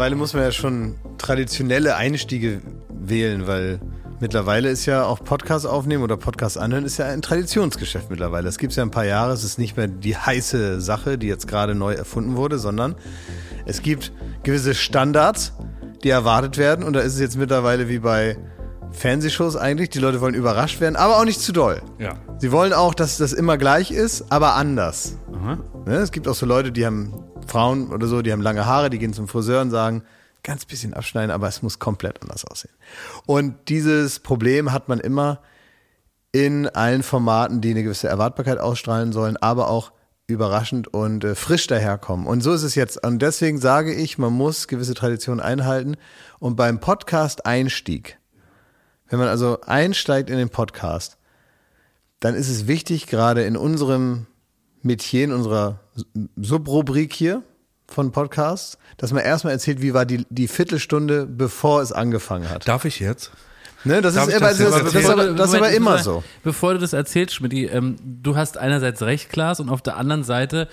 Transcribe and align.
mittlerweile 0.00 0.16
muss 0.16 0.32
man 0.32 0.44
ja 0.44 0.50
schon 0.50 0.94
traditionelle 1.18 1.94
Einstiege 1.94 2.62
wählen, 2.88 3.46
weil 3.46 3.80
mittlerweile 4.18 4.70
ist 4.70 4.86
ja 4.86 5.04
auch 5.04 5.22
Podcast 5.22 5.66
aufnehmen 5.66 6.02
oder 6.02 6.16
Podcast 6.16 6.56
anhören 6.56 6.86
ist 6.86 6.96
ja 6.96 7.04
ein 7.04 7.20
Traditionsgeschäft 7.20 8.08
mittlerweile. 8.08 8.46
Das 8.46 8.56
gibt 8.56 8.70
es 8.70 8.76
ja 8.78 8.82
ein 8.82 8.90
paar 8.90 9.04
Jahre. 9.04 9.34
Es 9.34 9.44
ist 9.44 9.58
nicht 9.58 9.76
mehr 9.76 9.88
die 9.88 10.16
heiße 10.16 10.80
Sache, 10.80 11.18
die 11.18 11.26
jetzt 11.26 11.48
gerade 11.48 11.74
neu 11.74 11.92
erfunden 11.92 12.36
wurde, 12.36 12.58
sondern 12.58 12.94
es 13.66 13.82
gibt 13.82 14.10
gewisse 14.42 14.74
Standards, 14.74 15.52
die 16.02 16.08
erwartet 16.08 16.56
werden. 16.56 16.82
Und 16.82 16.94
da 16.94 17.00
ist 17.00 17.12
es 17.12 17.20
jetzt 17.20 17.36
mittlerweile 17.36 17.90
wie 17.90 17.98
bei 17.98 18.38
Fernsehshows 18.92 19.54
eigentlich. 19.54 19.90
Die 19.90 19.98
Leute 19.98 20.22
wollen 20.22 20.34
überrascht 20.34 20.80
werden, 20.80 20.96
aber 20.96 21.18
auch 21.18 21.26
nicht 21.26 21.42
zu 21.42 21.52
doll. 21.52 21.82
Ja. 21.98 22.14
Sie 22.38 22.52
wollen 22.52 22.72
auch, 22.72 22.94
dass 22.94 23.18
das 23.18 23.34
immer 23.34 23.58
gleich 23.58 23.90
ist, 23.90 24.32
aber 24.32 24.54
anders. 24.54 25.18
Ne? 25.84 25.96
Es 25.96 26.10
gibt 26.10 26.26
auch 26.26 26.34
so 26.34 26.46
Leute, 26.46 26.72
die 26.72 26.86
haben 26.86 27.12
Frauen 27.46 27.92
oder 27.92 28.06
so, 28.06 28.22
die 28.22 28.32
haben 28.32 28.42
lange 28.42 28.66
Haare, 28.66 28.90
die 28.90 28.98
gehen 28.98 29.12
zum 29.12 29.28
Friseur 29.28 29.62
und 29.62 29.70
sagen, 29.70 30.02
ganz 30.42 30.64
bisschen 30.64 30.94
abschneiden, 30.94 31.30
aber 31.30 31.48
es 31.48 31.62
muss 31.62 31.78
komplett 31.78 32.22
anders 32.22 32.44
aussehen. 32.44 32.72
Und 33.26 33.68
dieses 33.68 34.20
Problem 34.20 34.72
hat 34.72 34.88
man 34.88 35.00
immer 35.00 35.40
in 36.32 36.68
allen 36.68 37.02
Formaten, 37.02 37.60
die 37.60 37.70
eine 37.70 37.82
gewisse 37.82 38.08
Erwartbarkeit 38.08 38.58
ausstrahlen 38.58 39.12
sollen, 39.12 39.36
aber 39.36 39.68
auch 39.68 39.92
überraschend 40.26 40.92
und 40.94 41.24
äh, 41.24 41.34
frisch 41.34 41.66
daherkommen. 41.66 42.26
Und 42.26 42.40
so 42.42 42.52
ist 42.52 42.62
es 42.62 42.76
jetzt. 42.76 43.04
Und 43.04 43.20
deswegen 43.20 43.58
sage 43.58 43.92
ich, 43.92 44.16
man 44.16 44.32
muss 44.32 44.68
gewisse 44.68 44.94
Traditionen 44.94 45.40
einhalten. 45.40 45.96
Und 46.38 46.56
beim 46.56 46.78
Podcast-Einstieg, 46.78 48.18
wenn 49.08 49.18
man 49.18 49.28
also 49.28 49.60
einsteigt 49.62 50.30
in 50.30 50.36
den 50.36 50.48
Podcast, 50.48 51.18
dann 52.20 52.34
ist 52.34 52.48
es 52.48 52.68
wichtig, 52.68 53.08
gerade 53.08 53.42
in 53.42 53.56
unserem 53.56 54.26
Metier, 54.82 55.24
in 55.24 55.32
unserer 55.32 55.80
Subrubrik 56.36 57.12
hier 57.12 57.42
von 57.86 58.12
Podcasts, 58.12 58.78
dass 58.96 59.12
man 59.12 59.22
erstmal 59.22 59.52
erzählt, 59.52 59.82
wie 59.82 59.94
war 59.94 60.06
die, 60.06 60.26
die 60.30 60.48
Viertelstunde, 60.48 61.26
bevor 61.26 61.82
es 61.82 61.92
angefangen 61.92 62.48
hat. 62.48 62.68
Darf 62.68 62.84
ich 62.84 63.00
jetzt? 63.00 63.32
Ne, 63.82 64.02
das 64.02 64.14
Darf 64.14 64.28
ist, 64.28 64.36
immer, 64.36 64.48
das 64.48 64.58
das, 64.58 64.70
das, 64.70 64.92
das, 64.92 64.94
ist 64.94 65.08
aber, 65.08 65.26
das 65.32 65.48
ist 65.48 65.54
aber 65.54 65.64
Moment, 65.64 65.76
immer 65.76 65.98
so. 65.98 66.22
Bevor 66.42 66.74
du 66.74 66.80
das 66.80 66.92
erzählst, 66.92 67.34
Schmidt, 67.34 67.54
ähm, 67.54 67.96
du 68.04 68.36
hast 68.36 68.58
einerseits 68.58 69.02
recht, 69.02 69.30
Klaas, 69.30 69.58
und 69.58 69.70
auf 69.70 69.80
der 69.80 69.96
anderen 69.96 70.22
Seite 70.22 70.68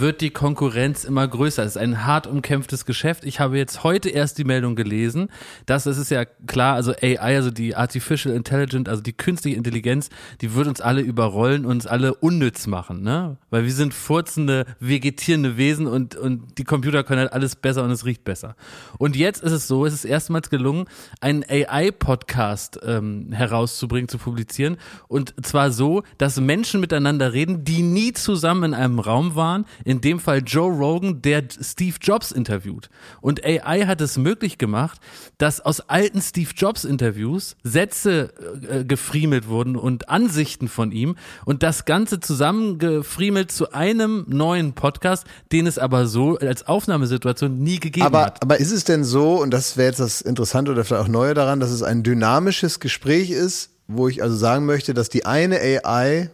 wird 0.00 0.20
die 0.20 0.30
Konkurrenz 0.30 1.04
immer 1.04 1.26
größer. 1.26 1.62
Es 1.62 1.76
ist 1.76 1.82
ein 1.82 2.04
hart 2.04 2.26
umkämpftes 2.26 2.84
Geschäft. 2.84 3.24
Ich 3.24 3.40
habe 3.40 3.58
jetzt 3.58 3.84
heute 3.84 4.08
erst 4.08 4.38
die 4.38 4.44
Meldung 4.44 4.76
gelesen, 4.76 5.28
dass 5.66 5.86
es 5.86 5.98
ist 5.98 6.10
ja 6.10 6.24
klar, 6.24 6.74
also 6.74 6.92
AI, 6.92 7.36
also 7.36 7.50
die 7.50 7.76
Artificial 7.76 8.34
Intelligence, 8.34 8.88
also 8.88 9.02
die 9.02 9.12
künstliche 9.12 9.56
Intelligenz, 9.56 10.10
die 10.40 10.54
wird 10.54 10.66
uns 10.66 10.80
alle 10.80 11.00
überrollen 11.00 11.64
und 11.64 11.72
uns 11.72 11.86
alle 11.86 12.14
unnütz 12.14 12.66
machen, 12.66 13.02
ne? 13.02 13.36
Weil 13.50 13.64
wir 13.64 13.72
sind 13.72 13.94
furzende, 13.94 14.66
vegetierende 14.80 15.56
Wesen 15.56 15.86
und, 15.86 16.16
und 16.16 16.58
die 16.58 16.64
Computer 16.64 17.04
können 17.04 17.20
halt 17.20 17.32
alles 17.32 17.56
besser 17.56 17.84
und 17.84 17.90
es 17.90 18.04
riecht 18.04 18.24
besser. 18.24 18.56
Und 18.98 19.16
jetzt 19.16 19.42
ist 19.42 19.52
es 19.52 19.68
so, 19.68 19.86
es 19.86 19.94
ist 19.94 20.04
erstmals 20.04 20.50
gelungen, 20.50 20.86
einen 21.20 21.44
AI-Podcast 21.48 22.80
ähm, 22.84 23.32
herauszubringen, 23.32 24.08
zu 24.08 24.18
publizieren. 24.18 24.76
Und 25.08 25.34
zwar 25.42 25.70
so, 25.70 26.02
dass 26.18 26.40
Menschen 26.40 26.80
miteinander 26.80 27.32
reden, 27.32 27.64
die 27.64 27.82
nie 27.82 28.12
zusammen 28.12 28.64
in 28.64 28.74
einem 28.74 28.98
Raum 28.98 29.34
waren. 29.34 29.66
In 29.84 30.00
dem 30.00 30.18
Fall 30.18 30.42
Joe 30.44 30.72
Rogan, 30.72 31.22
der 31.22 31.44
Steve 31.60 31.96
Jobs 32.00 32.32
interviewt. 32.32 32.88
Und 33.20 33.44
AI 33.44 33.86
hat 33.86 34.00
es 34.00 34.16
möglich 34.18 34.58
gemacht, 34.58 35.00
dass 35.38 35.60
aus 35.60 35.80
alten 35.88 36.20
Steve 36.20 36.50
Jobs 36.56 36.84
Interviews 36.84 37.56
Sätze 37.62 38.32
äh, 38.68 38.84
gefriemelt 38.84 39.48
wurden 39.48 39.76
und 39.76 40.08
Ansichten 40.08 40.68
von 40.68 40.92
ihm 40.92 41.16
und 41.44 41.62
das 41.62 41.84
Ganze 41.84 42.20
zusammengefriemelt 42.20 43.52
zu 43.52 43.72
einem 43.72 44.24
neuen 44.28 44.72
Podcast, 44.72 45.24
den 45.52 45.66
es 45.66 45.78
aber 45.78 46.06
so 46.06 46.38
als 46.38 46.66
Aufnahmesituation 46.66 47.58
nie 47.58 47.78
gegeben 47.80 48.06
Aber, 48.06 48.24
hat. 48.26 48.42
aber 48.42 48.58
ist 48.58 48.72
es 48.72 48.84
denn 48.84 49.04
so, 49.04 49.40
und 49.42 49.50
das 49.52 49.76
wäre 49.76 49.88
jetzt 49.88 50.00
das 50.00 50.20
Interessante 50.20 50.72
oder 50.72 50.84
vielleicht 50.84 51.04
auch 51.04 51.08
Neue 51.08 51.34
daran, 51.34 51.60
dass 51.60 51.70
es 51.70 51.82
ein 51.82 52.02
dynamisches 52.02 52.80
Gespräch 52.80 53.30
ist, 53.30 53.70
wo 53.86 54.08
ich 54.08 54.22
also 54.22 54.36
sagen 54.36 54.64
möchte, 54.66 54.94
dass 54.94 55.08
die 55.08 55.26
eine 55.26 55.60
AI, 55.60 56.30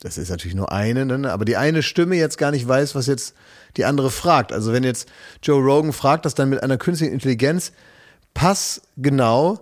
das 0.00 0.16
ist 0.16 0.30
natürlich 0.30 0.54
nur 0.54 0.70
eine, 0.70 1.04
ne, 1.04 1.32
aber 1.32 1.44
die 1.44 1.56
eine 1.56 1.82
Stimme 1.82 2.16
jetzt 2.16 2.38
gar 2.38 2.50
nicht 2.50 2.66
weiß, 2.66 2.94
was 2.94 3.06
jetzt 3.06 3.34
die 3.76 3.84
andere 3.84 4.10
fragt. 4.10 4.52
Also 4.52 4.72
wenn 4.72 4.84
jetzt 4.84 5.08
Joe 5.42 5.60
Rogan 5.60 5.92
fragt, 5.92 6.24
dass 6.24 6.34
dann 6.34 6.50
mit 6.50 6.62
einer 6.62 6.78
künstlichen 6.78 7.12
Intelligenz 7.12 7.72
passgenau 8.34 9.60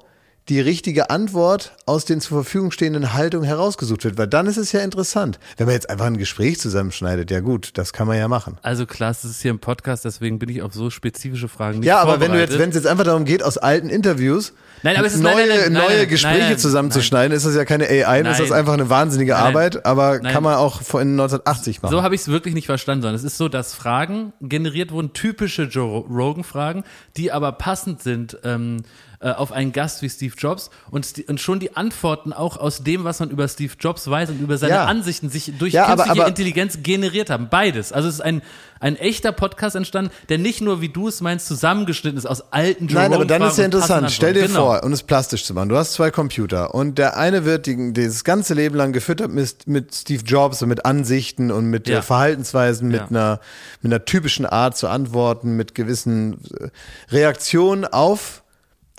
die 0.48 0.60
richtige 0.60 1.10
Antwort 1.10 1.72
aus 1.86 2.04
den 2.04 2.20
zur 2.20 2.42
Verfügung 2.42 2.70
stehenden 2.70 3.12
Haltungen 3.14 3.46
herausgesucht 3.46 4.04
wird, 4.04 4.16
weil 4.16 4.28
dann 4.28 4.46
ist 4.46 4.56
es 4.56 4.72
ja 4.72 4.80
interessant. 4.80 5.38
Wenn 5.56 5.66
man 5.66 5.74
jetzt 5.74 5.90
einfach 5.90 6.06
ein 6.06 6.18
Gespräch 6.18 6.60
zusammenschneidet, 6.60 7.30
ja 7.30 7.40
gut, 7.40 7.70
das 7.74 7.92
kann 7.92 8.06
man 8.06 8.16
ja 8.16 8.28
machen. 8.28 8.58
Also 8.62 8.86
Klaas, 8.86 9.22
das 9.22 9.32
ist 9.32 9.42
hier 9.42 9.52
ein 9.52 9.58
Podcast, 9.58 10.04
deswegen 10.04 10.38
bin 10.38 10.48
ich 10.48 10.62
auf 10.62 10.72
so 10.72 10.90
spezifische 10.90 11.48
Fragen 11.48 11.80
nicht 11.80 11.88
Ja, 11.88 11.98
aber 11.98 12.20
wenn 12.20 12.32
du 12.32 12.38
jetzt, 12.38 12.58
wenn 12.58 12.70
es 12.70 12.76
jetzt 12.76 12.86
einfach 12.86 13.04
darum 13.04 13.24
geht, 13.24 13.42
aus 13.42 13.58
alten 13.58 13.88
Interviews 13.88 14.52
Nein, 14.82 15.04
es 15.04 15.18
neue, 15.18 15.48
nein, 15.48 15.72
nein, 15.72 15.72
neue 15.72 16.06
Gespräche 16.06 16.56
zusammenzuschneiden, 16.56 17.36
ist 17.36 17.46
das 17.46 17.54
ja 17.54 17.64
keine 17.64 17.86
AI, 17.86 18.20
ist 18.20 18.40
das 18.40 18.52
einfach 18.52 18.74
eine 18.74 18.88
wahnsinnige. 18.88 19.36
Arbeit, 19.36 19.84
aber 19.84 20.20
kann 20.20 20.42
man 20.42 20.54
auch 20.54 20.82
vor 20.82 21.00
in 21.00 21.12
1980 21.12 21.82
machen. 21.82 21.90
So 21.90 22.02
habe 22.02 22.14
ich 22.14 22.22
es 22.22 22.28
wirklich 22.28 22.54
nicht 22.54 22.66
verstanden, 22.66 23.02
sondern 23.02 23.16
es 23.16 23.24
ist 23.24 23.36
so, 23.36 23.48
dass 23.48 23.74
Fragen 23.74 24.32
generiert 24.40 24.92
wurden, 24.92 25.12
typische 25.12 25.64
Joe 25.64 26.04
Rogan-Fragen, 26.08 26.84
die 27.16 27.32
aber 27.32 27.52
passend 27.52 28.02
sind 28.02 28.38
ähm, 28.44 28.82
äh, 29.26 29.32
auf 29.32 29.50
einen 29.50 29.72
Gast 29.72 30.02
wie 30.02 30.08
Steve 30.08 30.34
Jobs 30.38 30.70
und, 30.90 31.24
und 31.28 31.40
schon 31.40 31.58
die 31.58 31.76
Antworten 31.76 32.32
auch 32.32 32.56
aus 32.56 32.84
dem, 32.84 33.02
was 33.04 33.18
man 33.18 33.30
über 33.30 33.48
Steve 33.48 33.72
Jobs 33.80 34.08
weiß 34.08 34.30
und 34.30 34.40
über 34.40 34.56
seine 34.56 34.74
Ja. 34.74 34.84
Ansichten 34.84 35.30
sich 35.30 35.52
durch 35.58 35.72
Ja, 35.72 35.86
aber- 35.86 36.04
künstliche 36.04 36.20
aber- 36.22 36.28
Intelligenz 36.28 36.78
generiert 36.82 37.30
haben. 37.30 37.48
Beides. 37.50 37.92
Also 37.92 38.08
es 38.08 38.14
ist 38.16 38.20
ein, 38.20 38.42
ein 38.78 38.94
echter 38.96 39.32
Podcast 39.32 39.74
entstanden, 39.74 40.10
der 40.28 40.38
nicht 40.38 40.60
nur, 40.60 40.80
wie 40.80 40.88
du 40.90 41.08
es 41.08 41.20
meinst, 41.22 41.46
zusammengeschnitten 41.46 42.18
ist 42.18 42.26
aus 42.26 42.52
alten 42.52 42.86
Joe 42.88 43.00
Nein, 43.02 43.14
aber 43.14 43.24
dann 43.24 43.42
ist 43.42 43.58
ja 43.58 43.64
interessant. 43.64 44.10
Stell 44.12 44.34
dir. 44.34 44.42
Genau. 44.46 44.66
vor, 44.66 44.84
um 44.84 44.92
es 44.92 45.02
plastisch 45.02 45.44
zu 45.44 45.54
machen, 45.54 45.70
du 45.70 45.76
hast 45.76 45.94
zwei 45.94 46.10
Computer 46.10 46.74
und 46.74 46.98
der 46.98 47.16
eine 47.16 47.44
wird 47.44 47.66
die, 47.66 47.92
das 47.94 48.22
ganze 48.22 48.54
Leben 48.54 48.76
lang 48.76 48.92
gefüttert 48.92 49.32
mit, 49.32 49.66
mit 49.66 49.94
Steve 49.94 50.22
Jobs 50.24 50.62
und 50.62 50.68
mit 50.68 50.84
Ansichten 50.84 51.50
und 51.50 51.66
mit 51.66 51.88
Ja. 51.88 51.98
äh, 51.98 52.02
Verhaltensweisen, 52.02 52.88
mit, 52.88 53.00
Ja. 53.00 53.06
einer, 53.08 53.40
mit 53.82 53.92
einer 53.92 54.04
typischen 54.04 54.46
Art 54.46 54.76
zu 54.76 54.88
antworten, 54.88 55.56
mit 55.56 55.74
gewissen 55.74 56.38
äh, 56.60 56.68
Reaktionen 57.10 57.84
auf 57.86 58.42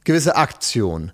gewisse 0.07 0.35
Aktionen. 0.35 1.11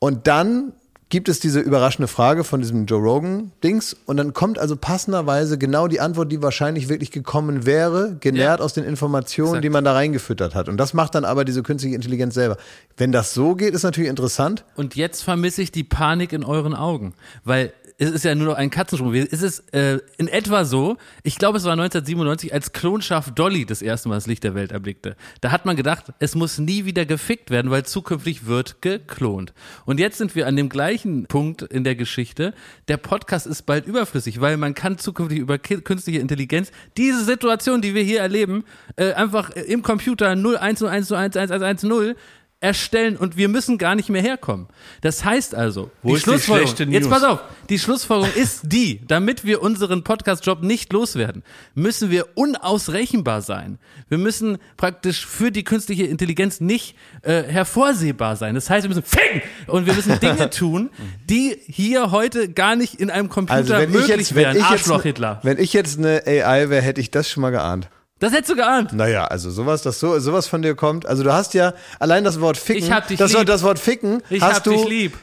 Und 0.00 0.26
dann 0.26 0.72
gibt 1.10 1.28
es 1.28 1.40
diese 1.40 1.58
überraschende 1.58 2.06
Frage 2.06 2.44
von 2.44 2.60
diesem 2.60 2.86
Joe 2.86 3.00
Rogan-Dings 3.00 3.96
und 4.06 4.16
dann 4.16 4.32
kommt 4.32 4.60
also 4.60 4.76
passenderweise 4.76 5.58
genau 5.58 5.88
die 5.88 5.98
Antwort, 6.00 6.30
die 6.30 6.40
wahrscheinlich 6.40 6.88
wirklich 6.88 7.10
gekommen 7.10 7.66
wäre, 7.66 8.16
genährt 8.20 8.60
Ja. 8.60 8.64
aus 8.64 8.74
den 8.74 8.84
Informationen, 8.84 9.48
Exakt. 9.48 9.64
die 9.64 9.70
man 9.70 9.84
da 9.84 9.92
reingefüttert 9.92 10.54
hat. 10.54 10.68
Und 10.68 10.76
das 10.76 10.94
macht 10.94 11.16
dann 11.16 11.24
aber 11.24 11.44
diese 11.44 11.64
künstliche 11.64 11.96
Intelligenz 11.96 12.34
selber. 12.34 12.56
Wenn 12.96 13.10
das 13.10 13.34
so 13.34 13.56
geht, 13.56 13.74
ist 13.74 13.82
natürlich 13.82 14.08
interessant. 14.08 14.64
Und 14.76 14.94
jetzt 14.94 15.22
vermisse 15.22 15.62
ich 15.62 15.72
die 15.72 15.82
Panik 15.84 16.32
in 16.32 16.44
euren 16.44 16.74
Augen, 16.74 17.12
weil 17.42 17.72
es 18.00 18.10
ist 18.10 18.24
ja 18.24 18.34
nur 18.34 18.46
noch 18.46 18.54
ein 18.54 18.70
Katzensprung. 18.70 19.14
Es 19.14 19.42
ist 19.42 19.74
äh, 19.74 19.98
in 20.16 20.26
etwa 20.26 20.64
so, 20.64 20.96
ich 21.22 21.36
glaube, 21.36 21.58
es 21.58 21.64
war 21.64 21.72
1997, 21.72 22.52
als 22.52 22.72
Klonschaf 22.72 23.30
Dolly 23.34 23.66
das 23.66 23.82
erste 23.82 24.08
Mal 24.08 24.14
das 24.14 24.26
Licht 24.26 24.42
der 24.42 24.54
Welt 24.54 24.72
erblickte. 24.72 25.16
Da 25.42 25.52
hat 25.52 25.66
man 25.66 25.76
gedacht, 25.76 26.06
es 26.18 26.34
muss 26.34 26.58
nie 26.58 26.86
wieder 26.86 27.04
gefickt 27.04 27.50
werden, 27.50 27.70
weil 27.70 27.84
zukünftig 27.84 28.46
wird 28.46 28.80
geklont. 28.80 29.52
Und 29.84 30.00
jetzt 30.00 30.16
sind 30.16 30.34
wir 30.34 30.46
an 30.46 30.56
dem 30.56 30.70
gleichen 30.70 31.26
Punkt 31.26 31.60
in 31.60 31.84
der 31.84 31.94
Geschichte. 31.94 32.54
Der 32.88 32.96
Podcast 32.96 33.46
ist 33.46 33.66
bald 33.66 33.86
überflüssig, 33.86 34.40
weil 34.40 34.56
man 34.56 34.72
kann 34.72 34.96
zukünftig 34.96 35.38
über 35.38 35.58
künstliche 35.58 36.20
Intelligenz 36.20 36.72
diese 36.96 37.22
Situation, 37.22 37.82
die 37.82 37.94
wir 37.94 38.02
hier 38.02 38.20
erleben, 38.20 38.64
äh, 38.96 39.12
einfach 39.12 39.50
im 39.50 39.82
Computer 39.82 40.32
010101110 40.32 42.16
erstellen 42.60 43.16
und 43.16 43.38
wir 43.38 43.48
müssen 43.48 43.78
gar 43.78 43.94
nicht 43.94 44.10
mehr 44.10 44.20
herkommen. 44.20 44.68
Das 45.00 45.24
heißt 45.24 45.54
also, 45.54 45.90
Wo 46.02 46.10
die 46.10 46.14
die 46.16 46.20
Schlussfolgerung, 46.20 46.74
schlechte 46.76 46.92
jetzt 46.92 47.08
pass 47.08 47.24
auf, 47.24 47.40
die 47.70 47.78
Schlussfolgerung 47.78 48.34
ist 48.34 48.60
die, 48.64 49.00
damit 49.06 49.44
wir 49.46 49.62
unseren 49.62 50.04
Podcast-Job 50.04 50.62
nicht 50.62 50.92
loswerden, 50.92 51.42
müssen 51.74 52.10
wir 52.10 52.26
unausrechenbar 52.34 53.40
sein. 53.40 53.78
Wir 54.08 54.18
müssen 54.18 54.58
praktisch 54.76 55.26
für 55.26 55.50
die 55.50 55.64
künstliche 55.64 56.04
Intelligenz 56.04 56.60
nicht 56.60 56.96
äh, 57.22 57.42
hervorsehbar 57.44 58.36
sein. 58.36 58.54
Das 58.54 58.68
heißt, 58.68 58.84
wir 58.84 58.88
müssen 58.94 59.04
ficken 59.04 59.40
und 59.66 59.86
wir 59.86 59.94
müssen 59.94 60.20
Dinge 60.20 60.50
tun, 60.50 60.90
die 61.30 61.56
hier 61.66 62.10
heute 62.10 62.50
gar 62.50 62.76
nicht 62.76 62.94
in 63.00 63.08
einem 63.10 63.30
Computer 63.30 63.54
Also 63.56 63.72
wenn 63.74 63.88
ich 63.88 63.94
möglich 63.94 64.16
jetzt, 64.18 64.34
wenn 64.34 64.42
wären. 64.42 64.56
ich 64.56 64.62
jetzt, 64.62 64.70
Arschloch 64.70 65.02
Hitler. 65.02 65.40
wenn 65.42 65.58
ich 65.58 65.72
jetzt 65.72 65.98
eine 65.98 66.22
AI 66.26 66.68
wäre, 66.68 66.82
hätte 66.82 67.00
ich 67.00 67.10
das 67.10 67.30
schon 67.30 67.40
mal 67.40 67.50
geahnt. 67.50 67.88
Das 68.20 68.32
hättest 68.32 68.50
du 68.50 68.54
geahnt. 68.56 68.92
Naja, 68.92 69.24
also 69.24 69.50
sowas, 69.50 69.82
das 69.82 69.98
so, 69.98 70.18
sowas 70.20 70.46
von 70.46 70.62
dir 70.62 70.74
kommt. 70.76 71.06
Also 71.06 71.22
du 71.24 71.32
hast 71.32 71.54
ja 71.54 71.72
allein 71.98 72.22
das 72.22 72.40
Wort 72.40 72.56
ficken. 72.56 72.84
Ich 72.84 72.92
hab 72.92 73.08
dich 73.08 73.18
das, 73.18 73.30
lieb. 73.32 73.38
Wort- 73.40 73.48
das 73.48 73.62
Wort 73.64 73.78
ficken 73.78 74.22
Ich 74.30 74.40
hast 74.42 74.56
hab 74.56 74.64
du. 74.64 74.70
dich 74.72 74.88
lieb. 74.88 75.18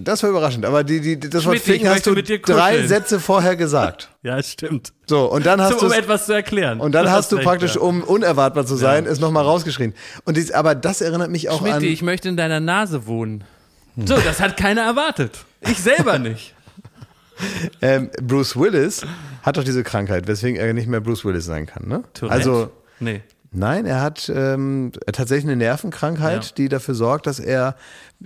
Das 0.00 0.22
war 0.22 0.30
überraschend, 0.30 0.64
aber 0.64 0.84
die, 0.84 1.00
die, 1.00 1.18
das 1.18 1.44
Wort 1.44 1.56
Schmidti, 1.56 1.56
ich 1.56 1.62
ficken 1.78 1.88
hast 1.88 2.06
du 2.06 2.12
mit 2.12 2.28
dir 2.28 2.38
drei. 2.40 2.86
Sätze 2.86 3.18
vorher 3.18 3.56
gesagt. 3.56 4.08
Ja, 4.22 4.42
stimmt. 4.42 4.92
So, 5.06 5.24
und 5.24 5.46
dann 5.46 5.60
hast 5.60 5.78
So, 5.80 5.86
um 5.86 5.90
du 5.92 5.96
etwas 5.98 6.26
zu 6.26 6.32
erklären. 6.34 6.80
und 6.80 6.92
dann 6.92 7.06
Du 7.06 7.10
hast 7.10 7.32
du 7.32 7.36
recht, 7.36 7.46
praktisch, 7.46 7.76
ja. 7.76 7.80
um 7.80 8.02
unerwartbar 8.04 8.66
zu 8.66 8.76
sein, 8.76 9.06
es 9.06 9.20
nochmal 9.20 9.42
rausgeschrien. 9.44 9.94
Und 10.24 10.36
dies, 10.36 10.52
aber 10.52 10.74
das 10.74 11.00
erinnert 11.00 11.30
mich 11.30 11.48
auch 11.48 11.62
an. 11.62 11.68
Schmidti, 11.70 11.86
ich 11.88 12.02
möchte 12.02 12.28
in 12.28 12.36
deiner 12.36 12.60
Nase 12.60 13.06
wohnen. 13.06 13.42
So, 13.96 14.16
das 14.18 14.38
hat 14.40 14.56
keiner 14.56 14.82
erwartet. 14.82 15.32
Ich 15.62 15.78
selber 15.78 16.18
nicht. 16.20 16.54
Ähm, 17.80 18.10
Bruce 18.22 18.56
Willis 18.56 19.06
hat 19.42 19.56
doch 19.56 19.64
diese 19.64 19.82
Krankheit, 19.84 20.26
weswegen 20.26 20.58
er 20.58 20.72
nicht 20.72 20.88
mehr 20.88 21.00
Bruce 21.00 21.24
Willis 21.24 21.44
sein 21.44 21.66
kann, 21.66 21.86
ne? 21.88 22.02
Tourette? 22.14 22.34
Also, 22.34 22.70
Nee. 23.00 23.22
Nein, 23.50 23.86
er 23.86 24.02
hat 24.02 24.30
ähm, 24.34 24.92
tatsächlich 25.10 25.46
eine 25.46 25.56
Nervenkrankheit, 25.56 26.44
Ja. 26.44 26.50
die 26.58 26.68
dafür 26.68 26.94
sorgt, 26.94 27.26
dass 27.26 27.38
er 27.38 27.76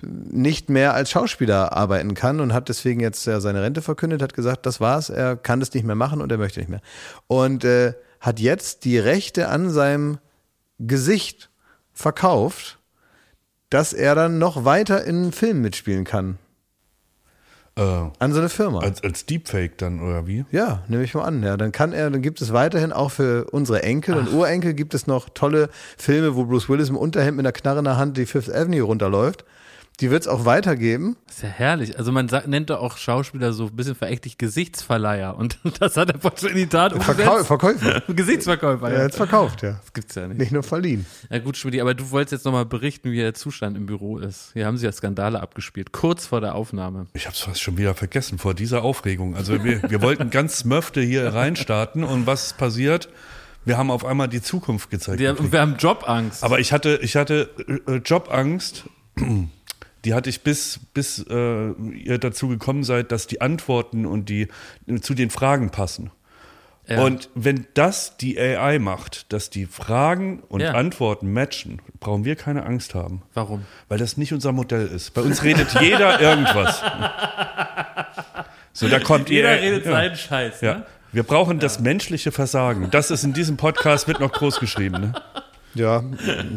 nicht 0.02 0.68
mehr 0.68 0.94
als 0.94 1.10
Schauspieler 1.10 1.72
arbeiten 1.76 2.14
kann 2.14 2.40
und 2.40 2.52
hat 2.52 2.68
deswegen 2.68 2.98
jetzt 3.00 3.24
ja 3.26 3.38
seine 3.38 3.62
Rente 3.62 3.82
verkündet, 3.82 4.20
hat 4.20 4.34
gesagt, 4.34 4.66
das 4.66 4.80
war's, 4.80 5.10
er 5.10 5.36
kann 5.36 5.60
das 5.60 5.72
nicht 5.74 5.84
mehr 5.84 5.94
machen 5.94 6.20
und 6.20 6.32
er 6.32 6.38
möchte 6.38 6.58
nicht 6.58 6.70
mehr. 6.70 6.80
Und 7.28 7.64
äh, 7.64 7.92
hat 8.18 8.40
jetzt 8.40 8.84
die 8.84 8.98
Rechte 8.98 9.48
an 9.48 9.70
seinem 9.70 10.18
Gesicht 10.80 11.50
verkauft, 11.92 12.78
dass 13.70 13.92
er 13.92 14.14
dann 14.16 14.38
noch 14.38 14.64
weiter 14.64 15.04
in 15.04 15.30
Filmen 15.30 15.60
mitspielen 15.60 16.04
kann. 16.04 16.38
Äh, 17.76 17.80
An 18.18 18.32
so 18.32 18.38
eine 18.38 18.50
Firma. 18.50 18.80
als, 18.80 19.02
als 19.02 19.24
Deepfake 19.24 19.78
dann, 19.78 20.00
oder 20.02 20.26
wie? 20.26 20.44
Ja, 20.50 20.82
nehme 20.88 21.04
ich 21.04 21.14
mal 21.14 21.24
an. 21.24 21.42
Ja, 21.42 21.56
dann 21.56 21.72
kann 21.72 21.92
er, 21.92 22.10
dann 22.10 22.20
gibt 22.20 22.42
es 22.42 22.52
weiterhin 22.52 22.92
auch 22.92 23.10
für 23.10 23.46
unsere 23.50 23.82
Enkel 23.82 24.16
und 24.16 24.30
Urenkel 24.32 24.74
gibt 24.74 24.92
es 24.92 25.06
noch 25.06 25.30
tolle 25.30 25.70
Filme, 25.96 26.36
wo 26.36 26.44
Bruce 26.44 26.68
Willis 26.68 26.90
im 26.90 26.96
Unterhemd 26.96 27.38
mit 27.38 27.46
einer 27.46 27.52
Knarre 27.52 27.78
in 27.78 27.84
der 27.86 27.96
Hand 27.96 28.16
die 28.18 28.26
Fifth 28.26 28.52
Avenue 28.54 28.82
runterläuft. 28.82 29.44
Die 30.02 30.10
wird 30.10 30.22
es 30.22 30.28
auch 30.28 30.44
weitergeben. 30.44 31.16
Das 31.26 31.36
ist 31.36 31.42
ja 31.44 31.48
herrlich. 31.48 31.96
Also 31.96 32.10
man 32.12 32.28
sagt, 32.28 32.48
nennt 32.48 32.70
doch 32.70 32.80
auch 32.80 32.96
Schauspieler 32.96 33.52
so 33.52 33.66
ein 33.66 33.76
bisschen 33.76 33.94
verächtlich 33.94 34.36
Gesichtsverleiher. 34.36 35.36
Und 35.36 35.58
das 35.80 35.96
hat 35.96 36.10
er 36.10 36.20
vorhin 36.20 36.48
in 36.48 36.56
die 36.56 36.66
Tat 36.66 36.92
Verkau 37.02 37.22
umgesetzt. 37.22 37.46
Verkäufer. 37.46 38.02
Gesichtsverkäufer. 38.12 38.90
Er 38.90 38.98
Ja. 38.98 39.04
hat 39.04 39.10
es 39.12 39.16
verkauft, 39.16 39.62
ja. 39.62 39.78
Das 39.80 39.92
gibt's 39.92 40.14
ja 40.16 40.26
nicht. 40.26 40.38
Nicht 40.40 40.52
nur 40.52 40.64
verliehen. 40.64 41.06
Ja 41.30 41.38
gut, 41.38 41.56
Schmidt, 41.56 41.80
aber 41.80 41.94
du 41.94 42.10
wolltest 42.10 42.32
jetzt 42.32 42.44
nochmal 42.44 42.66
berichten, 42.66 43.12
wie 43.12 43.16
der 43.18 43.32
Zustand 43.34 43.76
im 43.76 43.86
Büro 43.86 44.18
ist. 44.18 44.50
Hier 44.54 44.66
haben 44.66 44.76
sie 44.76 44.86
ja 44.86 44.92
Skandale 44.92 45.40
abgespielt, 45.40 45.92
kurz 45.92 46.26
vor 46.26 46.40
der 46.40 46.56
Aufnahme. 46.56 47.06
Ich 47.14 47.26
hab's 47.28 47.38
fast 47.40 47.62
schon 47.62 47.78
wieder 47.78 47.94
vergessen 47.94 48.38
vor 48.38 48.54
dieser 48.54 48.82
Aufregung. 48.82 49.36
Also 49.36 49.62
wir, 49.62 49.88
wir 49.88 50.02
wollten 50.02 50.30
ganz 50.30 50.58
smöfte 50.58 51.00
hier 51.00 51.32
reinstarten 51.32 52.02
und 52.02 52.26
was 52.26 52.46
ist 52.46 52.58
passiert? 52.58 53.08
Wir 53.64 53.78
haben 53.78 53.92
auf 53.92 54.04
einmal 54.04 54.26
die 54.26 54.42
Zukunft 54.42 54.90
gezeigt. 54.90 55.20
Die, 55.20 55.28
und 55.28 55.52
wir 55.52 55.60
haben 55.60 55.76
Jobangst. 55.76 56.42
Aber 56.42 56.58
ich 56.58 56.72
hatte, 56.72 56.98
ich 57.02 57.14
hatte 57.14 57.48
äh, 57.86 57.98
Jobangst. 57.98 58.84
Die 60.04 60.14
hatte 60.14 60.30
ich 60.30 60.42
bis, 60.42 60.80
bis 60.94 61.24
äh, 61.28 61.70
ihr 61.72 62.18
dazu 62.18 62.48
gekommen 62.48 62.82
seid, 62.84 63.12
dass 63.12 63.26
die 63.26 63.40
Antworten 63.40 64.04
und 64.06 64.28
die 64.28 64.48
äh, 64.86 65.00
zu 65.00 65.14
den 65.14 65.30
Fragen 65.30 65.70
passen. 65.70 66.10
Ja. 66.88 67.04
Und 67.04 67.30
wenn 67.36 67.66
das 67.74 68.16
die 68.16 68.36
AI 68.40 68.80
macht, 68.80 69.32
dass 69.32 69.50
die 69.50 69.66
Fragen 69.66 70.40
und 70.48 70.60
Ja. 70.60 70.72
Antworten 70.72 71.32
matchen, 71.32 71.80
brauchen 72.00 72.24
wir 72.24 72.34
keine 72.34 72.66
Angst 72.66 72.94
haben. 72.96 73.22
Warum? 73.34 73.64
Weil 73.88 73.98
das 73.98 74.16
nicht 74.16 74.32
unser 74.32 74.50
Modell 74.50 74.88
ist. 74.88 75.14
Bei 75.14 75.20
uns 75.22 75.44
redet 75.44 75.68
jeder 75.80 76.20
irgendwas. 76.20 76.82
So, 78.72 78.88
da 78.88 78.98
kommt 78.98 79.30
Jeder 79.30 79.56
ihr. 79.56 79.62
redet 79.62 79.84
ja. 79.86 79.92
seinen 79.92 80.16
Scheiß. 80.16 80.60
Ja. 80.60 80.74
Ne? 80.78 80.86
Wir 81.12 81.22
brauchen 81.22 81.58
das 81.60 81.78
menschliche 81.78 82.32
Versagen. 82.32 82.90
Das 82.90 83.10
ist 83.10 83.22
in 83.22 83.32
diesem 83.34 83.56
Podcast, 83.58 84.08
wird 84.08 84.18
noch 84.18 84.32
groß 84.32 84.58
geschrieben. 84.60 85.00
Ne? 85.00 85.12
Ja, 85.74 86.04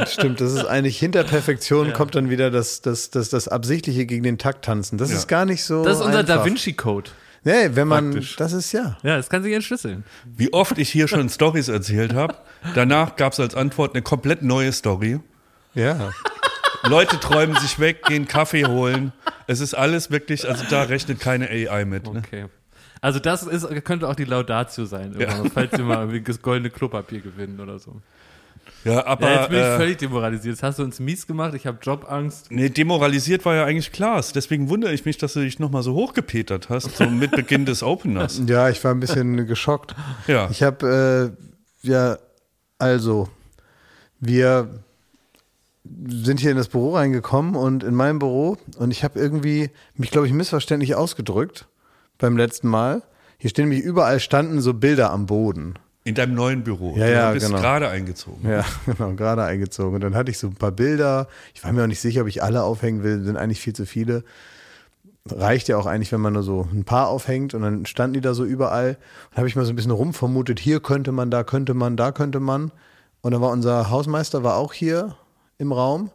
stimmt. 0.07 0.41
Das 0.41 0.51
ist 0.53 0.65
eigentlich 0.65 0.97
hinter 0.99 1.23
Perfektion 1.23 1.93
kommt 1.93 2.15
dann 2.15 2.29
wieder 2.29 2.51
das, 2.51 2.81
das, 2.81 3.09
das, 3.11 3.29
das 3.29 3.47
Absichtliche 3.47 4.05
gegen 4.05 4.23
den 4.23 4.37
Takt 4.37 4.65
tanzen. 4.65 4.97
Das 4.97 5.09
Ja. 5.11 5.17
ist 5.17 5.27
gar 5.27 5.45
nicht 5.45 5.63
so. 5.63 5.83
Das 5.83 5.99
ist 5.99 6.05
unser 6.05 6.19
einfach. 6.19 6.35
Da 6.37 6.45
Vinci 6.45 6.73
Code. 6.73 7.11
Nee, 7.43 7.69
wenn 7.73 7.87
man, 7.87 8.11
Praktisch. 8.11 8.35
das 8.37 8.53
ist 8.53 8.71
ja. 8.71 8.97
Ja, 9.03 9.17
das 9.17 9.29
kann 9.29 9.43
sich 9.43 9.53
entschlüsseln. 9.53 10.03
Wie 10.35 10.51
oft 10.51 10.77
ich 10.79 10.89
hier 10.89 11.07
schon 11.07 11.29
Stories 11.29 11.67
erzählt 11.67 12.13
habe. 12.13 12.35
Danach 12.73 13.15
gab 13.17 13.33
es 13.33 13.39
als 13.39 13.53
Antwort 13.53 13.93
eine 13.93 14.01
komplett 14.01 14.41
neue 14.41 14.71
Story. 14.73 15.19
Ja. 15.75 16.11
Leute 16.83 17.19
träumen 17.19 17.55
sich 17.59 17.79
weg, 17.79 18.03
gehen 18.05 18.27
Kaffee 18.27 18.65
holen. 18.65 19.11
Es 19.47 19.59
ist 19.59 19.75
alles 19.75 20.09
wirklich, 20.09 20.47
also 20.49 20.63
da 20.69 20.83
rechnet 20.83 21.19
keine 21.19 21.47
AI 21.49 21.85
mit. 21.85 22.11
Ne? 22.11 22.21
Okay. 22.25 22.45
Also 23.01 23.19
das 23.19 23.43
ist, 23.43 23.67
könnte 23.83 24.07
auch 24.09 24.15
die 24.15 24.23
Laudatio 24.25 24.85
sein, 24.85 25.13
mal, 25.15 25.51
falls 25.53 25.71
wir 25.73 25.83
mal 25.83 26.19
das 26.21 26.41
goldene 26.41 26.71
Klopapier 26.71 27.21
gewinnen 27.21 27.59
oder 27.59 27.77
so. 27.77 28.01
Ja, 28.83 29.05
aber 29.05 29.29
Ja, 29.29 29.39
jetzt 29.41 29.49
bin 29.49 29.59
ich 29.59 29.65
äh, 29.65 29.77
völlig 29.77 29.97
demoralisiert. 29.97 30.55
Jetzt 30.55 30.63
hast 30.63 30.79
du 30.79 30.83
uns 30.83 30.99
mies 30.99 31.25
gemacht, 31.25 31.53
ich 31.55 31.65
habe 31.65 31.79
Jobangst. 31.81 32.51
nee, 32.51 32.69
demoralisiert 32.69 33.43
war 33.45 33.55
ja 33.55 33.65
eigentlich 33.65 33.91
Klaas. 33.91 34.31
Deswegen 34.31 34.69
wundere 34.69 34.93
ich 34.93 35.05
mich, 35.05 35.17
dass 35.17 35.33
du 35.33 35.39
dich 35.41 35.59
nochmal 35.59 35.81
so 35.83 35.93
hochgepetert 35.93 36.69
hast, 36.69 36.95
so 36.97 37.05
mit 37.09 37.31
Beginn 37.31 37.65
des 37.65 37.81
Openers. 37.83 38.41
Ja, 38.47 38.69
ich 38.69 38.83
war 38.83 38.91
ein 38.91 38.99
bisschen 38.99 39.47
geschockt. 39.47 39.95
Ja. 40.27 40.49
Ich 40.51 40.61
habe, 40.61 41.33
äh, 41.83 41.87
ja, 41.87 42.17
also, 42.77 43.27
wir 44.19 44.69
sind 46.07 46.39
hier 46.39 46.51
in 46.51 46.57
das 46.57 46.67
Büro 46.69 46.95
reingekommen 46.95 47.55
und 47.55 47.83
in 47.83 47.95
meinem 47.95 48.19
Büro 48.19 48.57
und 48.77 48.91
ich 48.91 49.03
habe 49.03 49.19
irgendwie 49.19 49.69
mich, 49.95 50.11
glaube 50.11 50.27
ich, 50.27 50.33
missverständlich 50.33 50.95
ausgedrückt 50.95 51.67
beim 52.17 52.37
letzten 52.37 52.67
Mal. 52.67 53.03
Hier 53.37 53.49
stehen 53.49 53.69
nämlich 53.69 53.83
überall 53.85 54.19
standen 54.19 54.61
so 54.61 54.73
Bilder 54.73 55.11
am 55.11 55.25
Boden. 55.25 55.75
In 56.07 56.13
deinem 56.13 56.35
neuen 56.35 56.63
Büro. 56.63 56.95
Ja, 56.95 57.05
du 57.05 57.11
ja, 57.11 57.31
bist 57.31 57.47
genau. 57.47 57.59
gerade 57.59 57.89
eingezogen. 57.89 58.47
Ja, 58.47 58.63
genau, 58.85 59.13
gerade 59.13 59.43
eingezogen. 59.43 59.95
Und 59.95 60.01
dann 60.01 60.13
hatte 60.13 60.29
ich 60.29 60.37
so 60.37 60.47
ein 60.47 60.53
paar 60.53 60.71
Bilder. 60.71 61.27
Ich 61.55 61.63
war 61.63 61.73
mir 61.73 61.81
auch 61.81 61.87
nicht 61.87 61.99
sicher, 61.99 62.21
ob 62.21 62.27
ich 62.27 62.43
alle 62.43 62.61
aufhängen 62.61 63.01
will. 63.01 63.23
Sind 63.23 63.37
eigentlich 63.37 63.59
viel 63.59 63.73
zu 63.73 63.87
viele. 63.87 64.23
Reicht 65.27 65.67
ja 65.67 65.77
auch 65.77 65.87
eigentlich, 65.87 66.11
wenn 66.11 66.21
man 66.21 66.33
nur 66.33 66.43
so 66.43 66.69
ein 66.71 66.83
paar 66.83 67.07
aufhängt. 67.07 67.55
Und 67.55 67.63
dann 67.63 67.87
standen 67.87 68.13
die 68.13 68.21
da 68.21 68.35
so 68.35 68.45
überall. 68.45 68.97
Und 69.31 69.37
habe 69.37 69.47
ich 69.47 69.55
mal 69.55 69.65
so 69.65 69.73
ein 69.73 69.75
bisschen 69.75 69.89
rumvermutet, 69.89 70.59
hier 70.59 70.79
könnte 70.79 71.11
man, 71.11 71.31
da 71.31 71.43
könnte 71.43 71.73
man, 71.73 71.97
da 71.97 72.11
könnte 72.11 72.39
man. 72.39 72.71
Und 73.21 73.31
dann 73.31 73.41
war 73.41 73.49
unser 73.49 73.89
Hausmeister 73.89 74.43
war 74.43 74.57
auch 74.57 74.73
hier 74.73 75.15
im 75.57 75.71
Raum. 75.71 76.11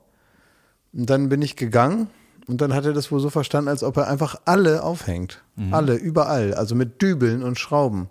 Und 0.92 1.10
dann 1.10 1.28
bin 1.28 1.42
ich 1.42 1.56
gegangen. 1.56 2.06
Und 2.46 2.60
dann 2.60 2.74
hat 2.74 2.84
er 2.84 2.92
das 2.92 3.10
wohl 3.10 3.18
so 3.18 3.28
verstanden, 3.28 3.68
als 3.68 3.82
ob 3.82 3.96
er 3.96 4.06
einfach 4.06 4.40
alle 4.44 4.84
aufhängt. 4.84 5.42
Alle, 5.72 5.96
überall. 5.96 6.54
Also 6.54 6.76
mit 6.76 7.02
Dübeln 7.02 7.42
und 7.42 7.58
Schrauben. 7.58 8.08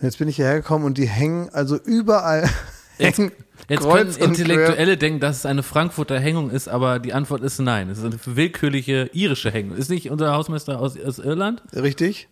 Und 0.00 0.06
jetzt 0.06 0.18
bin 0.18 0.28
ich 0.28 0.36
hierher 0.36 0.56
gekommen 0.56 0.84
und 0.84 0.96
die 0.98 1.06
hängen 1.08 1.50
also 1.52 1.76
überall. 1.76 2.48
Jetzt, 2.98 3.18
hängen 3.18 3.32
jetzt 3.68 3.82
können. 3.88 4.10
Intellektuelle 4.16 4.96
denken, 4.96 5.20
dass 5.20 5.38
es 5.38 5.46
eine 5.46 5.62
Frankfurter 5.62 6.18
Hängung 6.18 6.50
ist, 6.50 6.68
aber 6.68 6.98
die 6.98 7.12
Antwort 7.12 7.42
ist 7.42 7.58
nein. 7.58 7.90
Es 7.90 7.98
ist 7.98 8.04
eine 8.04 8.18
willkürliche 8.24 9.10
irische 9.12 9.50
Hängung. 9.50 9.76
Ist 9.76 9.90
nicht 9.90 10.10
unser 10.10 10.32
Hausmeister 10.32 10.80
aus, 10.80 10.98
aus 10.98 11.18
Irland? 11.18 11.62
Richtig? 11.74 12.28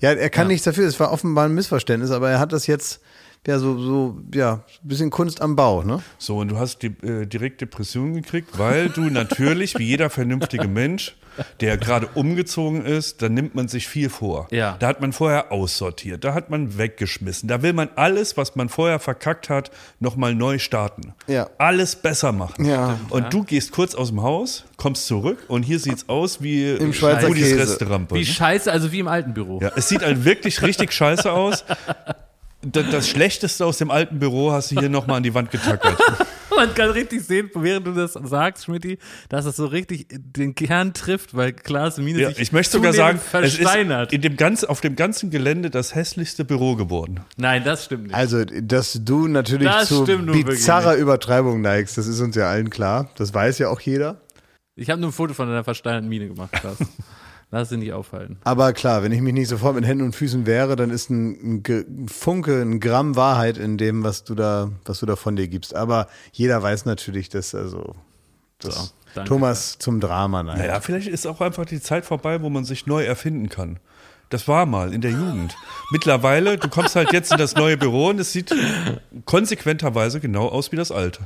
Ja, 0.00 0.12
er 0.12 0.30
kann 0.30 0.46
Ja. 0.46 0.48
nichts 0.48 0.64
dafür. 0.64 0.86
Es 0.86 0.98
war 1.00 1.12
offenbar 1.12 1.46
ein 1.46 1.54
Missverständnis, 1.54 2.10
aber 2.10 2.30
er 2.30 2.38
hat 2.38 2.52
das 2.52 2.66
jetzt 2.66 3.00
ja 3.46 3.58
so, 3.58 3.78
so 3.78 4.18
ja, 4.34 4.64
ein 4.82 4.88
bisschen 4.88 5.10
Kunst 5.10 5.40
am 5.40 5.56
Bau, 5.56 5.82
ne? 5.82 6.02
So, 6.18 6.38
und 6.38 6.48
du 6.48 6.58
hast 6.58 6.82
die, 6.82 6.88
äh, 7.06 7.24
direkt 7.26 7.60
Depressionen 7.60 8.14
gekriegt, 8.14 8.58
weil 8.58 8.90
du 8.90 9.02
natürlich, 9.02 9.78
wie 9.78 9.84
jeder 9.84 10.10
vernünftige 10.10 10.68
Mensch, 10.68 11.16
der 11.60 11.76
gerade 11.76 12.08
umgezogen 12.14 12.84
ist, 12.84 13.22
dann 13.22 13.34
nimmt 13.34 13.54
man 13.54 13.68
sich 13.68 13.88
viel 13.88 14.08
vor. 14.10 14.48
Ja. 14.50 14.76
Da 14.78 14.88
hat 14.88 15.00
man 15.00 15.12
vorher 15.12 15.52
aussortiert, 15.52 16.24
da 16.24 16.34
hat 16.34 16.50
man 16.50 16.78
weggeschmissen. 16.78 17.48
Da 17.48 17.62
will 17.62 17.72
man 17.72 17.88
alles, 17.96 18.36
was 18.36 18.56
man 18.56 18.68
vorher 18.68 18.98
verkackt 18.98 19.48
hat, 19.48 19.70
nochmal 20.00 20.34
neu 20.34 20.58
starten. 20.58 21.14
Ja. 21.26 21.48
Alles 21.58 21.96
besser 21.96 22.32
machen. 22.32 22.64
Ja. 22.64 22.98
Und 23.10 23.32
du 23.32 23.44
gehst 23.44 23.72
kurz 23.72 23.94
aus 23.94 24.08
dem 24.08 24.22
Haus, 24.22 24.64
kommst 24.76 25.06
zurück 25.06 25.38
und 25.48 25.62
hier 25.62 25.78
sieht's 25.78 26.08
aus 26.08 26.42
wie 26.42 26.70
Im 26.72 26.92
Schweizer 26.92 27.30
Käse. 27.32 27.58
Restaurant. 27.58 28.10
Wie 28.12 28.18
ne? 28.20 28.24
scheiße, 28.24 28.70
also 28.70 28.92
wie 28.92 28.98
im 29.00 29.08
alten 29.08 29.34
Büro. 29.34 29.58
Ja, 29.62 29.72
es 29.76 29.88
sieht 29.88 30.02
halt 30.02 30.24
wirklich 30.24 30.62
richtig 30.62 30.92
scheiße 30.92 31.32
aus. 31.32 31.64
Da- 32.60 32.82
Das 32.82 33.08
Schlechteste 33.08 33.64
aus 33.64 33.78
dem 33.78 33.92
alten 33.92 34.18
Büro 34.18 34.50
hast 34.50 34.72
du 34.72 34.80
hier 34.80 34.88
nochmal 34.88 35.18
an 35.18 35.22
die 35.22 35.32
Wand 35.32 35.52
getackert. 35.52 35.96
Man 36.58 36.74
kann 36.74 36.90
richtig 36.90 37.22
sehen, 37.22 37.50
während 37.54 37.86
du 37.86 37.92
das 37.92 38.14
sagst, 38.14 38.64
Schmidti, 38.64 38.98
dass 39.28 39.44
es 39.44 39.56
so 39.56 39.66
richtig 39.66 40.06
den 40.10 40.54
Kern 40.54 40.92
trifft, 40.92 41.36
weil 41.36 41.52
Klaas 41.52 41.98
Mine 41.98 42.20
Ja, 42.20 42.28
sich 42.30 42.40
ich 42.40 42.52
möchte 42.52 42.72
sogar 42.72 42.92
sagen, 42.92 43.18
zunehmend 43.20 43.46
es 43.46 43.52
ist 43.54 43.62
versteinert. 43.62 44.12
in 44.12 44.20
dem 44.20 44.36
ganz, 44.36 44.64
auf 44.64 44.80
dem 44.80 44.96
ganzen 44.96 45.30
Gelände 45.30 45.70
das 45.70 45.94
hässlichste 45.94 46.44
Büro 46.44 46.74
geworden. 46.74 47.20
Nein, 47.36 47.62
das 47.64 47.84
stimmt 47.84 48.04
nicht. 48.04 48.14
Also, 48.14 48.44
dass 48.44 48.98
du 49.04 49.28
natürlich 49.28 49.68
Das 49.68 49.88
zu 49.88 50.04
bizarrer 50.04 50.96
Übertreibung 50.96 51.60
neigst, 51.60 51.96
das 51.96 52.06
ist 52.08 52.20
uns 52.20 52.34
ja 52.34 52.48
allen 52.50 52.70
klar. 52.70 53.10
Das 53.16 53.32
weiß 53.32 53.58
ja 53.58 53.68
auch 53.68 53.80
jeder. 53.80 54.20
Ich 54.74 54.90
habe 54.90 55.00
nur 55.00 55.10
ein 55.10 55.12
Foto 55.12 55.34
von 55.34 55.48
deiner 55.48 55.64
versteinerten 55.64 56.08
Mine 56.08 56.28
gemacht, 56.28 56.52
Klaas. 56.52 56.78
Lass 57.50 57.70
dich 57.70 57.78
nicht 57.78 57.92
aufhalten. 57.94 58.36
Aber 58.44 58.74
klar, 58.74 59.02
wenn 59.02 59.10
ich 59.10 59.22
mich 59.22 59.32
nicht 59.32 59.48
sofort 59.48 59.74
mit 59.74 59.86
Händen 59.86 60.04
und 60.04 60.14
Füßen 60.14 60.44
wehre, 60.44 60.76
dann 60.76 60.90
ist 60.90 61.08
ein, 61.08 61.64
ein 61.66 62.08
Funke, 62.08 62.60
ein 62.60 62.78
Gramm 62.78 63.16
Wahrheit 63.16 63.56
in 63.56 63.78
dem, 63.78 64.04
was 64.04 64.24
du 64.24 64.34
da, 64.34 64.70
was 64.84 65.00
du 65.00 65.06
da 65.06 65.16
von 65.16 65.34
dir 65.34 65.48
gibst. 65.48 65.74
Aber 65.74 66.08
jeder 66.32 66.62
weiß 66.62 66.84
natürlich, 66.84 67.30
dass 67.30 67.54
also 67.54 67.94
dass 68.58 68.74
So, 68.74 68.90
danke. 69.14 69.28
Thomas 69.28 69.78
zum 69.78 70.00
Drama 70.00 70.42
neigt. 70.42 70.58
Naja, 70.58 70.80
vielleicht 70.80 71.08
ist 71.08 71.26
auch 71.26 71.40
einfach 71.40 71.64
die 71.64 71.80
Zeit 71.80 72.04
vorbei, 72.04 72.42
wo 72.42 72.50
man 72.50 72.64
sich 72.64 72.86
neu 72.86 73.04
erfinden 73.04 73.48
kann. 73.48 73.78
Das 74.30 74.46
war 74.46 74.66
mal 74.66 74.92
in 74.92 75.00
der 75.00 75.12
Jugend. 75.12 75.56
Mittlerweile, 75.90 76.58
du 76.58 76.68
kommst 76.68 76.96
halt 76.96 77.12
jetzt 77.12 77.32
in 77.32 77.38
das 77.38 77.54
neue 77.54 77.78
Büro 77.78 78.08
und 78.08 78.20
es 78.20 78.32
sieht 78.32 78.54
konsequenterweise 79.24 80.20
genau 80.20 80.48
aus 80.48 80.70
wie 80.70 80.76
das 80.76 80.92
alte. 80.92 81.20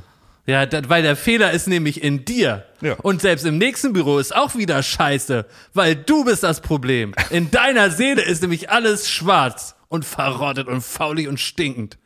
Ja, 0.45 0.65
da, 0.65 0.81
weil 0.89 1.03
der 1.03 1.15
Fehler 1.15 1.51
ist 1.51 1.67
nämlich 1.67 2.03
in 2.03 2.25
dir. 2.25 2.65
Ja. 2.81 2.95
Und 2.95 3.21
selbst 3.21 3.45
im 3.45 3.57
nächsten 3.57 3.93
Büro 3.93 4.19
ist 4.19 4.35
auch 4.35 4.55
wieder 4.55 4.83
scheiße, 4.83 5.45
weil 5.73 5.95
du 5.95 6.25
bist 6.25 6.43
das 6.43 6.59
Problem. 6.59 7.13
In 7.29 7.49
deiner 7.49 7.91
Seele 7.91 8.21
ist 8.21 8.41
nämlich 8.41 8.69
alles 8.69 9.09
schwarz 9.09 9.75
und 9.87 10.03
verrottet 10.03 10.67
und 10.67 10.81
faulig 10.81 11.27
und 11.27 11.39
stinkend. 11.39 11.97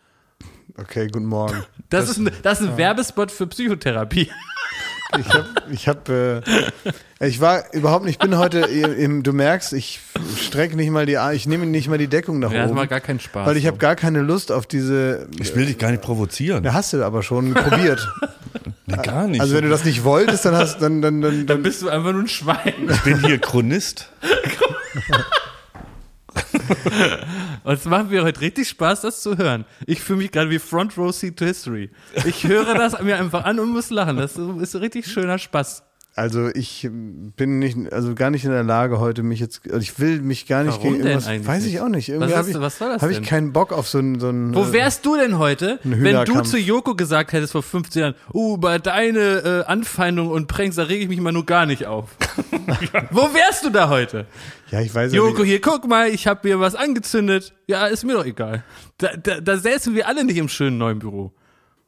Okay, 0.77 1.07
guten 1.07 1.25
Morgen. 1.25 1.65
Das, 1.89 2.07
ist 2.09 2.17
ein, 2.17 2.29
das 2.43 2.61
ist 2.61 2.67
ein 2.67 2.77
Werbespot 2.77 3.31
für 3.31 3.47
Psychotherapie. 3.47 4.29
Ich 5.17 5.29
habe, 5.29 5.47
ich 5.71 5.87
habe, 5.87 6.43
äh, 6.45 6.91
ich 7.19 7.41
war 7.41 7.73
überhaupt 7.73 8.05
nicht, 8.05 8.15
ich 8.15 8.19
bin 8.29 8.37
heute, 8.37 8.59
im, 8.97 9.23
du 9.23 9.33
merkst, 9.33 9.73
ich 9.73 9.99
strecke 10.39 10.75
nicht 10.75 10.89
mal 10.91 11.05
die, 11.05 11.17
ich 11.33 11.47
nehme 11.47 11.65
nicht 11.65 11.87
mal 11.89 11.97
die 11.97 12.07
Deckung 12.07 12.39
nach 12.39 12.51
Ja, 12.51 12.61
das 12.61 12.67
oben. 12.69 12.75
macht 12.79 12.89
gar 12.89 12.99
keinen 13.01 13.19
Spaß. 13.19 13.47
Weil 13.47 13.57
ich 13.57 13.63
so. 13.63 13.67
habe 13.69 13.77
gar 13.77 13.95
keine 13.95 14.21
Lust 14.21 14.51
auf 14.51 14.67
diese. 14.67 15.27
Ich 15.39 15.55
will 15.55 15.65
dich 15.65 15.77
gar 15.77 15.91
nicht 15.91 16.01
provozieren. 16.03 16.63
Da 16.63 16.73
hast 16.73 16.93
du 16.93 17.03
aber 17.03 17.23
schon 17.23 17.53
probiert. 17.53 18.07
Nee, 18.85 18.97
gar 19.03 19.27
nicht. 19.27 19.41
Also 19.41 19.55
wenn 19.55 19.63
du 19.63 19.69
das 19.69 19.83
nicht 19.83 20.03
wolltest, 20.03 20.45
dann 20.45 20.55
hast 20.55 20.79
dann 20.81 21.01
dann 21.01 21.21
dann, 21.21 21.31
Dann 21.33 21.47
dann 21.47 21.63
bist 21.63 21.81
du 21.81 21.89
einfach 21.89 22.11
nur 22.13 22.21
ein 22.21 22.27
Schwein. 22.27 22.73
ich 22.89 23.01
bin 23.01 23.25
hier 23.25 23.37
Chronist. 23.39 24.09
Und 27.63 27.73
es 27.73 27.85
macht 27.85 28.09
mir 28.11 28.23
heute 28.23 28.41
richtig 28.41 28.67
Spaß, 28.69 29.01
das 29.01 29.21
zu 29.21 29.37
hören. 29.37 29.65
Ich 29.85 30.01
fühle 30.01 30.19
mich 30.19 30.31
gerade 30.31 30.49
wie 30.49 30.59
Front 30.59 30.97
Row 30.97 31.13
Seat 31.13 31.37
to 31.37 31.45
History. 31.45 31.89
Ich 32.25 32.45
höre 32.47 32.73
das 32.75 33.01
mir 33.01 33.17
einfach 33.17 33.43
an 33.45 33.59
und 33.59 33.69
muss 33.69 33.89
lachen. 33.89 34.17
Das 34.17 34.37
ist 34.37 34.75
richtig 34.75 35.07
schöner 35.07 35.37
Spaß. 35.39 35.83
Also 36.17 36.49
ich 36.53 36.89
bin 36.91 37.59
nicht 37.59 37.77
also 37.93 38.15
gar 38.15 38.31
nicht 38.31 38.43
in 38.43 38.51
der 38.51 38.63
Lage 38.63 38.99
heute 38.99 39.21
mich 39.23 39.39
jetzt 39.39 39.61
also 39.65 39.79
ich 39.79 39.99
will 39.99 40.19
mich 40.21 40.47
gar 40.47 40.63
nicht 40.63 40.73
Warum 40.77 40.83
gegen 40.83 40.95
denn 40.97 41.05
irgendwas 41.07 41.27
eigentlich 41.27 41.47
weiß 41.47 41.65
ich 41.65 41.79
auch 41.79 41.89
nicht 41.89 42.09
irgendwie 42.09 42.31
Was 42.31 42.37
habe 42.37 42.49
ist- 42.49 42.55
ich 42.55 42.61
was 42.61 42.77
soll 42.79 42.89
das 42.89 43.01
habe 43.01 43.11
ich 43.11 43.19
denn? 43.19 43.25
keinen 43.27 43.53
Bock 43.53 43.71
auf 43.71 43.87
so 43.87 43.99
ein 43.99 44.19
so 44.19 44.29
ein 44.29 44.55
Wo 44.55 44.73
wärst 44.73 45.05
du 45.05 45.15
denn 45.15 45.37
heute, 45.37 45.79
wenn 45.83 46.25
du 46.25 46.41
zu 46.41 46.57
Joko 46.57 46.95
gesagt 46.95 47.33
hättest 47.33 47.51
vor 47.53 47.61
15 47.63 48.01
Jahren, 48.01 48.15
uh, 48.33 48.57
bei 48.57 48.79
deine 48.79 49.19
äh, 49.19 49.71
Anfeindung 49.71 50.29
und 50.29 50.47
Pranks, 50.47 50.75
da 50.77 50.83
rege 50.83 51.03
ich 51.03 51.09
mich 51.09 51.21
mal 51.21 51.31
nur 51.31 51.45
gar 51.45 51.65
nicht 51.65 51.85
auf. 51.85 52.09
Wo 53.11 53.21
wärst 53.33 53.65
du 53.65 53.69
da 53.69 53.89
heute? 53.89 54.25
ja 54.71 54.81
ich 54.81 54.93
weiß 54.93 55.13
Joko, 55.13 55.41
nicht. 55.43 55.49
hier, 55.49 55.61
guck 55.61 55.87
mal, 55.87 56.09
ich 56.09 56.27
habe 56.27 56.47
mir 56.47 56.59
was 56.59 56.75
angezündet. 56.75 57.53
Ja, 57.67 57.85
ist 57.87 58.03
mir 58.03 58.13
doch 58.13 58.25
egal. 58.25 58.63
Da, 58.97 59.09
da, 59.15 59.39
da 59.39 59.57
säßen 59.57 59.93
wir 59.95 60.07
alle 60.07 60.23
nicht 60.23 60.37
im 60.37 60.49
schönen 60.49 60.77
neuen 60.77 60.99
Büro. 60.99 61.31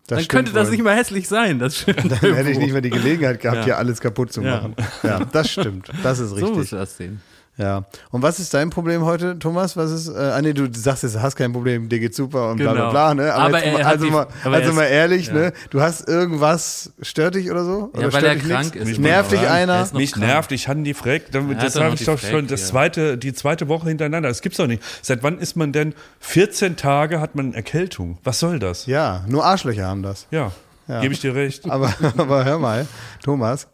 Das 0.09 0.17
Dann 0.19 0.27
könnte 0.27 0.51
das 0.51 0.67
wohl. 0.67 0.71
nicht 0.71 0.83
mal 0.83 0.95
hässlich 0.95 1.27
sein, 1.27 1.59
das 1.59 1.85
dann 1.85 1.95
hätte 2.19 2.49
ich 2.49 2.57
nicht 2.57 2.71
mehr 2.73 2.81
die 2.81 2.89
Gelegenheit 2.89 3.39
gehabt 3.39 3.59
Ja. 3.59 3.63
hier 3.65 3.77
alles 3.77 4.01
kaputt 4.01 4.33
zu 4.33 4.41
Ja. 4.41 4.55
machen 4.61 4.75
ja 5.03 5.19
das 5.31 5.51
stimmt 5.51 5.89
das 6.03 6.19
ist 6.19 6.29
So 6.31 6.35
richtig 6.35 6.55
musst 6.55 6.71
du 6.71 6.75
das 6.77 6.97
sehen. 6.97 7.21
Ja. 7.59 7.83
Und 8.09 8.21
was 8.21 8.39
ist 8.39 8.53
dein 8.53 8.69
Problem 8.69 9.03
heute, 9.03 9.37
Thomas? 9.37 9.75
Was 9.75 9.91
ist, 9.91 10.07
äh, 10.07 10.17
ah 10.17 10.41
nee, 10.41 10.53
du 10.53 10.67
sagst 10.73 11.03
jetzt, 11.03 11.15
du 11.15 11.21
hast 11.21 11.35
kein 11.35 11.51
Problem, 11.51 11.89
dir 11.89 11.99
geht's 11.99 12.15
super 12.15 12.51
und 12.51 12.57
bla 12.57 12.71
bla 12.71 12.81
Genau. 12.83 12.91
bla, 12.91 13.13
ne? 13.13 13.33
Aber, 13.33 13.43
Aber 13.57 13.65
jetzt, 13.65 13.79
er 13.79 13.87
also, 13.87 14.05
die- 14.05 14.11
mal, 14.11 14.27
aber 14.45 14.55
also 14.55 14.71
mal 14.73 14.85
ehrlich, 14.85 15.27
ja. 15.27 15.33
ne? 15.33 15.53
Du 15.69 15.81
hast 15.81 16.07
irgendwas, 16.07 16.93
stört 17.01 17.35
dich 17.35 17.51
oder 17.51 17.65
so? 17.65 17.89
Oder 17.93 18.01
Ja, 18.01 18.13
weil 18.13 18.21
stört 18.21 18.23
er 18.23 18.35
dich 18.35 18.43
krank 18.49 18.63
nichts? 18.75 18.77
ist. 18.77 18.89
Ich 18.93 18.99
Nervt 18.99 19.31
dich. 19.33 19.41
Er 19.41 19.51
einer? 19.51 19.87
Mich 19.91 20.13
krank. 20.13 20.25
nervt, 20.25 20.51
ich 20.53 20.67
hatte 20.69 20.81
die 20.83 20.93
Freck, 20.93 21.31
das 21.33 21.43
noch 21.75 21.93
ich 21.93 22.05
doch 22.05 22.17
Freck 22.17 22.31
schon, 22.31 22.47
das 22.47 22.67
zweite, 22.67 23.17
die 23.17 23.33
zweite 23.33 23.67
Woche 23.67 23.89
hintereinander. 23.89 24.29
Das 24.29 24.41
gibt's 24.41 24.57
doch 24.57 24.67
nicht. 24.67 24.81
Seit 25.01 25.21
wann 25.23 25.37
ist 25.37 25.57
man 25.57 25.73
denn 25.73 25.93
14 26.21 26.77
Tage 26.77 27.19
hat 27.19 27.35
man 27.35 27.53
Erkältung? 27.53 28.19
Was 28.23 28.39
soll 28.39 28.59
das? 28.59 28.85
Ja, 28.85 29.25
nur 29.27 29.43
Arschlöcher 29.45 29.85
haben 29.85 30.01
das. 30.01 30.27
Ja, 30.31 30.53
Ja. 30.87 31.01
gebe 31.01 31.13
ich 31.13 31.19
dir 31.19 31.35
recht. 31.35 31.69
Aber, 31.69 31.93
aber 32.17 32.45
hör 32.45 32.57
mal, 32.57 32.87
Thomas, 33.21 33.67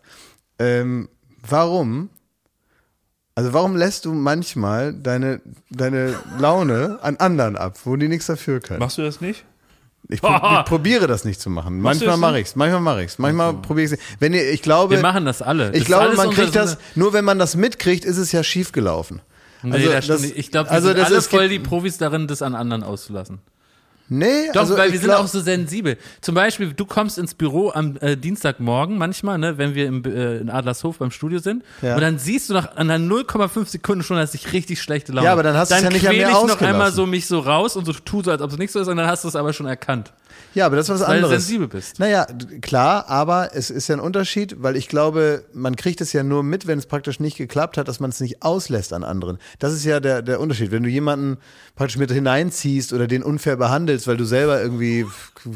ähm, 0.57 1.07
warum, 1.47 2.09
also 3.35 3.53
warum 3.53 3.75
lässt 3.75 4.05
du 4.05 4.13
manchmal 4.13 4.93
deine, 4.93 5.41
deine 5.69 6.15
Laune 6.39 6.99
an 7.01 7.17
anderen 7.17 7.57
ab, 7.57 7.77
wo 7.83 7.95
die 7.95 8.07
nichts 8.07 8.27
dafür 8.27 8.59
können? 8.61 8.79
Machst 8.79 8.97
du 8.97 9.01
das 9.01 9.21
nicht? 9.21 9.43
Ich, 10.07 10.21
pro, 10.21 10.29
ich 10.59 10.65
probiere 10.65 11.07
das 11.07 11.25
nicht 11.25 11.41
zu 11.41 11.49
machen. 11.49 11.79
Machst 11.81 11.99
Manchmal 12.01 12.09
das 12.13 12.19
mache 12.19 12.39
ich's, 12.39 12.55
manchmal 12.55 12.81
mache 12.81 13.03
ich's, 13.03 13.17
manchmal 13.19 13.53
probiere 13.55 13.93
ich's. 13.93 14.03
Wenn 14.19 14.33
ihr, 14.33 14.51
ich 14.51 14.61
glaube, 14.61 14.95
Wir 14.95 15.01
machen 15.01 15.25
das 15.25 15.41
alle. 15.41 15.67
Das 15.67 15.75
ich 15.75 15.81
ist 15.81 15.85
glaube, 15.87 16.15
man 16.15 16.29
kriegt 16.29 16.55
das, 16.55 16.77
nur 16.95 17.13
wenn 17.13 17.25
man 17.25 17.39
das 17.39 17.55
mitkriegt, 17.55 18.05
ist 18.05 18.17
es 18.17 18.31
ja 18.31 18.43
schief 18.43 18.71
gelaufen. 18.71 19.21
Nee, 19.63 19.73
Also 19.73 19.89
das 19.91 20.07
das-. 20.07 20.23
Ich 20.23 20.51
glaube, 20.51 20.69
also 20.69 20.87
sind 20.89 20.97
das 20.99 21.07
alle 21.07 21.17
ist- 21.17 21.29
voll 21.29 21.49
die 21.49 21.59
Profis 21.59 21.97
darin, 21.97 22.27
das 22.27 22.41
an 22.41 22.55
anderen 22.55 22.83
auszulassen. 22.83 23.39
Nee, 24.07 24.51
Doch, 24.53 24.61
also 24.61 24.77
weil 24.77 24.91
wir 24.91 24.99
sind 24.99 25.09
glaub- 25.09 25.21
auch 25.23 25.27
so 25.27 25.39
sensibel. 25.39 25.97
Zum 26.21 26.35
Beispiel, 26.35 26.73
du 26.73 26.85
kommst 26.85 27.17
ins 27.17 27.33
Büro 27.33 27.71
am 27.73 27.97
äh, 28.01 28.15
Dienstagmorgen 28.15 28.97
manchmal, 28.99 29.39
ne, 29.39 29.57
wenn 29.57 29.73
wir 29.73 29.87
im, 29.87 30.03
äh, 30.05 30.37
in 30.37 30.49
Adlershof 30.51 30.99
beim 30.99 31.09
Studio 31.09 31.39
sind. 31.39 31.63
Ja. 31.81 31.95
Und 31.95 32.01
dann 32.01 32.19
siehst 32.19 32.49
du 32.49 32.53
nach 32.53 32.75
einer 32.75 32.97
0,5 32.97 33.65
Sekunden 33.65 34.03
schon, 34.03 34.17
dass 34.17 34.35
ich 34.35 34.53
richtig 34.53 34.81
schlechte 34.81 35.11
Laune 35.11 35.25
Ja, 35.25 35.33
aber 35.33 35.41
dann 35.41 35.57
hast 35.57 35.71
du 35.71 35.75
es 35.75 35.81
ja 35.81 35.89
nicht 35.89 36.07
an 36.07 36.15
mir 36.15 36.27
ich 36.27 36.33
noch 36.33 36.61
einmal 36.61 36.91
so 36.91 37.07
mich 37.07 37.25
so 37.25 37.39
raus 37.39 37.75
und 37.75 37.85
so 37.85 37.93
tu 37.93 38.21
so, 38.21 38.29
als 38.29 38.41
ob 38.41 38.51
es 38.51 38.57
nicht 38.59 38.71
so 38.71 38.79
ist, 38.79 38.87
und 38.87 38.97
dann 38.97 39.07
hast 39.07 39.23
du 39.23 39.27
es 39.27 39.35
aber 39.35 39.53
schon 39.53 39.65
erkannt. 39.65 40.11
Ja, 40.55 40.65
aber 40.65 40.77
das 40.77 40.87
ist 40.89 40.95
was 40.95 41.01
Weil 41.01 41.19
du 41.19 41.25
anderes. 41.25 41.43
sensibel 41.45 41.67
bist. 41.67 41.99
Naja, 41.99 42.25
klar, 42.61 43.09
aber 43.09 43.49
es 43.53 43.69
ist 43.69 43.87
ja 43.89 43.95
ein 43.97 43.99
Unterschied, 43.99 44.55
weil 44.63 44.75
ich 44.77 44.87
glaube, 44.87 45.43
man 45.53 45.75
kriegt 45.75 46.01
es 46.01 46.13
ja 46.13 46.23
nur 46.23 46.43
mit, 46.43 46.65
wenn 46.65 46.79
es 46.79 46.85
praktisch 46.85 47.19
nicht 47.19 47.37
geklappt 47.37 47.77
hat, 47.77 47.87
dass 47.87 47.99
man 47.99 48.09
es 48.09 48.21
nicht 48.21 48.41
auslässt 48.41 48.93
an 48.93 49.03
anderen. 49.03 49.37
Das 49.59 49.73
ist 49.73 49.83
ja 49.83 49.99
der, 49.99 50.21
der 50.21 50.39
Unterschied. 50.39 50.71
Wenn 50.71 50.83
du 50.83 50.89
jemanden 50.89 51.37
praktisch 51.75 51.97
mit 51.97 52.09
hineinziehst 52.09 52.93
oder 52.93 53.05
den 53.05 53.21
unfair 53.21 53.57
behandelst, 53.57 54.07
weil 54.07 54.17
du 54.17 54.23
selber 54.23 54.61
irgendwie 54.61 55.05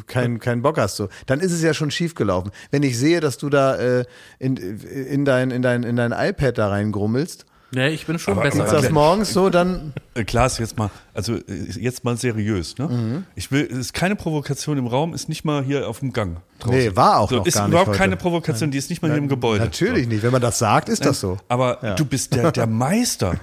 keinen 0.08 0.39
keinen 0.39 0.62
Bock 0.62 0.77
hast, 0.77 0.98
so, 0.98 1.08
dann 1.25 1.39
ist 1.39 1.53
es 1.53 1.62
ja 1.62 1.74
schon 1.74 1.91
schief 1.91 2.13
gelaufen. 2.13 2.51
Wenn 2.70 2.84
ich 2.84 2.98
sehe, 2.98 3.22
dass 3.22 3.38
du 3.38 3.50
da 3.50 3.75
äh, 3.77 4.06
in, 4.38 4.58
in, 4.58 5.24
dein, 5.24 5.51
in, 5.51 5.62
dein, 5.62 5.84
in 5.84 5.96
dein 5.96 6.12
iPad 6.12 6.58
da 6.58 6.68
reingrummelst, 6.68 7.46
Ja, 7.72 7.88
ich 7.88 8.06
bin 8.08 8.18
schon 8.18 8.34
Aber- 8.34 8.44
besser. 8.44 8.64
aber- 8.64 8.72
als 8.74 8.82
das 8.84 8.92
morgens 8.92 9.32
so, 9.34 9.50
dann 9.50 9.94
Äh, 10.16 10.24
Klaas, 10.24 10.58
jetzt 10.58 10.78
mal, 10.78 10.90
also 11.14 11.36
äh, 11.36 11.42
jetzt 11.80 12.04
mal 12.04 12.18
seriös, 12.18 12.78
ne? 12.78 12.88
Mhm. 12.88 13.24
Ich 13.36 13.52
will, 13.52 13.68
es 13.72 13.78
ist 13.78 13.94
keine 13.94 14.16
Provokation 14.16 14.78
im 14.78 14.88
Raum, 14.88 15.14
ist 15.14 15.30
nicht 15.30 15.46
mal 15.46 15.64
hier 15.64 15.88
auf 15.88 16.00
dem 16.00 16.12
Gang. 16.12 16.38
Draußen. 16.60 16.78
Nee, 16.78 16.96
war 16.96 17.20
auch 17.20 17.30
so, 17.30 17.38
noch 17.38 17.46
ist 17.46 17.54
gar 17.54 17.64
nicht 17.64 17.70
überhaupt 17.72 17.90
heute. 17.90 17.98
keine 18.00 18.18
Provokation, 18.18 18.72
die 18.72 18.78
ist 18.80 18.90
nicht 18.90 19.02
mal 19.02 19.10
hier 19.10 19.18
im 19.20 19.28
Gebäude. 19.28 19.64
natürlich 19.64 20.08
nicht. 20.08 20.24
Wenn 20.24 20.32
man 20.32 20.42
das 20.42 20.58
sagt, 20.60 20.90
ist 20.90 21.06
das 21.06 21.20
so. 21.20 21.38
Aber 21.48 21.78
Ja. 21.84 21.94
du 21.96 22.06
bist 22.06 22.34
der, 22.36 22.52
der 22.52 22.66
Meister 22.68 23.36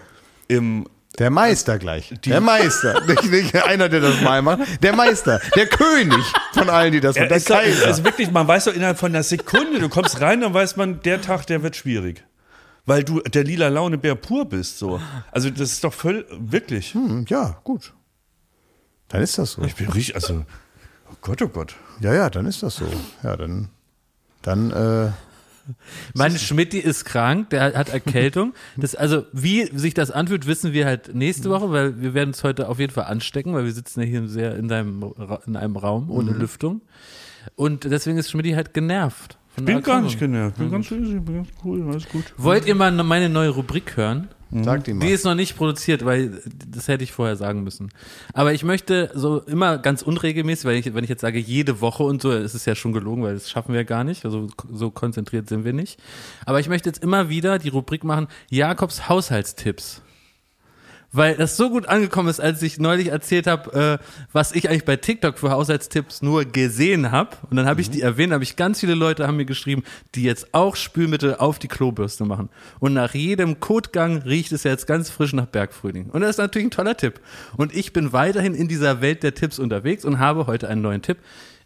im 0.48 0.86
Der 1.18 1.30
Meister 1.30 1.78
gleich. 1.78 2.12
der 2.26 2.40
Meister. 2.42 3.00
nicht, 3.06 3.30
nicht 3.30 3.54
einer, 3.64 3.88
der 3.88 4.00
das 4.00 4.20
mal 4.20 4.42
macht. 4.42 4.60
Der 4.82 4.94
Meister. 4.94 5.40
Der 5.54 5.66
König 5.66 6.22
von 6.52 6.68
allen, 6.68 6.92
die 6.92 7.00
das 7.00 7.16
machen. 7.16 7.28
Der 7.28 7.36
ist 7.38 7.46
Kaiser. 7.48 7.86
also 7.86 8.04
wirklich, 8.04 8.30
man 8.30 8.46
weiß 8.46 8.64
doch 8.64 8.74
innerhalb 8.74 8.98
von 8.98 9.12
einer 9.12 9.22
Sekunde, 9.22 9.78
du 9.78 9.88
kommst 9.88 10.20
rein, 10.20 10.40
dann 10.42 10.52
weiß 10.52 10.76
man, 10.76 11.00
der 11.02 11.22
Tag, 11.22 11.46
der 11.46 11.62
wird 11.62 11.74
schwierig. 11.76 12.22
Weil 12.86 13.02
du 13.04 13.20
der 13.20 13.42
lila 13.44 13.68
Launebär 13.68 14.14
pur 14.14 14.48
bist, 14.48 14.78
so. 14.78 15.00
Also, 15.32 15.50
das 15.50 15.72
ist 15.72 15.84
doch 15.84 15.92
voll, 15.92 16.24
wirklich. 16.38 16.94
Hm, 16.94 17.24
ja, 17.28 17.58
gut. 17.64 17.92
Dann 19.08 19.22
ist 19.22 19.38
das 19.38 19.52
so. 19.52 19.62
Ich 19.62 19.74
bin 19.74 19.88
richtig, 19.88 20.14
also, 20.14 20.44
oh 21.10 21.14
Gott, 21.20 21.42
oh 21.42 21.48
Gott. 21.48 21.74
Ja, 22.00 22.14
ja, 22.14 22.30
dann 22.30 22.46
ist 22.46 22.62
das 22.62 22.76
so. 22.76 22.86
Ja, 23.22 23.36
dann, 23.36 23.68
dann, 24.42 24.70
äh, 24.70 25.10
Mein 26.14 26.38
Schmidti 26.38 26.78
ist 26.78 27.04
krank, 27.04 27.50
der 27.50 27.74
hat 27.74 27.88
Erkältung. 27.88 28.54
Das, 28.76 28.94
also, 28.94 29.24
wie 29.32 29.66
sich 29.76 29.94
das 29.94 30.12
anfühlt, 30.12 30.46
wissen 30.46 30.72
wir 30.72 30.86
halt 30.86 31.12
nächste 31.12 31.50
Woche, 31.50 31.72
weil 31.72 32.00
wir 32.00 32.14
werden 32.14 32.30
es 32.30 32.44
heute 32.44 32.68
auf 32.68 32.78
jeden 32.78 32.92
Fall 32.92 33.04
anstecken, 33.06 33.52
weil 33.52 33.64
wir 33.64 33.72
sitzen 33.72 34.00
ja 34.00 34.06
hier 34.06 34.28
sehr 34.28 34.54
in, 34.56 34.68
deinem, 34.68 35.12
in 35.46 35.56
einem 35.56 35.76
Raum 35.76 36.08
ohne 36.10 36.30
Mhm. 36.30 36.38
Lüftung. 36.40 36.82
Und 37.56 37.82
deswegen 37.84 38.16
ist 38.18 38.30
Schmidti 38.30 38.52
halt 38.52 38.74
genervt. 38.74 39.38
Der 39.56 39.64
Bin 39.64 39.82
gar 39.82 40.00
nicht 40.00 40.18
genervt. 40.18 40.58
Bin 40.58 40.70
ganz 40.70 40.90
easy, 40.90 41.18
bin 41.18 41.36
ganz 41.36 41.48
cool, 41.64 41.82
alles 41.88 42.08
gut. 42.08 42.24
Wollt 42.36 42.66
ihr 42.66 42.74
mal 42.74 42.90
meine 42.92 43.28
neue 43.28 43.50
Rubrik 43.50 43.96
hören? 43.96 44.28
sag 44.50 44.84
die 44.84 44.94
mal. 44.94 45.04
Die 45.04 45.12
ist 45.12 45.24
noch 45.24 45.34
nicht 45.34 45.56
produziert, 45.56 46.04
weil 46.04 46.40
das 46.68 46.88
hätte 46.88 47.04
ich 47.04 47.12
vorher 47.12 47.36
sagen 47.36 47.64
müssen. 47.64 47.90
Aber 48.32 48.52
ich 48.52 48.64
möchte 48.64 49.10
so 49.14 49.40
immer 49.40 49.78
ganz 49.78 50.02
unregelmäßig, 50.02 50.64
weil 50.64 50.76
ich, 50.76 50.94
wenn 50.94 51.04
ich 51.04 51.10
jetzt 51.10 51.22
sage 51.22 51.38
jede 51.38 51.80
Woche 51.80 52.02
und 52.02 52.22
so, 52.22 52.30
ist 52.30 52.54
es 52.54 52.64
ja 52.64 52.74
schon 52.74 52.92
gelogen, 52.92 53.22
weil 53.22 53.34
das 53.34 53.50
schaffen 53.50 53.74
wir 53.74 53.84
gar 53.84 54.04
nicht. 54.04 54.24
Also 54.24 54.48
so 54.72 54.90
konzentriert 54.90 55.48
sind 55.48 55.64
wir 55.64 55.72
nicht. 55.72 56.00
Aber 56.44 56.60
ich 56.60 56.68
möchte 56.68 56.88
jetzt 56.88 57.02
immer 57.02 57.28
wieder 57.28 57.58
die 57.58 57.68
Rubrik 57.68 58.04
machen, 58.04 58.28
Jakobs 58.50 59.08
Haushaltstipps. 59.08 60.02
Weil 61.12 61.36
das 61.36 61.56
so 61.56 61.70
gut 61.70 61.86
angekommen 61.86 62.28
ist, 62.28 62.40
als 62.40 62.62
ich 62.62 62.78
neulich 62.78 63.08
erzählt 63.08 63.46
habe, 63.46 64.00
äh, 64.00 64.04
was 64.32 64.52
ich 64.52 64.68
eigentlich 64.68 64.84
bei 64.84 64.96
TikTok 64.96 65.38
für 65.38 65.50
Haushaltstipps 65.50 66.22
nur 66.22 66.44
gesehen 66.44 67.10
habe. 67.10 67.36
Und 67.48 67.56
dann 67.56 67.66
habe 67.66 67.80
ich 67.80 67.90
die 67.90 68.02
erwähnt, 68.02 68.32
habe 68.32 68.44
ich 68.44 68.56
ganz 68.56 68.80
viele 68.80 68.94
Leute 68.94 69.26
haben 69.26 69.36
mir 69.36 69.44
geschrieben, 69.44 69.82
die 70.14 70.22
jetzt 70.22 70.52
auch 70.52 70.76
Spülmittel 70.76 71.36
auf 71.36 71.58
die 71.58 71.68
Klobürste 71.68 72.24
machen. 72.24 72.50
Und 72.80 72.94
nach 72.94 73.14
jedem 73.14 73.60
Kotgang 73.60 74.18
riecht 74.18 74.52
es 74.52 74.64
jetzt 74.64 74.86
ganz 74.86 75.10
frisch 75.10 75.32
nach 75.32 75.46
Bergfrühling. 75.46 76.10
Und 76.10 76.20
das 76.20 76.30
ist 76.30 76.38
natürlich 76.38 76.68
ein 76.68 76.72
toller 76.72 76.96
Tipp. 76.96 77.20
Und 77.56 77.74
ich 77.74 77.92
bin 77.92 78.12
weiterhin 78.12 78.54
in 78.54 78.68
dieser 78.68 79.00
Welt 79.00 79.22
der 79.22 79.34
Tipps 79.34 79.58
unterwegs 79.58 80.04
und 80.04 80.18
habe 80.18 80.46
heute 80.46 80.68
einen 80.68 80.82
neuen 80.82 81.02
Tipp. 81.02 81.18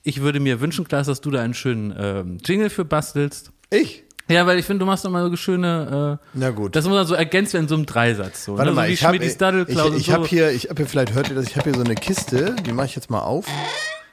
Ich 0.03 0.21
würde 0.23 0.41
mir 0.41 0.61
wünschen, 0.61 0.87
Klaas, 0.87 1.07
dass 1.07 1.21
du 1.21 1.31
da 1.31 1.43
einen 1.43 1.55
schönen 1.55 1.95
ähm, 1.99 2.39
Jingle 2.45 2.71
für 2.71 2.85
bastelst. 2.85 3.53
Ich? 3.71 4.05
Ja, 4.31 4.47
weil 4.47 4.59
ich 4.59 4.65
finde, 4.65 4.81
du 4.81 4.87
machst 4.87 5.05
doch 5.05 5.11
mal 5.11 5.29
so 5.29 5.37
schöne. 5.37 6.19
Äh, 6.23 6.27
Na 6.35 6.51
gut. 6.51 6.77
Das 6.77 6.87
muss 6.87 6.97
dann 6.97 7.07
so 7.07 7.15
ergänzt 7.15 7.53
werden 7.53 7.65
in 7.65 7.69
so 7.69 7.75
einem 7.75 7.87
Dreisatz. 7.87 8.45
So, 8.45 8.57
Warte 8.57 8.71
ne? 8.71 8.77
mal, 8.77 8.87
so 8.87 8.93
ich 8.93 9.05
habe 9.05 9.17
ich, 9.17 9.37
Daddelklaus 9.37 9.95
ich 9.97 10.09
und 10.09 10.15
hab 10.15 10.23
so. 10.23 10.27
hier, 10.29 10.51
ich 10.53 10.69
habe 10.69 10.77
hier, 10.77 10.87
vielleicht 10.87 11.15
hört 11.15 11.29
ihr 11.29 11.35
das, 11.35 11.47
ich 11.47 11.57
habe 11.57 11.71
hier 11.71 11.79
so 11.79 11.85
eine 11.85 11.97
Kiste, 11.97 12.55
die 12.65 12.73
mache 12.73 12.87
ich 12.87 12.95
jetzt 12.97 13.11
mal 13.11 13.21
auf. 13.21 13.47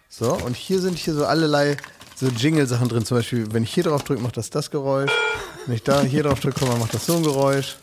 So, 0.09 0.33
und 0.33 0.55
hier 0.55 0.79
sind 0.79 0.97
hier 0.97 1.13
so 1.13 1.25
allerlei 1.25 1.77
so 2.15 2.27
Jingle-Sachen 2.27 2.89
drin. 2.89 3.05
Zum 3.05 3.17
Beispiel, 3.17 3.53
wenn 3.53 3.61
ich 3.63 3.73
hier 3.73 3.83
drauf 3.83 4.03
drücke, 4.03 4.21
macht 4.23 4.37
das 4.37 4.49
das 4.49 4.71
Geräusch. 4.71 5.11
Wenn 5.67 5.75
ich 5.75 5.83
da 5.83 6.01
hier 6.01 6.23
drauf 6.23 6.39
drücke, 6.39 6.59
guck 6.59 6.69
mal, 6.69 6.77
macht 6.79 6.93
das 6.95 7.05
so 7.05 7.17
ein 7.17 7.23
Geräusch. 7.23 7.75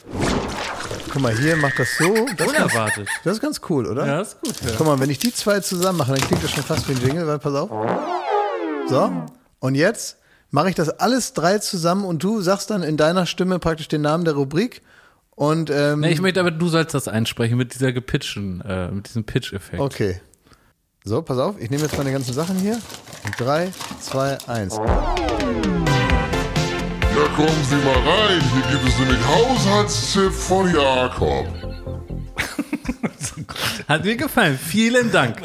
Guck 1.12 1.22
mal, 1.22 1.36
hier 1.38 1.54
macht 1.56 1.78
das 1.78 1.96
so. 1.96 2.12
Das 2.12 2.48
ist, 2.48 2.54
ganz, 2.56 2.72
Unerwartet. 2.72 3.08
das 3.22 3.34
ist 3.34 3.40
ganz 3.40 3.60
cool, 3.68 3.86
oder? 3.86 4.04
Ja, 4.04 4.20
ist 4.22 4.40
gut. 4.40 4.54
Ja. 4.62 4.72
Guck 4.76 4.86
mal, 4.88 4.98
wenn 4.98 5.10
ich 5.10 5.20
die 5.20 5.32
zwei 5.32 5.60
zusammen 5.60 5.98
mache, 5.98 6.12
dann 6.12 6.20
klingt 6.20 6.42
das 6.42 6.50
schon 6.50 6.64
fast 6.64 6.88
wie 6.88 6.92
ein 6.94 7.00
Jingle, 7.06 7.26
weil 7.28 7.38
pass 7.38 7.54
auf. 7.54 7.70
So, 8.88 9.12
und 9.60 9.76
jetzt 9.76 10.16
mache 10.54 10.68
ich 10.68 10.76
das 10.76 10.88
alles 10.88 11.32
drei 11.32 11.58
zusammen 11.58 12.04
und 12.04 12.22
du 12.22 12.40
sagst 12.40 12.70
dann 12.70 12.84
in 12.84 12.96
deiner 12.96 13.26
Stimme 13.26 13.58
praktisch 13.58 13.88
den 13.88 14.02
Namen 14.02 14.24
der 14.24 14.34
Rubrik. 14.34 14.82
Und 15.32 15.68
ähm, 15.68 15.98
Nee, 15.98 16.12
ich 16.12 16.20
möchte 16.20 16.38
aber, 16.38 16.52
du 16.52 16.68
sollst 16.68 16.94
das 16.94 17.08
einsprechen 17.08 17.58
mit 17.58 17.74
dieser 17.74 17.92
gepitchten, 17.92 18.60
äh, 18.60 18.88
mit 18.92 19.08
diesem 19.08 19.24
Pitch-Effekt. 19.24 19.82
Okay. 19.82 20.20
So, 21.02 21.22
pass 21.22 21.38
auf, 21.38 21.56
ich 21.58 21.70
nehme 21.70 21.82
jetzt 21.82 21.98
meine 21.98 22.12
ganzen 22.12 22.32
Sachen 22.32 22.56
hier. 22.56 22.78
Drei, 23.36 23.72
zwei, 24.00 24.38
eins. 24.46 24.76
Ja, 24.76 24.84
kommen 27.34 27.64
Sie 27.68 27.74
mal 27.76 27.98
rein. 28.08 28.40
Hier 28.40 28.78
gibt 28.78 28.88
es 28.88 28.98
nämlich 29.00 29.18
Haushaltstipp 29.26 30.32
von 30.32 30.72
Jakob. 30.72 31.48
Hat 33.88 34.04
mir 34.04 34.16
gefallen. 34.16 34.56
Vielen 34.56 35.10
Dank. 35.10 35.42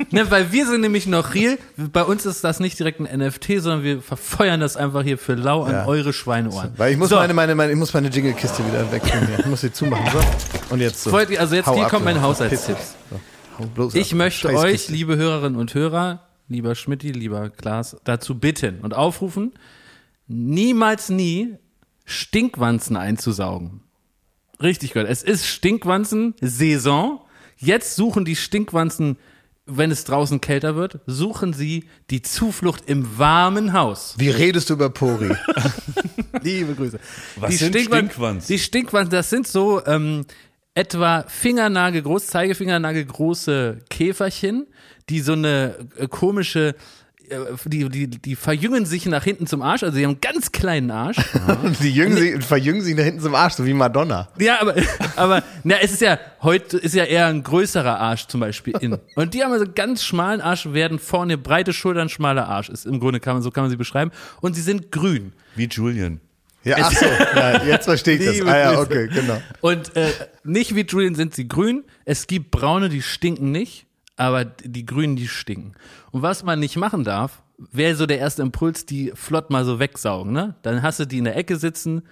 Ne, 0.10 0.30
weil 0.30 0.50
wir 0.52 0.66
sind 0.66 0.80
nämlich 0.80 1.06
noch 1.06 1.34
real. 1.34 1.58
Bei 1.76 2.02
uns 2.04 2.24
ist 2.26 2.42
das 2.42 2.58
nicht 2.58 2.78
direkt 2.78 3.00
ein 3.00 3.18
NFT, 3.20 3.60
sondern 3.60 3.82
wir 3.84 4.00
verfeuern 4.02 4.58
das 4.60 4.76
einfach 4.76 5.02
hier 5.02 5.18
für 5.18 5.34
lau 5.34 5.62
an 5.64 5.72
Ja. 5.72 5.86
eure 5.86 6.12
Schweineohren. 6.12 6.72
Weil 6.76 6.92
ich 6.92 6.98
muss 6.98 7.10
So. 7.10 7.16
meine, 7.16 7.34
meine, 7.34 7.54
meine, 7.54 7.72
ich 7.72 7.78
muss 7.78 7.92
meine 7.92 8.08
Jingle-Kiste 8.08 8.66
wieder 8.66 8.90
wegnehmen. 8.90 9.28
Ich 9.38 9.46
muss 9.46 9.60
sie 9.60 9.72
zumachen. 9.72 10.06
So. 10.10 10.74
Und 10.74 10.80
jetzt 10.80 11.02
so. 11.02 11.12
Wollt 11.12 11.30
ihr- 11.30 11.40
also 11.40 11.54
jetzt 11.54 11.66
Hau 11.66 11.74
hier 11.74 11.84
ab, 11.84 11.90
kommen 11.90 12.04
meine 12.06 12.18
du. 12.18 12.24
Haushaltstipps. 12.24 12.96
Hau 13.58 13.66
bloß 13.66 13.94
Ich 13.94 14.12
ab. 14.12 14.18
möchte 14.18 14.48
Scheiß 14.48 14.58
euch, 14.58 14.72
Kiste. 14.72 14.92
liebe 14.92 15.16
Hörerinnen 15.16 15.58
und 15.58 15.74
Hörer, 15.74 16.26
lieber 16.48 16.74
Schmidti, 16.74 17.12
lieber 17.12 17.50
Klaas, 17.50 17.96
dazu 18.04 18.38
bitten 18.38 18.80
und 18.80 18.94
aufrufen, 18.94 19.52
niemals 20.26 21.08
nie 21.10 21.56
Stinkwanzen 22.06 22.96
einzusaugen. 22.96 23.82
Richtig 24.62 24.92
gehört. 24.92 25.08
Es 25.10 25.22
ist 25.22 25.46
Stinkwanzen-Saison. 25.46 27.20
Jetzt 27.56 27.96
suchen 27.96 28.24
die 28.24 28.36
Stinkwanzen, 28.36 29.16
wenn 29.76 29.90
es 29.90 30.04
draußen 30.04 30.40
kälter 30.40 30.76
wird, 30.76 30.98
suchen 31.06 31.52
sie 31.52 31.84
die 32.10 32.22
Zuflucht 32.22 32.84
im 32.88 33.18
warmen 33.18 33.72
Haus. 33.72 34.14
Wie 34.18 34.30
redest 34.30 34.70
du 34.70 34.74
über 34.74 34.90
Pori? 34.90 35.30
Liebe 36.42 36.74
Grüße. 36.74 36.98
Was 37.36 37.50
die 37.50 37.56
sind 37.56 37.76
Stinkwan- 37.76 37.98
Stinkwanzen? 38.10 38.48
Die 38.54 38.58
Stinkwanzen, 38.58 39.10
das 39.10 39.30
sind 39.30 39.46
so 39.46 39.84
ähm, 39.86 40.24
etwa 40.74 41.24
Fingernagel 41.28 42.02
groß, 42.02 42.26
Zeigefingernagel 42.26 43.04
große 43.04 43.78
Käferchen, 43.90 44.66
die 45.08 45.20
so 45.20 45.32
eine 45.32 45.76
äh, 45.96 46.06
komische 46.08 46.68
äh, 46.68 46.74
die, 47.64 47.88
die, 47.88 48.08
die 48.08 48.36
verjüngen 48.36 48.86
sich 48.86 49.06
nach 49.06 49.24
hinten 49.24 49.46
zum 49.46 49.62
Arsch, 49.62 49.82
also 49.82 49.96
die 49.96 50.04
haben 50.04 50.12
einen 50.12 50.20
ganz 50.20 50.52
kleinen 50.52 50.90
Arsch. 50.90 51.16
Die 51.82 51.90
jüngen 51.90 52.16
sich, 52.16 52.44
verjüngen 52.44 52.82
sich 52.82 52.96
nach 52.96 53.04
hinten 53.04 53.20
zum 53.20 53.34
Arsch, 53.34 53.54
so 53.54 53.64
wie 53.64 53.74
Madonna. 53.74 54.28
Ja, 54.38 54.60
aber, 54.60 54.74
aber 55.16 55.42
na, 55.64 55.76
es 55.80 55.92
ist 55.92 56.00
ja, 56.00 56.18
heute 56.42 56.76
ist 56.78 56.94
ja 56.94 57.04
eher 57.04 57.26
ein 57.26 57.42
größerer 57.42 57.98
Arsch 57.98 58.26
zum 58.26 58.40
Beispiel 58.40 58.74
in. 58.80 58.98
Und 59.14 59.34
die 59.34 59.42
haben 59.42 59.52
also 59.52 59.66
ganz 59.72 60.02
schmalen 60.04 60.40
Arsch, 60.40 60.66
werden 60.72 60.98
vorne 60.98 61.38
breite 61.38 61.72
Schultern, 61.72 62.08
schmaler 62.08 62.48
Arsch. 62.48 62.68
Ist 62.68 62.86
im 62.86 63.00
Grunde 63.00 63.20
kann 63.20 63.34
man, 63.34 63.42
so 63.42 63.50
kann 63.50 63.64
man 63.64 63.70
sie 63.70 63.76
beschreiben. 63.76 64.10
Und 64.40 64.54
sie 64.54 64.62
sind 64.62 64.90
grün. 64.90 65.32
Wie 65.56 65.66
Julian. 65.66 66.20
Ja, 66.62 66.76
ach 66.80 66.92
so, 66.92 67.06
ja, 67.06 67.64
jetzt 67.64 67.86
verstehe 67.86 68.18
ich 68.18 68.26
das. 68.26 68.46
Ah 68.46 68.58
ja, 68.58 68.78
okay, 68.78 69.08
genau. 69.08 69.40
Und 69.62 69.96
äh, 69.96 70.10
nicht 70.44 70.74
wie 70.74 70.82
Julian 70.82 71.14
sind 71.14 71.34
sie 71.34 71.48
grün. 71.48 71.84
Es 72.04 72.26
gibt 72.26 72.50
braune, 72.50 72.90
die 72.90 73.00
stinken 73.00 73.50
nicht, 73.50 73.86
aber 74.20 74.44
die 74.44 74.84
grünen, 74.84 75.16
die 75.16 75.28
stinken. 75.28 75.72
Und 76.10 76.20
was 76.20 76.42
man 76.42 76.60
nicht 76.60 76.76
machen 76.76 77.04
darf, 77.04 77.42
wäre 77.56 77.96
so 77.96 78.04
der 78.04 78.18
erste 78.18 78.42
Impuls, 78.42 78.84
die 78.84 79.12
flott 79.14 79.48
mal 79.48 79.64
so 79.64 79.78
wegsaugen. 79.78 80.32
Ne? 80.32 80.56
Dann 80.60 80.82
hast 80.82 81.00
du 81.00 81.06
die 81.06 81.18
in 81.18 81.24
der 81.24 81.36
Ecke 81.36 81.56
sitzen, 81.56 82.02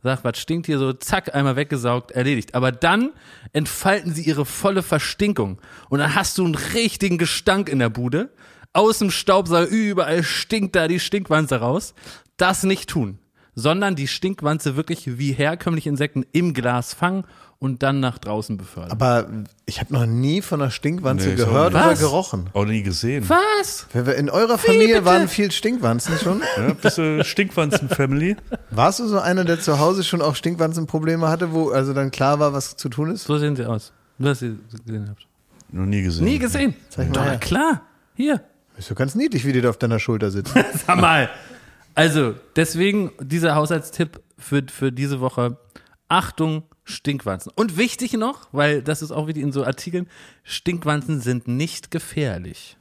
sag, 0.00 0.22
was 0.22 0.38
stinkt 0.38 0.66
hier 0.66 0.78
so, 0.78 0.92
zack, 0.92 1.34
einmal 1.34 1.56
weggesaugt, 1.56 2.12
erledigt. 2.12 2.54
Aber 2.54 2.70
dann 2.70 3.10
entfalten 3.52 4.14
sie 4.14 4.22
ihre 4.22 4.44
volle 4.44 4.84
Verstinkung. 4.84 5.60
Und 5.88 5.98
dann 5.98 6.14
hast 6.14 6.38
du 6.38 6.44
einen 6.44 6.54
richtigen 6.54 7.18
Gestank 7.18 7.68
in 7.68 7.80
der 7.80 7.90
Bude. 7.90 8.30
Aus 8.72 9.00
dem 9.00 9.10
Staubsauger, 9.10 9.66
überall 9.66 10.22
stinkt 10.22 10.76
da 10.76 10.86
die 10.86 11.00
Stinkwanze 11.00 11.56
raus. 11.56 11.94
Das 12.36 12.62
nicht 12.62 12.88
tun 12.88 13.18
sondern 13.58 13.96
die 13.96 14.06
Stinkwanze 14.06 14.76
wirklich 14.76 15.18
wie 15.18 15.32
herkömmliche 15.32 15.88
Insekten 15.88 16.26
im 16.32 16.52
Glas 16.52 16.92
fangen 16.92 17.24
und 17.58 17.82
dann 17.82 18.00
nach 18.00 18.18
draußen 18.18 18.56
befördern. 18.56 18.92
Aber 18.92 19.26
ich 19.64 19.80
habe 19.80 19.92
noch 19.92 20.04
nie 20.06 20.42
von 20.42 20.60
einer 20.60 20.70
Stinkwanze 20.70 21.30
Nee, 21.30 21.34
gehört 21.36 21.74
oder 21.74 21.86
Was? 21.86 22.00
gerochen. 22.00 22.50
Auch 22.52 22.64
nie 22.66 22.82
gesehen. 22.82 23.26
Was? 23.28 23.86
In 24.16 24.28
eurer 24.30 24.58
Familie 24.58 25.04
waren 25.04 25.28
viel 25.28 25.50
Stinkwanzen 25.50 26.18
schon. 26.18 26.42
Ja, 26.56 26.74
bist 26.74 26.98
du 26.98 27.24
Stinkwanzen-Family? 27.24 28.36
Warst 28.70 29.00
du 29.00 29.06
so 29.08 29.18
einer, 29.18 29.44
der 29.44 29.60
zu 29.60 29.78
Hause 29.78 30.04
schon 30.04 30.20
auch 30.22 30.36
Stinkwanzenprobleme 30.36 31.28
hatte, 31.28 31.52
wo 31.52 31.70
also 31.70 31.94
dann 31.94 32.10
klar 32.10 32.38
war, 32.38 32.52
was 32.52 32.76
zu 32.76 32.88
tun 32.88 33.10
ist? 33.10 33.24
So 33.24 33.38
sehen 33.38 33.56
sie 33.56 33.64
aus. 33.66 33.92
Nur, 34.18 34.30
dass 34.30 34.42
ihr 34.42 34.56
sie 34.68 34.82
gesehen 34.84 35.08
habt. 35.08 35.26
Noch 35.72 35.86
nie 35.86 36.02
gesehen. 36.02 36.24
Nie 36.24 36.38
gesehen. 36.38 36.74
Zeig 36.90 37.08
mal 37.08 37.14
Doch, 37.14 37.24
her. 37.24 37.38
klar. 37.38 37.82
Hier. 38.14 38.42
Ist 38.78 38.90
doch 38.90 38.94
ganz 38.96 39.14
niedlich, 39.14 39.44
wie 39.46 39.52
die 39.52 39.60
da 39.62 39.70
auf 39.70 39.78
deiner 39.78 39.98
Schulter 39.98 40.30
sitzen. 40.30 40.62
Sag 40.86 41.00
mal. 41.00 41.30
Also, 41.94 42.34
deswegen 42.54 43.10
dieser 43.20 43.54
Haushaltstipp 43.54 44.20
für, 44.38 44.62
für 44.70 44.92
diese 44.92 45.20
Woche. 45.20 45.56
Achtung, 46.08 46.62
Stinkwanzen. 46.86 47.52
Und 47.54 47.76
wichtig 47.76 48.12
noch, 48.14 48.48
weil 48.52 48.80
das 48.80 49.02
ist 49.02 49.10
auch 49.10 49.26
wie 49.26 49.40
in 49.40 49.52
so 49.52 49.64
Artikeln, 49.64 50.08
Stinkwanzen 50.44 51.20
sind 51.20 51.48
nicht 51.48 51.90
gefährlich. 51.90 52.76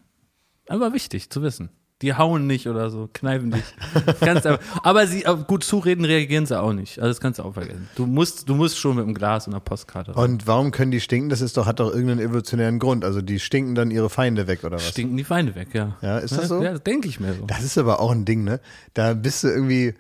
Aber 0.69 0.93
wichtig 0.93 1.29
zu 1.29 1.41
wissen. 1.41 1.69
Die 2.01 2.13
hauen 2.13 2.45
nicht 2.45 2.67
oder 2.67 2.89
so, 2.89 3.09
kneifen 3.13 3.49
nicht. 3.49 3.73
Ganz 4.19 4.45
einfach. 4.45 4.59
Aber 4.83 5.07
sie, 5.07 5.23
gut 5.47 5.63
zureden 5.63 6.03
reagieren 6.03 6.45
sie 6.45 6.59
auch 6.59 6.73
nicht. 6.73 6.99
Also 6.99 7.09
das 7.09 7.21
kannst 7.21 7.39
du 7.39 7.43
auch 7.43 7.53
vergessen. 7.53 7.87
Du 7.95 8.05
musst, 8.05 8.49
du 8.49 8.53
musst 8.53 8.77
schon 8.77 8.97
mit 8.97 9.05
dem 9.05 9.13
Glas 9.13 9.47
und 9.47 9.53
einer 9.53 9.61
Postkarte 9.61 10.15
rein. 10.15 10.31
Und 10.31 10.45
warum 10.45 10.71
können 10.71 10.91
die 10.91 10.99
stinken? 10.99 11.29
Das 11.29 11.41
ist 11.41 11.55
doch, 11.57 11.65
hat 11.65 11.79
doch 11.79 11.91
irgendeinen 11.91 12.19
evolutionären 12.19 12.79
Grund. 12.79 13.05
Also 13.05 13.21
die 13.21 13.39
stinken 13.39 13.75
dann 13.75 13.91
ihre 13.91 14.09
Feinde 14.09 14.45
weg 14.45 14.65
oder 14.65 14.75
was? 14.75 14.89
Stinken 14.89 15.15
die 15.17 15.23
Feinde 15.23 15.55
weg, 15.55 15.69
ja. 15.73 15.97
Ja, 16.01 16.17
ist 16.19 16.37
das 16.37 16.49
so? 16.49 16.61
Ja, 16.61 16.77
denke 16.77 17.07
ich 17.07 17.19
mir 17.19 17.33
so. 17.33 17.45
Das 17.45 17.63
ist 17.63 17.77
aber 17.77 18.01
auch 18.01 18.11
ein 18.11 18.25
Ding, 18.25 18.43
ne? 18.43 18.59
Da 18.93 19.13
bist 19.13 19.45
du 19.45 19.47
irgendwie, 19.47 19.95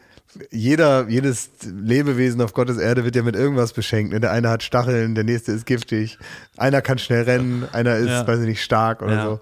jeder, 0.51 1.07
jedes 1.09 1.49
Lebewesen 1.63 2.41
auf 2.41 2.53
Gottes 2.53 2.77
Erde 2.77 3.03
wird 3.05 3.15
ja 3.15 3.23
mit 3.23 3.35
irgendwas 3.35 3.73
beschenkt. 3.73 4.11
Ne? 4.13 4.19
Der 4.19 4.31
eine 4.31 4.49
hat 4.49 4.63
Stacheln, 4.63 5.15
der 5.15 5.23
nächste 5.23 5.51
ist 5.51 5.65
giftig, 5.65 6.17
einer 6.57 6.81
kann 6.81 6.97
schnell 6.97 7.23
rennen, 7.23 7.65
einer 7.71 7.95
ist, 7.97 8.07
Ja. 8.09 8.27
weiß 8.27 8.39
ich 8.41 8.47
nicht, 8.47 8.63
stark 8.63 9.01
oder 9.01 9.13
Ja. 9.15 9.23
so. 9.25 9.39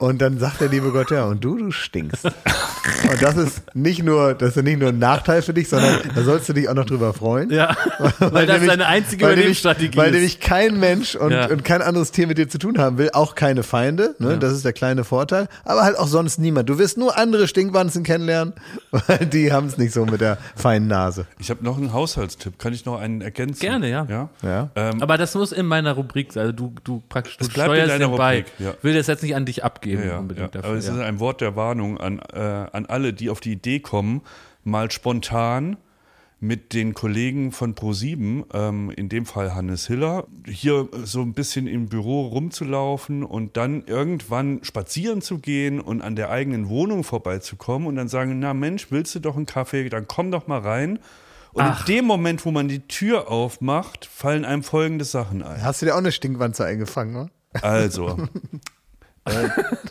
Und 0.00 0.20
dann 0.22 0.38
sagt 0.38 0.60
der 0.62 0.68
liebe 0.68 0.90
Gott, 0.92 1.10
ja, 1.10 1.24
und 1.24 1.44
du, 1.44 1.56
du 1.58 1.70
stinkst. 1.70 2.24
Und 2.24 3.22
das 3.22 3.36
ist 3.36 3.62
nicht 3.74 4.02
nur, 4.02 4.32
das 4.34 4.56
ist 4.56 4.62
nicht 4.64 4.78
nur 4.80 4.88
ein 4.88 4.98
Nachteil 4.98 5.42
für 5.42 5.52
dich, 5.52 5.68
sondern 5.68 6.00
da 6.14 6.22
sollst 6.22 6.48
du 6.48 6.54
dich 6.54 6.68
auch 6.70 6.74
noch 6.74 6.86
drüber 6.86 7.12
freuen. 7.12 7.50
Ja, 7.50 7.76
weil, 8.18 8.46
das 8.46 8.54
nämlich- 8.60 8.70
deine 8.70 8.86
einzige 8.86 9.26
weil 9.26 9.36
nämlich- 9.36 9.60
Überlebensstrategie 9.60 9.98
Weil 9.98 10.06
ist. 10.08 10.12
nämlich 10.14 10.40
kein 10.40 10.80
Mensch 10.80 11.14
und, 11.16 11.32
Ja. 11.32 11.46
und 11.50 11.64
kein 11.64 11.82
anderes 11.82 12.12
Tier 12.12 12.26
mit 12.26 12.38
dir 12.38 12.48
zu 12.48 12.56
tun 12.58 12.78
haben 12.78 12.96
will, 12.96 13.10
auch 13.12 13.34
keine 13.34 13.62
Feinde, 13.62 14.14
ne? 14.18 14.38
das 14.38 14.52
ist 14.54 14.64
der 14.64 14.72
kleine 14.72 15.04
Vorteil, 15.04 15.48
aber 15.64 15.82
halt 15.82 15.98
auch 15.98 16.06
sonst 16.08 16.38
niemand. 16.38 16.68
Du 16.70 16.78
wirst 16.78 16.96
nur 16.96 17.18
andere 17.18 17.46
Stinkwanzen 17.46 18.02
kennenlernen, 18.02 18.54
weil 18.90 19.26
die 19.26 19.52
haben 19.52 19.66
es 19.66 19.76
nicht 19.76 19.92
so 19.92 20.06
mit 20.06 20.22
der 20.22 20.38
feinen 20.56 20.88
Nase. 20.88 21.26
Ich 21.38 21.50
habe 21.50 21.62
noch 21.62 21.76
einen 21.76 21.92
Haushaltstipp. 21.92 22.58
Kann 22.58 22.72
ich 22.72 22.86
noch 22.86 22.98
einen 22.98 23.20
ergänzen? 23.20 23.60
Gerne, 23.60 23.90
ja. 23.90 24.06
ja? 24.08 24.28
Ja. 24.42 24.70
Ähm, 24.76 25.02
Aber 25.02 25.18
das 25.18 25.34
muss 25.34 25.52
in 25.52 25.66
meiner 25.66 25.92
Rubrik 25.92 26.32
sein. 26.32 26.40
Also 26.42 26.52
du, 26.54 26.74
du 26.84 27.02
praktisch 27.08 27.36
du 27.36 27.44
Es 27.44 27.50
bleibt 27.52 27.68
in 27.70 27.74
steuerst 27.76 27.90
deiner 28.00 28.08
den 28.08 28.16
bei. 28.16 28.36
Rubrik, 28.38 28.52
ja. 28.58 28.72
Will 28.80 28.94
das 28.94 29.06
jetzt 29.06 29.22
nicht 29.22 29.34
an 29.36 29.44
dich 29.44 29.62
abgeben 29.62 29.89
Ja, 29.98 30.04
ja, 30.04 30.18
unbedingt 30.18 30.54
ja. 30.54 30.60
dafür. 30.60 30.70
Aber 30.70 30.78
es 30.78 30.86
ja. 30.86 30.94
ist 30.94 31.00
ein 31.00 31.20
Wort 31.20 31.40
der 31.40 31.56
Warnung 31.56 31.98
an, 31.98 32.20
äh, 32.32 32.38
an 32.38 32.86
alle, 32.86 33.12
die 33.12 33.30
auf 33.30 33.40
die 33.40 33.52
Idee 33.52 33.80
kommen, 33.80 34.22
mal 34.64 34.90
spontan 34.90 35.76
mit 36.40 36.72
den 36.72 36.94
Kollegen 36.94 37.52
von 37.52 37.74
Pro7, 37.74 38.44
ähm, 38.54 38.90
in 38.90 39.10
dem 39.10 39.26
Fall 39.26 39.54
Hannes 39.54 39.86
Hiller, 39.86 40.26
hier 40.46 40.88
so 41.04 41.20
ein 41.20 41.34
bisschen 41.34 41.66
im 41.66 41.90
Büro 41.90 42.26
rumzulaufen 42.28 43.24
und 43.24 43.58
dann 43.58 43.84
irgendwann 43.84 44.64
spazieren 44.64 45.20
zu 45.20 45.38
gehen 45.38 45.80
und 45.80 46.00
an 46.00 46.16
der 46.16 46.30
eigenen 46.30 46.70
Wohnung 46.70 47.04
vorbeizukommen 47.04 47.86
und 47.86 47.96
dann 47.96 48.08
sagen, 48.08 48.38
na 48.38 48.54
Mensch, 48.54 48.90
willst 48.90 49.14
du 49.14 49.20
doch 49.20 49.36
einen 49.36 49.44
Kaffee, 49.44 49.90
dann 49.90 50.08
komm 50.08 50.30
doch 50.30 50.46
mal 50.46 50.60
rein. 50.60 50.98
Und 51.52 51.64
Ach. 51.64 51.86
in 51.86 51.94
dem 51.94 52.04
Moment, 52.06 52.44
wo 52.46 52.50
man 52.50 52.68
die 52.68 52.86
Tür 52.86 53.30
aufmacht, 53.30 54.06
fallen 54.06 54.44
einem 54.44 54.62
folgende 54.62 55.04
Sachen 55.04 55.42
ein. 55.42 55.62
Hast 55.62 55.82
du 55.82 55.86
dir 55.86 55.94
auch 55.94 55.98
eine 55.98 56.12
Stinkwanze 56.12 56.64
eingefangen, 56.64 57.12
ne? 57.12 57.30
Also, 57.60 58.16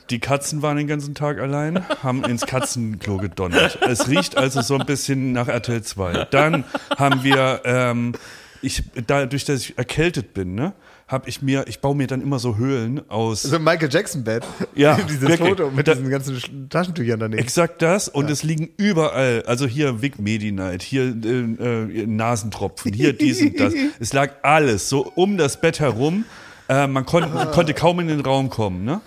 die 0.10 0.20
Katzen 0.20 0.62
waren 0.62 0.78
den 0.78 0.88
ganzen 0.88 1.16
Tag 1.16 1.40
allein, 1.40 1.84
haben 2.04 2.24
ins 2.24 2.46
Katzenklo 2.46 3.18
gedonnert. 3.18 3.80
Es 3.88 4.08
riecht 4.08 4.38
also 4.38 4.62
so 4.62 4.78
ein 4.78 4.86
bisschen 4.86 5.32
nach 5.32 5.48
RTL 5.48 5.82
2. 5.84 6.26
Dann 6.32 6.64
haben 6.98 7.24
wir, 7.24 7.62
ähm, 7.66 8.14
ich, 8.62 8.84
dadurch, 9.08 9.46
dass 9.46 9.62
ich 9.62 9.78
erkältet 9.78 10.34
bin, 10.34 10.56
ne, 10.56 10.74
habe 11.08 11.28
ich 11.28 11.42
mir, 11.42 11.66
ich 11.68 11.80
baue 11.80 11.96
mir 11.96 12.06
dann 12.06 12.22
immer 12.22 12.38
so 12.38 12.58
Höhlen 12.58 13.02
aus. 13.10 13.42
So 13.42 13.56
ein 13.56 13.64
Michael 13.64 13.90
Jackson 13.92 14.24
Bett. 14.24 14.44
Ja, 14.76 14.96
Dieses 15.08 15.22
wirklich. 15.22 15.40
Foto 15.40 15.72
mit 15.72 15.88
Da- 15.88 15.96
diesen 15.96 16.10
ganzen 16.12 16.36
Sch- 16.38 16.70
Taschentüchern 16.70 17.20
daneben. 17.20 17.42
Exakt 17.42 17.82
das 17.82 18.08
und 18.10 18.30
es 18.30 18.44
liegen 18.44 18.70
überall, 18.78 19.44
also 19.48 19.66
hier 19.66 20.02
Vic 20.04 20.20
Medi-Night, 20.20 20.84
hier 20.84 21.04
äh, 21.04 21.28
äh, 21.30 22.06
Nasentropfen, 22.06 22.94
hier 22.94 23.14
dies 23.14 23.42
und 23.42 23.60
das. 23.60 23.74
Es 24.00 24.14
lag 24.14 24.32
alles 24.44 24.88
so 24.90 25.12
um 25.16 25.38
das 25.38 25.60
Bett 25.62 25.80
herum. 25.80 26.26
Äh, 26.70 26.88
man 26.88 27.06
kon 27.06 27.24
konnte 27.52 27.74
kaum 27.74 28.00
in 28.00 28.08
den 28.08 28.22
Raum 28.22 28.50
kommen. 28.50 28.86
Ne? 28.86 29.02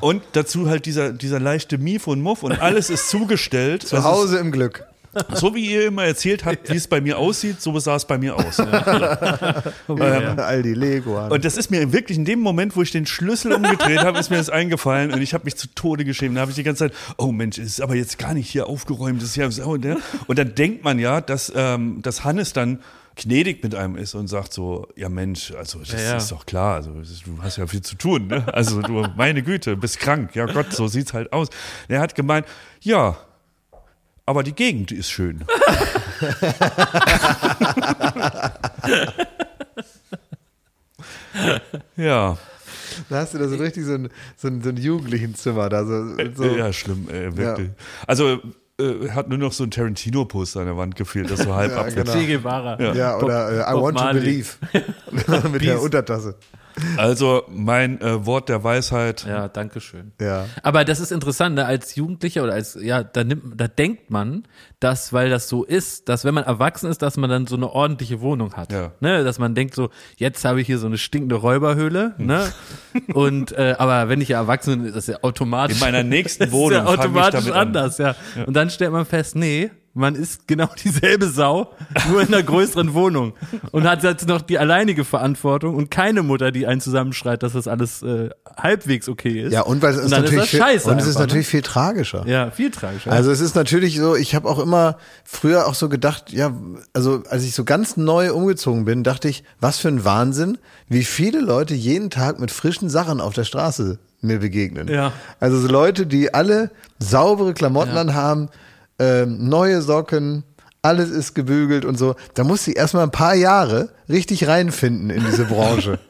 Und 0.00 0.22
dazu 0.32 0.68
halt 0.68 0.86
dieser, 0.86 1.12
dieser 1.12 1.38
leichte 1.38 1.78
Mief 1.78 2.06
und 2.06 2.22
Muff 2.22 2.42
und 2.42 2.60
alles 2.60 2.90
ist 2.90 3.10
zugestellt. 3.10 3.82
Zu 3.86 4.02
Hause 4.02 4.38
im 4.38 4.50
Glück. 4.50 4.86
So 5.34 5.54
wie 5.54 5.70
ihr 5.70 5.88
immer 5.88 6.04
erzählt 6.04 6.46
habt, 6.46 6.70
wie 6.72 6.76
es 6.76 6.88
bei 6.88 7.02
mir 7.02 7.18
aussieht, 7.18 7.60
so 7.60 7.78
sah 7.78 7.96
es 7.96 8.06
bei 8.06 8.16
mir 8.16 8.34
aus. 8.34 8.56
ja. 8.56 10.34
All 10.38 10.62
die 10.62 10.72
Lego. 10.72 11.18
an. 11.18 11.30
Und 11.30 11.44
das 11.44 11.58
ist 11.58 11.70
mir 11.70 11.92
wirklich 11.92 12.16
in 12.16 12.24
dem 12.24 12.40
Moment, 12.40 12.76
wo 12.76 12.82
ich 12.82 12.92
den 12.92 13.04
Schlüssel 13.04 13.52
umgedreht 13.52 13.98
habe, 13.98 14.18
ist 14.18 14.30
mir 14.30 14.38
das 14.38 14.48
eingefallen 14.48 15.12
und 15.12 15.20
ich 15.20 15.34
habe 15.34 15.44
mich 15.44 15.56
zu 15.56 15.68
Tode 15.74 16.06
geschämt. 16.06 16.38
Da 16.38 16.40
habe 16.40 16.50
ich 16.50 16.54
die 16.54 16.62
ganze 16.62 16.88
Zeit, 16.88 16.94
oh 17.18 17.30
Mensch, 17.30 17.58
es 17.58 17.66
ist 17.66 17.82
aber 17.82 17.94
jetzt 17.94 18.18
gar 18.18 18.32
nicht 18.32 18.48
hier 18.48 18.68
aufgeräumt. 18.68 19.20
Das 19.20 19.36
ist 19.36 19.36
ja 19.36 19.48
ne? 19.48 19.98
Und 20.28 20.38
dann 20.38 20.54
denkt 20.54 20.82
man 20.82 20.98
ja, 20.98 21.20
dass, 21.20 21.52
ähm, 21.54 22.00
dass 22.00 22.24
Hannes 22.24 22.54
dann 22.54 22.78
gnädig 23.16 23.62
mit 23.62 23.74
einem 23.74 23.96
ist 23.96 24.14
und 24.14 24.28
sagt 24.28 24.52
so, 24.52 24.88
ja 24.96 25.08
Mensch, 25.08 25.52
also 25.52 25.80
das 25.80 25.92
Ja, 25.92 26.00
ja. 26.00 26.16
ist 26.16 26.32
doch 26.32 26.46
klar, 26.46 26.76
also 26.76 26.92
du 26.92 27.42
hast 27.42 27.58
ja 27.58 27.66
viel 27.66 27.82
zu 27.82 27.96
tun, 27.96 28.28
ne? 28.28 28.44
Also 28.52 28.80
du, 28.82 29.06
meine 29.16 29.42
Güte, 29.42 29.76
bist 29.76 29.98
krank, 29.98 30.34
ja 30.34 30.46
Gott, 30.46 30.72
so 30.72 30.88
sieht's 30.88 31.12
halt 31.12 31.32
aus. 31.32 31.48
Er 31.88 32.00
hat 32.00 32.14
gemeint, 32.14 32.46
ja, 32.80 33.16
aber 34.24 34.42
die 34.42 34.54
Gegend 34.54 34.92
ist 34.92 35.10
schön. 35.10 35.44
ja, 41.96 42.36
Da 43.08 43.16
hast 43.16 43.34
du 43.34 43.38
da 43.38 43.48
so 43.48 43.56
richtig 43.56 43.84
so 43.84 43.94
ein, 43.94 44.08
so 44.36 44.48
ein, 44.48 44.62
so 44.62 44.68
ein 44.68 44.76
Jugendlichenzimmer 44.76 45.68
da. 45.68 45.84
So, 45.84 46.16
so. 46.34 46.44
ja, 46.44 46.72
schlimm, 46.72 47.08
äh, 47.08 47.36
wirklich. 47.36 47.70
Also 48.06 48.40
äh, 48.82 49.10
hat 49.10 49.28
nur 49.28 49.38
noch 49.38 49.52
so 49.52 49.64
ein 49.64 49.70
Tarantino-Poster 49.70 50.60
an 50.60 50.66
der 50.66 50.76
Wand 50.76 50.96
gefehlt, 50.96 51.30
das 51.30 51.40
so 51.40 51.54
halb 51.54 51.72
Ja, 51.72 51.78
abgeht. 51.82 52.04
genau. 52.04 52.26
Guevara. 52.26 52.94
Ja, 52.94 53.18
oder 53.18 53.50
äh, 53.68 53.70
I 53.70 53.72
Bob 53.74 53.82
want 53.82 53.94
Marley. 53.96 54.42
to 54.42 54.56
believe. 54.72 55.48
Mit 55.52 55.62
der 55.64 55.80
Untertasse. 55.82 56.34
Also 56.96 57.42
mein 57.48 58.00
äh, 58.00 58.24
Wort 58.26 58.48
der 58.48 58.64
Weisheit. 58.64 59.24
Ja, 59.26 59.48
danke 59.48 59.80
schön. 59.80 60.12
Ja. 60.20 60.46
Aber 60.62 60.84
das 60.84 61.00
ist 61.00 61.12
interessant, 61.12 61.56
ne? 61.56 61.64
als 61.64 61.94
Jugendlicher 61.94 62.42
oder 62.42 62.54
als, 62.54 62.78
ja, 62.80 63.02
da 63.02 63.24
nimmt, 63.24 63.60
da 63.60 63.68
denkt 63.68 64.10
man, 64.10 64.44
dass, 64.80 65.12
weil 65.12 65.30
das 65.30 65.48
so 65.48 65.64
ist, 65.64 66.08
dass 66.08 66.24
wenn 66.24 66.34
man 66.34 66.44
erwachsen 66.44 66.90
ist, 66.90 67.02
dass 67.02 67.16
man 67.16 67.30
dann 67.30 67.46
so 67.46 67.56
eine 67.56 67.70
ordentliche 67.70 68.20
Wohnung 68.20 68.54
hat. 68.54 68.72
Ja. 68.72 68.92
Ne? 69.00 69.24
Dass 69.24 69.38
man 69.38 69.54
denkt 69.54 69.74
so, 69.74 69.90
jetzt 70.16 70.44
habe 70.44 70.60
ich 70.60 70.66
hier 70.66 70.78
so 70.78 70.86
eine 70.86 70.98
stinkende 70.98 71.36
Räuberhöhle, 71.36 72.14
ne? 72.18 72.52
Und, 73.14 73.52
äh, 73.52 73.76
aber 73.78 74.08
wenn 74.08 74.20
ich 74.20 74.28
ja 74.28 74.38
erwachsen 74.38 74.78
bin, 74.78 74.86
ist 74.86 74.96
das 74.96 75.06
ja 75.06 75.18
automatisch. 75.22 75.76
In 75.76 75.80
meiner 75.80 76.02
nächsten 76.02 76.44
das 76.44 76.48
ist 76.52 76.54
Wohnung 76.54 76.78
ja 76.78 76.86
automatisch 76.86 77.40
damit 77.40 77.52
an. 77.52 77.68
anders, 77.68 77.98
ja. 77.98 78.14
Und 78.46 78.54
dann 78.54 78.70
stellt 78.70 78.92
man 78.92 79.06
fest, 79.06 79.36
nee, 79.36 79.70
man 79.94 80.14
ist 80.14 80.48
genau 80.48 80.68
dieselbe 80.84 81.28
Sau, 81.28 81.70
nur 82.10 82.22
in 82.22 82.28
einer 82.28 82.42
größeren 82.42 82.94
Wohnung. 82.94 83.34
Und 83.72 83.84
hat 83.84 84.02
jetzt 84.02 84.26
noch 84.26 84.40
die 84.40 84.58
alleinige 84.58 85.04
Verantwortung 85.04 85.74
und 85.74 85.90
keine 85.90 86.22
Mutter, 86.22 86.50
die 86.50 86.66
einen 86.66 86.80
zusammenschreit, 86.80 87.42
dass 87.42 87.52
das 87.52 87.68
alles 87.68 88.02
äh, 88.02 88.30
halbwegs 88.56 89.08
okay 89.08 89.42
ist. 89.42 89.52
Ja, 89.52 89.62
und 89.62 89.82
weil 89.82 89.94
es 89.94 89.98
ist 90.04 90.10
natürlich 90.10 90.44
ist 90.44 90.48
viel, 90.50 90.60
und 90.62 90.68
es 90.70 90.76
ist 90.76 90.86
einfach, 90.88 91.04
ne? 91.04 91.18
natürlich 91.18 91.46
viel 91.46 91.62
tragischer. 91.62 92.26
Ja, 92.26 92.50
viel 92.50 92.70
tragischer. 92.70 93.12
Also 93.12 93.30
es 93.30 93.40
ist 93.40 93.54
natürlich 93.54 93.96
so, 93.98 94.16
ich 94.16 94.34
habe 94.34 94.48
auch 94.48 94.58
immer 94.58 94.96
früher 95.24 95.66
auch 95.66 95.74
so 95.74 95.88
gedacht, 95.88 96.32
ja, 96.32 96.52
also 96.92 97.22
als 97.28 97.44
ich 97.44 97.54
so 97.54 97.64
ganz 97.64 97.96
neu 97.96 98.32
umgezogen 98.32 98.84
bin, 98.84 99.04
dachte 99.04 99.28
ich, 99.28 99.44
was 99.60 99.78
für 99.78 99.88
ein 99.88 100.04
Wahnsinn, 100.04 100.58
wie 100.88 101.04
viele 101.04 101.40
Leute 101.40 101.74
jeden 101.74 102.10
Tag 102.10 102.40
mit 102.40 102.50
frischen 102.50 102.88
Sachen 102.88 103.20
auf 103.20 103.34
der 103.34 103.44
Straße 103.44 103.98
mir 104.22 104.38
begegnen. 104.38 104.88
Ja. 104.88 105.12
Also 105.40 105.58
so 105.58 105.68
Leute, 105.68 106.06
die 106.06 106.32
alle 106.32 106.70
saubere 106.98 107.54
Klamotten 107.54 107.94
Ja. 107.94 108.00
anhaben, 108.00 108.48
ähm, 108.98 109.48
neue 109.48 109.82
Socken, 109.82 110.44
alles 110.82 111.10
ist 111.10 111.34
gebügelt 111.34 111.84
und 111.84 111.96
so. 111.98 112.14
Da 112.34 112.44
musste 112.44 112.72
ich 112.72 112.76
erstmal 112.76 113.04
ein 113.04 113.10
paar 113.12 113.34
Jahre 113.34 113.90
richtig 114.08 114.48
reinfinden 114.48 115.10
in 115.10 115.24
diese 115.24 115.44
Branche. 115.44 115.98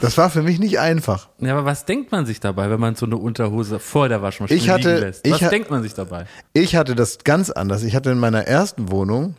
Das 0.00 0.18
war 0.18 0.30
für 0.30 0.42
mich 0.42 0.58
nicht 0.58 0.80
einfach. 0.80 1.28
Ja, 1.38 1.52
aber 1.52 1.64
was 1.64 1.84
denkt 1.84 2.10
man 2.10 2.26
sich 2.26 2.40
dabei, 2.40 2.68
wenn 2.70 2.80
man 2.80 2.96
so 2.96 3.06
eine 3.06 3.16
Unterhose 3.16 3.78
vor 3.78 4.08
der 4.08 4.20
Waschmaschine 4.20 4.58
Ich 4.58 4.68
hatte- 4.68 4.88
liegen 4.94 5.00
lässt? 5.06 5.24
ich 5.24 5.40
Was 5.40 5.48
denkt 5.50 5.70
man 5.70 5.80
sich 5.84 5.94
dabei? 5.94 6.26
Ich 6.54 6.74
hatte 6.74 6.96
das 6.96 7.18
ganz 7.22 7.50
anders. 7.50 7.84
Ich 7.84 7.94
hatte 7.94 8.10
in 8.10 8.18
meiner 8.18 8.40
ersten 8.48 8.90
Wohnung, 8.90 9.36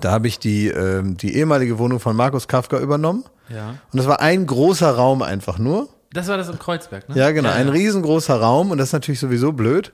da 0.00 0.10
habe 0.10 0.26
ich 0.26 0.38
die, 0.38 0.68
ähm, 0.68 1.18
die 1.18 1.36
ehemalige 1.36 1.78
Wohnung 1.78 2.00
von 2.00 2.16
Markus 2.16 2.48
Kafka 2.48 2.78
übernommen. 2.78 3.24
Ja. 3.50 3.70
Und 3.92 3.98
das 3.98 4.06
war 4.06 4.20
ein 4.20 4.46
großer 4.46 4.90
Raum 4.90 5.20
einfach 5.20 5.58
nur. 5.58 5.90
Das 6.14 6.28
war 6.28 6.38
das 6.38 6.48
im 6.48 6.58
Kreuzberg, 6.58 7.10
ne? 7.10 7.16
Ja, 7.18 7.30
genau. 7.32 7.50
ein 7.50 7.68
riesengroßer 7.68 8.40
Raum 8.40 8.70
und 8.70 8.78
das 8.78 8.88
ist 8.88 8.92
natürlich 8.94 9.20
sowieso 9.20 9.52
blöd. 9.52 9.92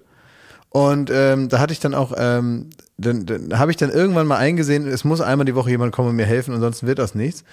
Und 0.70 1.10
ähm, 1.12 1.48
da 1.48 1.58
hatte 1.58 1.72
ich 1.72 1.80
dann 1.80 1.94
auch, 1.94 2.12
ähm, 2.16 2.70
dann, 2.96 3.26
dann 3.26 3.58
habe 3.58 3.72
ich 3.72 3.76
dann 3.76 3.90
irgendwann 3.90 4.26
mal 4.26 4.38
eingesehen, 4.38 4.86
es 4.86 5.04
muss 5.04 5.20
einmal 5.20 5.44
die 5.44 5.56
Woche 5.56 5.70
jemand 5.70 5.92
kommen 5.92 6.10
und 6.10 6.16
mir 6.16 6.26
helfen, 6.26 6.54
ansonsten 6.54 6.86
wird 6.86 7.00
das 7.00 7.14
nichts. 7.14 7.44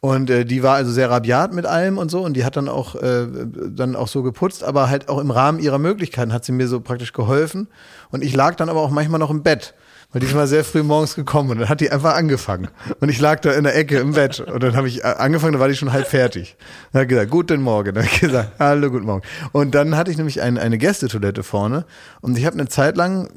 Und 0.00 0.28
äh, 0.30 0.44
die 0.44 0.62
war 0.62 0.74
also 0.74 0.90
sehr 0.90 1.10
rabiat 1.10 1.54
mit 1.54 1.64
allem 1.64 1.96
und 1.96 2.10
so 2.10 2.22
und 2.22 2.34
die 2.34 2.44
hat 2.44 2.56
dann 2.56 2.68
auch 2.68 2.96
äh, 2.96 3.26
dann 3.70 3.96
auch 3.96 4.08
so 4.08 4.22
geputzt, 4.22 4.62
aber 4.62 4.90
halt 4.90 5.08
auch 5.08 5.18
im 5.18 5.30
Rahmen 5.30 5.58
ihrer 5.58 5.78
Möglichkeiten 5.78 6.32
hat 6.32 6.44
sie 6.44 6.52
mir 6.52 6.68
so 6.68 6.80
praktisch 6.80 7.12
geholfen. 7.12 7.68
Und 8.10 8.22
ich 8.22 8.34
lag 8.34 8.56
dann 8.56 8.68
aber 8.68 8.80
auch 8.80 8.90
manchmal 8.90 9.20
noch 9.20 9.30
im 9.30 9.42
Bett. 9.42 9.74
Weil 10.16 10.20
die 10.20 10.28
ist 10.28 10.34
mal 10.34 10.46
sehr 10.46 10.64
früh 10.64 10.82
morgens 10.82 11.14
gekommen 11.14 11.50
und 11.50 11.58
dann 11.58 11.68
hat 11.68 11.82
die 11.82 11.92
einfach 11.92 12.14
angefangen. 12.14 12.68
Und 13.00 13.10
ich 13.10 13.20
lag 13.20 13.40
da 13.40 13.52
in 13.52 13.64
der 13.64 13.76
Ecke 13.76 13.98
im 13.98 14.12
Bett 14.12 14.40
und 14.40 14.62
dann 14.62 14.74
habe 14.74 14.88
ich 14.88 15.04
äh, 15.04 15.08
angefangen, 15.08 15.52
da 15.52 15.60
war 15.60 15.68
die 15.68 15.76
schon 15.76 15.92
halb 15.92 16.06
fertig. 16.06 16.56
Dann 16.90 17.02
hat 17.02 17.08
gesagt, 17.10 17.30
guten 17.30 17.60
Morgen. 17.60 17.94
Dann 17.94 18.06
hat 18.06 18.18
gesagt, 18.18 18.52
hallo, 18.58 18.90
guten 18.90 19.04
Morgen. 19.04 19.20
Und 19.52 19.74
dann 19.74 19.94
hatte 19.94 20.10
ich 20.10 20.16
nämlich 20.16 20.40
ein, 20.40 20.56
eine 20.56 20.78
Gästetoilette 20.78 21.42
vorne 21.42 21.84
und 22.22 22.38
ich 22.38 22.46
habe 22.46 22.54
eine 22.54 22.66
Zeit 22.66 22.96
lang, 22.96 23.28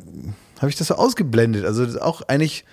habe 0.59 0.69
ich 0.69 0.77
das 0.77 0.87
so 0.87 0.95
ausgeblendet. 0.95 1.65
Also 1.65 1.83
das 1.83 1.95
ist 1.95 2.01
auch 2.01 2.21
eigentlich, 2.29 2.63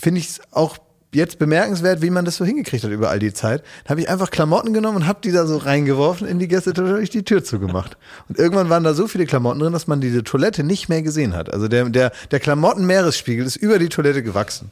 finde 0.00 0.20
ich 0.20 0.28
es 0.30 0.40
auch 0.52 0.78
jetzt 1.14 1.38
bemerkenswert, 1.38 2.02
wie 2.02 2.10
man 2.10 2.24
das 2.24 2.36
so 2.36 2.44
hingekriegt 2.44 2.84
hat 2.84 2.90
über 2.90 3.10
all 3.10 3.18
die 3.18 3.32
Zeit. 3.32 3.62
Da 3.84 3.90
habe 3.90 4.00
ich 4.00 4.08
einfach 4.08 4.30
Klamotten 4.30 4.72
genommen 4.72 4.98
und 4.98 5.06
habe 5.06 5.20
die 5.22 5.32
da 5.32 5.46
so 5.46 5.56
reingeworfen 5.56 6.26
in 6.26 6.38
die 6.38 6.48
Gästetoilette, 6.48 6.94
habe 6.94 7.02
ich 7.02 7.10
die 7.10 7.24
Tür 7.24 7.44
zugemacht. 7.44 7.96
Und 8.28 8.38
irgendwann 8.38 8.68
waren 8.70 8.84
da 8.84 8.94
so 8.94 9.06
viele 9.06 9.26
Klamotten 9.26 9.60
drin, 9.60 9.72
dass 9.72 9.86
man 9.86 10.00
diese 10.00 10.24
Toilette 10.24 10.64
nicht 10.64 10.88
mehr 10.88 11.02
gesehen 11.02 11.34
hat. 11.34 11.52
Also 11.52 11.68
der, 11.68 11.88
der, 11.90 12.12
der 12.30 12.40
Klamottenmeeresspiegel 12.40 13.44
ist 13.46 13.56
über 13.56 13.78
die 13.78 13.88
Toilette 13.88 14.22
gewachsen. 14.22 14.70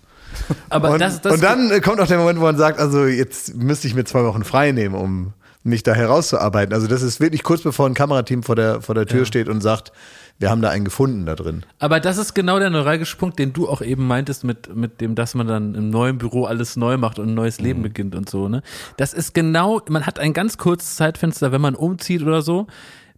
Aber 0.71 0.91
und, 0.91 1.01
das, 1.01 1.21
das 1.21 1.35
und 1.35 1.43
dann 1.43 1.81
kommt 1.83 2.01
auch 2.01 2.07
der 2.07 2.19
Moment, 2.19 2.39
wo 2.39 2.45
man 2.45 2.57
sagt, 2.57 2.79
also 2.79 3.07
jetzt 3.07 3.55
müsste 3.55 3.87
ich 3.87 3.95
mir 3.95 4.05
zwei 4.05 4.25
Wochen 4.25 4.45
frei 4.45 4.73
nehmen, 4.73 4.95
um 4.95 5.33
mich 5.65 5.83
da 5.83 5.95
herauszuarbeiten. 5.95 6.75
Also 6.75 6.87
das 6.87 7.03
ist 7.03 7.21
wirklich 7.21 7.43
kurz 7.43 7.63
bevor 7.63 7.87
ein 7.87 7.95
Kamerateam 7.95 8.43
vor 8.43 8.57
der, 8.57 8.81
vor 8.81 8.95
der 8.95 9.07
Tür 9.07 9.27
steht 9.27 9.49
und 9.49 9.61
sagt, 9.61 9.93
wir 10.39 10.51
haben 10.51 10.61
da 10.63 10.71
einen 10.71 10.85
gefunden 10.85 11.25
da 11.27 11.35
drin. 11.35 11.65
Aber 11.79 12.01
das 12.01 12.19
ist 12.19 12.35
genau 12.35 12.59
der 12.59 12.71
neuralgische 12.71 13.17
Punkt, 13.17 13.39
den 13.39 13.53
du 13.53 13.69
auch 13.69 13.81
eben 13.81 14.07
meintest 14.07 14.43
mit, 14.45 14.75
mit 14.75 15.01
dem, 15.01 15.15
dass 15.15 15.35
man 15.35 15.47
dann 15.47 15.75
im 15.75 15.91
neuen 15.91 16.19
Büro 16.19 16.45
alles 16.45 16.77
neu 16.77 16.97
macht 16.97 17.19
und 17.19 17.29
ein 17.29 17.35
neues 17.35 17.61
Leben 17.61 17.81
Mhm. 17.81 17.85
beginnt 17.85 18.15
und 18.15 18.29
so, 18.29 18.49
ne? 18.49 18.63
Das 18.97 19.13
ist 19.13 19.35
genau, 19.35 19.81
man 19.89 20.05
hat 20.07 20.19
ein 20.19 20.33
ganz 20.33 20.59
kurzes 20.59 20.97
Zeitfenster, 20.97 21.53
wenn 21.53 21.61
man 21.61 21.75
umzieht 21.75 22.23
oder 22.23 22.43
so, 22.43 22.67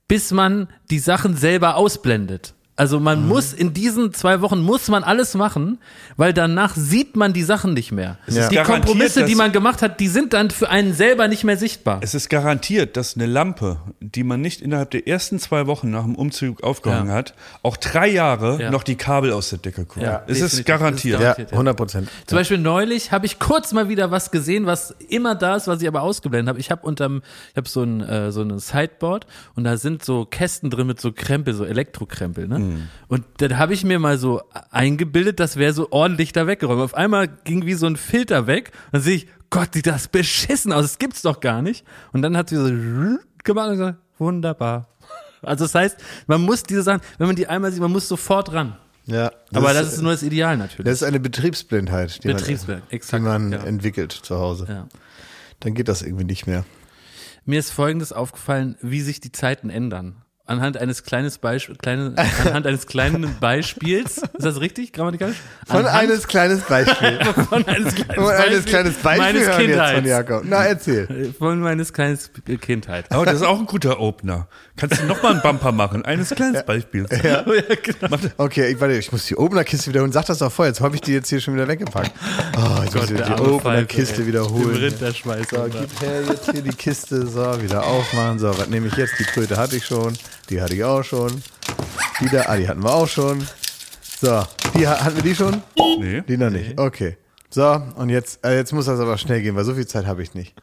bis 0.07 0.33
man 0.33 0.69
die 0.91 0.99
Sachen 0.99 1.35
selber 1.37 1.77
ausblendet. 1.77 2.55
Also 2.77 2.99
man 2.99 3.23
Mhm. 3.23 3.29
muss 3.29 3.53
in 3.53 3.73
diesen 3.73 4.13
zwei 4.13 4.41
Wochen 4.41 4.61
muss 4.61 4.89
man 4.89 5.05
alles 5.05 5.35
machen, 5.35 5.79
weil 6.17 6.33
danach 6.33 6.75
sieht 6.75 7.15
man 7.15 7.33
die 7.33 7.45
Sachen 7.45 7.73
nicht 7.73 7.93
mehr. 7.93 8.19
ist 8.27 8.51
Die 8.51 8.57
Kompromisse, 8.57 9.25
die 9.25 9.37
man 9.37 9.53
gemacht 9.53 9.81
hat, 9.81 10.01
die 10.01 10.09
sind 10.09 10.33
dann 10.33 10.51
für 10.51 10.69
einen 10.71 10.93
selber 10.93 11.29
nicht 11.29 11.45
mehr 11.45 11.57
sichtbar. 11.57 12.01
Es 12.03 12.15
ist 12.15 12.29
garantiert, 12.29 12.97
dass 12.97 13.15
eine 13.15 13.27
Lampe, 13.27 13.77
die 14.01 14.25
man 14.25 14.41
nicht 14.41 14.61
innerhalb 14.61 14.91
der 14.91 15.07
ersten 15.07 15.39
zwei 15.39 15.69
Wochen 15.69 15.91
nach 15.91 16.03
dem 16.03 16.17
Umzug 16.17 16.65
aufgehangen 16.65 17.11
Ja. 17.11 17.15
hat, 17.15 17.35
auch 17.63 17.77
drei 17.77 18.09
Jahre 18.09 18.61
Ja. 18.61 18.71
noch 18.73 18.83
die 18.83 18.97
Kabel 18.97 19.31
aus 19.33 19.51
der 19.51 19.61
Decke 19.61 19.85
gucken. 19.85 20.03
Ja, 20.03 20.23
es 20.27 20.41
ist 20.41 20.65
garantiert. 20.67 20.95
Es 20.95 21.05
ist 21.05 21.05
Ja, 21.05 21.19
Garantiert, 21.21 21.51
ja. 21.53 21.57
100 21.57 21.77
Prozent. 21.77 22.09
Zum 22.27 22.37
Beispiel 22.39 22.59
neulich 22.59 23.13
habe 23.13 23.25
ich 23.27 23.39
kurz 23.39 23.73
mal 23.73 23.89
wieder 23.89 24.11
was 24.11 24.33
gesehen, 24.33 24.67
was 24.67 24.95
immer 25.09 25.37
da 25.37 25.55
ist, 25.55 25.69
was 25.69 25.81
ich 25.81 25.87
aber 25.87 26.03
ausgeblendet 26.03 26.49
habe. 26.49 26.59
Ich 26.59 26.73
habe 26.73 26.85
unterm, 26.85 27.23
ich 27.53 27.57
habe 27.57 27.69
so 27.69 27.83
ein 27.85 28.01
äh, 28.01 28.33
so 28.33 28.43
ein 28.43 28.59
Sideboard 28.59 29.27
und 29.55 29.63
da 29.63 29.77
sind 29.77 30.05
so 30.05 30.25
Kästen 30.25 30.71
drin 30.71 30.89
mit 30.89 31.01
so 31.01 31.13
Krempel, 31.13 31.55
so 31.55 31.65
Elektrokrempel, 31.65 32.49
ne? 32.49 32.64
Und 33.09 33.25
dann 33.39 33.59
habe 33.59 33.75
ich 33.75 33.85
mir 33.85 33.99
mal 33.99 34.19
so 34.19 34.43
eingebildet, 34.71 35.41
das 35.41 35.57
wäre 35.57 35.73
so 35.73 35.89
ordentlich 35.91 36.33
da 36.33 36.47
weggeräumt. 36.47 36.81
Auf 36.81 36.95
einmal 36.95 37.29
ging 37.29 37.67
wie 37.67 37.75
so 37.75 37.87
ein 37.87 37.97
Filter 37.97 38.47
weg 38.47 38.73
und 38.87 38.95
dann 38.95 39.03
sehe 39.03 39.17
ich, 39.17 39.27
Gott, 39.51 39.75
sieht 39.75 39.87
das 39.87 40.09
beschissen 40.09 40.73
aus, 40.73 40.83
das 40.83 40.99
gibt's 40.99 41.23
doch 41.23 41.41
gar 41.41 41.63
nicht. 41.63 41.85
Und 42.13 42.23
dann 42.23 42.37
hat 42.37 42.49
sie 42.49 42.57
so 42.57 42.65
gemacht 43.45 43.69
und 43.69 43.77
gesagt, 43.77 43.99
wunderbar. 44.19 44.89
Also 45.43 45.65
das 45.65 45.75
heißt, 45.75 45.99
man 46.27 46.43
muss 46.43 46.63
diese 46.63 46.83
Sachen, 46.83 47.03
wenn 47.19 47.27
man 47.27 47.37
die 47.37 47.47
einmal 47.47 47.71
sieht, 47.71 47.81
man 47.81 47.93
muss 47.93 48.09
sofort 48.09 48.53
ran. 48.53 48.77
Ja, 49.07 49.33
aber 49.53 49.75
das 49.75 49.93
ist 49.93 50.01
nur 50.01 50.13
das 50.13 50.23
Ideal 50.23 50.57
natürlich. 50.57 50.87
das 50.87 50.95
ist 50.95 51.03
eine 51.03 51.21
Betriebsblindheit, 51.21 52.25
die 52.25 52.29
Betriebsblind, 52.29 52.81
man, 52.81 52.91
exakt, 52.91 53.21
die 53.23 53.29
man 53.29 53.53
ja. 53.53 53.63
entwickelt 53.63 54.13
zu 54.13 54.39
Hause. 54.39 54.67
Ja. 54.69 54.89
Dann 55.61 55.75
geht 55.75 55.89
das 55.89 56.03
irgendwie 56.03 56.25
nicht 56.25 56.47
mehr. 56.47 56.65
Mir 57.45 57.59
ist 57.59 57.71
Folgendes 57.71 58.13
aufgefallen, 58.13 58.77
wie 58.81 59.03
sich 59.03 59.21
die 59.21 59.31
Zeiten 59.31 59.69
ändern. 59.69 60.24
Anhand 60.47 60.77
eines 60.77 61.05
kleines 61.05 61.39
Beisp 61.39 61.71
kleine, 61.81 62.13
anhand 62.45 62.67
eines 62.67 62.87
kleinen 62.87 63.39
Beispiels, 63.41 64.19
ist 64.19 64.45
das 64.45 64.61
richtig 64.61 64.93
grammatikalisch? 64.93 65.39
Von 65.67 65.87
Anhand 65.87 65.97
eines 65.97 66.29
kleines 66.29 66.61
Beispiel. 66.61 67.19
von 67.49 67.67
eines 67.67 67.95
kleines 67.95 68.15
Von 68.15 68.31
eines 68.31 68.65
kleines 68.67 68.95
Beispiel 68.97 69.25
meines 69.25 69.47
hören 69.49 69.59
wir 69.67 69.77
jetzt 69.77 69.95
von. 69.95 70.05
Jakob. 70.05 70.43
Na, 70.45 70.65
erzähl. 70.67 71.35
Von 71.39 71.61
meines 71.61 71.95
kleines 71.95 72.31
Kindheit. 72.61 73.07
Oh, 73.17 73.25
das 73.25 73.37
ist 73.37 73.43
auch 73.43 73.59
ein 73.59 73.65
guter 73.65 73.99
Opener. 74.01 74.47
Kannst 74.77 75.01
du 75.01 75.07
noch 75.07 75.23
mal 75.23 75.33
einen 75.33 75.41
Bumper 75.41 75.73
machen? 75.73 76.05
Eines 76.05 76.29
kleines 76.31 76.65
Beispiel. 76.65 77.07
Ja, 77.25 77.43
genau. 77.43 78.17
Okay, 78.37 78.73
ich, 78.73 78.81
warte, 78.81 78.95
ich 78.95 79.11
muss 79.11 79.25
die 79.25 79.37
Opener-Kiste 79.37 79.89
wiederholen. 79.89 80.13
Sag 80.13 80.27
das 80.27 80.39
doch 80.39 80.53
vorher, 80.53 80.73
jetzt 80.73 80.81
habe 80.83 80.95
ich 80.95 81.01
die 81.01 81.13
jetzt 81.13 81.31
hier 81.31 81.41
schon 81.41 81.55
wieder 81.55 81.67
weggepackt. 81.67 82.13
Oh, 82.59 82.83
jetzt 82.83 82.95
muss 82.95 83.11
ich 83.11 83.23
die 83.23 83.33
Opener-Kiste 83.33 84.27
wiederholen. 84.27 84.77
Rinderschmeißer. 84.77 85.71
So, 85.71 85.79
gib 85.79 86.03
her 86.03 86.23
jetzt 86.29 86.51
hier 86.51 86.61
die 86.61 86.77
Kiste. 86.77 87.27
So, 87.27 87.63
wieder 87.63 87.85
aufmachen. 87.85 88.39
So, 88.39 88.49
was 88.59 88.69
nehme 88.69 88.89
ich 88.89 88.97
jetzt? 88.97 89.19
Die 89.19 89.25
Kröte 89.25 89.57
hatte 89.57 89.77
ich 89.77 89.87
schon. 89.87 90.13
Die 90.51 90.61
hatte 90.61 90.75
ich 90.75 90.85
auch 90.85 91.03
schon. 91.03 91.43
Die 92.21 92.29
da, 92.29 92.43
ah, 92.47 92.57
die 92.57 92.69
hatten 92.69 92.83
wir 92.83 92.93
auch 92.95 93.09
schon. 93.09 93.47
So, 94.21 94.45
die 94.77 94.87
ha- 94.87 95.05
hatten 95.05 95.17
wir 95.17 95.23
die 95.23 95.35
schon? 95.35 95.63
Nee. 95.99 96.23
Die 96.23 96.37
noch 96.37 96.51
nicht. 96.51 96.79
Okay. 96.79 97.17
So, 97.51 97.81
und 97.97 98.09
jetzt, 98.11 98.45
äh, 98.45 98.57
jetzt 98.57 98.73
muss 98.73 98.87
das 98.87 98.99
aber 99.01 99.17
schnell 99.19 99.41
gehen, 99.43 99.55
weil 99.57 99.65
so 99.65 99.75
viel 99.75 99.87
Zeit 99.87 100.07
habe 100.07 100.23
ich 100.23 100.35
nicht. 100.35 100.55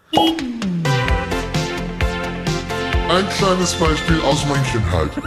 Ein 3.09 3.27
kleines 3.37 3.73
Beispiel 3.75 4.19
aus 4.21 4.45
meiner 4.45 4.63
Kindheit. 4.63 5.09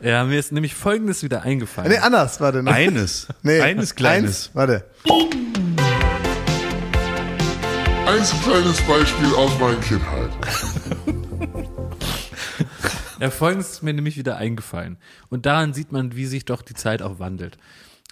Ja, 0.00 0.24
mir 0.24 0.38
ist 0.38 0.52
nämlich 0.52 0.74
Folgendes 0.74 1.22
wieder 1.22 1.42
eingefallen. 1.42 1.90
Nee, 1.90 1.98
anders, 1.98 2.38
warte. 2.40 2.62
noch. 2.62 2.72
Eines. 2.72 3.28
Nee, 3.42 3.60
Eines 3.60 3.94
Kleines. 3.94 4.46
Eins, 4.46 4.50
warte. 4.54 4.84
Ein 8.06 8.22
kleines 8.44 8.80
Beispiel 8.82 9.34
aus 9.36 9.50
meiner 9.58 9.76
Kindheit. 9.80 10.30
Ja, 13.18 13.30
folgendes 13.30 13.72
ist 13.72 13.82
mir 13.82 13.94
nämlich 13.94 14.18
wieder 14.18 14.36
eingefallen. 14.36 14.98
Und 15.30 15.46
daran 15.46 15.72
sieht 15.72 15.90
man, 15.90 16.16
wie 16.16 16.26
sich 16.26 16.44
doch 16.44 16.62
die 16.62 16.74
Zeit 16.74 17.00
auch 17.00 17.18
wandelt. 17.18 17.56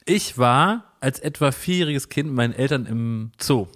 Ich 0.06 0.38
war 0.38 0.92
als 1.00 1.18
etwa 1.18 1.52
vierjähriges 1.52 2.08
Kind 2.08 2.28
mit 2.28 2.36
meinen 2.36 2.54
Eltern 2.54 2.86
im 2.86 3.32
Zoo. 3.38 3.68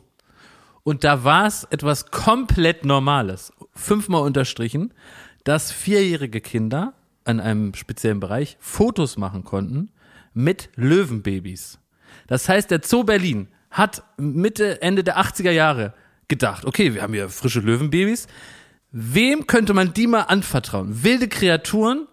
Und 0.84 1.04
da 1.04 1.24
war 1.24 1.46
es 1.46 1.64
etwas 1.64 2.10
komplett 2.10 2.84
Normales, 2.86 3.52
fünfmal 3.74 4.22
unterstrichen, 4.22 4.94
dass 5.44 5.70
vierjährige 5.70 6.40
Kinder 6.40 6.94
an 7.24 7.40
einem 7.40 7.74
speziellen 7.74 8.20
Bereich 8.20 8.56
Fotos 8.58 9.18
machen 9.18 9.44
konnten 9.44 9.90
mit 10.32 10.70
Löwenbabys. 10.76 11.78
Das 12.26 12.48
heißt, 12.48 12.70
der 12.70 12.80
Zoo 12.82 13.04
Berlin 13.04 13.48
hat 13.70 14.02
Mitte, 14.16 14.80
Ende 14.80 15.04
der 15.04 15.18
80er 15.18 15.50
Jahre 15.50 15.92
gedacht, 16.26 16.64
okay, 16.64 16.94
wir 16.94 17.02
haben 17.02 17.12
hier 17.12 17.28
frische 17.28 17.60
Löwenbabys. 17.60 18.26
Wem 18.90 19.46
könnte 19.46 19.74
man 19.74 19.92
die 19.92 20.07
mal 20.07 20.22
anvertrauen? 20.22 21.03
Wilde 21.05 21.29
Kreaturen, 21.29 22.07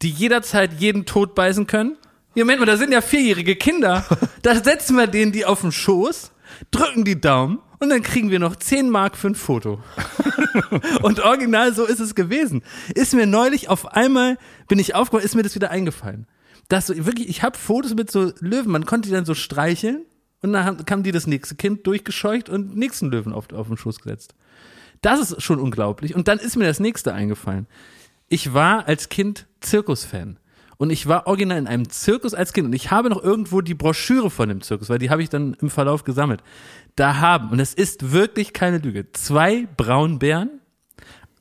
die 0.00 0.10
jederzeit 0.10 0.74
jeden 0.74 1.04
Tod 1.04 1.34
beißen 1.34 1.66
können? 1.66 1.96
Ja, 2.34 2.44
Moment 2.44 2.60
mal, 2.60 2.66
da 2.66 2.76
sind 2.76 2.92
ja 2.92 3.00
vierjährige 3.00 3.56
Kinder. 3.56 4.04
Da 4.42 4.54
setzen 4.54 4.96
wir 4.96 5.06
denen 5.06 5.32
die 5.32 5.44
auf 5.44 5.60
den 5.60 5.72
Schoß, 5.72 6.32
drücken 6.70 7.04
die 7.04 7.20
Daumen 7.20 7.58
und 7.78 7.90
dann 7.90 8.02
kriegen 8.02 8.30
wir 8.30 8.38
noch 8.38 8.56
10 8.56 8.88
Mark 8.88 9.18
für 9.18 9.26
ein 9.26 9.34
Foto. 9.34 9.82
und 11.02 11.20
original 11.20 11.74
so 11.74 11.84
ist 11.84 12.00
es 12.00 12.14
gewesen. 12.14 12.62
Ist 12.94 13.12
mir 13.12 13.26
neulich 13.26 13.68
auf 13.68 13.92
einmal, 13.92 14.38
bin 14.68 14.78
ich 14.78 14.94
aufgewacht, 14.94 15.24
ist 15.24 15.34
mir 15.34 15.42
das 15.42 15.54
wieder 15.54 15.70
eingefallen. 15.70 16.26
Das 16.68 16.86
so, 16.86 16.94
wirklich, 17.04 17.28
ich 17.28 17.42
habe 17.42 17.58
Fotos 17.58 17.94
mit 17.94 18.10
so 18.10 18.32
Löwen, 18.40 18.70
man 18.70 18.86
konnte 18.86 19.08
die 19.08 19.14
dann 19.14 19.26
so 19.26 19.34
streicheln 19.34 20.06
und 20.40 20.52
dann 20.52 20.86
kam 20.86 21.02
die 21.02 21.12
das 21.12 21.26
nächste 21.26 21.56
Kind 21.56 21.86
durchgescheucht 21.86 22.48
und 22.48 22.76
nächsten 22.76 23.10
Löwen 23.10 23.32
auf, 23.32 23.52
auf 23.52 23.66
den 23.66 23.76
Schoß 23.76 24.00
gesetzt. 24.00 24.34
Das 25.00 25.20
ist 25.20 25.42
schon 25.42 25.58
unglaublich. 25.58 26.14
Und 26.14 26.28
dann 26.28 26.38
ist 26.38 26.56
mir 26.56 26.66
das 26.66 26.80
nächste 26.80 27.14
eingefallen. 27.14 27.66
Ich 28.28 28.54
war 28.54 28.86
als 28.86 29.08
Kind 29.08 29.46
Zirkusfan. 29.60 30.38
Und 30.76 30.90
ich 30.90 31.06
war 31.06 31.26
original 31.26 31.58
in 31.58 31.66
einem 31.66 31.90
Zirkus 31.90 32.32
als 32.32 32.52
Kind. 32.52 32.66
Und 32.66 32.72
ich 32.72 32.90
habe 32.90 33.10
noch 33.10 33.22
irgendwo 33.22 33.60
die 33.60 33.74
Broschüre 33.74 34.30
von 34.30 34.48
dem 34.48 34.62
Zirkus, 34.62 34.88
weil 34.88 34.98
die 34.98 35.10
habe 35.10 35.22
ich 35.22 35.28
dann 35.28 35.54
im 35.60 35.68
Verlauf 35.68 36.04
gesammelt. 36.04 36.42
Da 36.96 37.18
haben, 37.18 37.50
und 37.50 37.60
es 37.60 37.74
ist 37.74 38.12
wirklich 38.12 38.54
keine 38.54 38.78
Lüge, 38.78 39.12
zwei 39.12 39.68
Braunbären 39.76 40.60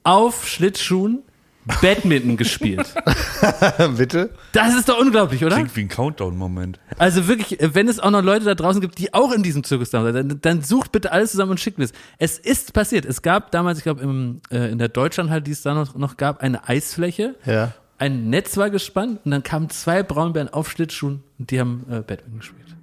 auf 0.04 0.48
Schlittschuhen 0.48 1.24
Badminton 1.82 2.38
gespielt. 2.38 2.94
Bitte? 3.98 4.32
Das 4.52 4.74
ist 4.76 4.90
doch 4.90 5.00
unglaublich, 5.00 5.44
oder? 5.46 5.56
Klingt 5.56 5.76
wie 5.76 5.82
ein 5.82 5.88
Countdown-Moment. 5.88 6.80
Also 6.98 7.28
wirklich, 7.28 7.58
wenn 7.62 7.88
es 7.88 8.00
auch 8.00 8.12
noch 8.12 8.22
Leute 8.24 8.46
da 8.46 8.56
draußen 8.56 8.82
gibt, 8.82 8.98
die 8.98 9.14
auch 9.14 9.32
in 9.32 9.44
diesem 9.44 9.64
Zirkus 9.64 9.90
da 9.90 10.04
sind, 10.04 10.16
dann, 10.32 10.42
dann 10.42 10.62
sucht 10.64 10.92
bitte 10.92 11.12
alles 11.12 11.32
zusammen 11.32 11.52
und 11.52 11.60
schickt 11.60 11.78
mir 11.78 11.86
es. 11.86 11.94
Es 12.18 12.38
ist 12.40 12.74
passiert. 12.74 13.06
Es 13.06 13.22
gab 13.22 13.52
damals, 13.52 13.78
ich 13.78 13.84
glaube, 13.84 14.02
äh, 14.52 14.72
in 14.72 14.78
der 14.78 14.90
Deutschlandhalle, 14.90 15.42
die 15.42 15.52
es 15.52 15.62
da 15.62 15.74
noch, 15.74 15.96
noch 15.96 16.18
gab, 16.18 16.42
eine 16.42 16.68
Eisfläche. 16.68 17.36
Ja. 17.46 17.74
Ein 17.98 18.30
Netz 18.30 18.56
war 18.58 18.70
gespannt 18.70 19.20
und 19.26 19.32
dann 19.32 19.44
kamen 19.44 19.70
zwei 19.70 20.04
Braunbären 20.04 20.50
auf 20.50 20.70
Schlittschuhen 20.72 21.24
und 21.38 21.52
die 21.52 21.60
haben 21.60 21.86
äh, 21.90 21.96
Badminton 22.02 22.40
gespielt. 22.40 22.76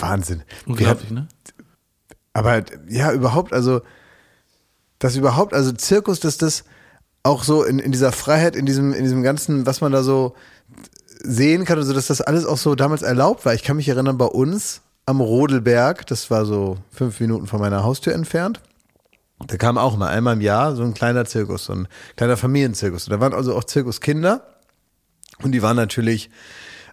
Wahnsinn. 0.00 0.42
Unglaublich, 0.66 1.04
hatten- 1.06 1.14
ne? 1.14 1.28
Aber 2.32 2.62
ja, 2.88 3.12
überhaupt, 3.12 3.52
also, 3.52 3.80
das 4.98 5.16
überhaupt, 5.16 5.54
also 5.54 5.72
Zirkus, 5.72 6.20
dass 6.20 6.36
das 6.38 6.64
auch 7.26 7.44
so 7.44 7.64
in, 7.64 7.78
in 7.78 7.92
dieser 7.92 8.12
Freiheit, 8.12 8.56
in 8.56 8.66
diesem, 8.66 8.92
in 8.92 9.02
diesem 9.02 9.22
ganzen, 9.22 9.66
was 9.66 9.80
man 9.80 9.92
da 9.92 10.02
so 10.02 10.34
sehen 11.22 11.64
kann, 11.64 11.78
also 11.78 11.92
dass 11.92 12.06
das 12.06 12.20
alles 12.20 12.46
auch 12.46 12.56
so 12.56 12.74
damals 12.74 13.02
erlaubt 13.02 13.44
war. 13.44 13.54
Ich 13.54 13.62
kann 13.62 13.76
mich 13.76 13.88
erinnern, 13.88 14.16
bei 14.16 14.26
uns 14.26 14.82
am 15.06 15.20
Rodelberg, 15.20 16.06
das 16.06 16.30
war 16.30 16.46
so 16.46 16.78
fünf 16.90 17.20
Minuten 17.20 17.46
von 17.46 17.60
meiner 17.60 17.84
Haustür 17.84 18.14
entfernt, 18.14 18.60
da 19.46 19.56
kam 19.56 19.76
auch 19.76 19.96
mal 19.96 20.08
einmal 20.08 20.34
im 20.34 20.40
Jahr 20.40 20.74
so 20.76 20.82
ein 20.82 20.94
kleiner 20.94 21.24
Zirkus, 21.24 21.66
so 21.66 21.74
ein 21.74 21.88
kleiner 22.16 22.36
Familienzirkus. 22.36 23.06
Und 23.06 23.12
da 23.12 23.20
waren 23.20 23.34
also 23.34 23.54
auch 23.54 23.64
Zirkuskinder 23.64 24.46
und 25.42 25.52
die 25.52 25.62
waren 25.62 25.76
natürlich, 25.76 26.30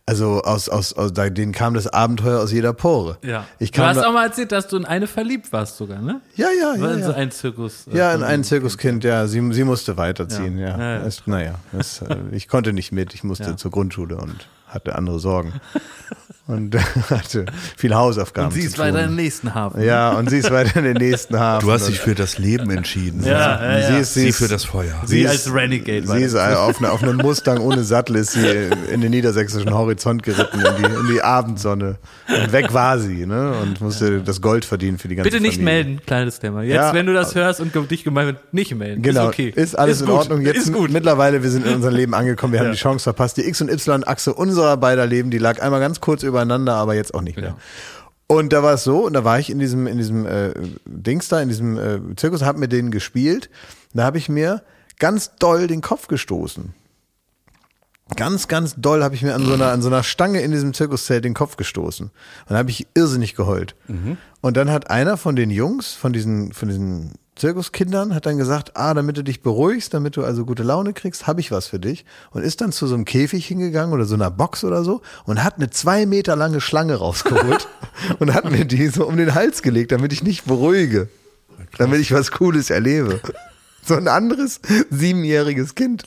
also 0.06 0.42
aus, 0.42 0.68
aus, 0.68 0.94
aus 0.94 1.14
denen 1.14 1.54
kam 1.54 1.74
das 1.76 1.88
Abenteuer 1.88 2.42
aus 2.42 2.52
jeder 2.52 2.74
Pore. 2.74 3.18
Ja. 3.24 3.46
Ich 3.60 3.72
du 3.72 3.78
kam 3.78 3.88
hast 3.90 3.98
da, 4.02 4.08
auch 4.10 4.14
mal 4.14 4.26
erzählt, 4.26 4.52
dass 4.52 4.68
du 4.68 4.76
in 4.78 4.86
eine 4.86 5.08
verliebt 5.08 5.54
warst 5.54 5.78
sogar, 5.78 6.02
ne? 6.02 6.20
ja, 6.36 6.48
ja, 6.52 6.82
War 6.82 6.90
ja, 6.90 6.94
in 6.96 7.00
ja. 7.00 7.06
so 7.08 7.14
ein 7.14 7.32
Zirkus. 7.32 7.88
äh, 7.88 7.98
Ja, 7.98 8.14
in 8.14 8.24
ein 8.24 8.44
Zirkuskind, 8.44 9.04
ja. 9.04 9.28
Sie, 9.28 9.42
sie 9.54 9.64
musste 9.64 9.96
weiterziehen, 9.98 10.58
Ja. 10.58 10.70
ja. 10.70 10.78
Ja, 10.78 10.94
ja. 11.00 11.06
Es, 11.06 11.26
naja, 11.26 11.56
es, 11.78 12.02
äh, 12.02 12.18
ich 12.32 12.48
konnte 12.48 12.74
nicht 12.74 12.92
mit. 12.92 13.14
Ich 13.14 13.24
musste 13.24 13.56
zur 13.56 13.72
Grundschule 13.72 14.18
und 14.18 14.48
hatte 14.68 14.96
andere 14.96 15.20
Sorgen. 15.20 15.54
und 16.46 16.76
hatte 17.10 17.46
viel 17.78 17.96
Hausaufgaben. 17.96 18.48
Und 18.48 18.54
sie 18.54 18.62
zu 18.62 18.68
ist 18.68 18.76
tun. 18.76 18.86
weiter 18.86 19.04
im 19.06 19.16
nächsten 19.16 19.56
Hafen. 19.56 19.82
Ja, 19.82 20.12
und 20.12 20.30
sie 20.30 20.40
ist 20.40 20.52
weiter 20.52 20.78
in 20.80 20.84
den 20.86 20.98
nächsten 20.98 21.40
Hafen. 21.40 21.66
Du 21.66 21.72
hast 21.72 21.88
dich 21.88 22.00
für 22.00 22.16
das 22.16 22.38
Leben 22.38 22.70
entschieden. 22.70 23.24
Ja, 23.24 23.32
ja, 23.32 23.80
ja. 23.80 23.88
Sie 23.96 24.02
ist, 24.02 24.14
sie 24.14 24.20
Sie 24.22 24.28
ist, 24.30 24.38
für 24.40 24.48
das 24.50 24.66
Feuer. 24.66 24.94
Sie 25.06 25.22
ist- 25.22 25.30
als 25.48 25.54
Renegade. 25.54 26.08
war 26.08 26.18
Sie 26.18 26.24
ist 26.24 26.36
auf, 26.36 26.80
eine, 26.80 26.92
auf 26.92 27.02
einem 27.02 27.18
Mustang 27.18 27.60
ohne 27.60 27.84
Sattel 27.84 28.18
ist 28.18 28.34
sie 28.34 28.46
in 28.92 29.00
den 29.02 29.12
niedersächsischen 29.12 29.74
Horizont 29.74 30.24
geritten, 30.24 30.60
in 30.60 30.76
die, 30.84 30.84
in 31.00 31.08
die 31.14 31.22
Abendsonne. 31.22 31.96
Und 32.28 32.52
weg 32.52 32.74
war 32.74 33.00
sie, 33.00 33.26
ne? 33.26 33.54
Und 33.62 33.80
musste 33.82 34.22
das 34.22 34.42
Gold 34.42 34.66
verdienen 34.66 34.98
für 34.98 35.08
die 35.08 35.16
ganze 35.16 35.30
Bitte 35.30 35.42
nicht 35.42 35.56
Familie. 35.58 35.84
melden, 35.86 36.02
kleines 36.06 36.40
Thema. 36.40 36.64
Jetzt, 36.64 36.76
Ja. 36.76 36.94
wenn 36.94 37.06
du 37.06 37.14
das 37.14 37.36
hörst 37.36 37.62
und 37.62 37.74
dich 37.90 38.04
gemeint 38.04 38.28
wird, 38.28 38.54
nicht 38.54 38.76
melden. 38.76 39.02
Genau, 39.02 39.24
Ist 39.24 39.28
okay. 39.30 39.54
ist 39.56 39.80
alles 39.80 40.02
in 40.02 40.08
gut. 40.08 40.16
Ordnung. 40.16 40.42
Jetzt 40.42 40.58
ist 40.58 40.74
gut. 40.74 40.92
mittlerweile, 40.92 41.42
wir 41.44 41.50
sind 41.50 41.66
in 41.66 41.76
unserem 41.76 41.96
Leben 41.96 42.14
angekommen, 42.14 42.54
wir 42.54 42.60
haben 42.60 42.72
die 42.72 42.78
Chance 42.78 43.04
verpasst. 43.04 43.38
Die 43.38 43.48
X- 43.48 43.62
und 43.62 43.70
Y-Achse 43.70 44.34
unserer 44.34 44.76
beider 44.78 45.06
Leben, 45.06 45.30
die 45.32 45.38
lag 45.38 45.62
einmal 45.62 45.80
ganz 45.80 46.02
kurz 46.02 46.24
übereinander, 46.34 46.76
aber 46.76 46.96
jetzt 46.96 47.14
auch 47.14 47.22
nicht 47.22 47.38
mehr. 47.38 47.50
Ja. 47.50 47.58
Und 48.28 48.52
da 48.52 48.64
war 48.64 48.74
es 48.74 48.84
so, 48.84 49.06
und 49.06 49.14
da 49.14 49.24
war 49.24 49.40
ich 49.40 49.50
in 49.50 49.60
diesem, 49.60 49.86
in 49.86 49.98
diesem 49.98 50.26
äh, 50.26 50.54
Dings 50.86 51.28
da, 51.28 51.42
in 51.42 51.50
diesem 51.50 51.78
äh, 51.78 52.16
Zirkus, 52.16 52.42
hab 52.42 52.58
mit 52.58 52.72
denen 52.72 52.90
gespielt. 52.90 53.50
Da 53.94 54.04
habe 54.04 54.18
ich 54.18 54.30
mir 54.30 54.64
ganz 54.98 55.36
doll 55.38 55.68
den 55.68 55.82
Kopf 55.82 56.08
gestoßen. 56.08 56.74
Ganz, 58.16 58.48
ganz 58.48 58.76
doll 58.78 59.04
habe 59.04 59.16
ich 59.16 59.22
mir 59.22 59.34
an 59.34 59.46
so, 59.46 59.54
einer, 59.54 59.72
an 59.72 59.82
so 59.82 59.88
einer 59.88 60.04
Stange 60.04 60.42
in 60.42 60.52
diesem 60.52 60.74
Zirkuszelt 60.74 61.24
den 61.24 61.34
Kopf 61.34 61.58
gestoßen. 61.58 62.08
Und 62.08 62.14
dann 62.50 62.58
habe 62.58 62.70
ich 62.70 62.88
irrsinnig 62.94 63.36
geheult. 63.36 63.76
Und 64.42 64.58
dann 64.58 64.72
hat 64.72 64.90
einer 64.90 65.18
von 65.18 65.36
den 65.36 65.50
Jungs, 65.50 65.94
von 65.94 66.12
diesen, 66.14 66.54
von 66.54 66.68
diesen 66.68 67.14
Zirkuskindern, 67.36 68.14
hat 68.14 68.26
dann 68.26 68.38
gesagt, 68.38 68.72
ah, 68.76 68.94
damit 68.94 69.18
du 69.18 69.24
dich 69.24 69.42
beruhigst, 69.42 69.94
damit 69.94 70.18
du 70.18 70.24
also 70.24 70.46
gute 70.46 70.64
Laune 70.64 70.94
kriegst, 70.94 71.26
habe 71.26 71.42
ich 71.42 71.52
was 71.52 71.68
für 71.68 71.80
dich. 71.80 72.06
Und 72.32 72.44
ist 72.44 72.62
dann 72.62 72.72
zu 72.72 72.86
so 72.86 72.94
einem 72.94 73.06
Käfig 73.06 73.46
hingegangen 73.48 73.94
oder 73.94 74.06
so 74.06 74.16
einer 74.16 74.30
Box 74.30 74.64
oder 74.64 74.84
so 74.84 75.02
und 75.26 75.44
hat 75.44 75.56
eine 75.56 75.70
zwei 75.70 76.06
Meter 76.06 76.36
lange 76.36 76.62
Schlange 76.62 76.96
rausgeholt 76.96 77.68
und 78.20 78.34
hat 78.34 78.50
mir 78.52 78.66
die 78.66 78.88
so 78.88 79.08
um 79.08 79.18
den 79.18 79.34
Hals 79.34 79.62
gelegt, 79.64 79.92
damit 79.92 80.14
ich 80.14 80.24
nicht 80.24 80.46
beruhige. 80.46 81.10
Damit 81.78 82.02
ich 82.02 82.12
was 82.12 82.32
Cooles 82.32 82.70
erlebe. 82.70 83.20
So 83.86 83.96
ein 83.96 84.08
anderes 84.08 84.60
siebenjähriges 84.90 85.76
Kind 85.76 86.04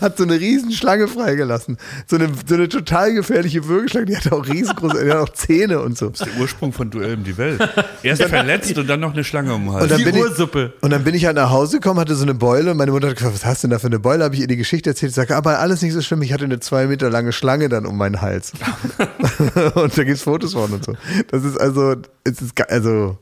hat 0.00 0.18
so 0.18 0.24
eine 0.24 0.38
Riesenschlange 0.38 1.08
freigelassen. 1.08 1.78
So 2.06 2.16
eine, 2.16 2.30
so 2.46 2.54
eine 2.54 2.68
total 2.68 3.14
gefährliche 3.14 3.66
Würgeschlange, 3.66 4.06
die 4.06 4.16
hat 4.16 4.32
auch 4.32 4.46
riesengroße, 4.46 5.04
die 5.04 5.10
hat 5.10 5.18
auch 5.18 5.28
Zähne 5.28 5.80
und 5.80 5.96
so. 5.96 6.10
Der 6.10 6.40
Ursprung 6.40 6.72
von 6.72 6.90
Duell 6.90 7.14
um 7.14 7.24
die 7.24 7.36
Welt. 7.36 7.60
Erst 8.02 8.22
verletzt 8.24 8.76
und 8.76 8.88
dann 8.88 9.00
noch 9.00 9.12
eine 9.12 9.24
Schlange 9.24 9.54
um 9.54 9.64
den 9.64 9.72
Hals. 9.72 9.84
Und 9.84 9.90
dann, 9.92 10.04
bin 10.04 10.16
ich, 10.16 10.82
und 10.82 10.90
dann 10.90 11.04
bin 11.04 11.14
ich 11.14 11.26
halt 11.26 11.36
nach 11.36 11.50
Hause 11.50 11.78
gekommen, 11.78 12.00
hatte 12.00 12.14
so 12.14 12.24
eine 12.24 12.34
Beule 12.34 12.72
und 12.72 12.76
meine 12.76 12.90
Mutter 12.90 13.08
hat 13.08 13.16
gesagt, 13.16 13.34
was 13.34 13.44
hast 13.44 13.62
du 13.62 13.68
denn 13.68 13.72
da 13.72 13.78
für 13.78 13.86
eine 13.86 13.98
Beule? 13.98 14.24
Habe 14.24 14.34
ich 14.34 14.40
ihr 14.40 14.46
die 14.46 14.56
Geschichte 14.56 14.90
erzählt. 14.90 15.10
Ich 15.10 15.16
sage, 15.16 15.36
aber 15.36 15.60
alles 15.60 15.82
nicht 15.82 15.92
so 15.92 16.02
schlimm. 16.02 16.22
Ich 16.22 16.32
hatte 16.32 16.44
eine 16.44 16.60
zwei 16.60 16.86
Meter 16.86 17.10
lange 17.10 17.32
Schlange 17.32 17.68
dann 17.68 17.86
um 17.86 17.96
meinen 17.96 18.20
Hals. 18.20 18.52
und 19.74 19.96
da 19.96 20.04
gibt's 20.04 20.22
Fotos 20.22 20.52
von 20.52 20.72
und 20.72 20.84
so. 20.84 20.94
Das 21.30 21.44
ist 21.44 21.56
also, 21.58 21.96
es 22.24 22.40
ist 22.40 22.70
also 22.70 23.18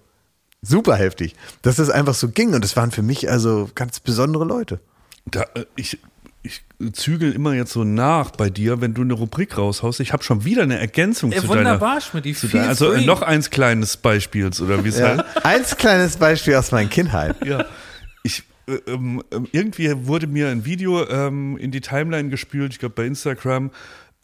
super 0.63 0.97
heftig, 0.97 1.35
dass 1.63 1.77
das 1.77 1.91
einfach 1.91 2.15
so 2.15 2.29
ging. 2.29 2.55
Und 2.55 2.65
es 2.65 2.77
waren 2.77 2.91
für 2.91 3.03
mich 3.03 3.29
also 3.31 3.69
ganz 3.75 4.01
besondere 4.01 4.45
Leute. 4.45 4.81
Da, 5.27 5.43
äh, 5.55 5.65
ich, 5.77 5.99
ich 6.43 6.63
zügel 6.93 7.33
immer 7.33 7.55
jetzt 7.55 7.73
so 7.73 7.85
nach 7.85 8.31
bei 8.33 8.51
dir, 8.51 8.81
wenn 8.81 8.95
du 8.95 9.03
eine 9.03 9.13
Rubrik 9.15 9.57
raushaust. 9.59 10.01
Ich 10.01 10.13
habe 10.13 10.23
schon 10.25 10.45
wieder 10.45 10.63
eine 10.63 10.79
Ergänzung 10.79 11.31
Ja, 11.33 11.41
zu 11.41 11.49
wunderbar, 11.49 11.79
deiner. 11.79 12.01
Schmidt. 12.01 12.37
Zu 12.37 12.49
deiner 12.49 12.69
also 12.69 12.93
äh, 12.93 13.05
noch 13.05 13.23
eins 13.23 13.51
kleines 13.51 13.97
Beispiels 13.97 14.61
oder 14.61 14.85
wie 14.85 14.89
es 14.89 14.99
Ja. 14.99 15.19
heißt. 15.19 15.45
Eins 15.47 15.77
kleines 15.77 16.17
Beispiel 16.17 16.55
aus 16.57 16.73
meiner 16.73 16.89
Kindheit. 16.89 17.45
Ja. 17.47 17.65
Ich, 18.25 18.43
äh, 18.67 18.75
ähm, 18.91 19.23
ähm, 19.33 19.47
irgendwie 19.53 19.93
wurde 20.07 20.27
mir 20.27 20.49
ein 20.49 20.65
Video 20.65 21.05
ähm, 21.09 21.57
in 21.59 21.71
die 21.71 21.81
Timeline 21.81 22.29
gespült, 22.29 22.73
ich 22.73 22.79
glaube 22.79 22.95
bei 22.97 23.05
Instagram, 23.07 23.71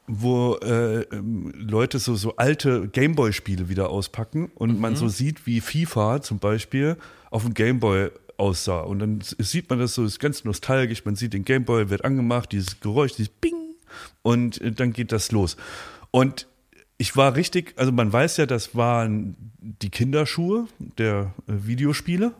wo 0.09 0.57
äh, 0.57 1.03
ähm, 1.13 1.53
Leute 1.55 1.99
so, 1.99 2.17
so 2.17 2.37
alte 2.37 2.89
Gameboy-Spiele 2.89 3.69
wieder 3.69 3.91
auspacken 3.91 4.51
und 4.55 4.81
man 4.81 4.97
so 4.97 5.09
sieht, 5.09 5.47
wie 5.47 5.61
FIFA 5.61 6.23
zum 6.23 6.39
Beispiel 6.39 6.97
auf 7.31 7.45
dem 7.45 7.55
Gameboy 7.55 8.11
aussah. 8.39 8.81
Und 8.81 9.01
dann 9.01 9.21
sieht 9.21 9.69
man 9.69 9.79
das 9.79 9.95
so, 9.95 10.05
ist 10.05 10.19
ganz 10.19 10.45
nostalgisch, 10.45 11.05
man 11.05 11.15
sieht 11.15 11.35
den 11.35 11.45
Gameboy, 11.45 11.91
wird 11.91 12.05
angemacht, 12.05 12.53
dieses 12.53 12.81
Geräusch, 12.81 13.13
dieses 13.13 13.29
Bing 13.29 13.75
und 14.23 14.61
äh, 14.63 14.73
dann 14.73 14.93
geht 14.93 15.13
das 15.13 15.31
los. 15.31 15.57
Und 16.11 16.47
ich 16.97 17.17
war 17.17 17.37
richtig, 17.37 17.75
also 17.77 17.93
man 17.93 18.13
weiß 18.13 18.39
ja, 18.39 18.47
das 18.47 18.75
waren 18.75 19.37
die 19.61 19.91
Kinderschuhe 19.91 20.67
der 20.97 21.35
äh, 21.47 21.53
Videospiele 21.67 22.33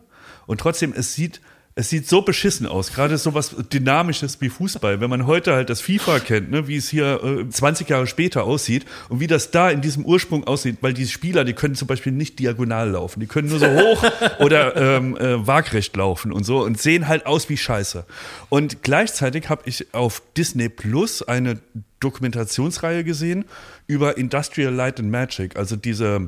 und 0.47 0.59
trotzdem, 0.59 0.93
es 0.93 1.13
sieht, 1.13 1.39
Es 1.79 1.87
sieht 1.87 2.09
so 2.09 2.23
beschissen 2.23 2.67
aus, 2.67 2.91
gerade 2.91 3.17
so 3.17 3.33
was 3.33 3.55
Dynamisches 3.71 4.41
wie 4.41 4.49
Fußball. 4.49 4.99
Wenn 4.99 5.09
man 5.09 5.25
heute 5.25 5.53
halt 5.53 5.69
das 5.69 5.79
FIFA 5.79 6.19
kennt, 6.19 6.51
ne, 6.51 6.67
wie 6.67 6.75
es 6.75 6.89
hier 6.89 7.23
äh, 7.23 7.49
20 7.49 7.87
Jahre 7.87 8.05
später 8.05 8.43
aussieht 8.43 8.85
und 9.07 9.21
wie 9.21 9.27
das 9.27 9.51
da 9.51 9.69
in 9.69 9.79
diesem 9.79 10.03
Ursprung 10.03 10.43
aussieht, 10.43 10.79
weil 10.81 10.93
die 10.93 11.07
Spieler, 11.07 11.45
die 11.45 11.53
können 11.53 11.75
zum 11.75 11.87
Beispiel 11.87 12.11
nicht 12.11 12.37
diagonal 12.37 12.89
laufen, 12.89 13.21
die 13.21 13.27
können 13.27 13.47
nur 13.47 13.59
so 13.59 13.67
hoch 13.71 14.03
oder 14.39 14.75
ähm, 14.75 15.15
äh, 15.15 15.47
waagrecht 15.47 15.95
laufen 15.95 16.33
und 16.33 16.43
so 16.43 16.65
und 16.65 16.81
sehen 16.81 17.07
halt 17.07 17.25
aus 17.25 17.47
wie 17.47 17.55
Scheiße. 17.55 18.03
Und 18.49 18.83
gleichzeitig 18.83 19.47
habe 19.47 19.61
ich 19.63 19.93
auf 19.93 20.21
Disney 20.35 20.67
Plus 20.67 21.23
eine 21.23 21.59
Dokumentationsreihe 22.01 23.05
gesehen 23.05 23.45
über 23.87 24.17
Industrial 24.17 24.73
Light 24.73 24.99
and 24.99 25.11
Magic, 25.11 25.55
also 25.55 25.77
diese 25.77 26.27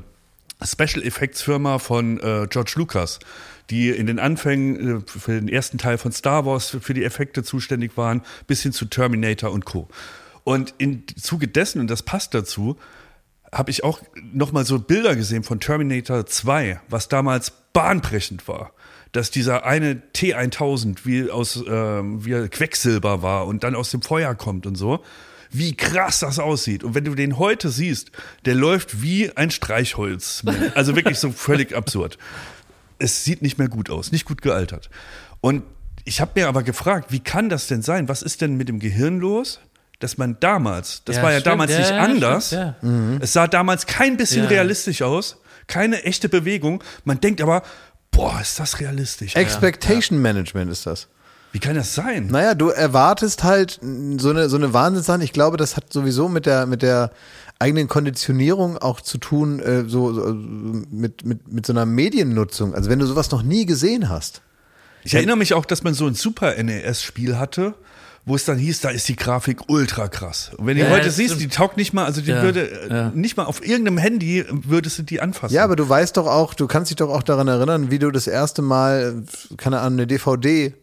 Special 0.64 1.04
Effects 1.04 1.42
Firma 1.42 1.78
von 1.78 2.22
äh, 2.22 2.48
George 2.50 2.74
Lucas, 2.76 3.20
die 3.72 3.90
in 3.90 4.06
den 4.06 4.20
Anfängen 4.20 4.98
äh, 4.98 5.02
für 5.06 5.32
den 5.32 5.48
ersten 5.48 5.78
Teil 5.78 5.98
von 5.98 6.12
Star 6.12 6.46
Wars 6.46 6.70
für, 6.70 6.82
für 6.82 6.94
die 6.94 7.04
Effekte 7.04 7.42
zuständig 7.42 7.98
waren, 7.98 8.22
bis 8.46 8.62
hin 8.62 8.74
zu 8.74 8.86
Terminator 8.86 9.52
und 9.52 9.66
Co. 9.66 9.88
Und 10.44 10.74
im 10.78 11.04
Zuge 11.16 11.48
dessen, 11.48 11.80
und 11.80 11.90
das 11.90 12.04
passt 12.04 12.34
dazu, 12.34 12.78
habe 13.52 13.72
ich 13.72 13.84
auch 13.84 14.02
nochmal 14.34 14.66
so 14.66 14.80
Bilder 14.80 15.16
gesehen 15.16 15.44
von 15.44 15.60
Terminator 15.60 16.26
2, 16.26 16.82
was 16.90 17.10
damals 17.10 17.52
bahnbrechend 17.74 18.48
war. 18.48 18.74
Dass 19.12 19.30
dieser 19.30 19.66
eine 19.66 20.02
T1000 20.16 21.00
wie 21.04 21.30
aus 21.30 21.62
ähm, 21.68 22.26
wie 22.26 22.48
Quecksilber 22.48 23.22
war 23.22 23.46
und 23.46 23.64
dann 23.64 23.76
aus 23.76 23.92
dem 23.92 24.02
Feuer 24.02 24.36
kommt 24.36 24.66
und 24.66 24.76
so. 24.76 25.04
Wie 25.50 25.76
krass 25.76 26.20
das 26.20 26.40
aussieht. 26.40 26.86
Und 26.86 26.96
wenn 26.96 27.04
du 27.04 27.14
den 27.14 27.38
heute 27.38 27.70
siehst, 27.70 28.12
der 28.46 28.56
läuft 28.56 29.02
wie 29.02 29.36
ein 29.36 29.52
Streichholz. 29.52 30.44
Also 30.76 30.96
wirklich 30.96 31.20
so 31.20 31.32
völlig 31.32 31.76
absurd. 31.76 32.18
Es 33.02 33.24
sieht 33.24 33.42
nicht 33.42 33.58
mehr 33.58 33.68
gut 33.68 33.90
aus, 33.90 34.12
nicht 34.12 34.26
gut 34.26 34.42
gealtert. 34.42 34.90
Und 35.42 35.64
ich 36.06 36.22
habe 36.22 36.32
mir 36.36 36.48
aber 36.48 36.64
gefragt, 36.64 37.12
wie 37.12 37.20
kann 37.20 37.50
das 37.50 37.68
denn 37.68 37.82
sein? 37.82 38.08
Was 38.10 38.22
ist 38.22 38.42
denn 38.42 38.56
mit 38.56 38.70
dem 38.70 38.80
Gehirn 38.80 39.20
los? 39.20 39.60
Dass 40.00 40.18
man 40.18 40.38
damals, 40.40 41.04
das 41.06 41.18
Ja, 41.18 41.24
war 41.24 41.32
ja 41.32 41.40
stimmt, 41.40 41.54
damals 41.54 41.72
ja, 41.72 41.78
nicht 41.80 41.90
ja, 41.92 41.98
anders, 42.00 42.48
stimmt, 42.48 43.24
es 43.24 43.34
sah 43.34 43.48
damals 43.48 43.86
kein 43.86 44.18
bisschen 44.18 44.44
Ja. 44.44 44.50
realistisch 44.50 45.04
aus, 45.04 45.38
keine 45.68 46.04
echte 46.04 46.28
Bewegung. 46.28 46.84
Man 47.04 47.20
denkt 47.22 47.40
aber, 47.40 47.62
boah, 48.10 48.40
ist 48.42 48.60
das 48.60 48.80
realistisch? 48.80 49.36
Expectation 49.36 50.20
Management 50.20 50.72
ist 50.72 50.88
das. 50.88 51.08
Wie 51.52 51.60
kann 51.60 51.76
das 51.76 51.94
sein? 51.94 52.28
Naja, 52.28 52.56
du 52.56 52.70
erwartest 52.70 53.44
halt 53.44 53.80
so 54.18 54.30
eine, 54.32 54.50
so 54.50 54.56
eine 54.58 54.74
Wahnsinnssache. 54.74 55.24
Ich 55.24 55.34
glaube, 55.34 55.58
das 55.58 55.76
hat 55.78 55.94
sowieso 55.94 56.30
mit 56.30 56.46
der, 56.48 56.66
mit 56.66 56.82
der 56.82 57.12
eigenen 57.62 57.88
Konditionierung 57.88 58.78
auch 58.78 59.00
zu 59.00 59.18
tun, 59.18 59.60
äh, 59.60 59.86
so, 59.88 60.14
so 60.14 60.34
mit, 60.34 61.26
mit, 61.26 61.52
mit 61.52 61.66
so 61.66 61.74
einer 61.74 61.86
Mediennutzung. 61.86 62.74
Also 62.76 62.90
wenn 62.90 63.00
du 63.00 63.06
sowas 63.06 63.32
noch 63.32 63.44
nie 63.44 63.66
gesehen 63.66 64.10
hast. 64.10 64.42
Ich 65.04 65.14
erinnere 65.14 65.38
mich 65.38 65.54
auch, 65.54 65.66
dass 65.66 65.84
man 65.84 65.94
so 65.94 66.06
ein 66.06 66.14
Super 66.14 66.62
NES-Spiel 66.62 67.38
hatte, 67.38 67.74
wo 68.26 68.36
es 68.36 68.46
dann 68.46 68.60
hieß, 68.60 68.82
da 68.82 68.90
ist 68.90 69.08
die 69.10 69.16
Grafik 69.16 69.68
ultra 69.68 70.08
krass. 70.08 70.52
Und 70.58 70.68
wenn 70.68 70.78
du 70.78 70.84
Ja, 70.84 70.90
heute 70.92 71.10
siehst, 71.10 71.40
die 71.40 71.48
taugt 71.48 71.78
nicht 71.78 71.92
mal, 71.94 72.06
also 72.06 72.22
die 72.22 72.30
Ja, 72.30 72.44
würde 72.44 72.70
äh, 72.70 72.90
ja. 72.90 73.12
nicht 73.16 73.36
mal 73.36 73.46
auf 73.46 73.66
irgendeinem 73.66 73.98
Handy 73.98 74.46
würdest 74.52 75.00
du 75.00 75.04
die 75.04 75.22
anfassen. 75.22 75.56
Ja, 75.56 75.64
aber 75.64 75.76
du 75.76 75.88
weißt 75.90 76.18
doch 76.18 76.28
auch, 76.28 76.54
du 76.54 76.68
kannst 76.68 76.92
dich 76.92 76.98
doch 76.98 77.10
auch 77.10 77.24
daran 77.24 77.48
erinnern, 77.48 77.90
wie 77.90 77.98
du 77.98 78.12
das 78.12 78.28
erste 78.28 78.62
Mal, 78.62 79.24
äh, 79.52 79.56
keine 79.56 79.80
Ahnung, 79.80 80.00
eine 80.00 80.08
DVD 80.08 80.74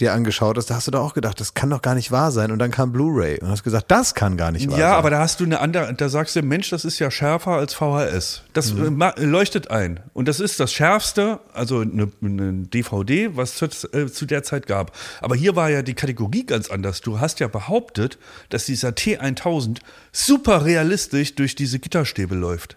dir 0.00 0.12
angeschaut 0.12 0.56
hast, 0.56 0.70
da 0.70 0.76
hast 0.76 0.86
du 0.86 0.90
doch 0.90 1.00
auch 1.04 1.14
gedacht, 1.14 1.38
das 1.40 1.54
kann 1.54 1.70
doch 1.70 1.82
gar 1.82 1.94
nicht 1.94 2.10
wahr 2.10 2.32
sein. 2.32 2.50
Und 2.50 2.58
dann 2.58 2.70
kam 2.70 2.92
Blu-ray 2.92 3.38
und 3.40 3.48
hast 3.48 3.62
gesagt, 3.62 3.90
das 3.90 4.14
kann 4.14 4.36
gar 4.36 4.50
nicht 4.52 4.66
wahr 4.66 4.72
sein. 4.72 4.80
Ja, 4.80 4.96
aber 4.96 5.10
da 5.10 5.18
hast 5.20 5.40
du 5.40 5.44
eine 5.44 5.60
andere, 5.60 5.92
da 5.94 6.08
sagst 6.08 6.34
du, 6.36 6.42
Mensch, 6.42 6.70
das 6.70 6.84
ist 6.84 6.98
ja 6.98 7.10
schärfer 7.10 7.52
als 7.52 7.74
VHS. 7.74 8.42
Das 8.52 8.72
Mhm. 8.72 9.00
äh, 9.00 9.24
leuchtet 9.24 9.70
ein. 9.70 10.00
Und 10.12 10.28
das 10.28 10.40
ist 10.40 10.58
das 10.60 10.72
Schärfste, 10.72 11.40
also 11.52 11.80
eine, 11.80 12.10
eine 12.22 12.52
DVD, 12.66 13.36
was 13.36 13.54
zu, 13.56 13.66
äh, 13.92 14.06
zu 14.06 14.26
der 14.26 14.42
Zeit 14.42 14.66
gab. 14.66 14.96
Aber 15.20 15.36
hier 15.36 15.56
war 15.56 15.70
ja 15.70 15.82
die 15.82 15.94
Kategorie 15.94 16.46
ganz 16.46 16.70
anders. 16.70 17.00
Du 17.00 17.20
hast 17.20 17.40
ja 17.40 17.48
behauptet, 17.48 18.18
dass 18.48 18.64
dieser 18.66 18.90
T1000 18.90 19.78
super 20.12 20.64
realistisch 20.64 21.34
durch 21.34 21.54
diese 21.54 21.78
Gitterstäbe 21.78 22.34
läuft. 22.34 22.76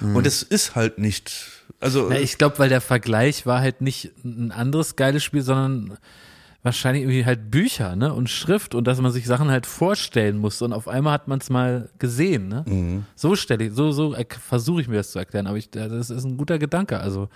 Mhm. 0.00 0.16
Und 0.16 0.26
es 0.26 0.42
ist 0.42 0.74
halt 0.74 0.98
nicht, 0.98 1.32
also. 1.80 2.08
Na, 2.08 2.18
ich 2.18 2.38
glaube, 2.38 2.58
weil 2.58 2.68
der 2.68 2.80
Vergleich 2.80 3.46
war 3.46 3.60
halt 3.60 3.80
nicht 3.80 4.12
ein 4.24 4.50
anderes 4.52 4.96
geiles 4.96 5.22
Spiel, 5.22 5.42
sondern 5.42 5.96
wahrscheinlich 6.64 7.02
irgendwie 7.04 7.26
halt 7.26 7.50
Bücher, 7.50 7.94
ne? 7.94 8.12
Und 8.12 8.28
Schrift 8.28 8.74
und 8.74 8.86
dass 8.88 9.00
man 9.00 9.12
sich 9.12 9.26
Sachen 9.26 9.50
halt 9.50 9.66
vorstellen 9.66 10.38
muss 10.38 10.60
und 10.62 10.72
auf 10.72 10.88
einmal 10.88 11.12
hat 11.12 11.28
man 11.28 11.38
es 11.38 11.50
mal 11.50 11.90
gesehen, 11.98 12.48
ne? 12.48 12.64
Mhm. 12.66 13.04
So 13.14 13.36
stelle 13.36 13.66
ich, 13.66 13.74
so, 13.74 13.92
so 13.92 14.16
versuche 14.40 14.80
ich 14.80 14.88
mir 14.88 14.96
das 14.96 15.12
zu 15.12 15.18
erklären, 15.18 15.46
aber 15.46 15.58
ich, 15.58 15.70
das 15.70 16.10
ist 16.10 16.24
ein 16.24 16.38
guter 16.38 16.58
Gedanke. 16.58 16.98
Also, 16.98 17.28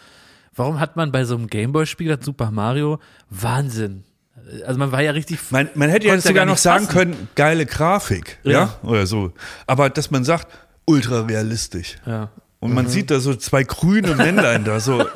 warum 0.57 0.81
hat 0.81 0.97
man 0.97 1.13
bei 1.13 1.25
so 1.25 1.37
einem 1.37 1.47
Gameboy-Spiel, 1.47 2.17
das 2.17 2.25
Super 2.25 2.51
Mario, 2.51 2.99
Wahnsinn? 3.29 4.05
Also 4.67 4.79
man 4.79 4.93
war 4.93 5.03
ja 5.03 5.11
richtig. 5.11 5.39
Man, 5.51 5.69
man 5.75 5.91
hätte 5.91 6.07
ja 6.07 6.15
jetzt 6.15 6.23
sogar 6.23 6.37
gar 6.37 6.47
noch 6.47 6.55
nicht 6.55 6.63
sagen 6.63 6.87
fassen. 6.87 6.99
können, 6.99 7.29
geile 7.35 7.67
Grafik, 7.67 8.39
ja. 8.45 8.53
Ja. 8.53 8.79
oder 8.83 9.07
so. 9.07 9.33
Aber 9.67 9.91
dass 9.91 10.11
man 10.11 10.25
sagt, 10.25 10.47
ultra 10.87 11.21
realistisch. 11.21 11.99
Ja. 12.07 12.31
Und 12.61 12.73
man 12.75 12.89
sieht 12.89 13.11
da 13.11 13.21
so 13.21 13.35
zwei 13.35 13.63
grüne 13.63 14.17
Männlein 14.17 14.65
da, 14.65 14.81
so, 14.81 15.07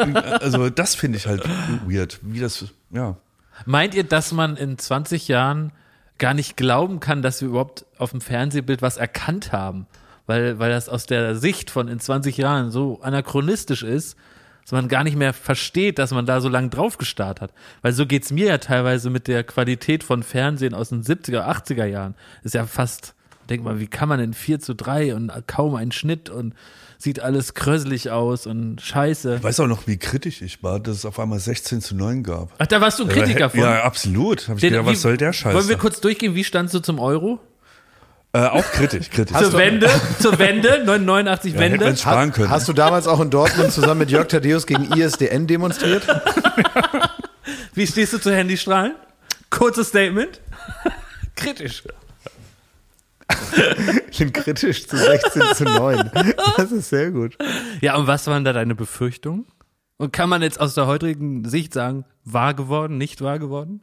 also 0.41 0.71
das 0.71 0.95
finde 0.95 1.19
ich 1.19 1.27
halt 1.27 1.43
weird, 1.87 2.21
wie 2.23 2.39
das, 2.41 2.67
ja. 2.91 3.17
Meint 3.67 3.95
ihr, 3.95 4.05
dass 4.05 4.33
man 4.33 4.57
in 4.57 4.79
20 4.79 5.29
Jahren 5.29 5.73
gar 6.19 6.35
nicht 6.35 6.57
glauben 6.57 7.01
kann, 7.01 7.23
dass 7.23 7.41
wir 7.41 7.49
überhaupt 7.49 7.85
auf 7.99 8.11
dem 8.11 8.21
Fernsehbild 8.21 8.83
was 8.83 8.97
erkannt 8.97 9.53
haben? 9.53 9.87
Weil, 10.27 10.59
weil 10.59 10.71
das 10.71 10.89
aus 10.89 11.07
der 11.07 11.35
Sicht 11.35 11.71
von 11.71 11.89
in 11.89 11.99
20 11.99 12.37
Jahren 12.37 12.71
so 12.71 13.01
anachronistisch 13.03 13.83
ist, 13.83 14.17
dass 14.63 14.73
man 14.73 14.89
gar 14.89 15.03
nicht 15.03 15.17
mehr 15.17 15.33
versteht, 15.33 15.99
dass 15.99 16.13
man 16.13 16.27
da 16.27 16.41
so 16.41 16.49
lange 16.49 16.69
drauf 16.69 16.97
gestarrt 16.97 17.41
hat. 17.41 17.53
Weil 17.83 17.93
so 17.93 18.07
geht's 18.07 18.31
mir 18.31 18.47
ja 18.47 18.59
teilweise 18.59 19.11
mit 19.11 19.27
der 19.27 19.43
Qualität 19.43 20.05
von 20.05 20.23
Fernsehen 20.23 20.75
aus 20.75 20.91
den 20.91 21.03
70er, 21.03 21.49
80er 21.49 21.85
Jahren. 21.85 22.15
Ist 22.45 22.55
ja 22.55 22.67
fast, 22.67 23.15
denk 23.51 23.65
mal, 23.65 23.81
wie 23.81 23.89
kann 23.89 24.09
man 24.09 24.21
in 24.21 24.35
4 24.35 24.61
zu 24.61 24.75
3 24.75 25.17
und 25.17 25.33
kaum 25.49 25.75
ein 25.75 25.91
Schnitt 25.91 26.31
und 26.31 26.55
sieht 27.03 27.21
alles 27.21 27.55
kröselig 27.55 28.11
aus 28.11 28.47
und 28.47 28.81
scheiße. 28.81 29.37
Ich 29.37 29.43
weiß 29.43 29.59
auch 29.61 29.67
noch, 29.67 29.87
wie 29.89 29.97
kritisch 29.97 30.41
ich 30.41 30.63
war, 30.63 30.79
dass 30.79 30.99
es 30.99 31.05
auf 31.05 31.19
einmal 31.19 31.41
16 31.41 31.81
zu 31.81 31.97
9 31.97 32.23
gab. 32.23 32.51
Ach, 32.59 32.67
da 32.67 32.81
warst 32.81 32.99
du 33.01 33.03
ein 33.05 33.09
Kritiker 33.09 33.51
von. 33.51 33.59
Ja, 33.61 33.83
absolut. 33.83 34.49
Hab 34.49 34.57
ich 34.57 34.61
Den- 34.61 34.71
gedacht, 34.71 34.87
wie- 34.87 34.91
was 34.93 35.03
soll 35.03 35.17
der 35.17 35.33
Scheiß? 35.33 35.53
Wollen 35.55 35.69
wir 35.69 35.79
kurz 35.79 36.01
durchgehen, 36.01 36.35
wie 36.37 36.45
standst 36.45 36.75
du 36.75 36.79
zum 36.81 36.99
Euro? 37.01 37.41
äh, 38.35 38.47
auch 38.47 38.65
kritisch, 38.65 39.11
kritisch. 39.11 39.37
zur 39.37 39.53
Wende, 39.55 39.91
zur 40.19 40.39
Wende, 40.39 40.83
89 40.87 41.53
ja, 41.53 41.61
Wende. 41.61 41.95
sparen 41.99 42.33
können. 42.33 42.49
Hast 42.49 42.67
du 42.67 42.73
damals 42.73 43.07
auch 43.07 43.21
in 43.21 43.29
Dortmund 43.29 43.73
zusammen 43.73 43.99
mit 43.99 44.11
Jörg 44.11 44.29
Thaddeus 44.29 44.67
gegen 44.67 44.85
ISDN 44.93 45.47
demonstriert? 45.47 46.07
Wie 47.75 47.87
stehst 47.87 48.13
du 48.15 48.19
zu 48.19 48.33
Handystrahlen? 48.35 48.95
Kurzes 49.51 49.89
Statement. 49.89 50.41
Kritisch. 51.37 51.83
Bin 54.19 54.33
kritisch 54.33 54.87
zu 54.87 54.97
16 54.97 55.43
zu 55.55 55.65
9. 55.65 56.11
Das 56.57 56.73
ist 56.73 56.91
sehr 56.91 57.11
gut. 57.11 57.37
Ja, 57.81 57.97
und 57.97 58.07
was 58.07 58.27
waren 58.27 58.45
da 58.45 58.53
deine 58.53 58.75
Befürchtungen? 58.75 59.47
Und 59.97 60.13
kann 60.13 60.29
man 60.29 60.43
jetzt 60.43 60.61
aus 60.61 60.75
der 60.75 60.87
heutigen 60.87 61.45
Sicht 61.49 61.73
sagen, 61.73 62.05
wahr 62.25 62.55
geworden, 62.55 62.99
nicht 62.99 63.21
wahr 63.21 63.39
geworden? 63.39 63.81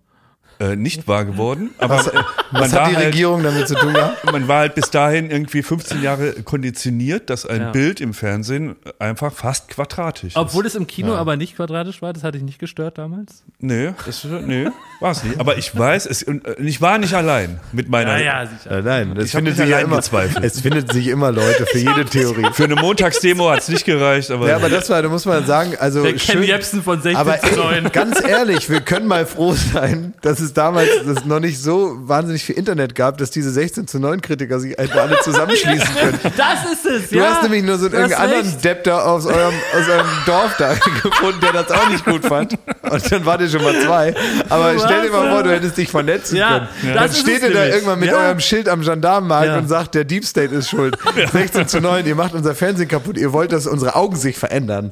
Äh, 0.60 0.76
nicht 0.76 1.08
wahr 1.08 1.26
geworden, 1.26 1.72
aber 1.78 2.00
äh, 2.14 2.16
man, 2.52 2.62
Was 2.64 2.74
hat 2.74 2.92
die 2.92 2.96
halt, 2.96 3.08
Regierung 3.08 3.44
damit 3.44 3.68
zu 3.68 3.76
tun 3.76 3.94
gehabt? 3.94 4.24
man 4.32 4.48
war 4.48 4.60
halt 4.60 4.76
bis 4.76 4.90
dahin 4.92 5.32
irgendwie 5.32 5.64
15 5.64 6.02
Jahre 6.04 6.34
konditioniert, 6.44 7.30
dass 7.30 7.46
ein 7.46 7.62
Ja. 7.62 7.72
Bild 7.72 8.02
im 8.02 8.14
Fernsehen 8.14 8.76
einfach 9.00 9.34
fast 9.34 9.70
quadratisch 9.70 10.36
Obwohl 10.36 10.66
ist. 10.66 10.74
es 10.74 10.80
im 10.80 10.88
Kino 10.88 11.16
aber 11.16 11.38
nicht 11.38 11.56
quadratisch 11.56 12.02
war, 12.02 12.14
das 12.14 12.24
hatte 12.24 12.38
ich 12.38 12.44
nicht 12.44 12.60
gestört 12.60 12.98
damals. 12.98 13.44
Nee, 13.60 13.92
das, 14.06 14.24
nee, 14.24 14.68
war 15.00 15.12
es 15.12 15.24
nicht. 15.24 15.40
Aber 15.40 15.58
ich 15.58 15.78
weiß, 15.78 16.06
es, 16.06 16.24
äh, 16.24 16.40
ich 16.60 16.82
war 16.82 16.98
nicht 16.98 17.14
allein 17.14 17.60
mit 17.72 17.90
meiner 17.90 18.18
sicher. 18.18 18.72
Äh, 18.78 18.82
nein, 18.82 19.16
es 19.18 19.26
Ich 19.26 19.32
findet, 19.32 19.58
sich 19.58 19.70
ja 19.70 19.80
immer, 19.80 20.00
es 20.42 20.62
findet 20.62 20.92
sich 20.92 21.08
immer 21.08 21.32
Leute 21.32 21.66
für 21.66 21.78
jede 21.80 22.06
Theorie. 22.06 22.46
Für 22.54 22.66
eine 22.66 22.76
Montagsdemo 22.76 23.50
hat 23.50 23.60
es 23.60 23.70
nicht 23.70 23.86
gereicht, 23.86 24.32
aber, 24.32 24.48
Ja, 24.48 24.56
aber 24.58 24.70
das 24.70 24.90
war, 24.90 25.02
da 25.02 25.10
muss 25.10 25.26
man 25.26 25.46
sagen, 25.46 25.74
also 25.80 26.04
Der 26.04 26.14
Ken 26.14 26.20
schön, 26.20 26.44
Jebsen 26.44 26.84
von 26.84 27.02
16 27.02 27.16
aber 27.16 27.40
zu 27.40 27.56
9. 27.56 27.92
ganz 27.92 28.22
ehrlich, 28.28 28.70
wir 28.70 28.82
können 28.82 29.08
mal 29.08 29.26
froh 29.26 29.54
sein, 29.54 30.14
dass 30.22 30.40
es 30.40 30.49
damals 30.54 30.90
das 31.06 31.26
noch 31.26 31.40
nicht 31.40 31.62
so 31.62 31.96
wahnsinnig 32.02 32.44
viel 32.44 32.56
Internet 32.56 32.96
gab, 32.96 33.18
dass 33.18 33.32
diese 33.32 33.52
16 33.52 33.88
zu 33.88 34.00
9 34.00 34.22
Kritiker 34.22 34.60
sich 34.60 34.78
einfach 34.80 35.02
alle 35.02 35.20
zusammenschließen 35.22 35.96
können. 36.00 36.20
Das 36.38 36.72
ist 36.72 36.86
es, 36.86 37.10
Du 37.10 37.18
ja. 37.18 37.26
hast 37.26 37.44
nämlich 37.44 37.64
nur 37.64 37.78
so 37.78 37.88
einen 37.88 38.14
anderen. 38.14 38.62
Depp 38.62 38.84
da 38.84 39.00
aus 39.04 39.26
eurem, 39.26 39.54
aus 39.74 39.88
eurem 39.90 40.08
Dorf 40.26 40.56
da 40.58 40.74
gefunden, 41.04 41.40
der 41.42 41.54
das 41.54 41.72
auch 41.72 41.90
nicht 41.90 42.06
gut 42.06 42.26
fand. 42.26 42.54
Und 42.90 43.12
dann 43.12 43.26
wart 43.26 43.42
ihr 43.42 43.50
schon 43.50 43.64
mal 43.64 43.80
zwei. 43.82 44.14
Aber 44.50 44.74
Du 44.74 44.80
stell 44.80 45.04
dir 45.04 45.12
mal 45.12 45.30
vor, 45.30 45.44
du 45.44 45.52
hättest 45.52 45.78
dich 45.78 45.90
vernetzen 45.90 46.38
Ja, 46.38 46.68
können. 46.82 46.94
ja. 46.96 47.02
Dann 47.02 47.12
steht 47.14 47.38
es 47.38 47.44
ihr 47.44 47.54
da 47.54 47.60
nämlich. 47.60 47.74
irgendwann 47.76 48.00
mit 48.00 48.10
Ja. 48.10 48.18
eurem 48.18 48.40
Schild 48.40 48.70
am 48.70 48.82
Gendarmenmarkt 48.82 49.48
Ja. 49.48 49.58
und 49.58 49.68
sagt, 49.68 49.96
der 49.96 50.04
Deep 50.06 50.26
State 50.26 50.54
ist 50.54 50.70
schuld. 50.70 50.98
16 51.34 51.68
zu 51.68 51.82
9, 51.82 52.06
ihr 52.06 52.16
macht 52.16 52.34
unser 52.34 52.56
Fernsehen 52.56 52.88
kaputt, 52.88 53.18
ihr 53.18 53.34
wollt, 53.34 53.52
dass 53.52 53.68
unsere 53.68 53.96
Augen 53.96 54.16
sich 54.16 54.38
verändern. 54.38 54.92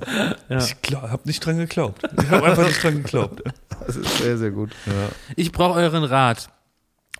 ich 0.49 0.75
habe 0.93 1.21
nicht 1.25 1.45
dran 1.45 1.57
geglaubt. 1.57 2.01
Ich 2.21 2.29
habe 2.29 2.45
einfach 2.45 2.65
nicht 2.67 2.83
dran 2.83 3.03
geglaubt. 3.03 3.41
Das 3.85 3.95
ist 3.95 4.17
sehr, 4.17 4.37
sehr 4.37 4.51
gut. 4.51 4.71
Ich 5.35 5.46
brauche 5.51 5.79
euren 5.79 6.03
Rat. 6.03 6.49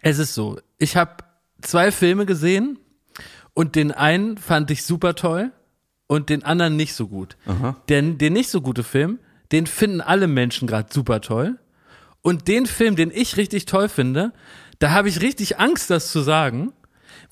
Es 0.01 0.19
ist 0.19 0.33
so, 0.33 0.59
ich 0.77 0.95
habe 0.95 1.23
zwei 1.61 1.91
Filme 1.91 2.25
gesehen 2.25 2.79
und 3.53 3.75
den 3.75 3.91
einen 3.91 4.37
fand 4.37 4.69
ich 4.71 4.83
super 4.83 5.15
toll 5.15 5.51
und 6.07 6.29
den 6.29 6.43
anderen 6.43 6.75
nicht 6.75 6.93
so 6.93 7.07
gut. 7.07 7.35
Denn 7.89 8.17
den 8.17 8.33
nicht 8.33 8.49
so 8.49 8.61
gute 8.61 8.83
Film, 8.83 9.19
den 9.51 9.65
finden 9.67 10.01
alle 10.01 10.27
Menschen 10.27 10.67
gerade 10.67 10.93
super 10.93 11.21
toll 11.21 11.57
Und 12.21 12.47
den 12.47 12.65
Film, 12.65 12.95
den 12.95 13.11
ich 13.11 13.37
richtig 13.37 13.65
toll 13.65 13.87
finde, 13.89 14.33
da 14.79 14.91
habe 14.91 15.09
ich 15.09 15.21
richtig 15.21 15.59
Angst, 15.59 15.89
das 15.89 16.11
zu 16.11 16.21
sagen, 16.21 16.73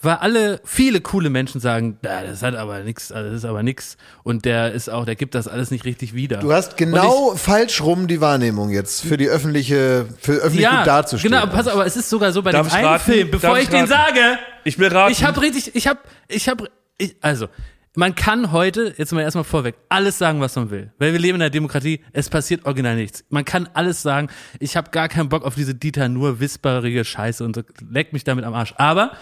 weil 0.02 0.16
alle, 0.16 0.60
viele 0.64 1.02
coole 1.02 1.30
Menschen 1.30 1.60
sagen, 1.62 1.98
"Ja, 2.04 2.22
das 2.24 2.42
hat 2.44 2.56
aber 2.56 2.80
nix, 2.82 3.12
also 3.12 3.30
das 3.30 3.40
ist 3.40 3.46
aber 3.46 3.64
nix. 3.64 3.98
Und 4.24 4.46
der 4.46 4.72
ist 4.74 4.90
auch, 4.90 5.06
der 5.06 5.16
gibt 5.16 5.36
das 5.36 5.48
alles 5.48 5.72
nicht 5.72 5.86
richtig 5.86 6.14
wieder. 6.14 6.38
Du 6.38 6.54
hast 6.54 6.78
genau 6.78 7.36
falsch 7.36 7.82
rum 7.82 8.08
die 8.08 8.22
Wahrnehmung 8.22 8.70
jetzt 8.70 9.02
für 9.04 9.18
die 9.18 9.28
öffentliche, 9.28 10.06
für 10.20 10.34
öffentlich 10.34 10.62
ja, 10.64 10.78
gut 10.80 10.88
dazustehen. 10.88 11.32
genau, 11.34 11.48
pass 11.48 11.68
auf, 11.68 11.74
aber 11.74 11.86
es 11.86 11.96
ist 11.96 12.10
sogar 12.10 12.32
so 12.32 12.42
bei 12.42 12.52
Darf 12.52 12.68
dem 12.68 12.72
ich 12.72 12.74
einen 12.76 12.86
raten? 12.88 13.04
Film, 13.12 13.32
bevor 13.32 13.50
Darf 13.52 13.58
ich 13.60 13.64
ich 13.66 13.70
den 13.70 13.88
sage, 13.88 14.38
Ich 14.64 14.78
will 14.80 14.90
raten. 14.90 15.12
ich 15.12 15.24
habe 15.24 15.42
richtig, 15.42 15.76
ich 15.76 15.88
habe, 15.88 16.00
ich 16.28 16.50
habe, 16.50 16.70
ich, 16.98 17.16
also, 17.22 17.48
man 17.96 18.16
kann 18.16 18.52
heute, 18.52 18.94
jetzt 18.98 19.12
mal 19.14 19.22
erstmal 19.22 19.44
vorweg, 19.44 19.76
alles 19.90 20.18
sagen, 20.18 20.42
was 20.42 20.56
man 20.56 20.70
will. 20.70 20.92
Weil 20.98 21.14
wir 21.14 21.20
leben 21.20 21.36
in 21.36 21.42
einer 21.42 21.50
Demokratie, 21.50 22.02
es 22.14 22.30
passiert 22.30 22.66
original 22.66 22.96
nichts. 22.96 23.24
Man 23.30 23.46
kann 23.46 23.70
alles 23.74 24.02
sagen. 24.02 24.30
Ich 24.60 24.76
habe 24.76 24.92
gar 24.92 25.08
keinen 25.08 25.30
Bock 25.30 25.44
auf 25.44 25.56
diese 25.56 25.76
Dieter 25.76 26.10
nur 26.10 26.40
wisperige 26.40 27.06
Scheiße 27.06 27.44
und 27.44 27.56
so, 27.56 27.64
leck 27.90 28.14
mich 28.14 28.24
damit 28.24 28.46
am 28.46 28.54
Arsch. 28.54 28.74
Aber 28.78 29.14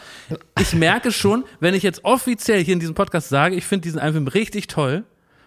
ich 0.60 0.74
merke 0.74 1.12
schon, 1.12 1.46
wenn 1.60 1.74
ich 1.74 1.84
jetzt 1.84 2.04
offiziell 2.04 2.64
hier 2.64 2.74
in 2.74 2.80
diesem 2.80 2.96
Podcast 2.96 3.30
sage, 3.30 3.56
ich 3.56 3.66
finde 3.66 3.84
diesen 3.84 4.00
einen 4.00 4.14
Film 4.14 4.28
richtig 4.28 4.68
toll 4.68 5.04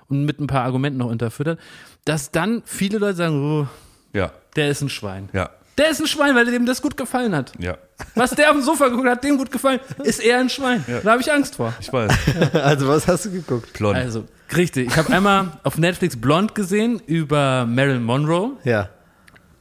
und 0.08 0.24
mit 0.24 0.40
ein 0.40 0.46
paar 0.46 0.62
Argumenten 0.62 0.98
noch 0.98 1.10
unterfüttert, 1.10 1.58
dass 2.04 2.30
dann 2.30 2.62
viele 2.64 2.98
Leute 2.98 3.16
sagen, 3.16 3.42
oh, 3.42 3.68
ja, 4.12 4.32
der 4.54 4.70
ist 4.70 4.82
ein 4.82 4.88
Schwein. 4.88 5.28
ja, 5.32 5.50
Der 5.78 5.90
ist 5.90 6.00
ein 6.00 6.06
Schwein, 6.06 6.34
weil 6.34 6.46
dem 6.46 6.64
das 6.66 6.80
gut 6.80 6.96
gefallen 6.96 7.34
hat. 7.34 7.52
ja. 7.58 7.76
Was 8.14 8.30
der 8.30 8.50
auf 8.50 8.56
dem 8.56 8.62
Sofa 8.62 8.88
geguckt 8.88 9.08
hat, 9.08 9.24
dem 9.24 9.38
gut 9.38 9.50
gefallen, 9.50 9.80
ist 10.04 10.22
er 10.22 10.38
ein 10.38 10.50
Schwein. 10.50 10.84
Da 11.02 11.12
habe 11.12 11.22
ich 11.22 11.32
Angst 11.32 11.56
vor. 11.56 11.72
Ich 11.80 11.90
weiß. 11.92 12.12
Also 12.52 12.88
was 12.88 13.06
hast 13.08 13.24
du 13.26 13.30
geguckt? 13.30 13.72
Blond. 13.74 13.96
Also, 13.96 14.24
richtig. 14.54 14.88
Ich 14.88 14.96
habe 14.96 15.12
einmal 15.12 15.52
auf 15.64 15.78
Netflix 15.78 16.16
Blond 16.16 16.54
gesehen 16.54 17.00
über 17.06 17.64
Marilyn 17.66 18.02
Monroe. 18.04 18.52
Ja. 18.64 18.90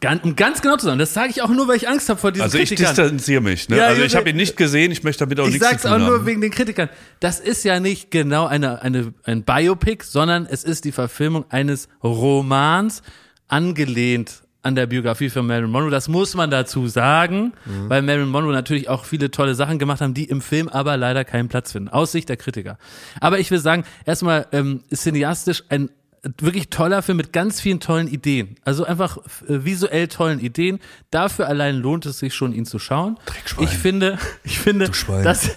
Ganz, 0.01 0.24
um 0.26 0.36
ganz 0.36 0.61
genau 0.61 0.76
zu 0.76 0.86
sagen, 0.86 0.99
das 0.99 1.13
sage 1.13 1.30
ich 1.30 1.41
auch 1.41 1.49
nur, 1.49 1.68
weil 1.70 1.78
ich 1.78 1.88
Angst 1.88 2.09
habe 2.09 2.20
vor 2.20 2.32
diesen 2.32 2.43
Also 2.43 2.57
ich 2.57 2.70
Kritikern. 2.70 2.93
distanziere 2.95 3.41
mich. 3.41 3.70
Ne? 3.70 3.78
Ja, 3.78 3.86
also 3.88 4.01
ich 4.03 4.16
habe 4.16 4.30
ihn 4.30 4.36
nicht 4.36 4.57
gesehen, 4.57 4.91
ich 4.91 5.03
möchte 5.03 5.24
damit 5.26 5.39
auch 5.39 5.45
Ich 5.47 5.53
nichts 5.53 5.68
sag's 5.68 5.82
zu 5.84 5.88
auch 5.88 5.93
tun 5.95 6.05
nur 6.05 6.18
haben. 6.18 6.26
wegen 6.26 6.41
den 6.41 6.51
Kritikern. 6.51 6.89
Das 7.22 7.39
ist 7.39 7.63
ja 7.63 7.80
nicht 7.80 8.11
genau 8.11 8.45
eine, 8.45 8.82
eine, 8.82 9.13
ein 9.24 9.43
Biopic, 9.43 10.03
sondern 10.05 10.45
es 10.45 10.63
ist 10.66 10.84
die 10.86 10.91
Verfilmung 10.91 11.45
eines 11.49 11.88
Romans, 12.03 13.01
angelehnt 13.47 14.41
an 14.66 14.76
der 14.76 14.88
Biografie 14.88 15.30
von 15.30 15.45
Marilyn 15.47 15.70
Monroe. 15.72 15.91
Das 15.91 16.07
muss 16.09 16.36
man 16.36 16.49
dazu 16.51 16.88
sagen, 16.88 17.53
Mhm. 17.66 17.89
weil 17.89 18.01
Marilyn 18.01 18.30
Monroe 18.30 18.51
natürlich 18.51 18.89
auch 18.89 19.05
viele 19.05 19.32
tolle 19.32 19.55
Sachen 19.55 19.80
gemacht 19.80 20.01
haben, 20.01 20.13
die 20.13 20.26
im 20.26 20.41
Film 20.41 20.68
aber 20.68 20.97
leider 20.97 21.24
keinen 21.24 21.47
Platz 21.47 21.72
finden, 21.72 21.89
aus 21.89 22.11
Sicht 22.11 22.28
der 22.30 22.38
Kritiker. 22.38 22.78
Aber 23.22 23.39
ich 23.39 23.51
will 23.51 23.59
sagen, 23.59 23.84
erstmal 24.05 24.47
ähm, 24.51 24.82
cineastisch 24.93 25.63
ein 25.70 25.89
wirklich 26.40 26.70
toller 26.70 27.02
Film 27.02 27.18
mit 27.18 27.34
ganz 27.34 27.62
vielen 27.62 27.80
tollen 27.80 28.08
Ideen. 28.08 28.56
Also 28.66 28.84
einfach 28.86 29.18
äh, 29.48 29.64
visuell 29.66 30.08
tollen 30.08 30.40
Ideen. 30.40 30.80
Dafür 31.12 31.48
allein 31.48 31.76
lohnt 31.78 32.06
es 32.06 32.20
sich 32.20 32.34
schon, 32.34 32.52
ihn 32.54 32.66
zu 32.66 32.80
schauen. 32.80 33.18
Ich 33.60 33.70
finde, 33.70 34.18
ich 34.44 34.60
finde, 34.60 34.90
dass, 35.24 35.52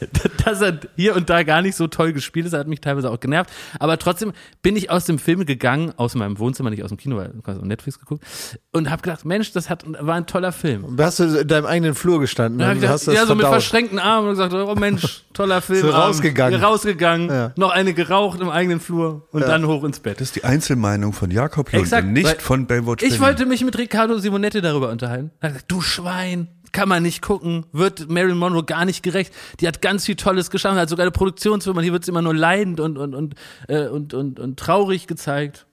dass 0.45 0.61
er 0.61 0.81
hier 0.97 1.17
und 1.17 1.31
da 1.31 1.43
gar 1.43 1.63
nicht 1.63 1.75
so 1.77 1.87
toll 1.87 2.13
gespielt 2.13 2.47
ist. 2.47 2.53
Er 2.53 2.61
hat 2.61 2.69
mich 2.69 2.81
teilweise 2.81 3.11
auch 3.11 3.21
genervt. 3.21 3.51
Aber 3.79 3.99
trotzdem 3.99 4.33
bin 4.63 4.77
ich 4.77 4.91
aus 4.91 5.05
dem 5.05 5.19
Film 5.19 5.47
gegangen, 5.47 5.93
aus 5.97 6.15
meinem 6.15 6.39
Wohnzimmer, 6.39 6.71
nicht 6.71 6.83
aus 6.83 6.91
dem 6.91 6.99
Kino, 6.99 7.17
weil 7.17 7.33
ich 7.41 7.47
habe 7.47 7.59
auf 7.59 7.65
Netflix 7.65 7.99
geguckt, 7.99 8.25
und 8.73 8.91
habe 8.91 9.03
gedacht, 9.03 9.25
Mensch, 9.25 9.53
das 9.53 9.71
hat, 9.71 9.85
war 9.87 10.15
ein 10.17 10.27
toller 10.27 10.53
Film. 10.53 10.97
Hast 10.99 11.19
du 11.21 11.25
in 11.41 11.49
deinem 11.49 11.67
eigenen 11.67 11.95
Flur 11.95 12.21
gestanden? 12.21 12.61
Ich 12.61 12.67
hast 12.67 12.75
gedacht, 12.81 12.95
das 12.95 13.15
ja, 13.15 13.27
so 13.27 13.35
mit 13.35 13.43
verdaut? 13.45 13.63
verschränkten 13.63 13.99
Armen 13.99 14.29
und 14.29 14.35
gesagt, 14.35 14.53
oh 14.53 14.75
Mensch, 14.75 15.25
toller 15.33 15.61
Film. 15.63 15.81
So 15.81 15.91
rausgegangen. 15.91 16.61
Rausgegangen, 16.63 17.29
Ja. 17.31 17.53
noch 17.57 17.71
eine 17.71 17.95
geraucht 17.95 18.41
im 18.41 18.51
eigenen 18.51 18.81
Flur 18.81 19.27
und 19.33 19.43
dann 19.43 19.67
hoch 19.67 19.85
ins 19.85 20.01
Bett. 20.01 20.21
Das 20.21 20.29
ist 20.29 20.37
die 20.37 20.45
Einzelmeinung 20.59 21.13
von 21.13 21.31
Jakob 21.31 21.71
Lund 21.73 21.85
Exakt, 21.85 22.05
und 22.05 22.13
nicht 22.13 22.43
von 22.43 22.67
Baywatch 22.67 23.03
Ich 23.05 23.11
Berlin. 23.11 23.27
wollte 23.27 23.47
mich 23.47 23.65
mit 23.65 23.79
Riccardo 23.79 24.19
Simonetti 24.19 24.61
darüber 24.61 24.91
unterhalten. 24.91 25.31
Er 25.41 25.49
hat 25.49 25.55
gesagt, 25.55 25.71
du 25.71 25.81
Schwein, 25.81 26.49
kann 26.73 26.89
man 26.89 27.05
nicht 27.05 27.23
gucken, 27.23 27.65
wird 27.73 28.09
Marilyn 28.11 28.37
Monroe 28.37 28.65
gar 28.65 28.85
nicht 28.85 29.05
gerecht. 29.05 29.33
Die 29.61 29.69
hat 29.69 29.81
ganz 29.81 30.05
viel 30.05 30.17
Tolles 30.17 30.51
geschaffen, 30.51 30.77
hat 30.77 30.89
sogar 30.89 31.05
eine 31.05 31.13
Produktionsfirma, 31.13 31.81
hier 31.81 31.93
wird 31.93 32.05
sie 32.05 32.11
immer 32.11 32.23
nur 32.23 32.35
leidend 32.35 32.81
und, 32.81 32.99
und, 32.99 33.15
und, 33.15 33.35
äh, 33.69 33.87
und, 33.87 34.15
und, 34.15 34.41
und 34.41 34.59
traurig 34.59 35.07
gezeigt. 35.07 35.67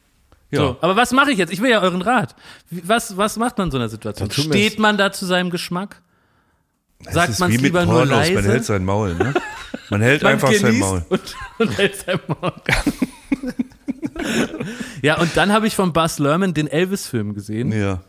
Ja. 0.51 0.59
So, 0.59 0.77
aber 0.81 0.95
was 0.95 1.11
mache 1.11 1.31
ich 1.31 1.39
jetzt? 1.39 1.51
Ich 1.51 1.61
will 1.61 1.71
ja 1.71 1.81
euren 1.81 2.03
Rat. 2.03 2.35
Was, 2.69 3.17
was 3.17 3.37
macht 3.37 3.57
man 3.57 3.67
in 3.67 3.71
so 3.71 3.77
einer 3.77 3.89
Situation? 3.89 4.29
Steht 4.29 4.77
man 4.77 4.97
da 4.97 5.11
zu 5.11 5.25
seinem 5.25 5.49
Geschmack? 5.49 6.01
Sagt 7.09 7.39
man 7.39 7.51
es 7.51 7.59
lieber 7.59 7.85
nur 7.85 7.95
Pornos, 7.95 8.09
leise? 8.09 8.33
Man 8.35 8.43
hält 8.45 8.65
sein 8.65 8.85
Maul, 8.85 9.15
ne? 9.15 9.33
Man 9.89 10.01
hält 10.01 10.23
Man 10.23 10.33
einfach 10.33 10.53
sein 10.53 10.79
Maul. 10.79 11.05
Und, 11.09 11.21
und 11.59 11.77
hält 11.77 11.95
sein 11.95 12.19
Maul. 12.27 12.53
ja, 15.01 15.19
und 15.19 15.35
dann 15.35 15.51
habe 15.51 15.67
ich 15.67 15.75
von 15.75 15.93
Buzz 15.93 16.19
Lerman 16.19 16.53
den 16.53 16.67
Elvis-Film 16.67 17.33
gesehen. 17.33 17.71
Ja. 17.71 18.01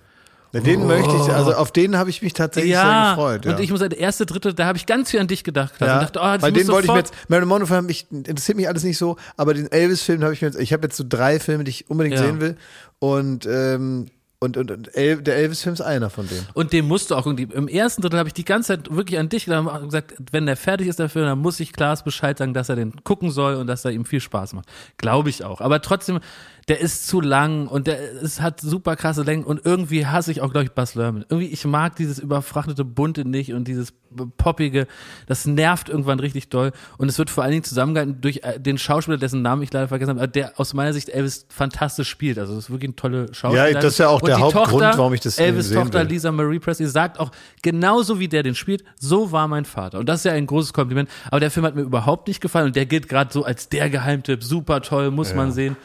Ja, 0.53 0.61
Den 0.61 0.87
möchte 0.87 1.15
ich, 1.15 1.29
also 1.35 1.53
auf 1.55 1.71
den 1.73 1.99
habe 1.99 2.09
ich 2.09 2.23
mich 2.23 2.33
tatsächlich 2.33 2.73
sehr 2.75 3.09
gefreut. 3.11 3.45
Ja. 3.45 3.53
und 3.53 3.61
ich 3.61 3.71
muss 3.71 3.81
sagen, 3.81 3.91
der 3.91 3.99
erste, 3.99 4.25
dritte, 4.25 4.55
da 4.55 4.65
habe 4.67 4.79
ich 4.79 4.87
ganz 4.87 5.11
viel 5.11 5.21
an 5.21 5.27
dich 5.27 5.45
gedacht. 5.45 5.75
ja. 5.81 5.95
Und 5.97 6.03
dachte, 6.05 6.19
oh, 6.21 6.23
das 6.23 6.41
Bei 6.41 6.51
denen 6.51 6.69
wollte 6.69 6.87
ich 6.87 6.93
mir 6.93 6.99
jetzt, 6.99 7.13
Marilyn 7.29 7.49
Monroe 7.49 7.83
mich 7.83 8.07
interessiert 8.11 8.57
mich 8.57 8.67
alles 8.69 8.83
nicht 8.85 8.97
so, 8.97 9.17
aber 9.37 9.53
den 9.55 9.71
Elvis-Film 9.71 10.23
habe 10.23 10.33
ich 10.33 10.41
mir 10.41 10.49
jetzt, 10.49 10.59
ich 10.59 10.73
habe 10.73 10.85
jetzt 10.85 10.97
so 10.97 11.05
drei 11.07 11.41
Filme, 11.41 11.65
die 11.65 11.71
ich 11.71 11.91
unbedingt 11.91 12.17
Ja. 12.17 12.23
sehen 12.23 12.41
will 12.41 12.57
und, 13.01 13.45
ähm, 13.45 14.07
und, 14.39 14.59
und, 14.59 14.71
und 14.71 14.95
El, 14.95 15.23
der 15.23 15.37
Elvis-Film 15.37 15.73
ist 15.73 15.81
einer 15.81 16.11
von 16.11 16.29
denen. 16.29 16.47
Und 16.53 16.75
den 16.75 16.87
musst 16.87 17.11
du 17.11 17.15
auch 17.15 17.25
irgendwie. 17.25 17.49
Im 17.55 17.69
ersten 17.69 18.03
Drittel 18.03 18.19
habe 18.19 18.29
ich 18.29 18.35
die 18.35 18.45
ganze 18.45 18.75
Zeit 18.77 18.95
wirklich 18.95 19.19
an 19.19 19.31
dich 19.31 19.47
gedacht 19.47 19.67
und 19.81 19.87
gesagt, 19.87 20.15
wenn 20.31 20.45
der 20.45 20.57
fertig 20.57 20.89
ist, 20.89 20.99
der 20.99 21.09
Film, 21.09 21.25
dann 21.25 21.39
muss 21.39 21.59
ich 21.59 21.73
Klaas 21.73 22.05
Bescheid 22.05 22.37
sagen, 22.37 22.53
dass 22.53 22.69
er 22.69 22.77
den 22.77 23.03
gucken 23.03 23.31
soll 23.31 23.55
und 23.55 23.67
dass 23.67 23.87
er 23.87 23.93
ihm 23.93 24.05
viel 24.05 24.21
Spaß 24.21 24.53
macht. 24.53 24.69
Glaube 24.99 25.31
ich 25.31 25.43
auch. 25.43 25.63
Aber 25.63 25.81
trotzdem, 25.81 26.21
der 26.69 26.81
ist 26.81 27.07
zu 27.07 27.21
lang 27.21 27.69
und 27.69 27.87
der 27.87 28.23
es 28.23 28.41
hat 28.41 28.61
super 28.61 28.97
krasse 28.97 29.23
Längen 29.23 29.45
und 29.45 29.65
irgendwie 29.65 30.07
hasse 30.07 30.33
ich 30.33 30.41
auch, 30.41 30.51
glaube 30.51 30.65
ich, 30.65 30.73
Buzz 30.73 30.97
Lerman. 30.97 31.25
Irgendwie, 31.29 31.49
ich 31.49 31.65
mag 31.65 31.95
dieses 31.95 32.19
überfrachtete 32.19 32.85
Bunte 32.85 33.25
nicht 33.25 33.53
und 33.53 33.69
dieses 33.69 33.93
poppige, 34.37 34.87
das 35.27 35.47
nervt 35.47 35.89
irgendwann 35.89 36.19
richtig 36.19 36.49
doll. 36.49 36.73
Und 36.99 37.09
es 37.09 37.19
wird 37.19 37.31
vor 37.31 37.45
allen 37.45 37.53
Dingen 37.53 37.65
zusammengehalten 37.65 38.21
durch 38.21 38.41
äh, 38.43 38.59
den 38.59 38.79
Schauspieler, 38.79 39.17
dessen 39.17 39.43
Namen 39.43 39.63
ich 39.63 39.73
leider 39.73 39.89
vergessen 39.89 40.19
habe, 40.19 40.29
der 40.29 40.59
aus 40.59 40.75
meiner 40.75 40.93
Sicht 40.93 41.09
Elvis 41.09 41.47
fantastisch 41.49 42.09
spielt. 42.09 42.39
Also, 42.39 42.55
das 42.55 42.65
ist 42.65 42.71
wirklich 42.71 42.91
ein 42.91 42.97
tolle 42.97 43.33
Schauspieler. 43.33 43.69
Ja, 43.69 43.81
das 43.81 43.93
ist 43.93 43.99
ja 43.99 44.09
auch 44.09 44.23
Und 44.23 44.29
der 44.29 44.41
Hauptgrund, 44.41 44.71
Tochter, 44.71 44.99
warum 44.99 45.15
ich 45.15 45.21
das 45.21 45.39
Elvis 45.39 45.69
sehen 45.69 45.83
Tochter 45.83 46.01
will. 46.01 46.09
Lisa 46.09 46.33
Marie 46.33 46.59
Presley 46.59 46.89
sagt 46.89 47.21
auch, 47.21 47.31
genauso 47.63 48.19
wie 48.19 48.29
der 48.29 48.43
den 48.43 48.55
spielt, 48.55 48.85
so 48.99 49.33
war 49.33 49.47
mein 49.49 49.65
Vater. 49.65 49.99
Und 49.99 50.09
das 50.09 50.21
ist 50.21 50.25
ja 50.25 50.33
ein 50.33 50.47
großes 50.47 50.73
Kompliment. 50.73 51.09
Aber 51.31 51.41
der 51.41 51.51
Film 51.51 51.67
hat 51.67 51.75
mir 51.75 51.83
überhaupt 51.83 52.29
nicht 52.29 52.41
gefallen 52.41 52.67
und 52.67 52.77
der 52.77 52.87
gilt 52.87 53.09
gerade 53.09 53.33
so 53.33 53.45
als 53.45 53.69
der 53.69 53.91
Geheimtipp. 53.91 54.43
Super 54.43 54.81
toll, 54.81 55.11
muss 55.11 55.35
man 55.35 55.53
sehen. 55.53 55.77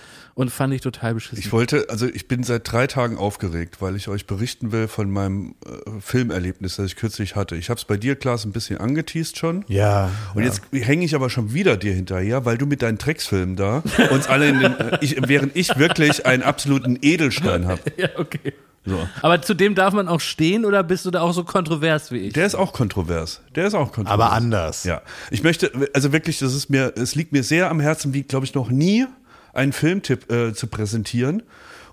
Und 0.42 0.50
fand 0.50 0.74
ich 0.74 0.82
total 0.82 1.14
beschissen. 1.14 1.38
Ich 1.38 1.52
wollte, 1.52 1.86
also 1.90 2.08
ich 2.08 2.28
bin 2.28 2.42
seit 2.42 2.72
drei 2.72 2.88
Tagen 2.88 3.16
aufgeregt, 3.16 3.80
weil 3.80 3.96
ich 3.96 4.08
euch 4.08 4.26
berichten 4.26 4.72
will 4.72 4.88
von 4.88 5.12
meinem 5.12 5.54
äh, 5.64 5.92
Filmerlebnis, 6.00 6.78
das 6.78 6.88
ich 6.88 6.96
kürzlich 6.96 7.36
hatte. 7.36 7.56
Ich 7.56 7.70
habe 7.70 7.78
es 7.78 7.86
bei 7.86 7.96
dir, 7.96 8.16
Klaas, 8.16 8.44
ein 8.44 8.52
bisschen 8.52 8.80
angeteased 8.80 9.38
schon. 9.38 9.64
Ja. 9.68 10.10
Und 10.34 10.44
jetzt 10.44 10.64
hänge 10.72 11.06
ich 11.06 11.14
aber 11.14 11.30
schon 11.30 11.54
wieder 11.54 11.78
dir 11.78 11.94
hinterher, 11.94 12.44
weil 12.44 12.58
du 12.58 12.66
mit 12.66 12.82
deinen 12.82 12.98
Drecksfilmen 12.98 13.56
da 13.56 13.84
uns 14.10 14.26
alle 14.26 14.50
in 14.50 14.60
den, 14.62 14.76
ich, 15.02 15.16
während 15.28 15.56
ich 15.56 15.78
wirklich 15.78 16.26
einen 16.26 16.42
absoluten 16.42 16.98
Edelstein 17.04 17.68
habe. 17.68 17.82
ja, 17.98 18.10
okay. 18.18 18.54
So. 18.84 19.08
Aber 19.22 19.44
zu 19.44 19.54
dem 19.54 19.76
darf 19.76 19.94
man 19.94 20.08
auch 20.08 20.22
stehen 20.22 20.66
oder 20.66 20.82
bist 20.82 21.06
du 21.06 21.12
da 21.12 21.22
auch 21.22 21.34
so 21.34 21.44
kontrovers 21.44 22.12
wie 22.12 22.18
ich? 22.18 22.34
Der 22.34 22.48
ist 22.48 22.56
auch 22.56 22.74
kontrovers. 22.74 23.42
Der 23.54 23.68
ist 23.68 23.76
auch 23.76 23.92
kontrovers. 23.92 24.12
Aber 24.12 24.32
anders. 24.32 24.86
Ja. 24.86 25.04
Ich 25.30 25.44
möchte, 25.44 25.72
also 25.94 26.12
wirklich, 26.12 26.40
das 26.40 26.56
ist 26.56 26.72
mir, 26.72 26.94
es 26.96 27.14
liegt 27.14 27.32
mir 27.32 27.44
sehr 27.44 27.70
am 27.70 27.80
Herzen, 27.80 28.16
wie, 28.16 28.24
glaube 28.24 28.48
ich, 28.48 28.56
noch 28.56 28.72
nie 28.72 29.06
einen 29.54 29.74
Filmtipp 29.74 30.32
äh, 30.32 30.54
zu 30.54 30.68
präsentieren. 30.68 31.44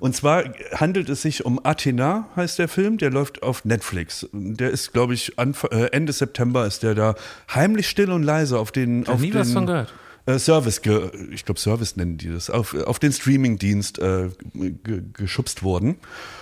Und 0.01 0.15
zwar 0.15 0.45
handelt 0.75 1.09
es 1.09 1.23
sich 1.23 1.45
um 1.45 1.65
Athena, 1.65 2.29
heißt 2.37 2.59
der 2.59 2.69
Film, 2.69 2.99
der 2.99 3.11
läuft 3.11 3.43
auf 3.43 3.65
Netflix. 3.65 4.29
Der 4.33 4.71
ist, 4.71 4.93
glaube 4.93 5.15
ich, 5.15 5.39
Anf 5.39 5.65
äh, 5.65 5.87
Ende 5.87 6.13
September 6.13 6.67
ist 6.67 6.83
der 6.83 6.95
da 6.95 7.15
heimlich 7.53 7.89
still 7.89 8.13
und 8.13 8.23
leise 8.23 8.59
auf 8.59 8.71
den, 8.71 9.09
auf 9.09 9.21
nie 9.21 9.31
den 9.31 9.41
was 9.41 9.53
von 9.53 9.67
gehört. 9.67 9.93
Äh, 10.27 10.39
Service, 10.39 10.83
ge, 10.83 11.11
ich 11.33 11.45
glaube 11.45 11.59
Service 11.59 11.97
nennen 11.97 12.19
die 12.19 12.31
das, 12.31 12.51
auf, 12.51 12.75
auf 12.75 12.99
den 12.99 13.13
Streamingdienst 13.13 13.99
äh, 13.99 14.29
ge, 14.53 15.03
geschubst 15.13 15.63
worden. 15.63 15.97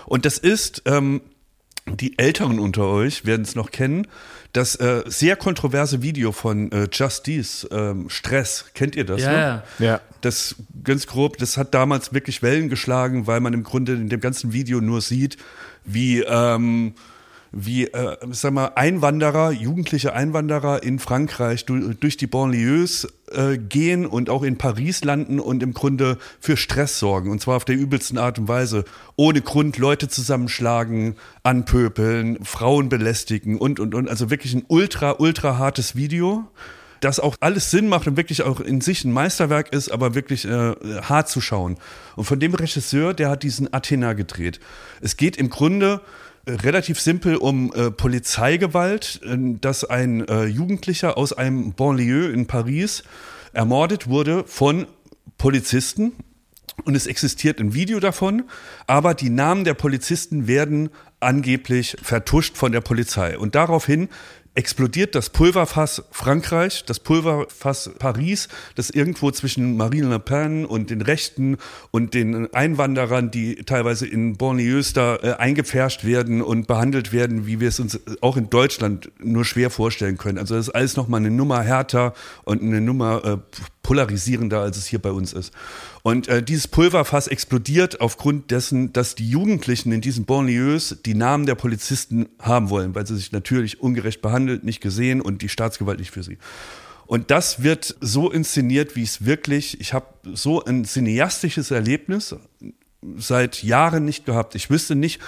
Und 0.07 0.27
das 0.27 0.39
ist, 0.39 0.83
ähm, 0.87 1.23
die 1.87 2.19
Älteren 2.19 2.59
unter 2.59 2.87
euch 2.89 3.25
werden 3.25 3.43
es 3.43 3.55
noch 3.55 3.71
kennen, 3.71 4.09
das 4.57 4.75
äh, 4.77 5.03
sehr 5.07 5.37
kontroverse 5.37 6.03
Video 6.03 6.33
von 6.33 6.73
äh, 6.73 6.89
Justice, 6.91 7.69
ähm, 7.71 8.09
Stress, 8.09 8.67
kennt 8.75 8.97
ihr 8.97 9.05
das? 9.05 9.21
Ja, 9.21 9.31
ne? 9.31 9.63
ja. 9.79 9.87
Ja. 9.87 10.01
Das 10.23 10.57
ganz 10.83 11.07
grob, 11.07 11.37
das 11.37 11.57
hat 11.57 11.75
damals 11.75 12.15
wirklich 12.15 12.43
Wellen 12.43 12.69
geschlagen, 12.69 13.27
weil 13.27 13.41
man 13.41 13.53
im 13.53 13.63
Grunde 13.63 13.93
in 13.93 14.09
dem 14.09 14.21
ganzen 14.21 14.53
Video 14.53 14.81
nur 14.81 15.03
sieht, 15.03 15.37
wie 15.85 16.21
ähm, 16.23 16.95
wie, 17.59 17.87
äh, 17.87 18.17
sag 18.33 18.53
mal, 18.53 18.73
Einwanderer, 18.75 19.51
jugendliche 19.51 20.13
Einwanderer 20.13 20.83
in 20.83 20.99
Frankreich 20.99 21.65
du, 21.65 21.95
durch 21.95 22.19
die 22.19 22.27
Banlieues 22.27 23.09
äh, 23.33 23.57
gehen 23.57 24.05
und 24.05 24.29
auch 24.29 24.43
in 24.43 24.59
Paris 24.59 25.03
landen 25.05 25.41
und 25.41 25.63
im 25.63 25.73
Grunde 25.73 26.19
für 26.39 26.59
Stress 26.59 26.99
sorgen. 26.99 27.31
Und 27.31 27.41
zwar 27.41 27.57
auf 27.57 27.65
der 27.65 27.77
übelsten 27.77 28.19
Art 28.19 28.39
und 28.39 28.47
Weise. 28.47 28.85
Ohne 29.17 29.41
Grund 29.41 29.79
Leute 29.79 30.09
zusammenschlagen, 30.09 31.17
anpöpeln, 31.45 32.45
Frauen 32.45 32.91
belästigen 32.91 33.57
und, 33.57 33.81
und, 33.81 33.95
und. 33.95 34.11
Also 34.11 34.29
wirklich 34.29 34.53
ein 34.53 34.65
ultra, 34.69 35.17
ultra 35.19 35.57
hartes 35.57 35.97
Video 35.97 36.47
das 37.01 37.21
auch 37.21 37.37
alles 37.41 37.71
Sinn 37.71 37.89
macht 37.89 38.07
und 38.07 38.17
wirklich 38.17 38.43
auch 38.43 38.59
in 38.59 38.81
sich 38.81 39.05
ein 39.05 39.13
Meisterwerk 39.13 39.73
ist, 39.73 39.91
aber 39.91 40.15
wirklich 40.15 40.47
äh, 40.47 40.75
hart 41.03 41.29
zu 41.29 41.41
schauen. 41.41 41.77
Und 42.17 42.25
von 42.25 42.41
dem 42.41 42.55
Regisseur, 42.55 43.15
der 43.15 43.29
hat 43.29 43.43
diesen 43.43 43.73
Athena 43.73 44.15
gedreht. 44.15 44.61
Es 45.01 45.17
geht 45.17 45.37
im 45.37 45.51
Grunde 45.51 46.01
relativ 46.47 47.01
simpel 47.01 47.37
um 47.37 47.73
äh, 47.75 47.91
Polizeigewalt, 47.91 49.21
äh, 49.25 49.37
dass 49.61 49.85
ein 49.85 50.27
äh, 50.29 50.45
Jugendlicher 50.45 51.19
aus 51.19 51.33
einem 51.33 51.73
Banlieue 51.73 52.29
in 52.31 52.47
Paris 52.47 53.03
ermordet 53.53 54.09
wurde 54.09 54.45
von 54.47 54.87
Polizisten. 55.39 56.13
Und 56.85 56.95
es 56.95 57.07
existiert 57.07 57.59
ein 57.59 57.73
Video 57.75 58.01
davon, 58.01 58.45
aber 58.87 59.15
die 59.15 59.31
Namen 59.31 59.65
der 59.65 59.75
Polizisten 59.75 60.47
werden 60.47 60.91
angeblich 61.21 61.97
vertuscht 62.03 62.57
von 62.57 62.71
der 62.71 62.83
Polizei. 62.83 63.39
Und 63.39 63.55
daraufhin 63.55 64.09
explodiert 64.57 65.15
das 65.15 65.31
Pulverfass 65.31 66.03
Frankreich, 66.11 66.85
das 66.87 66.99
Pulverfass 66.99 67.91
Paris, 67.99 68.49
das 68.75 68.91
irgendwo 68.91 69.31
zwischen 69.31 69.77
Marine 69.77 70.09
Le 70.09 70.19
Pen 70.19 70.65
und 70.65 70.91
den 70.91 71.03
Rechten 71.03 71.59
und 71.91 72.15
den 72.15 72.53
Einwanderern, 72.55 73.31
die 73.31 73.57
teilweise 73.57 74.07
in 74.07 74.37
Banlieues 74.37 74.95
da 74.95 75.17
äh, 75.17 75.35
eingepfercht 75.35 76.05
werden 76.05 76.43
und 76.43 76.67
behandelt 76.67 77.13
werden, 77.13 77.47
wie 77.47 77.61
wir 77.61 77.69
es 77.69 77.79
uns 77.79 78.01
auch 78.23 78.37
in 78.37 78.51
Deutschland 78.51 79.11
nur 79.19 79.45
schwer 79.45 79.71
vorstellen 79.71 80.17
können. 80.17 80.39
Also 80.39 80.57
das 80.57 80.69
ist 80.69 80.75
alles 80.75 80.97
nochmal 80.97 81.21
eine 81.21 81.31
Nummer 81.31 81.63
härter 81.63 82.15
und 82.45 82.63
eine 82.63 82.81
Nummer 82.81 83.25
äh, 83.25 83.37
polarisierender, 83.87 84.61
als 84.61 84.77
es 84.77 84.87
hier 84.87 84.99
bei 84.99 85.13
uns 85.13 85.33
ist. 85.33 85.53
Und 86.03 86.27
äh, 86.27 86.43
dieses 86.43 86.67
Pulverfass 86.67 87.29
explodiert 87.29 88.01
aufgrund 88.01 88.51
dessen, 88.51 88.93
dass 88.93 89.15
die 89.15 89.31
Jugendlichen 89.31 89.93
in 89.93 90.01
diesen 90.01 90.25
Banlieues 90.25 90.99
die 91.07 91.15
Namen 91.15 91.47
der 91.47 91.55
Polizisten 91.55 92.27
haben 92.41 92.69
wollen, 92.69 92.97
weil 92.97 93.07
sie 93.07 93.15
sich 93.15 93.31
natürlich 93.31 93.81
ungerecht 93.81 94.23
behandelt, 94.23 94.65
nicht 94.65 94.81
gesehen 94.81 95.21
und 95.21 95.41
die 95.41 95.49
Staatsgewalt 95.49 96.01
nicht 96.01 96.11
für 96.11 96.25
sie. 96.25 96.37
Und 97.07 97.31
das 97.31 97.63
wird 97.63 97.97
so 98.01 98.29
inszeniert, 98.29 98.97
wie 98.97 99.05
es 99.05 99.25
wirklich, 99.25 99.81
ich 99.81 99.93
habe 99.93 100.07
so 100.35 100.65
ein 100.65 100.85
cineastisches 100.85 101.71
Erlebnis 101.71 102.35
seit 103.17 103.63
Jahren 103.63 104.05
nicht 104.05 104.27
gehabt. 104.27 104.55
Ich 104.55 104.71
wüsste 104.71 104.95
nicht, 104.95 105.21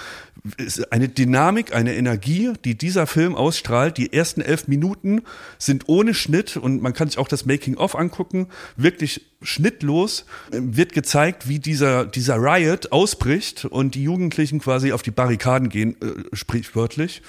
eine 0.91 1.09
Dynamik, 1.09 1.75
eine 1.75 1.95
Energie, 1.95 2.53
die 2.65 2.77
dieser 2.77 3.07
Film 3.07 3.35
ausstrahlt. 3.35 3.97
Die 3.97 4.13
ersten 4.13 4.41
elf 4.41 4.69
Minuten 4.69 5.23
sind 5.59 5.89
ohne 5.89 6.15
Schnitt 6.15 6.57
und 6.57 6.83
man 6.83 6.93
kann 6.93 7.09
sich 7.09 7.19
auch 7.19 7.29
das 7.29 7.45
Making-of 7.45 7.97
angucken, 7.97 8.49
wirklich 8.77 9.27
schnittlos 9.43 10.25
wird 10.51 10.93
gezeigt, 10.93 11.49
wie 11.49 11.59
dieser, 11.59 12.05
dieser 12.05 12.37
Riot 12.37 12.93
ausbricht 12.93 13.65
und 13.65 13.95
die 13.95 14.03
Jugendlichen 14.03 14.61
quasi 14.61 14.93
auf 14.93 15.03
die 15.03 15.11
Barrikaden 15.11 15.69
gehen, 15.69 15.97
äh, 16.01 16.37
sprichwörtlich. 16.37 17.23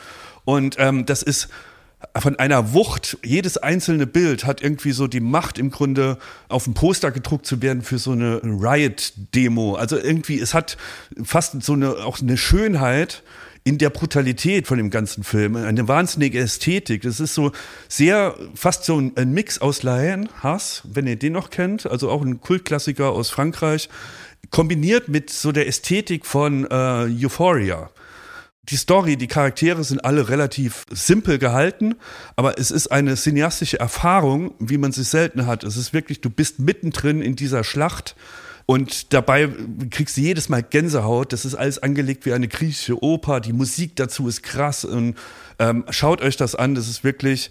Und 0.45 0.75
ähm, 0.79 1.05
das 1.05 1.21
ist 1.21 1.49
von 2.21 2.37
einer 2.37 2.73
Wucht. 2.73 3.17
Jedes 3.23 3.57
einzelne 3.57 4.07
Bild 4.07 4.45
hat 4.45 4.61
irgendwie 4.61 4.91
so 4.91 5.07
die 5.07 5.19
Macht 5.19 5.59
im 5.59 5.71
Grunde 5.71 6.17
auf 6.47 6.67
ein 6.67 6.73
Poster 6.73 7.11
gedruckt 7.11 7.45
zu 7.45 7.61
werden 7.61 7.81
für 7.81 7.97
so 7.97 8.11
eine 8.11 8.41
Riot-Demo. 8.43 9.75
Also 9.75 9.97
irgendwie, 9.97 10.39
es 10.39 10.53
hat 10.53 10.77
fast 11.23 11.61
so 11.63 11.73
eine, 11.73 11.89
auch 12.05 12.19
eine 12.21 12.37
Schönheit 12.37 13.23
in 13.63 13.77
der 13.77 13.89
Brutalität 13.89 14.67
von 14.67 14.77
dem 14.77 14.89
ganzen 14.89 15.23
Film, 15.23 15.55
eine 15.55 15.87
wahnsinnige 15.87 16.39
Ästhetik. 16.39 17.01
Das 17.01 17.19
ist 17.19 17.35
so 17.35 17.51
sehr, 17.87 18.35
fast 18.55 18.85
so 18.85 18.97
ein 18.97 19.31
Mix 19.31 19.59
aus 19.59 19.83
Lahain, 19.83 20.29
Hass, 20.41 20.83
wenn 20.85 21.07
ihr 21.07 21.17
den 21.17 21.33
noch 21.33 21.49
kennt, 21.49 21.85
also 21.85 22.09
auch 22.09 22.21
ein 22.21 22.39
Kultklassiker 22.41 23.11
aus 23.11 23.29
Frankreich, 23.29 23.89
kombiniert 24.49 25.09
mit 25.09 25.29
so 25.29 25.51
der 25.51 25.67
Ästhetik 25.67 26.25
von 26.25 26.65
äh, 26.65 27.25
Euphoria 27.25 27.89
die 28.69 28.77
Story, 28.77 29.17
die 29.17 29.27
Charaktere 29.27 29.83
sind 29.83 30.05
alle 30.05 30.29
relativ 30.29 30.85
simpel 30.91 31.39
gehalten, 31.39 31.95
aber 32.35 32.59
es 32.59 32.71
ist 32.71 32.87
eine 32.87 33.15
cineastische 33.15 33.79
Erfahrung, 33.79 34.53
wie 34.59 34.77
man 34.77 34.91
sie 34.91 35.03
selten 35.03 35.47
hat. 35.47 35.63
Es 35.63 35.77
ist 35.77 35.93
wirklich, 35.93 36.21
du 36.21 36.29
bist 36.29 36.59
mittendrin 36.59 37.21
in 37.21 37.35
dieser 37.35 37.63
Schlacht 37.63 38.15
und 38.67 39.13
dabei 39.13 39.49
kriegst 39.89 40.15
du 40.17 40.21
jedes 40.21 40.47
Mal 40.47 40.61
Gänsehaut. 40.61 41.33
Das 41.33 41.43
ist 41.43 41.55
alles 41.55 41.81
angelegt 41.81 42.27
wie 42.27 42.33
eine 42.33 42.47
griechische 42.47 43.01
Oper. 43.01 43.39
Die 43.39 43.53
Musik 43.53 43.95
dazu 43.95 44.27
ist 44.27 44.43
krass 44.43 44.85
und 44.85 45.15
ähm, 45.57 45.85
schaut 45.89 46.21
euch 46.21 46.37
das 46.37 46.53
an. 46.53 46.75
Das 46.75 46.87
ist 46.87 47.03
wirklich 47.03 47.49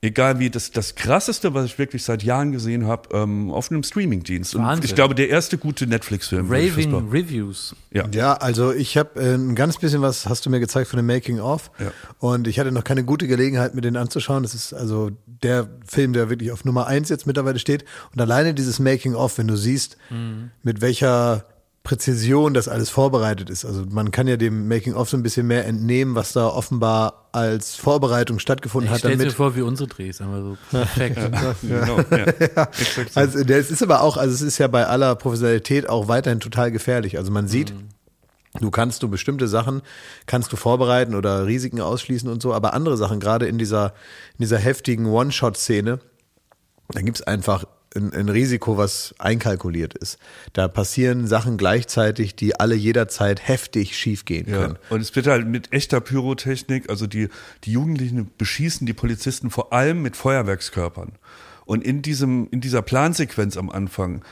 egal 0.00 0.38
wie, 0.38 0.50
das, 0.50 0.70
das 0.70 0.94
krasseste, 0.94 1.54
was 1.54 1.66
ich 1.66 1.78
wirklich 1.78 2.04
seit 2.04 2.22
Jahren 2.22 2.52
gesehen 2.52 2.86
habe, 2.86 3.08
ähm, 3.12 3.50
auf 3.50 3.70
einem 3.70 3.82
Streamingdienst. 3.82 4.54
Und 4.54 4.84
ich 4.84 4.94
glaube, 4.94 5.14
der 5.14 5.28
erste 5.28 5.58
gute 5.58 5.86
Netflix-Film. 5.86 6.48
Raving 6.48 6.94
Reviews. 7.10 7.74
Ja. 7.90 8.06
ja, 8.12 8.34
also 8.34 8.72
ich 8.72 8.96
habe 8.96 9.20
äh, 9.20 9.34
ein 9.34 9.54
ganz 9.54 9.78
bisschen 9.78 10.00
was, 10.02 10.26
hast 10.26 10.46
du 10.46 10.50
mir 10.50 10.60
gezeigt 10.60 10.88
von 10.88 10.98
dem 10.98 11.06
Making-of. 11.06 11.70
Ja. 11.78 11.92
Und 12.18 12.46
ich 12.46 12.60
hatte 12.60 12.70
noch 12.70 12.84
keine 12.84 13.04
gute 13.04 13.26
Gelegenheit, 13.26 13.74
mir 13.74 13.80
den 13.80 13.96
anzuschauen. 13.96 14.42
Das 14.42 14.54
ist 14.54 14.72
also 14.72 15.10
der 15.26 15.68
Film, 15.86 16.12
der 16.12 16.30
wirklich 16.30 16.52
auf 16.52 16.64
Nummer 16.64 16.86
eins 16.86 17.08
jetzt 17.08 17.26
mittlerweile 17.26 17.58
steht. 17.58 17.84
Und 18.12 18.20
alleine 18.20 18.54
dieses 18.54 18.78
Making-of, 18.78 19.38
wenn 19.38 19.48
du 19.48 19.56
siehst, 19.56 19.96
mhm. 20.10 20.50
mit 20.62 20.80
welcher 20.80 21.44
Präzision 21.88 22.52
das 22.52 22.68
alles 22.68 22.90
vorbereitet 22.90 23.48
ist. 23.48 23.64
Also 23.64 23.82
man 23.88 24.10
kann 24.10 24.28
ja 24.28 24.36
dem 24.36 24.68
Making-of 24.68 25.08
so 25.08 25.16
ein 25.16 25.22
bisschen 25.22 25.46
mehr 25.46 25.64
entnehmen, 25.64 26.14
was 26.14 26.34
da 26.34 26.46
offenbar 26.46 27.30
als 27.32 27.76
Vorbereitung 27.76 28.40
stattgefunden 28.40 28.88
ich 28.88 28.92
hat. 28.92 28.98
Stell 28.98 29.16
dir 29.16 29.30
vor, 29.30 29.56
wie 29.56 29.62
unsere 29.62 29.88
Drehs, 29.88 30.20
aber 30.20 30.42
so 30.42 30.58
perfekt. 30.70 31.16
ja, 31.16 31.54
genau, 31.62 32.00
ja. 32.10 32.68
Also 33.14 33.38
es 33.38 33.70
ist 33.70 33.82
aber 33.82 34.02
auch, 34.02 34.18
also 34.18 34.34
es 34.34 34.42
ist 34.42 34.58
ja 34.58 34.66
bei 34.66 34.86
aller 34.86 35.14
Professionalität 35.14 35.88
auch 35.88 36.08
weiterhin 36.08 36.40
total 36.40 36.70
gefährlich. 36.70 37.16
Also 37.16 37.32
man 37.32 37.48
sieht, 37.48 37.72
mhm. 37.72 37.88
Du 38.60 38.70
kannst 38.70 39.02
du 39.02 39.08
bestimmte 39.08 39.46
Sachen 39.46 39.82
kannst 40.26 40.52
du 40.52 40.56
vorbereiten 40.56 41.14
oder 41.14 41.46
Risiken 41.46 41.80
ausschließen 41.80 42.28
und 42.28 42.42
so, 42.42 42.52
aber 42.52 42.72
andere 42.72 42.96
Sachen, 42.96 43.20
gerade 43.20 43.46
in 43.46 43.56
dieser, 43.56 43.92
in 44.32 44.40
dieser 44.40 44.58
heftigen 44.58 45.06
One-Shot-Szene, 45.06 46.00
da 46.88 47.00
gibt's 47.02 47.22
einfach 47.22 47.66
ein, 47.98 48.12
ein 48.14 48.28
Risiko, 48.28 48.76
was 48.76 49.14
einkalkuliert 49.18 49.94
ist. 49.94 50.18
Da 50.52 50.68
passieren 50.68 51.26
Sachen 51.26 51.56
gleichzeitig, 51.56 52.36
die 52.36 52.58
alle 52.58 52.74
jederzeit 52.74 53.46
heftig 53.46 53.96
schiefgehen 53.96 54.46
können. 54.46 54.78
Ja. 54.82 54.94
Und 54.94 55.00
es 55.00 55.14
wird 55.14 55.26
halt 55.26 55.46
mit 55.46 55.72
echter 55.72 56.00
Pyrotechnik, 56.00 56.88
also 56.88 57.06
die, 57.06 57.28
die 57.64 57.72
Jugendlichen 57.72 58.30
beschießen 58.38 58.86
die 58.86 58.94
Polizisten 58.94 59.50
vor 59.50 59.72
allem 59.72 60.00
mit 60.02 60.16
Feuerwerkskörpern. 60.16 61.12
Und 61.66 61.84
in 61.84 62.00
diesem, 62.00 62.48
in 62.50 62.62
dieser 62.62 62.80
Plansequenz 62.80 63.58
am 63.58 63.68
Anfang, 63.68 64.22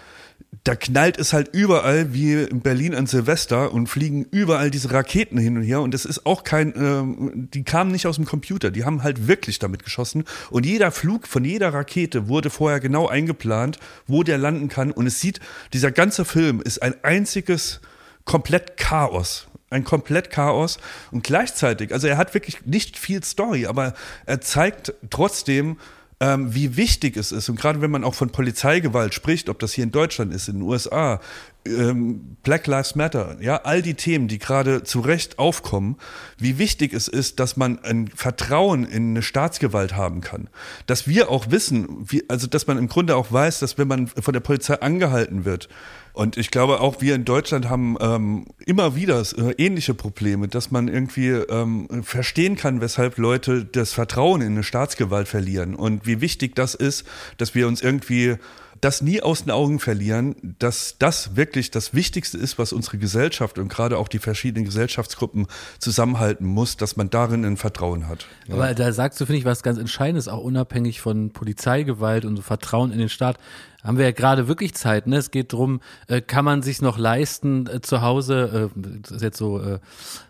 da 0.66 0.74
knallt 0.74 1.16
es 1.18 1.32
halt 1.32 1.55
überall 1.55 2.12
wie 2.12 2.43
in 2.43 2.61
Berlin 2.61 2.95
an 2.95 3.07
Silvester 3.07 3.72
und 3.72 3.87
fliegen 3.87 4.26
überall 4.32 4.70
diese 4.70 4.91
Raketen 4.91 5.39
hin 5.39 5.57
und 5.57 5.62
her. 5.62 5.80
Und 5.80 5.95
das 5.95 6.05
ist 6.05 6.26
auch 6.26 6.43
kein, 6.43 6.74
äh, 6.74 7.47
die 7.55 7.62
kamen 7.62 7.93
nicht 7.93 8.07
aus 8.07 8.16
dem 8.16 8.24
Computer, 8.24 8.72
die 8.72 8.84
haben 8.84 9.05
halt 9.05 9.28
wirklich 9.28 9.61
damit 9.61 9.84
geschossen. 9.84 10.24
Und 10.51 10.66
jeder 10.66 10.91
Flug 10.91 11.28
von 11.28 11.45
jeder 11.45 11.72
Rakete 11.72 12.28
wurde 12.28 12.51
vorher 12.51 12.80
genau 12.80 13.07
eingeplant, 13.07 13.78
wo 14.09 14.24
der 14.24 14.39
landen 14.39 14.68
kann. 14.68 14.91
Und 14.91 15.07
es 15.07 15.20
sieht, 15.20 15.39
dieser 15.72 15.93
ganze 15.93 16.24
Film 16.24 16.61
ist 16.61 16.82
ein 16.82 16.95
einziges 17.05 17.80
komplett 18.24 18.76
Chaos. 18.76 19.47
Ein 19.70 19.84
komplett 19.84 20.30
Chaos. 20.30 20.78
Und 21.12 21.22
gleichzeitig, 21.22 21.93
also 21.93 22.09
er 22.09 22.16
hat 22.16 22.34
wirklich 22.34 22.66
nicht 22.66 22.99
viel 22.99 23.22
Story, 23.22 23.66
aber 23.66 23.95
er 24.26 24.41
zeigt 24.41 24.95
trotzdem, 25.11 25.76
ähm, 26.20 26.54
wie 26.54 26.76
wichtig 26.76 27.16
es 27.16 27.32
ist. 27.32 27.48
Und 27.48 27.56
gerade 27.60 27.80
wenn 27.80 27.90
man 27.90 28.04
auch 28.04 28.14
von 28.14 28.30
Polizeigewalt 28.30 29.14
spricht, 29.14 29.48
ob 29.48 29.58
das 29.58 29.72
hier 29.72 29.84
in 29.84 29.92
Deutschland 29.92 30.32
ist, 30.32 30.48
in 30.48 30.56
den 30.56 30.62
USA, 30.62 31.20
ähm, 31.66 32.36
Black 32.42 32.66
Lives 32.66 32.94
Matter, 32.94 33.36
ja, 33.40 33.56
all 33.56 33.82
die 33.82 33.94
Themen, 33.94 34.28
die 34.28 34.38
gerade 34.38 34.82
zu 34.82 35.00
Recht 35.00 35.38
aufkommen, 35.38 35.96
wie 36.38 36.58
wichtig 36.58 36.92
es 36.92 37.08
ist, 37.08 37.40
dass 37.40 37.56
man 37.56 37.78
ein 37.82 38.08
Vertrauen 38.08 38.84
in 38.84 39.10
eine 39.10 39.22
Staatsgewalt 39.22 39.96
haben 39.96 40.20
kann. 40.20 40.48
Dass 40.86 41.08
wir 41.08 41.30
auch 41.30 41.50
wissen, 41.50 41.88
wie, 42.08 42.24
also 42.28 42.46
dass 42.46 42.66
man 42.66 42.78
im 42.78 42.88
Grunde 42.88 43.16
auch 43.16 43.32
weiß, 43.32 43.58
dass 43.58 43.78
wenn 43.78 43.88
man 43.88 44.06
von 44.06 44.32
der 44.32 44.40
Polizei 44.40 44.74
angehalten 44.80 45.44
wird, 45.44 45.68
und 46.16 46.38
ich 46.38 46.50
glaube, 46.50 46.80
auch 46.80 47.02
wir 47.02 47.14
in 47.14 47.26
Deutschland 47.26 47.68
haben 47.68 47.98
ähm, 48.00 48.46
immer 48.64 48.96
wieder 48.96 49.20
äh, 49.36 49.52
ähnliche 49.58 49.92
Probleme, 49.92 50.48
dass 50.48 50.70
man 50.70 50.88
irgendwie 50.88 51.28
ähm, 51.28 52.02
verstehen 52.04 52.56
kann, 52.56 52.80
weshalb 52.80 53.18
Leute 53.18 53.66
das 53.66 53.92
Vertrauen 53.92 54.40
in 54.40 54.52
eine 54.52 54.62
Staatsgewalt 54.62 55.28
verlieren 55.28 55.74
und 55.74 56.06
wie 56.06 56.22
wichtig 56.22 56.54
das 56.54 56.74
ist, 56.74 57.04
dass 57.36 57.54
wir 57.54 57.68
uns 57.68 57.82
irgendwie 57.82 58.36
das 58.81 59.03
nie 59.03 59.22
aus 59.22 59.45
den 59.45 59.51
Augen 59.51 59.79
verlieren, 59.79 60.57
dass 60.59 60.97
das 60.99 61.37
wirklich 61.37 61.70
das 61.70 61.95
Wichtigste 61.95 62.39
ist, 62.39 62.59
was 62.59 62.72
unsere 62.72 62.99
Gesellschaft 62.99 63.59
und 63.59 63.68
gerade 63.68 63.99
auch 63.99 64.09
die 64.09 64.18
verschiedenen 64.18 64.64
Gesellschaftsgruppen 64.64 65.47
zusammenhalten 65.79 66.47
muss, 66.47 66.77
dass 66.77 66.97
man 66.97 67.11
darin 67.11 67.45
ein 67.45 67.57
Vertrauen 67.57 68.09
hat. 68.09 68.27
Aber 68.51 68.68
ja. 68.68 68.74
da 68.74 68.93
sagst 68.93 69.20
du, 69.20 69.27
finde 69.27 69.39
ich, 69.39 69.45
was 69.45 69.62
ganz 69.62 69.79
Entscheidendes, 69.79 70.29
auch 70.29 70.43
unabhängig 70.43 71.01
von 71.01 71.31
Polizeigewalt 71.31 72.24
und 72.24 72.39
Vertrauen 72.41 72.93
in 72.93 72.99
den 72.99 73.09
Staat 73.09 73.39
haben 73.87 73.99
wir 73.99 74.05
ja 74.05 74.12
gerade 74.12 74.49
wirklich 74.49 74.74
Zeit. 74.74 75.07
Ne? 75.07 75.16
Es 75.16 75.30
geht 75.30 75.53
drum, 75.53 75.80
äh, 76.09 76.20
kann 76.20 76.45
man 76.45 76.62
sich 76.62 76.82
noch 76.82 76.99
leisten, 76.99 77.66
äh, 77.66 77.80
zu 77.80 78.03
Hause, 78.03 78.70
äh, 78.74 78.80
das 79.03 79.12
ist 79.12 79.22
jetzt 79.22 79.39
so 79.39 79.61
äh, 79.61 79.78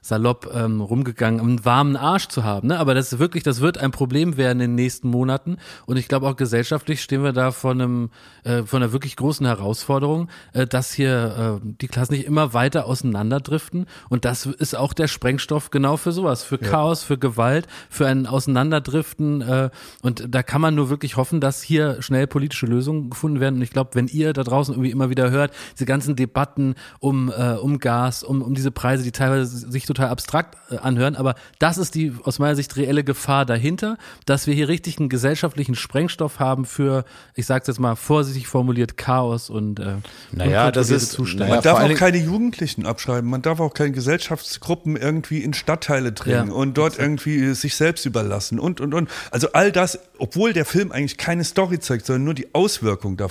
salopp 0.03 0.51
ähm, 0.55 0.81
rumgegangen, 0.81 1.41
einen 1.41 1.65
warmen 1.65 1.97
Arsch 1.97 2.29
zu 2.29 2.45
haben. 2.45 2.69
Ne? 2.69 2.79
Aber 2.79 2.95
das 2.95 3.13
ist 3.13 3.19
wirklich, 3.19 3.43
das 3.43 3.61
wird 3.61 3.79
ein 3.79 3.91
Problem 3.91 4.37
werden 4.37 4.61
in 4.61 4.71
den 4.71 4.75
nächsten 4.75 5.09
Monaten. 5.09 5.57
Und 5.87 5.97
ich 5.97 6.09
glaube 6.09 6.29
auch 6.29 6.37
gesellschaftlich 6.37 7.03
stehen 7.03 7.23
wir 7.23 7.33
da 7.33 7.51
vor 7.51 7.71
einem, 7.71 8.11
äh, 8.45 8.63
vor 8.63 8.79
einer 8.79 8.93
wirklich 8.93 9.17
großen 9.17 9.47
Herausforderung, 9.47 10.29
äh, 10.53 10.67
dass 10.67 10.93
hier 10.93 11.61
äh, 11.63 11.67
die 11.81 11.89
Klassen 11.89 12.13
nicht 12.15 12.27
immer 12.27 12.53
weiter 12.53 12.87
auseinanderdriften. 12.87 13.87
Und 14.09 14.25
das 14.25 14.47
ist 14.47 14.77
auch 14.77 14.93
der 14.93 15.09
Sprengstoff 15.09 15.71
genau 15.71 15.97
für 15.97 16.13
sowas, 16.13 16.43
für 16.43 16.61
ja. 16.61 16.69
Chaos, 16.69 17.03
für 17.03 17.19
Gewalt, 17.19 17.67
für 17.89 18.07
ein 18.07 18.27
Auseinanderdriften. 18.27 19.41
Äh, 19.41 19.71
und 20.03 20.35
da 20.35 20.43
kann 20.43 20.61
man 20.61 20.75
nur 20.75 20.91
wirklich 20.91 21.17
hoffen, 21.17 21.41
dass 21.41 21.63
hier 21.63 22.03
schnell 22.03 22.27
politische 22.27 22.67
Lösungen 22.67 23.11
gefunden 23.11 23.41
werden 23.41 23.46
werden. 23.47 23.57
Und 23.57 23.63
ich 23.63 23.71
glaube, 23.71 23.91
wenn 23.95 24.09
ihr 24.09 24.33
da 24.33 24.43
draußen 24.45 24.75
irgendwie 24.75 24.91
immer 24.91 25.11
wieder 25.11 25.31
hört, 25.31 25.53
diese 25.75 25.87
ganzen 25.87 26.17
Debatten 26.17 26.75
um, 27.01 27.31
äh, 27.37 27.53
um 27.55 27.79
Gas, 27.79 28.23
um, 28.23 28.43
um 28.43 28.55
diese 28.55 28.71
Preise, 28.71 29.03
die 29.05 29.13
teilweise 29.13 29.71
sich 29.71 29.87
total 29.87 30.09
abstrakt 30.09 30.57
äh, 30.71 30.77
anhören, 30.79 31.17
aber 31.17 31.35
das 31.59 31.79
ist 31.79 31.95
die 31.95 32.13
aus 32.25 32.39
meiner 32.39 32.57
Sicht 32.57 32.77
reelle 32.77 33.05
Gefahr 33.05 33.45
dahinter, 33.47 33.97
dass 34.27 34.47
wir 34.47 34.55
hier 34.55 34.69
richtig 34.69 34.99
einen 34.99 35.09
gesellschaftlichen 35.09 35.75
Sprengstoff 35.75 36.41
haben 36.41 36.65
für, 36.65 37.05
ich 37.35 37.47
sag's 37.47 37.67
jetzt 37.69 37.81
mal 37.81 37.95
vorsichtig 37.97 38.49
formuliert, 38.49 38.97
Chaos 38.97 39.49
und 39.51 39.79
äh, 39.81 39.97
Naja, 40.33 40.71
das 40.73 40.91
ist- 40.91 41.13
Zustände. 41.13 41.47
Man 41.49 41.63
darf 41.63 41.81
auch 41.81 41.95
keine 41.95 42.19
Jugendlichen 42.19 42.85
abschreiben, 42.87 43.31
man 43.31 43.43
darf 43.43 43.61
auch 43.61 43.73
keine 43.75 43.93
Gesellschaftsgruppen 43.93 44.97
irgendwie 44.97 45.43
in 45.43 45.55
Stadtteile 45.55 46.13
drängen 46.13 46.49
Ja, 46.49 46.55
und 46.55 46.77
dort 46.77 46.99
irgendwie 46.99 47.55
sich 47.55 47.77
selbst 47.77 48.05
überlassen 48.07 48.59
und, 48.59 48.81
und, 48.81 48.93
und. 48.95 49.09
Also 49.31 49.53
all 49.53 49.71
das, 49.73 49.99
obwohl 50.19 50.53
der 50.53 50.65
Film 50.65 50.91
eigentlich 50.93 51.17
keine 51.17 51.45
Story 51.45 51.79
zeigt, 51.79 52.07
sondern 52.07 52.25
nur 52.25 52.35
die 52.35 52.49
Auswirkung 52.55 53.17
davon. 53.17 53.26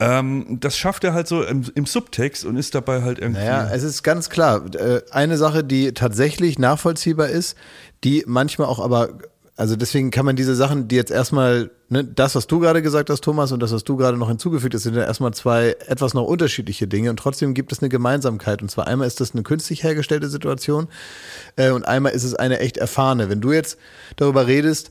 Ähm, 0.00 0.58
das 0.60 0.76
schafft 0.76 1.04
er 1.04 1.14
halt 1.14 1.28
so 1.28 1.42
im, 1.42 1.64
im 1.74 1.86
Subtext 1.86 2.44
und 2.44 2.56
ist 2.56 2.74
dabei 2.74 3.02
halt 3.02 3.18
irgendwie. 3.18 3.40
Naja, 3.40 3.70
es 3.72 3.84
ist 3.84 4.02
ganz 4.02 4.28
klar. 4.28 4.64
äh, 4.74 5.02
Eine 5.10 5.36
Sache, 5.36 5.62
die 5.62 5.92
tatsächlich 5.92 6.58
nachvollziehbar 6.58 7.28
ist, 7.28 7.56
die 8.02 8.24
manchmal 8.26 8.66
auch 8.66 8.80
aber, 8.80 9.10
also 9.56 9.76
deswegen 9.76 10.10
kann 10.10 10.26
man 10.26 10.34
diese 10.34 10.56
Sachen, 10.56 10.88
die 10.88 10.96
jetzt 10.96 11.12
erstmal, 11.12 11.70
ne, 11.88 12.02
das, 12.02 12.34
was 12.34 12.48
du 12.48 12.58
gerade 12.58 12.82
gesagt 12.82 13.08
hast, 13.08 13.22
Thomas, 13.22 13.52
und 13.52 13.60
das, 13.60 13.72
was 13.72 13.84
du 13.84 13.96
gerade 13.96 14.18
noch 14.18 14.28
hinzugefügt 14.28 14.74
hast, 14.74 14.82
sind 14.82 14.96
ja 14.96 15.04
erstmal 15.04 15.32
zwei 15.32 15.76
etwas 15.86 16.12
noch 16.12 16.24
unterschiedliche 16.24 16.88
Dinge 16.88 17.10
und 17.10 17.18
trotzdem 17.18 17.54
gibt 17.54 17.70
es 17.70 17.80
eine 17.80 17.88
Gemeinsamkeit. 17.88 18.62
Und 18.62 18.72
zwar 18.72 18.88
einmal 18.88 19.06
ist 19.06 19.20
das 19.20 19.32
eine 19.32 19.44
künstlich 19.44 19.84
hergestellte 19.84 20.28
Situation 20.28 20.88
äh, 21.54 21.70
und 21.70 21.86
einmal 21.86 22.12
ist 22.12 22.24
es 22.24 22.34
eine 22.34 22.58
echt 22.58 22.78
erfahrene. 22.78 23.30
Wenn 23.30 23.40
du 23.40 23.52
jetzt 23.52 23.78
darüber 24.16 24.48
redest, 24.48 24.90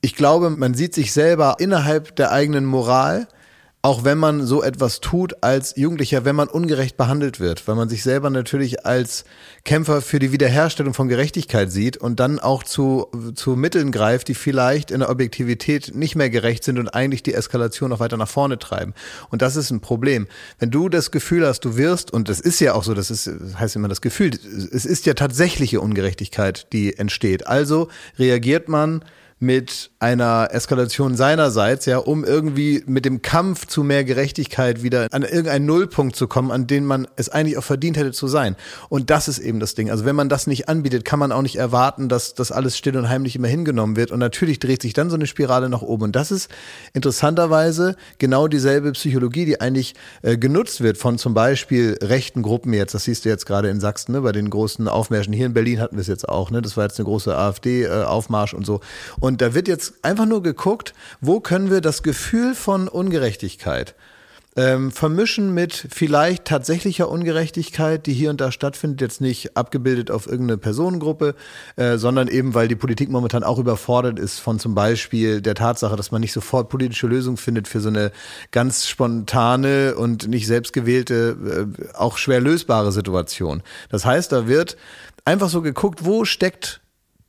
ich 0.00 0.16
glaube, 0.16 0.48
man 0.48 0.72
sieht 0.72 0.94
sich 0.94 1.12
selber 1.12 1.56
innerhalb 1.58 2.16
der 2.16 2.32
eigenen 2.32 2.64
Moral, 2.64 3.28
auch 3.82 4.04
wenn 4.04 4.18
man 4.18 4.44
so 4.44 4.62
etwas 4.62 5.00
tut 5.00 5.42
als 5.42 5.74
Jugendlicher, 5.74 6.26
wenn 6.26 6.36
man 6.36 6.48
ungerecht 6.48 6.98
behandelt 6.98 7.40
wird, 7.40 7.66
weil 7.66 7.76
man 7.76 7.88
sich 7.88 8.02
selber 8.02 8.28
natürlich 8.28 8.84
als 8.84 9.24
Kämpfer 9.64 10.02
für 10.02 10.18
die 10.18 10.32
Wiederherstellung 10.32 10.92
von 10.92 11.08
Gerechtigkeit 11.08 11.72
sieht 11.72 11.96
und 11.96 12.20
dann 12.20 12.38
auch 12.38 12.62
zu, 12.62 13.08
zu 13.34 13.56
Mitteln 13.56 13.90
greift, 13.90 14.28
die 14.28 14.34
vielleicht 14.34 14.90
in 14.90 15.00
der 15.00 15.08
Objektivität 15.08 15.94
nicht 15.94 16.14
mehr 16.14 16.28
gerecht 16.28 16.62
sind 16.64 16.78
und 16.78 16.88
eigentlich 16.88 17.22
die 17.22 17.32
Eskalation 17.32 17.88
noch 17.88 18.00
weiter 18.00 18.18
nach 18.18 18.28
vorne 18.28 18.58
treiben. 18.58 18.92
Und 19.30 19.40
das 19.40 19.56
ist 19.56 19.70
ein 19.70 19.80
Problem. 19.80 20.26
Wenn 20.58 20.70
du 20.70 20.90
das 20.90 21.10
Gefühl 21.10 21.46
hast, 21.46 21.64
du 21.64 21.78
wirst, 21.78 22.12
und 22.12 22.28
das 22.28 22.38
ist 22.38 22.60
ja 22.60 22.74
auch 22.74 22.84
so, 22.84 22.92
das 22.92 23.10
ist, 23.10 23.28
das 23.28 23.58
heißt 23.58 23.76
immer 23.76 23.88
das 23.88 24.02
Gefühl, 24.02 24.30
es 24.30 24.84
ist 24.84 25.06
ja 25.06 25.14
tatsächliche 25.14 25.80
Ungerechtigkeit, 25.80 26.66
die 26.74 26.98
entsteht. 26.98 27.46
Also 27.46 27.88
reagiert 28.18 28.68
man 28.68 29.02
mit 29.42 29.90
einer 30.00 30.48
Eskalation 30.52 31.16
seinerseits, 31.16 31.86
ja, 31.86 31.96
um 31.96 32.24
irgendwie 32.24 32.84
mit 32.86 33.06
dem 33.06 33.22
Kampf 33.22 33.66
zu 33.66 33.82
mehr 33.82 34.04
Gerechtigkeit 34.04 34.82
wieder 34.82 35.08
an 35.10 35.22
irgendeinen 35.22 35.64
Nullpunkt 35.64 36.14
zu 36.14 36.28
kommen, 36.28 36.50
an 36.50 36.66
den 36.66 36.84
man 36.84 37.08
es 37.16 37.30
eigentlich 37.30 37.56
auch 37.56 37.64
verdient 37.64 37.96
hätte 37.96 38.12
zu 38.12 38.28
sein. 38.28 38.54
Und 38.90 39.08
das 39.08 39.28
ist 39.28 39.38
eben 39.38 39.58
das 39.58 39.74
Ding. 39.74 39.90
Also 39.90 40.04
wenn 40.04 40.14
man 40.14 40.28
das 40.28 40.46
nicht 40.46 40.68
anbietet, 40.68 41.06
kann 41.06 41.18
man 41.18 41.32
auch 41.32 41.40
nicht 41.40 41.56
erwarten, 41.56 42.10
dass 42.10 42.34
das 42.34 42.52
alles 42.52 42.76
still 42.76 42.98
und 42.98 43.08
heimlich 43.08 43.34
immer 43.34 43.48
hingenommen 43.48 43.96
wird. 43.96 44.10
Und 44.10 44.18
natürlich 44.18 44.58
dreht 44.58 44.82
sich 44.82 44.92
dann 44.92 45.08
so 45.08 45.16
eine 45.16 45.26
Spirale 45.26 45.70
nach 45.70 45.82
oben. 45.82 46.04
Und 46.04 46.16
das 46.16 46.30
ist 46.30 46.50
interessanterweise 46.92 47.96
genau 48.18 48.46
dieselbe 48.46 48.92
Psychologie, 48.92 49.46
die 49.46 49.60
eigentlich 49.60 49.94
äh, 50.20 50.36
genutzt 50.36 50.82
wird 50.82 50.98
von 50.98 51.16
zum 51.16 51.32
Beispiel 51.32 51.98
rechten 52.02 52.42
Gruppen 52.42 52.74
jetzt. 52.74 52.94
Das 52.94 53.04
siehst 53.04 53.24
du 53.24 53.30
jetzt 53.30 53.46
gerade 53.46 53.70
in 53.70 53.80
Sachsen, 53.80 54.12
ne, 54.12 54.20
bei 54.20 54.32
den 54.32 54.50
großen 54.50 54.86
Aufmärschen. 54.86 55.32
Hier 55.32 55.46
in 55.46 55.54
Berlin 55.54 55.80
hatten 55.80 55.96
wir 55.96 56.02
es 56.02 56.08
jetzt 56.08 56.28
auch. 56.28 56.50
Ne? 56.50 56.60
Das 56.60 56.76
war 56.76 56.84
jetzt 56.84 56.98
eine 56.98 57.06
große 57.06 57.34
AfD-Aufmarsch 57.34 58.52
und 58.52 58.66
so. 58.66 58.80
Und 59.18 59.29
da 59.38 59.54
wird 59.54 59.68
jetzt 59.68 59.94
einfach 60.02 60.26
nur 60.26 60.42
geguckt, 60.42 60.94
wo 61.20 61.40
können 61.40 61.70
wir 61.70 61.80
das 61.80 62.02
Gefühl 62.02 62.54
von 62.54 62.88
Ungerechtigkeit 62.88 63.94
ähm, 64.56 64.90
vermischen 64.90 65.54
mit 65.54 65.86
vielleicht 65.90 66.44
tatsächlicher 66.44 67.08
Ungerechtigkeit, 67.08 68.06
die 68.06 68.12
hier 68.12 68.30
und 68.30 68.40
da 68.40 68.50
stattfindet, 68.50 69.00
jetzt 69.00 69.20
nicht 69.20 69.56
abgebildet 69.56 70.10
auf 70.10 70.26
irgendeine 70.26 70.58
Personengruppe, 70.58 71.34
äh, 71.76 71.98
sondern 71.98 72.28
eben, 72.28 72.54
weil 72.54 72.66
die 72.66 72.76
Politik 72.76 73.10
momentan 73.10 73.44
auch 73.44 73.58
überfordert 73.58 74.18
ist 74.18 74.40
von 74.40 74.58
zum 74.58 74.74
Beispiel 74.74 75.40
der 75.40 75.54
Tatsache, 75.54 75.96
dass 75.96 76.10
man 76.10 76.20
nicht 76.20 76.32
sofort 76.32 76.68
politische 76.68 77.06
Lösungen 77.06 77.36
findet 77.36 77.68
für 77.68 77.80
so 77.80 77.88
eine 77.88 78.10
ganz 78.50 78.88
spontane 78.88 79.94
und 79.94 80.26
nicht 80.28 80.46
selbstgewählte, 80.46 81.68
äh, 81.80 81.96
auch 81.96 82.18
schwer 82.18 82.40
lösbare 82.40 82.90
Situation. 82.90 83.62
Das 83.88 84.04
heißt, 84.04 84.32
da 84.32 84.48
wird 84.48 84.76
einfach 85.24 85.48
so 85.48 85.62
geguckt, 85.62 86.04
wo 86.04 86.24
steckt 86.24 86.79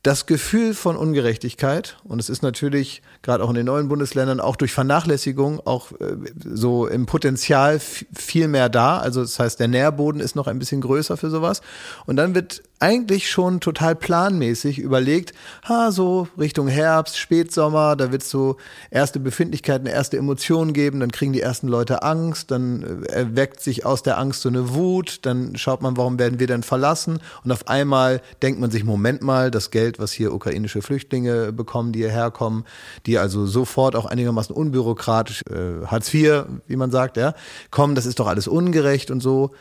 das 0.02 0.26
Gefühl 0.26 0.74
von 0.74 0.96
Ungerechtigkeit, 0.96 1.96
und 2.02 2.18
es 2.18 2.28
ist 2.28 2.42
natürlich 2.42 3.02
gerade 3.22 3.44
auch 3.44 3.50
in 3.50 3.54
den 3.54 3.66
neuen 3.66 3.88
Bundesländern 3.88 4.40
auch 4.40 4.56
durch 4.56 4.72
Vernachlässigung 4.72 5.64
auch 5.64 5.92
äh, 5.92 6.16
so 6.44 6.88
im 6.88 7.06
Potenzial 7.06 7.78
viel 7.78 8.48
mehr 8.48 8.68
da. 8.68 8.98
Also 8.98 9.20
das 9.22 9.38
heißt, 9.38 9.60
der 9.60 9.68
Nährboden 9.68 10.20
ist 10.20 10.34
noch 10.34 10.48
ein 10.48 10.58
bisschen 10.58 10.80
größer 10.80 11.16
für 11.16 11.30
sowas. 11.30 11.62
Und 12.04 12.16
dann 12.16 12.34
wird 12.34 12.62
eigentlich 12.82 13.30
schon 13.30 13.60
total 13.60 13.94
planmäßig 13.94 14.80
überlegt, 14.80 15.32
ha, 15.68 15.92
so 15.92 16.26
Richtung 16.36 16.66
Herbst, 16.66 17.16
Spätsommer, 17.16 17.94
da 17.94 18.10
wird 18.10 18.24
so 18.24 18.56
erste 18.90 19.20
Befindlichkeiten, 19.20 19.86
erste 19.86 20.16
Emotionen 20.16 20.72
geben, 20.72 20.98
dann 20.98 21.12
kriegen 21.12 21.32
die 21.32 21.40
ersten 21.40 21.68
Leute 21.68 22.02
Angst, 22.02 22.50
dann 22.50 23.04
äh, 23.04 23.12
erweckt 23.12 23.60
sich 23.60 23.86
aus 23.86 24.02
der 24.02 24.18
Angst 24.18 24.42
so 24.42 24.48
eine 24.48 24.74
Wut, 24.74 25.20
dann 25.22 25.54
schaut 25.54 25.80
man, 25.80 25.96
warum 25.96 26.18
werden 26.18 26.40
wir 26.40 26.48
denn 26.48 26.64
verlassen? 26.64 27.20
Und 27.44 27.52
auf 27.52 27.68
einmal 27.68 28.20
denkt 28.42 28.60
man 28.60 28.72
sich, 28.72 28.82
Moment 28.82 29.22
mal, 29.22 29.52
das 29.52 29.70
Geld, 29.70 30.00
was 30.00 30.10
hier 30.10 30.34
ukrainische 30.34 30.82
Flüchtlinge 30.82 31.52
bekommen, 31.52 31.92
die 31.92 32.00
hierher 32.00 32.32
kommen, 32.32 32.64
die 33.06 33.16
also 33.16 33.46
sofort 33.46 33.94
auch 33.94 34.06
einigermaßen 34.06 34.56
unbürokratisch, 34.56 35.42
äh, 35.48 35.86
Hartz 35.86 36.12
IV, 36.12 36.46
wie 36.66 36.76
man 36.76 36.90
sagt, 36.90 37.16
ja, 37.16 37.34
kommen, 37.70 37.94
das 37.94 38.06
ist 38.06 38.18
doch 38.18 38.26
alles 38.26 38.48
ungerecht 38.48 39.12
und 39.12 39.20
so. 39.20 39.52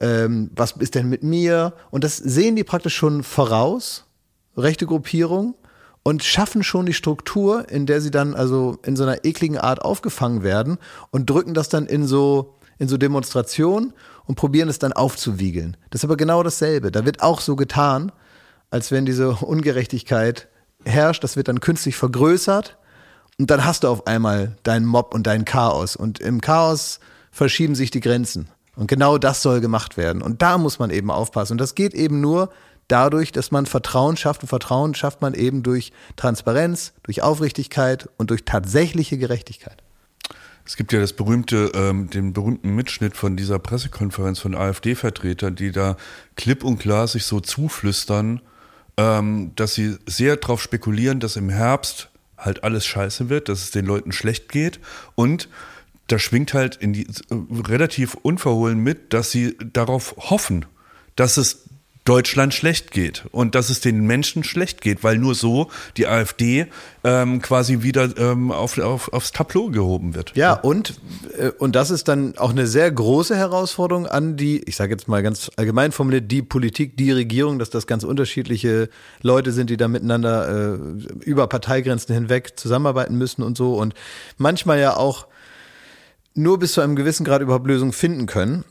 Ähm, 0.00 0.50
was 0.54 0.72
ist 0.72 0.94
denn 0.94 1.08
mit 1.08 1.22
mir? 1.22 1.72
Und 1.90 2.04
das 2.04 2.16
sehen 2.16 2.56
die 2.56 2.64
praktisch 2.64 2.96
schon 2.96 3.22
voraus, 3.22 4.06
rechte 4.56 4.86
Gruppierung, 4.86 5.54
und 6.04 6.22
schaffen 6.22 6.62
schon 6.62 6.86
die 6.86 6.92
Struktur, 6.92 7.68
in 7.70 7.86
der 7.86 8.00
sie 8.00 8.10
dann 8.10 8.34
also 8.34 8.78
in 8.84 8.94
so 8.94 9.04
einer 9.04 9.24
ekligen 9.24 9.58
Art 9.58 9.80
aufgefangen 9.82 10.42
werden 10.42 10.78
und 11.10 11.30
drücken 11.30 11.54
das 11.54 11.70
dann 11.70 11.86
in 11.86 12.06
so, 12.06 12.56
in 12.78 12.88
so 12.88 12.98
Demonstrationen 12.98 13.94
und 14.26 14.34
probieren 14.34 14.68
es 14.68 14.78
dann 14.78 14.92
aufzuwiegeln. 14.92 15.76
Das 15.90 16.00
ist 16.00 16.04
aber 16.04 16.18
genau 16.18 16.42
dasselbe. 16.42 16.92
Da 16.92 17.06
wird 17.06 17.22
auch 17.22 17.40
so 17.40 17.56
getan, 17.56 18.12
als 18.70 18.90
wenn 18.90 19.06
diese 19.06 19.30
Ungerechtigkeit 19.30 20.48
herrscht. 20.84 21.24
Das 21.24 21.36
wird 21.36 21.48
dann 21.48 21.60
künstlich 21.60 21.96
vergrößert 21.96 22.76
und 23.38 23.50
dann 23.50 23.64
hast 23.64 23.84
du 23.84 23.88
auf 23.88 24.06
einmal 24.06 24.56
deinen 24.62 24.86
Mob 24.86 25.14
und 25.14 25.26
dein 25.26 25.44
Chaos. 25.44 25.96
Und 25.96 26.20
im 26.20 26.40
Chaos 26.40 27.00
verschieben 27.30 27.74
sich 27.74 27.90
die 27.90 28.00
Grenzen. 28.00 28.48
Und 28.76 28.88
genau 28.88 29.18
das 29.18 29.42
soll 29.42 29.60
gemacht 29.60 29.96
werden. 29.96 30.22
Und 30.22 30.42
da 30.42 30.58
muss 30.58 30.78
man 30.78 30.90
eben 30.90 31.10
aufpassen. 31.10 31.52
Und 31.52 31.60
das 31.60 31.74
geht 31.74 31.94
eben 31.94 32.20
nur 32.20 32.50
dadurch, 32.88 33.32
dass 33.32 33.50
man 33.50 33.66
Vertrauen 33.66 34.16
schafft. 34.16 34.42
Und 34.42 34.48
Vertrauen 34.48 34.94
schafft 34.94 35.22
man 35.22 35.34
eben 35.34 35.62
durch 35.62 35.92
Transparenz, 36.16 36.92
durch 37.02 37.22
Aufrichtigkeit 37.22 38.08
und 38.16 38.30
durch 38.30 38.44
tatsächliche 38.44 39.18
Gerechtigkeit. 39.18 39.82
Es 40.66 40.76
gibt 40.76 40.92
ja 40.92 41.00
das 41.00 41.12
berühmte, 41.12 41.72
ähm, 41.74 42.08
den 42.08 42.32
berühmten 42.32 42.74
Mitschnitt 42.74 43.16
von 43.16 43.36
dieser 43.36 43.58
Pressekonferenz 43.58 44.38
von 44.38 44.54
AfD-Vertretern, 44.54 45.54
die 45.54 45.72
da 45.72 45.96
klipp 46.36 46.64
und 46.64 46.78
klar 46.78 47.06
sich 47.06 47.26
so 47.26 47.40
zuflüstern, 47.40 48.40
ähm, 48.96 49.52
dass 49.56 49.74
sie 49.74 49.98
sehr 50.06 50.36
darauf 50.36 50.62
spekulieren, 50.62 51.20
dass 51.20 51.36
im 51.36 51.50
Herbst 51.50 52.08
halt 52.38 52.64
alles 52.64 52.86
scheiße 52.86 53.28
wird, 53.28 53.48
dass 53.48 53.62
es 53.62 53.70
den 53.72 53.84
Leuten 53.84 54.12
schlecht 54.12 54.48
geht 54.48 54.80
und 55.14 55.48
da 56.08 56.18
schwingt 56.18 56.54
halt 56.54 56.76
in 56.76 56.92
die 56.92 57.06
relativ 57.30 58.14
unverhohlen 58.14 58.78
mit, 58.78 59.12
dass 59.12 59.30
sie 59.30 59.56
darauf 59.72 60.14
hoffen, 60.18 60.66
dass 61.16 61.36
es 61.36 61.64
Deutschland 62.04 62.52
schlecht 62.52 62.90
geht 62.90 63.24
und 63.30 63.54
dass 63.54 63.70
es 63.70 63.80
den 63.80 64.06
Menschen 64.06 64.44
schlecht 64.44 64.82
geht, 64.82 65.02
weil 65.02 65.16
nur 65.16 65.34
so 65.34 65.70
die 65.96 66.06
AfD 66.06 66.66
ähm, 67.02 67.40
quasi 67.40 67.82
wieder 67.82 68.10
ähm, 68.18 68.52
auf, 68.52 68.78
auf, 68.78 69.10
aufs 69.14 69.32
Tableau 69.32 69.70
gehoben 69.70 70.14
wird. 70.14 70.32
Ja, 70.34 70.52
und, 70.52 71.00
äh, 71.38 71.48
und 71.58 71.74
das 71.74 71.90
ist 71.90 72.08
dann 72.08 72.36
auch 72.36 72.50
eine 72.50 72.66
sehr 72.66 72.90
große 72.90 73.34
Herausforderung 73.34 74.06
an 74.06 74.36
die, 74.36 74.62
ich 74.64 74.76
sage 74.76 74.92
jetzt 74.92 75.08
mal 75.08 75.22
ganz 75.22 75.50
allgemein 75.56 75.92
formuliert, 75.92 76.30
die 76.30 76.42
Politik, 76.42 76.98
die 76.98 77.10
Regierung, 77.10 77.58
dass 77.58 77.70
das 77.70 77.86
ganz 77.86 78.04
unterschiedliche 78.04 78.90
Leute 79.22 79.52
sind, 79.52 79.70
die 79.70 79.78
da 79.78 79.88
miteinander 79.88 80.74
äh, 80.74 80.78
über 81.24 81.46
Parteigrenzen 81.46 82.14
hinweg 82.14 82.58
zusammenarbeiten 82.58 83.16
müssen 83.16 83.42
und 83.42 83.56
so 83.56 83.76
und 83.80 83.94
manchmal 84.36 84.78
ja 84.78 84.94
auch 84.94 85.26
nur 86.34 86.58
bis 86.58 86.72
zu 86.72 86.80
einem 86.80 86.96
gewissen 86.96 87.24
Grad 87.24 87.42
überhaupt 87.42 87.66
Lösungen 87.66 87.92
finden 87.92 88.26
können. 88.26 88.64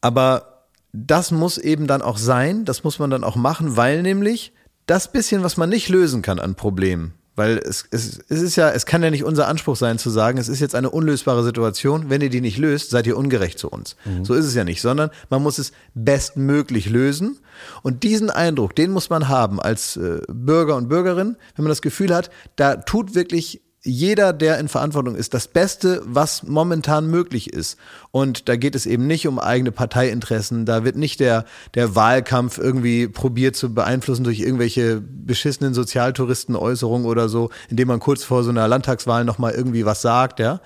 Aber 0.00 0.66
das 0.92 1.30
muss 1.30 1.58
eben 1.58 1.86
dann 1.86 2.02
auch 2.02 2.18
sein, 2.18 2.64
das 2.64 2.84
muss 2.84 2.98
man 2.98 3.10
dann 3.10 3.24
auch 3.24 3.36
machen, 3.36 3.76
weil 3.76 4.02
nämlich 4.02 4.52
das 4.86 5.12
bisschen, 5.12 5.42
was 5.42 5.56
man 5.56 5.68
nicht 5.68 5.88
lösen 5.88 6.22
kann 6.22 6.40
an 6.40 6.56
Problemen, 6.56 7.14
weil 7.36 7.58
es, 7.58 7.84
es, 7.92 8.18
es 8.28 8.42
ist 8.42 8.56
ja, 8.56 8.70
es 8.70 8.86
kann 8.86 9.02
ja 9.02 9.10
nicht 9.10 9.22
unser 9.22 9.46
Anspruch 9.46 9.76
sein 9.76 9.98
zu 9.98 10.10
sagen, 10.10 10.36
es 10.38 10.48
ist 10.48 10.58
jetzt 10.58 10.74
eine 10.74 10.90
unlösbare 10.90 11.44
Situation, 11.44 12.10
wenn 12.10 12.20
ihr 12.22 12.30
die 12.30 12.40
nicht 12.40 12.58
löst, 12.58 12.90
seid 12.90 13.06
ihr 13.06 13.16
ungerecht 13.16 13.58
zu 13.58 13.68
uns. 13.68 13.94
So 14.24 14.34
ist 14.34 14.46
es 14.46 14.54
ja 14.54 14.64
nicht, 14.64 14.80
sondern 14.80 15.10
man 15.28 15.42
muss 15.42 15.58
es 15.58 15.72
bestmöglich 15.94 16.90
lösen. 16.90 17.38
Und 17.82 18.02
diesen 18.02 18.30
Eindruck, 18.30 18.74
den 18.74 18.90
muss 18.90 19.10
man 19.10 19.28
haben 19.28 19.60
als 19.60 19.96
äh, 19.96 20.22
Bürger 20.28 20.74
und 20.76 20.88
Bürgerin, 20.88 21.36
wenn 21.54 21.64
man 21.64 21.70
das 21.70 21.82
Gefühl 21.82 22.12
hat, 22.14 22.30
da 22.56 22.76
tut 22.76 23.14
wirklich 23.14 23.62
jeder, 23.82 24.34
der 24.34 24.58
in 24.58 24.68
Verantwortung 24.68 25.14
ist, 25.14 25.32
das 25.32 25.48
Beste, 25.48 26.02
was 26.04 26.42
momentan 26.42 27.06
möglich 27.06 27.52
ist. 27.52 27.78
Und 28.10 28.48
da 28.48 28.56
geht 28.56 28.74
es 28.74 28.84
eben 28.84 29.06
nicht 29.06 29.26
um 29.26 29.38
eigene 29.38 29.72
Parteiinteressen. 29.72 30.66
Da 30.66 30.84
wird 30.84 30.96
nicht 30.96 31.18
der, 31.18 31.46
der 31.74 31.94
Wahlkampf 31.94 32.58
irgendwie 32.58 33.08
probiert 33.08 33.56
zu 33.56 33.72
beeinflussen 33.72 34.24
durch 34.24 34.40
irgendwelche 34.40 35.00
beschissenen 35.00 35.72
Sozialtouristenäußerungen 35.72 37.06
oder 37.06 37.30
so, 37.30 37.48
indem 37.70 37.88
man 37.88 38.00
kurz 38.00 38.22
vor 38.22 38.44
so 38.44 38.50
einer 38.50 38.68
Landtagswahl 38.68 39.24
nochmal 39.24 39.52
irgendwie 39.52 39.86
was 39.86 40.02
sagt, 40.02 40.40
ja. 40.40 40.60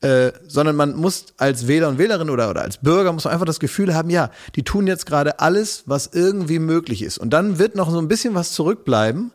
Äh, 0.00 0.30
sondern 0.46 0.76
man 0.76 0.94
muss 0.94 1.26
als 1.38 1.66
Wähler 1.66 1.88
und 1.88 1.98
Wählerin 1.98 2.30
oder, 2.30 2.48
oder 2.48 2.62
als 2.62 2.78
Bürger 2.78 3.12
muss 3.12 3.24
man 3.24 3.32
einfach 3.32 3.46
das 3.46 3.58
Gefühl 3.58 3.96
haben, 3.96 4.10
ja, 4.10 4.30
die 4.54 4.62
tun 4.62 4.86
jetzt 4.86 5.06
gerade 5.06 5.40
alles, 5.40 5.82
was 5.86 6.06
irgendwie 6.12 6.60
möglich 6.60 7.02
ist. 7.02 7.18
Und 7.18 7.30
dann 7.30 7.58
wird 7.58 7.74
noch 7.74 7.90
so 7.90 7.98
ein 7.98 8.06
bisschen 8.06 8.36
was 8.36 8.52
zurückbleiben, 8.52 9.32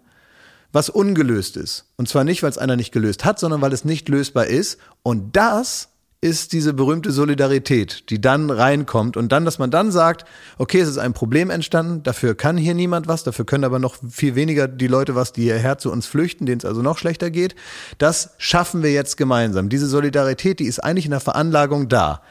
was 0.73 0.89
ungelöst 0.89 1.55
ist. 1.55 1.85
Und 1.95 2.09
zwar 2.09 2.25
nicht, 2.25 2.43
weil 2.43 2.49
es 2.49 2.57
einer 2.57 2.75
nicht 2.75 2.91
gelöst 2.91 3.23
hat, 3.23 3.39
sondern 3.39 3.61
weil 3.61 3.71
es 3.71 3.85
nicht 3.85 4.09
lösbar 4.09 4.47
ist. 4.47 4.79
Und 5.03 5.37
das 5.37 5.89
ist 6.19 6.53
diese 6.53 6.73
berühmte 6.73 7.11
Solidarität, 7.11 8.09
die 8.09 8.21
dann 8.21 8.49
reinkommt 8.49 9.17
und 9.17 9.33
dann, 9.33 9.43
dass 9.43 9.59
man 9.59 9.71
dann 9.71 9.91
sagt, 9.91 10.23
okay, 10.57 10.79
es 10.79 10.87
ist 10.87 10.97
ein 10.97 11.11
Problem 11.11 11.49
entstanden, 11.49 12.01
dafür 12.01 12.33
kann 12.33 12.55
hier 12.55 12.73
niemand 12.73 13.09
was, 13.09 13.25
dafür 13.25 13.45
können 13.45 13.65
aber 13.65 13.77
noch 13.77 13.97
viel 14.09 14.33
weniger 14.35 14.69
die 14.69 14.87
Leute 14.87 15.15
was, 15.15 15.33
die 15.33 15.43
hierher 15.43 15.77
zu 15.79 15.91
uns 15.91 16.05
flüchten, 16.05 16.45
denen 16.45 16.59
es 16.59 16.65
also 16.65 16.81
noch 16.81 16.97
schlechter 16.97 17.29
geht. 17.29 17.55
Das 17.97 18.31
schaffen 18.37 18.83
wir 18.83 18.93
jetzt 18.93 19.17
gemeinsam. 19.17 19.67
Diese 19.67 19.85
Solidarität, 19.85 20.59
die 20.59 20.65
ist 20.65 20.79
eigentlich 20.79 21.05
in 21.05 21.11
der 21.11 21.19
Veranlagung 21.19 21.89
da. 21.89 22.21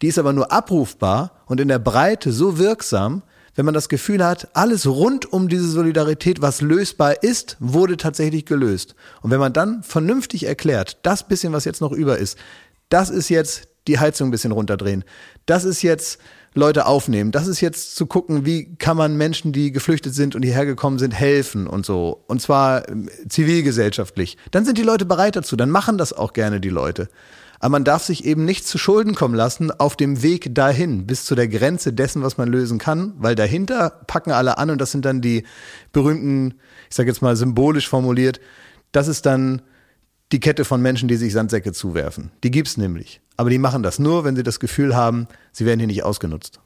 Die 0.00 0.08
ist 0.08 0.18
aber 0.18 0.32
nur 0.32 0.50
abrufbar 0.50 1.42
und 1.44 1.60
in 1.60 1.68
der 1.68 1.78
Breite 1.78 2.32
so 2.32 2.56
wirksam, 2.56 3.22
wenn 3.54 3.64
man 3.64 3.74
das 3.74 3.88
Gefühl 3.88 4.24
hat, 4.24 4.48
alles 4.54 4.86
rund 4.86 5.32
um 5.32 5.48
diese 5.48 5.68
Solidarität, 5.68 6.40
was 6.40 6.60
lösbar 6.60 7.22
ist, 7.22 7.56
wurde 7.60 7.96
tatsächlich 7.96 8.46
gelöst. 8.46 8.94
Und 9.20 9.30
wenn 9.30 9.40
man 9.40 9.52
dann 9.52 9.82
vernünftig 9.82 10.46
erklärt, 10.46 10.98
das 11.02 11.26
bisschen, 11.26 11.52
was 11.52 11.64
jetzt 11.64 11.80
noch 11.80 11.92
über 11.92 12.18
ist, 12.18 12.38
das 12.88 13.10
ist 13.10 13.28
jetzt 13.28 13.68
die 13.88 13.98
Heizung 13.98 14.28
ein 14.28 14.30
bisschen 14.30 14.52
runterdrehen. 14.52 15.04
Das 15.46 15.64
ist 15.64 15.82
jetzt 15.82 16.18
Leute 16.54 16.86
aufnehmen. 16.86 17.32
Das 17.32 17.46
ist 17.46 17.60
jetzt 17.60 17.96
zu 17.96 18.06
gucken, 18.06 18.44
wie 18.44 18.76
kann 18.76 18.96
man 18.96 19.16
Menschen, 19.16 19.52
die 19.52 19.72
geflüchtet 19.72 20.14
sind 20.14 20.34
und 20.34 20.42
hierher 20.42 20.66
gekommen 20.66 20.98
sind, 20.98 21.12
helfen 21.12 21.66
und 21.66 21.86
so. 21.86 22.24
Und 22.26 22.42
zwar 22.42 22.88
ähm, 22.88 23.08
zivilgesellschaftlich. 23.28 24.36
Dann 24.50 24.64
sind 24.64 24.78
die 24.78 24.82
Leute 24.82 25.04
bereit 25.06 25.36
dazu. 25.36 25.56
Dann 25.56 25.70
machen 25.70 25.98
das 25.98 26.12
auch 26.12 26.32
gerne 26.32 26.60
die 26.60 26.68
Leute. 26.68 27.08
Aber 27.62 27.70
man 27.70 27.84
darf 27.84 28.02
sich 28.02 28.24
eben 28.24 28.44
nicht 28.44 28.66
zu 28.66 28.76
Schulden 28.76 29.14
kommen 29.14 29.36
lassen 29.36 29.70
auf 29.70 29.94
dem 29.94 30.20
Weg 30.22 30.52
dahin, 30.52 31.06
bis 31.06 31.24
zu 31.24 31.36
der 31.36 31.46
Grenze 31.46 31.92
dessen, 31.92 32.24
was 32.24 32.36
man 32.36 32.48
lösen 32.48 32.78
kann, 32.78 33.14
weil 33.18 33.36
dahinter 33.36 33.88
packen 34.08 34.32
alle 34.32 34.58
an 34.58 34.70
und 34.70 34.80
das 34.80 34.90
sind 34.90 35.04
dann 35.04 35.20
die 35.20 35.44
berühmten, 35.92 36.54
ich 36.90 36.96
sage 36.96 37.08
jetzt 37.08 37.22
mal 37.22 37.36
symbolisch 37.36 37.88
formuliert, 37.88 38.40
das 38.90 39.06
ist 39.06 39.26
dann 39.26 39.62
die 40.32 40.40
Kette 40.40 40.64
von 40.64 40.82
Menschen, 40.82 41.06
die 41.06 41.14
sich 41.14 41.32
Sandsäcke 41.32 41.72
zuwerfen. 41.72 42.32
Die 42.42 42.50
gibt's 42.50 42.76
nämlich. 42.76 43.20
Aber 43.36 43.48
die 43.48 43.58
machen 43.58 43.84
das 43.84 44.00
nur, 44.00 44.24
wenn 44.24 44.34
sie 44.34 44.42
das 44.42 44.58
Gefühl 44.58 44.96
haben, 44.96 45.28
sie 45.52 45.64
werden 45.64 45.78
hier 45.78 45.86
nicht 45.86 46.02
ausgenutzt. 46.02 46.58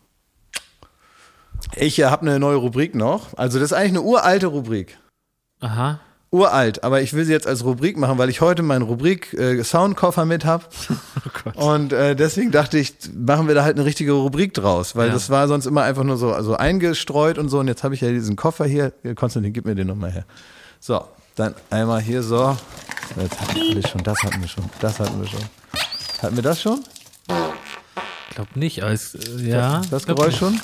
Ich 1.74 1.98
äh, 1.98 2.06
habe 2.06 2.22
eine 2.22 2.38
neue 2.38 2.56
Rubrik 2.56 2.94
noch. 2.94 3.36
Also 3.36 3.58
das 3.58 3.70
ist 3.70 3.72
eigentlich 3.74 3.90
eine 3.90 4.02
uralte 4.02 4.46
Rubrik. 4.46 4.98
Aha. 5.60 6.00
Uralt, 6.36 6.84
aber 6.84 7.00
ich 7.00 7.12
will 7.14 7.24
sie 7.24 7.32
jetzt 7.32 7.46
als 7.46 7.64
Rubrik 7.64 7.96
machen, 7.96 8.18
weil 8.18 8.28
ich 8.30 8.40
heute 8.40 8.62
meinen 8.62 8.82
Rubrik 8.82 9.32
äh, 9.34 9.62
Soundkoffer 9.64 10.24
mit 10.24 10.44
habe. 10.44 10.64
Oh 11.54 11.70
Und 11.72 11.92
äh, 11.92 12.16
deswegen 12.16 12.50
dachte 12.50 12.76
ich, 12.76 12.94
machen 13.14 13.46
wir 13.46 13.54
da 13.54 13.62
halt 13.62 13.76
eine 13.76 13.84
richtige 13.84 14.12
Rubrik 14.12 14.52
draus, 14.52 14.96
weil 14.96 15.08
Ja. 15.08 15.14
das 15.14 15.30
war 15.30 15.46
sonst 15.46 15.64
immer 15.66 15.82
einfach 15.82 16.02
nur 16.02 16.16
so 16.16 16.32
also 16.32 16.56
eingestreut 16.56 17.38
und 17.38 17.48
so. 17.48 17.60
Und 17.60 17.68
jetzt 17.68 17.84
habe 17.84 17.94
ich 17.94 18.00
ja 18.00 18.10
diesen 18.10 18.34
Koffer 18.36 18.64
hier. 18.66 18.92
Hier, 19.02 19.14
Konstantin, 19.14 19.52
gib 19.52 19.64
mir 19.64 19.74
den 19.76 19.86
nochmal 19.86 20.10
her. 20.10 20.24
So, 20.80 21.04
dann 21.36 21.54
einmal 21.70 22.00
hier 22.00 22.22
so. 22.22 22.56
Jetzt 23.20 23.40
hatten 23.40 23.54
wir 23.74 23.86
schon, 23.86 24.02
das 24.02 24.18
hatten 24.24 24.40
wir 24.40 24.48
schon, 24.48 24.64
das 24.80 24.98
hatten 24.98 25.20
wir 25.20 25.28
schon. 25.28 25.40
Hatten 26.20 26.36
wir 26.36 26.42
das 26.42 26.60
schon? 26.60 26.80
Ich 28.28 28.34
glaube 28.34 28.50
nicht, 28.58 28.82
aber 28.82 28.92
es, 28.92 29.14
äh, 29.14 29.48
ja. 29.48 29.80
Das 29.90 30.04
glaub 30.04 30.18
Geräusch 30.18 30.36
schon? 30.36 30.60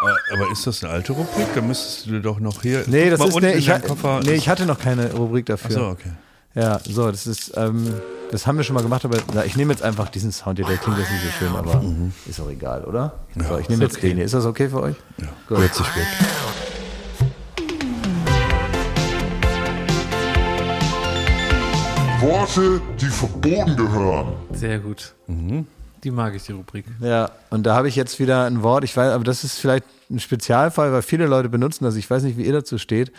Äh, 0.00 0.34
Aber 0.34 0.50
ist 0.52 0.66
das 0.66 0.82
eine 0.84 0.92
alte 0.92 1.12
Rubrik? 1.12 1.46
Da 1.54 1.60
müsstest 1.60 2.06
du 2.06 2.20
doch 2.20 2.38
noch 2.40 2.62
hier. 2.62 2.84
Nee, 2.86 3.10
das 3.10 3.20
ist 3.20 3.26
unten 3.34 3.46
nee, 3.46 3.52
in 3.54 3.58
ich, 3.58 3.70
ha- 3.70 3.78
Koffer. 3.80 4.20
nee, 4.24 4.34
ich 4.34 4.48
hatte 4.48 4.64
noch 4.66 4.78
keine 4.78 5.12
Rubrik 5.12 5.46
dafür. 5.46 5.70
Achso, 5.76 5.90
okay. 5.90 6.10
Ja, 6.54 6.80
so, 6.84 7.10
das 7.10 7.26
ist, 7.26 7.52
ähm, 7.56 7.94
das 8.30 8.46
haben 8.46 8.56
wir 8.56 8.64
schon 8.64 8.74
mal 8.74 8.82
gemacht, 8.82 9.04
aber 9.04 9.18
na, 9.34 9.44
ich 9.44 9.56
nehme 9.56 9.72
jetzt 9.72 9.82
einfach 9.82 10.08
diesen 10.08 10.32
Sound 10.32 10.58
hier, 10.58 10.66
der 10.66 10.76
klingt 10.76 10.98
jetzt 10.98 11.10
nicht 11.10 11.22
so 11.24 11.30
schön, 11.38 11.54
aber 11.54 11.82
ist 12.28 12.40
auch 12.40 12.48
egal, 12.50 12.84
oder? 12.84 13.14
so, 13.48 13.58
ich 13.58 13.68
nehme 13.68 13.84
jetzt 13.84 14.02
den 14.02 14.16
hier. 14.16 14.24
Ist 14.24 14.34
das 14.34 14.44
okay 14.46 14.68
für 14.68 14.82
euch? 14.82 14.96
Ja, 15.18 15.28
Gut. 15.48 15.58
hört 15.58 15.74
sich 15.74 15.86
weg. 15.96 16.06
Worte, 22.20 22.80
die 23.00 23.06
verboten 23.06 23.76
gehören. 23.76 24.32
Sehr 24.52 24.78
gut. 24.80 25.14
Die 26.04 26.10
mag 26.10 26.34
ich, 26.34 26.44
die 26.44 26.52
Rubrik. 26.52 26.84
Ja, 27.00 27.30
und 27.50 27.64
da 27.64 27.74
habe 27.74 27.88
ich 27.88 27.96
jetzt 27.96 28.18
wieder 28.18 28.44
ein 28.44 28.62
Wort, 28.62 28.84
ich 28.84 28.96
weiß, 28.96 29.12
aber 29.12 29.24
das 29.24 29.44
ist 29.44 29.58
vielleicht 29.58 29.84
ein 30.10 30.20
Spezialfall, 30.20 30.92
weil 30.92 31.02
viele 31.02 31.26
Leute 31.26 31.48
benutzen 31.48 31.84
das. 31.84 31.96
Ich 31.96 32.08
weiß 32.08 32.22
nicht, 32.22 32.38
wie 32.38 32.44
ihr 32.44 32.52
dazu 32.52 32.78
steht. 32.78 33.12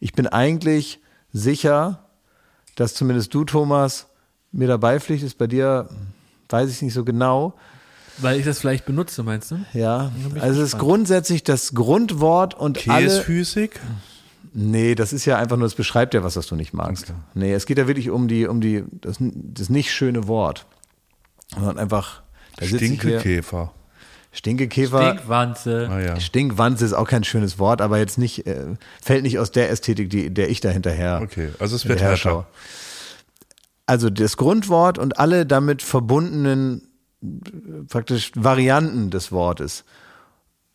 Ich 0.00 0.12
bin 0.12 0.26
eigentlich 0.26 1.00
sicher, 1.32 2.04
dass 2.76 2.94
zumindest 2.94 3.32
du, 3.34 3.44
Thomas, 3.44 4.06
mir 4.52 4.68
dabei 4.68 5.00
pflichtest. 5.00 5.38
Bei 5.38 5.46
dir 5.46 5.88
weiß 6.48 6.70
ich 6.70 6.82
nicht 6.82 6.94
so 6.94 7.04
genau. 7.04 7.54
Weil 8.18 8.38
ich 8.38 8.44
das 8.44 8.60
vielleicht 8.60 8.86
benutze, 8.86 9.22
meinst 9.22 9.50
du? 9.50 9.64
Ja, 9.72 10.12
also 10.40 10.62
es 10.62 10.74
ist 10.74 10.78
grundsätzlich 10.78 11.42
das 11.42 11.74
Grundwort 11.74 12.54
und 12.54 12.88
alle. 12.88 13.06
Käsphysik? 13.06 13.80
Nee, 14.52 14.94
das 14.94 15.12
ist 15.12 15.24
ja 15.24 15.36
einfach 15.36 15.56
nur, 15.56 15.66
es 15.66 15.74
beschreibt 15.74 16.14
ja 16.14 16.22
was, 16.22 16.36
was 16.36 16.46
du 16.46 16.54
nicht 16.54 16.72
magst. 16.72 17.12
Nee, 17.34 17.52
es 17.52 17.66
geht 17.66 17.76
ja 17.76 17.88
wirklich 17.88 18.10
um 18.10 18.28
die, 18.28 18.46
um 18.46 18.60
die, 18.60 18.84
das, 19.00 19.16
das 19.18 19.68
nicht 19.68 19.92
schöne 19.92 20.28
Wort. 20.28 20.66
Sondern 21.56 21.76
einfach, 21.76 22.22
da. 22.56 22.66
Stinkekäfer. 22.66 23.72
Stinkekäfer. 24.32 25.12
Stinkwanze. 25.12 25.88
Ah 25.90 26.00
ja. 26.00 26.20
Stinkwanze 26.20 26.84
ist 26.84 26.92
auch 26.92 27.08
kein 27.08 27.22
schönes 27.22 27.58
Wort, 27.58 27.80
aber 27.80 27.98
jetzt 27.98 28.18
nicht, 28.18 28.46
äh, 28.46 28.74
fällt 29.00 29.22
nicht 29.22 29.38
aus 29.38 29.52
der 29.52 29.70
Ästhetik, 29.70 30.10
die, 30.10 30.32
der 30.34 30.50
ich 30.50 30.60
da 30.60 30.70
hinterher. 30.70 31.20
Okay, 31.22 31.50
also 31.60 31.76
es 31.76 31.86
wird 31.86 32.00
schaue. 32.18 32.46
Also 33.86 34.10
das 34.10 34.36
Grundwort 34.36 34.98
und 34.98 35.18
alle 35.18 35.46
damit 35.46 35.82
verbundenen 35.82 36.88
praktisch 37.88 38.32
Varianten 38.34 39.10
des 39.10 39.30
Wortes. 39.30 39.84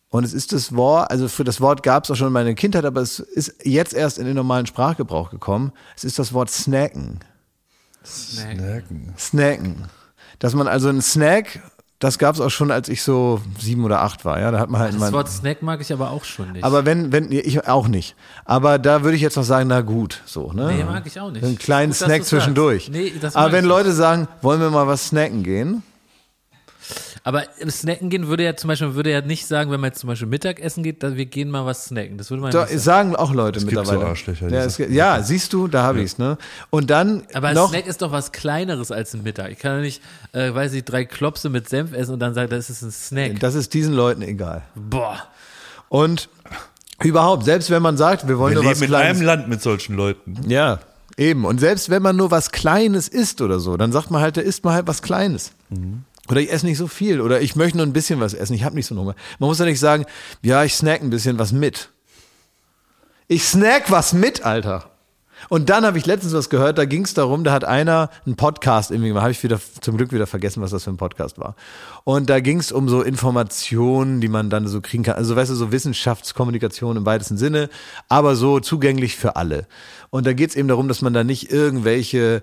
Und 0.08 0.24
es 0.24 0.32
ist 0.32 0.52
das 0.52 0.74
Wort, 0.74 1.10
also 1.10 1.28
für 1.28 1.44
das 1.44 1.60
Wort 1.60 1.82
gab 1.82 2.04
es 2.04 2.10
auch 2.10 2.16
schon 2.16 2.28
in 2.28 2.32
meiner 2.32 2.54
Kindheit, 2.54 2.84
aber 2.84 3.00
es 3.00 3.20
ist 3.20 3.54
jetzt 3.62 3.94
erst 3.94 4.18
in 4.18 4.24
den 4.24 4.34
normalen 4.34 4.66
Sprachgebrauch 4.66 5.30
gekommen. 5.30 5.72
Es 5.96 6.02
ist 6.04 6.18
das 6.18 6.32
Wort 6.32 6.50
snacken. 6.50 7.20
Snacken. 8.04 9.14
Snacken. 9.16 9.84
Dass 10.40 10.54
man 10.54 10.66
also 10.66 10.88
einen 10.88 11.02
Snack, 11.02 11.60
das 12.00 12.18
gab 12.18 12.34
es 12.34 12.40
auch 12.40 12.48
schon, 12.48 12.70
als 12.70 12.88
ich 12.88 13.02
so 13.02 13.42
sieben 13.58 13.84
oder 13.84 14.00
acht 14.00 14.24
war. 14.24 14.40
Ja, 14.40 14.50
da 14.50 14.58
hat 14.58 14.70
man 14.70 14.80
halt 14.80 14.94
Das 14.94 15.00
mal. 15.00 15.12
Wort 15.12 15.28
Snack 15.28 15.62
mag 15.62 15.80
ich 15.82 15.92
aber 15.92 16.10
auch 16.10 16.24
schon 16.24 16.52
nicht. 16.52 16.64
Aber 16.64 16.86
wenn, 16.86 17.12
wenn, 17.12 17.30
ich 17.30 17.68
auch 17.68 17.88
nicht. 17.88 18.16
Aber 18.46 18.78
da 18.78 19.02
würde 19.04 19.16
ich 19.16 19.22
jetzt 19.22 19.36
noch 19.36 19.44
sagen, 19.44 19.68
na 19.68 19.82
gut, 19.82 20.22
so, 20.24 20.52
ne? 20.52 20.72
Nee, 20.72 20.84
mag 20.84 21.06
ich 21.06 21.20
auch 21.20 21.30
nicht. 21.30 21.44
Einen 21.44 21.58
kleinen 21.58 21.92
Gut, 21.92 21.98
Snack 21.98 22.24
zwischendurch. 22.24 22.88
Nee, 22.90 23.12
das 23.20 23.36
Aber 23.36 23.52
wenn 23.52 23.66
Leute 23.66 23.92
sagen, 23.92 24.28
wollen 24.40 24.60
wir 24.60 24.70
mal 24.70 24.86
was 24.86 25.08
snacken 25.08 25.42
gehen? 25.42 25.82
Aber 27.22 27.44
im 27.58 27.68
Snacken 27.70 28.08
gehen 28.08 28.28
würde 28.28 28.44
ja 28.44 28.56
zum 28.56 28.68
Beispiel, 28.68 28.86
man 28.88 28.96
würde 28.96 29.10
ja 29.10 29.20
nicht 29.20 29.46
sagen, 29.46 29.70
wenn 29.70 29.80
man 29.80 29.88
jetzt 29.90 30.00
zum 30.00 30.08
Beispiel 30.08 30.26
Mittagessen 30.26 30.82
geht, 30.82 31.02
dann 31.02 31.16
wir 31.16 31.26
gehen 31.26 31.50
mal 31.50 31.66
was 31.66 31.84
snacken. 31.84 32.16
Das 32.16 32.30
würde 32.30 32.40
man 32.42 32.50
Da 32.50 32.62
nicht 32.62 32.70
sagen. 32.80 33.12
sagen 33.12 33.16
auch 33.16 33.34
Leute 33.34 33.58
gibt 33.60 33.72
mittlerweile. 33.72 34.00
so 34.00 34.06
Arschlöcher, 34.06 34.48
die 34.48 34.54
ja, 34.54 34.64
es, 34.64 34.78
ja, 34.78 35.22
siehst 35.22 35.52
du, 35.52 35.68
da 35.68 35.82
habe 35.82 36.00
ich's, 36.00 36.16
ne? 36.16 36.38
Und 36.70 36.88
dann 36.88 37.24
Aber 37.34 37.48
ein 37.48 37.54
noch, 37.54 37.68
Snack 37.68 37.86
ist 37.86 38.00
doch 38.00 38.10
was 38.10 38.32
Kleineres 38.32 38.90
als 38.90 39.12
ein 39.14 39.22
Mittag. 39.22 39.50
Ich 39.52 39.58
kann 39.58 39.76
doch 39.76 39.82
nicht, 39.82 40.00
äh, 40.32 40.54
weiß 40.54 40.72
ich, 40.72 40.84
drei 40.84 41.04
Klopse 41.04 41.50
mit 41.50 41.68
Senf 41.68 41.92
essen 41.92 42.14
und 42.14 42.20
dann 42.20 42.32
sagen, 42.32 42.48
das 42.48 42.70
ist 42.70 42.80
ein 42.82 42.90
Snack. 42.90 43.40
das 43.40 43.54
ist 43.54 43.74
diesen 43.74 43.92
Leuten 43.92 44.22
egal. 44.22 44.62
Boah. 44.74 45.18
Und 45.90 46.28
überhaupt, 47.02 47.44
selbst 47.44 47.68
wenn 47.70 47.82
man 47.82 47.96
sagt, 47.96 48.28
wir 48.28 48.38
wollen 48.38 48.54
Wir 48.54 48.62
nur 48.62 48.70
was 48.70 48.80
leben 48.80 48.92
in 48.92 48.96
Kleines. 48.98 49.18
einem 49.18 49.26
Land 49.26 49.48
mit 49.48 49.60
solchen 49.60 49.94
Leuten. 49.94 50.40
Ja, 50.48 50.78
eben. 51.16 51.44
Und 51.44 51.58
selbst 51.60 51.90
wenn 51.90 52.00
man 52.02 52.16
nur 52.16 52.30
was 52.30 52.50
Kleines 52.50 53.08
isst 53.08 53.40
oder 53.42 53.60
so, 53.60 53.76
dann 53.76 53.92
sagt 53.92 54.10
man 54.10 54.22
halt, 54.22 54.36
da 54.36 54.40
isst 54.40 54.64
man 54.64 54.72
halt 54.72 54.86
was 54.86 55.02
Kleines. 55.02 55.52
Oder 56.30 56.40
ich 56.40 56.52
esse 56.52 56.66
nicht 56.66 56.78
so 56.78 56.86
viel. 56.86 57.20
Oder 57.20 57.40
ich 57.40 57.56
möchte 57.56 57.78
nur 57.78 57.86
ein 57.86 57.92
bisschen 57.92 58.20
was 58.20 58.34
essen. 58.34 58.54
Ich 58.54 58.64
habe 58.64 58.74
nicht 58.76 58.86
so 58.86 58.94
einen 58.94 59.02
Hunger. 59.02 59.16
Man 59.38 59.48
muss 59.48 59.58
ja 59.58 59.64
nicht 59.64 59.80
sagen, 59.80 60.04
ja, 60.42 60.64
ich 60.64 60.74
snack 60.74 61.02
ein 61.02 61.10
bisschen 61.10 61.38
was 61.38 61.52
mit. 61.52 61.90
Ich 63.26 63.44
snack 63.44 63.90
was 63.90 64.12
mit, 64.12 64.44
Alter. 64.44 64.90
Und 65.48 65.70
dann 65.70 65.86
habe 65.86 65.96
ich 65.96 66.04
letztens 66.04 66.34
was 66.34 66.50
gehört, 66.50 66.76
da 66.76 66.84
ging 66.84 67.04
es 67.04 67.14
darum, 67.14 67.44
da 67.44 67.52
hat 67.52 67.64
einer 67.64 68.10
einen 68.26 68.36
Podcast 68.36 68.90
irgendwie 68.90 69.08
gemacht, 69.08 69.22
habe 69.22 69.32
ich 69.32 69.42
wieder 69.42 69.58
zum 69.80 69.96
Glück 69.96 70.12
wieder 70.12 70.26
vergessen, 70.26 70.60
was 70.60 70.70
das 70.70 70.84
für 70.84 70.90
ein 70.90 70.98
Podcast 70.98 71.38
war. 71.38 71.56
Und 72.04 72.28
da 72.28 72.40
ging 72.40 72.58
es 72.58 72.72
um 72.72 72.88
so 72.90 73.00
Informationen, 73.00 74.20
die 74.20 74.28
man 74.28 74.50
dann 74.50 74.68
so 74.68 74.82
kriegen 74.82 75.02
kann. 75.02 75.14
Also 75.14 75.34
weißt 75.36 75.50
du, 75.50 75.54
so 75.54 75.72
Wissenschaftskommunikation 75.72 76.98
im 76.98 77.06
weitesten 77.06 77.38
Sinne, 77.38 77.70
aber 78.08 78.36
so 78.36 78.60
zugänglich 78.60 79.16
für 79.16 79.36
alle. 79.36 79.66
Und 80.10 80.26
da 80.26 80.34
geht 80.34 80.50
es 80.50 80.56
eben 80.56 80.68
darum, 80.68 80.88
dass 80.88 81.00
man 81.00 81.14
da 81.14 81.24
nicht 81.24 81.50
irgendwelche 81.50 82.42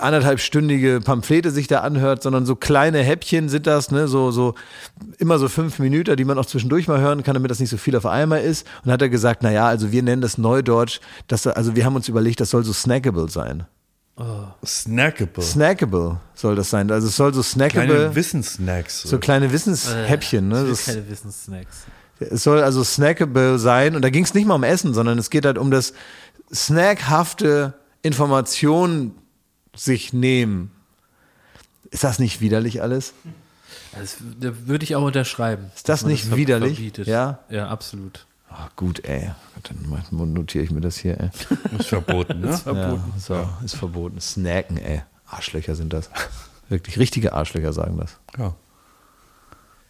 anderthalbstündige 0.00 1.00
Pamphlete 1.04 1.50
sich 1.50 1.66
da 1.66 1.80
anhört, 1.80 2.22
sondern 2.22 2.46
so 2.46 2.56
kleine 2.56 3.02
Häppchen 3.02 3.48
sind 3.48 3.66
das, 3.66 3.90
ne, 3.90 4.08
so, 4.08 4.30
so, 4.30 4.54
immer 5.18 5.38
so 5.38 5.48
fünf 5.48 5.78
Minuten, 5.78 6.16
die 6.16 6.24
man 6.24 6.38
auch 6.38 6.46
zwischendurch 6.46 6.88
mal 6.88 7.00
hören 7.00 7.22
kann, 7.22 7.34
damit 7.34 7.50
das 7.50 7.60
nicht 7.60 7.70
so 7.70 7.76
viel 7.76 7.96
auf 7.96 8.06
einmal 8.06 8.42
ist. 8.42 8.66
Und 8.84 8.92
hat 8.92 9.02
er 9.02 9.08
gesagt, 9.08 9.42
na 9.42 9.50
ja, 9.50 9.66
also 9.66 9.92
wir 9.92 10.02
nennen 10.02 10.22
das 10.22 10.38
Neudeutsch, 10.38 11.00
dass, 11.28 11.46
also 11.46 11.76
wir 11.76 11.84
haben 11.84 11.96
uns 11.96 12.08
überlegt, 12.08 12.40
das 12.40 12.50
soll 12.50 12.64
so 12.64 12.72
snackable 12.72 13.28
sein. 13.28 13.66
Snackable. 14.64 15.42
Snackable 15.42 16.20
soll 16.34 16.54
das 16.54 16.70
sein. 16.70 16.90
Also 16.90 17.08
es 17.08 17.16
soll 17.16 17.32
so 17.34 17.42
snackable, 17.42 17.86
Kleine 17.86 18.14
Wissenssnacks. 18.14 19.02
so 19.02 19.18
kleine 19.18 19.52
Wissenshäppchen. 19.52 20.48
Ne? 20.48 20.62
will 20.62 20.70
Das, 20.70 20.84
keine 20.84 21.08
Wissenssnacks. 21.08 21.84
es 22.20 22.42
soll 22.42 22.62
also 22.62 22.84
snackable 22.84 23.58
sein. 23.58 23.96
Und 23.96 24.02
da 24.02 24.10
ging 24.10 24.24
es 24.24 24.34
nicht 24.34 24.46
mal 24.46 24.54
um 24.54 24.64
Essen, 24.64 24.94
sondern 24.94 25.18
es 25.18 25.30
geht 25.30 25.46
halt 25.46 25.58
um 25.58 25.70
das 25.70 25.94
snackhafte 26.52 27.74
Informationen 28.02 29.14
sich 29.74 30.12
nehmen. 30.12 30.70
Ist 31.90 32.04
das 32.04 32.18
nicht 32.18 32.40
widerlich 32.40 32.82
alles? 32.82 33.12
Das, 33.98 34.16
da 34.40 34.66
würde 34.66 34.84
ich 34.84 34.96
auch 34.96 35.02
unterschreiben. 35.04 35.70
Ist 35.74 35.88
das 35.88 36.04
nicht 36.04 36.24
ver- 36.24 36.36
widerlich? 36.36 36.74
verbietet. 36.76 37.06
Ja? 37.06 37.40
Ja, 37.50 37.68
absolut. 37.68 38.26
Ah, 38.48 38.68
gut, 38.76 39.04
ey. 39.04 39.30
Dann 39.62 40.32
notiere 40.34 40.64
ich 40.64 40.70
mir 40.70 40.80
das 40.82 40.96
hier, 40.98 41.18
ey. 41.20 41.30
ist 41.78 41.88
verboten, 41.88 42.40
ne? 42.40 42.60
Ja, 42.66 42.98
so, 43.18 43.48
ist 43.64 43.76
verboten. 43.76 44.20
Snacken, 44.20 44.76
ey. 44.78 45.02
Arschlöcher 45.26 45.74
sind 45.74 45.92
das. 45.92 46.10
Wirklich, 46.68 46.98
richtige 46.98 47.32
Arschlöcher 47.32 47.72
sagen 47.72 47.96
das. 47.98 48.18
Ja. 48.38 48.54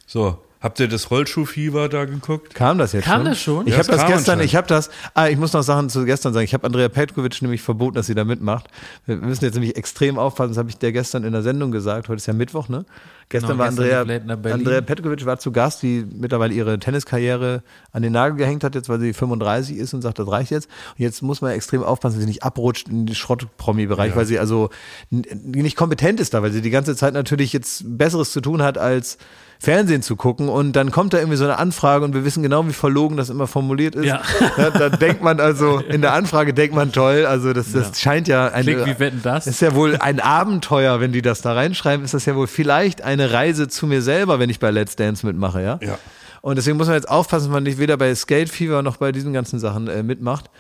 So, 0.07 0.45
habt 0.63 0.81
ihr 0.81 0.89
das 0.89 1.11
Rollschuhfieber 1.11 1.89
da 1.89 2.05
geguckt? 2.05 2.55
Kam 2.55 2.79
das 2.79 2.93
jetzt 2.93 3.05
Kam 3.05 3.19
schon? 3.21 3.25
das 3.27 3.41
schon? 3.41 3.67
Ich 3.67 3.73
Ja, 3.73 3.79
habe 3.79 3.89
das 3.89 3.97
das 3.97 4.05
kam 4.07 4.13
gestern, 4.13 4.41
ich 4.41 4.57
habe 4.57 4.67
das, 4.69 4.91
ah, 5.15 5.29
ich 5.29 5.37
muss 5.37 5.53
noch 5.53 5.63
Sachen 5.63 5.89
zu 5.91 6.05
gestern 6.05 6.33
sagen. 6.33 6.45
Ich 6.45 6.55
habe 6.55 6.65
Andrea 6.65 6.89
Petkovic 6.89 7.43
nämlich 7.43 7.63
verboten, 7.63 7.97
dass 7.97 8.07
sie 8.07 8.15
da 8.15 8.25
mitmacht. 8.25 8.69
Wir 9.07 9.17
müssen 9.17 9.45
jetzt 9.45 9.55
nämlich 9.55 9.77
extrem 9.77 10.19
aufpassen, 10.19 10.51
das 10.51 10.59
habe 10.59 10.71
ich 10.71 10.79
der 10.79 10.93
gestern 10.93 11.25
in 11.25 11.33
der 11.33 11.43
Sendung 11.43 11.73
gesagt. 11.73 12.09
Heute 12.09 12.17
ist 12.17 12.27
ja 12.27 12.33
Mittwoch, 12.33 12.69
ne? 12.69 12.85
Gestern 13.29 13.53
Genau, 13.53 13.61
war 13.61 13.69
gestern 13.71 14.11
Andrea. 14.11 14.53
Andrea 14.55 14.81
Petkovic 14.83 15.25
war 15.25 15.39
zu 15.39 15.53
Gast, 15.53 15.83
die 15.83 16.05
mittlerweile 16.15 16.53
ihre 16.53 16.79
Tenniskarriere 16.79 17.63
an 17.91 18.03
den 18.03 18.13
Nagel 18.13 18.37
gehängt 18.37 18.63
hat, 18.63 18.75
jetzt 18.75 18.89
weil 18.91 19.01
sie 19.01 19.15
35 19.15 19.77
ist 19.79 19.95
und 19.95 20.03
sagt, 20.03 20.19
das 20.19 20.29
reicht 20.29 20.51
jetzt. 20.51 20.69
Und 20.99 21.03
jetzt 21.03 21.23
muss 21.23 21.41
man 21.41 21.51
ja 21.51 21.57
extrem 21.57 21.83
aufpassen, 21.83 22.17
dass 22.17 22.23
sie 22.23 22.29
nicht 22.29 22.43
abrutscht 22.43 22.89
in 22.89 23.07
den 23.07 23.15
Schrott-Promi-Bereich, 23.15 24.15
weil 24.17 24.27
sie 24.27 24.39
also 24.39 24.69
nicht 25.11 25.77
kompetent 25.77 26.21
ist 26.21 26.35
da, 26.35 26.43
weil 26.43 26.53
sie 26.53 26.61
die 26.63 26.71
ganze 26.71 26.95
Zeit 26.95 27.15
natürlich 27.15 27.53
jetzt 27.53 27.85
Besseres 27.97 28.33
zu 28.33 28.41
tun 28.41 28.63
hat, 28.63 28.77
als 28.77 29.17
Fernsehen 29.63 30.03
zu 30.03 30.17
gucken 30.17 30.49
und 30.49 30.73
dann 30.73 30.91
kommt 30.91 31.13
da 31.13 31.19
irgendwie 31.19 31.37
so 31.37 31.45
eine 31.45 31.57
Anfrage 31.57 32.05
und 32.05 32.15
wir 32.15 32.25
wissen 32.25 32.43
genau, 32.43 32.67
wie 32.67 32.73
verlogen 32.73 33.17
das 33.17 33.31
immer 33.31 33.47
formuliert 33.47 33.95
ist. 33.95 34.07
Ja. 34.07 34.21
Ja, 34.59 34.71
da 34.71 34.89
denkt 34.91 35.23
man 35.23 35.41
also, 35.41 35.79
in 35.89 36.03
der 36.03 36.13
Anfrage 36.13 36.53
denkt 36.53 36.75
man 36.75 36.91
toll, 36.93 37.27
also 37.27 37.53
das, 37.53 37.71
das 37.73 38.01
scheint 38.01 38.27
ja 38.27 38.49
eine, 38.49 38.65
Klingt 38.65 38.87
wie 38.87 38.99
Wetten, 38.99 39.21
das. 39.23 39.47
ist 39.47 39.63
ja 39.63 39.75
wohl 39.75 39.97
ein 39.97 40.19
Abenteuer, 40.21 41.01
wenn 41.01 41.13
die 41.13 41.23
das 41.23 41.43
da 41.43 41.53
reinschreiben, 41.53 42.05
ist 42.05 42.13
das 42.13 42.27
ja 42.27 42.35
wohl 42.35 42.49
vielleicht 42.49 43.03
eine 43.03 43.33
Reise 43.33 43.69
zu 43.69 43.87
mir 43.87 44.03
selber, 44.03 44.41
wenn 44.41 44.51
ich 44.51 44.59
bei 44.59 44.71
Let's 44.71 44.97
Dance 44.97 45.25
mitmache, 45.25 45.63
ja? 45.63 45.79
Ja. 45.81 45.99
Und 46.41 46.57
deswegen 46.57 46.77
muss 46.77 46.89
man 46.89 46.97
jetzt 46.97 47.09
aufpassen, 47.09 47.47
dass 47.47 47.53
man 47.53 47.63
nicht 47.63 47.79
weder 47.79 47.97
bei 47.97 48.13
Skate 48.17 48.49
Fever 48.49 48.83
noch 48.83 48.97
bei 48.97 49.13
diesen 49.13 49.33
ganzen 49.33 49.61
Sachen 49.61 49.87
äh, 49.87 50.03
mitmacht. 50.03 50.51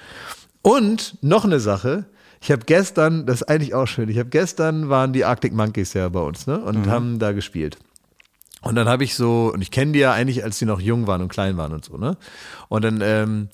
Und 0.62 1.18
noch 1.22 1.44
eine 1.44 1.59
Sache, 1.59 2.05
ich 2.40 2.53
habe 2.53 2.62
gestern, 2.66 3.26
das 3.26 3.42
ist 3.42 3.48
eigentlich 3.48 3.74
auch 3.74 3.86
schön, 3.86 4.09
ich 4.09 4.18
habe 4.18 4.30
gestern 4.30 4.88
waren 4.88 5.12
die 5.12 5.24
Arctic 5.24 5.53
Monkeys 5.53 5.92
ja 5.92 6.09
bei 6.09 6.20
uns, 6.20 6.46
ne? 6.46 6.59
Und 6.59 6.86
haben 6.86 7.18
da 7.18 7.32
gespielt. 7.32 7.78
Und 8.62 8.74
dann 8.76 8.88
habe 8.88 9.04
ich 9.04 9.14
so, 9.14 9.52
und 9.52 9.60
ich 9.60 9.70
kenne 9.70 9.92
die 9.92 9.98
ja 9.98 10.12
eigentlich, 10.12 10.44
als 10.44 10.58
die 10.58 10.64
noch 10.64 10.80
jung 10.80 11.06
waren 11.06 11.20
und 11.20 11.28
klein 11.28 11.56
waren 11.56 11.72
und 11.72 11.84
so, 11.84 11.96
ne? 11.96 12.16
Und 12.68 12.84
dann 12.84 13.00
ähm, 13.02 13.48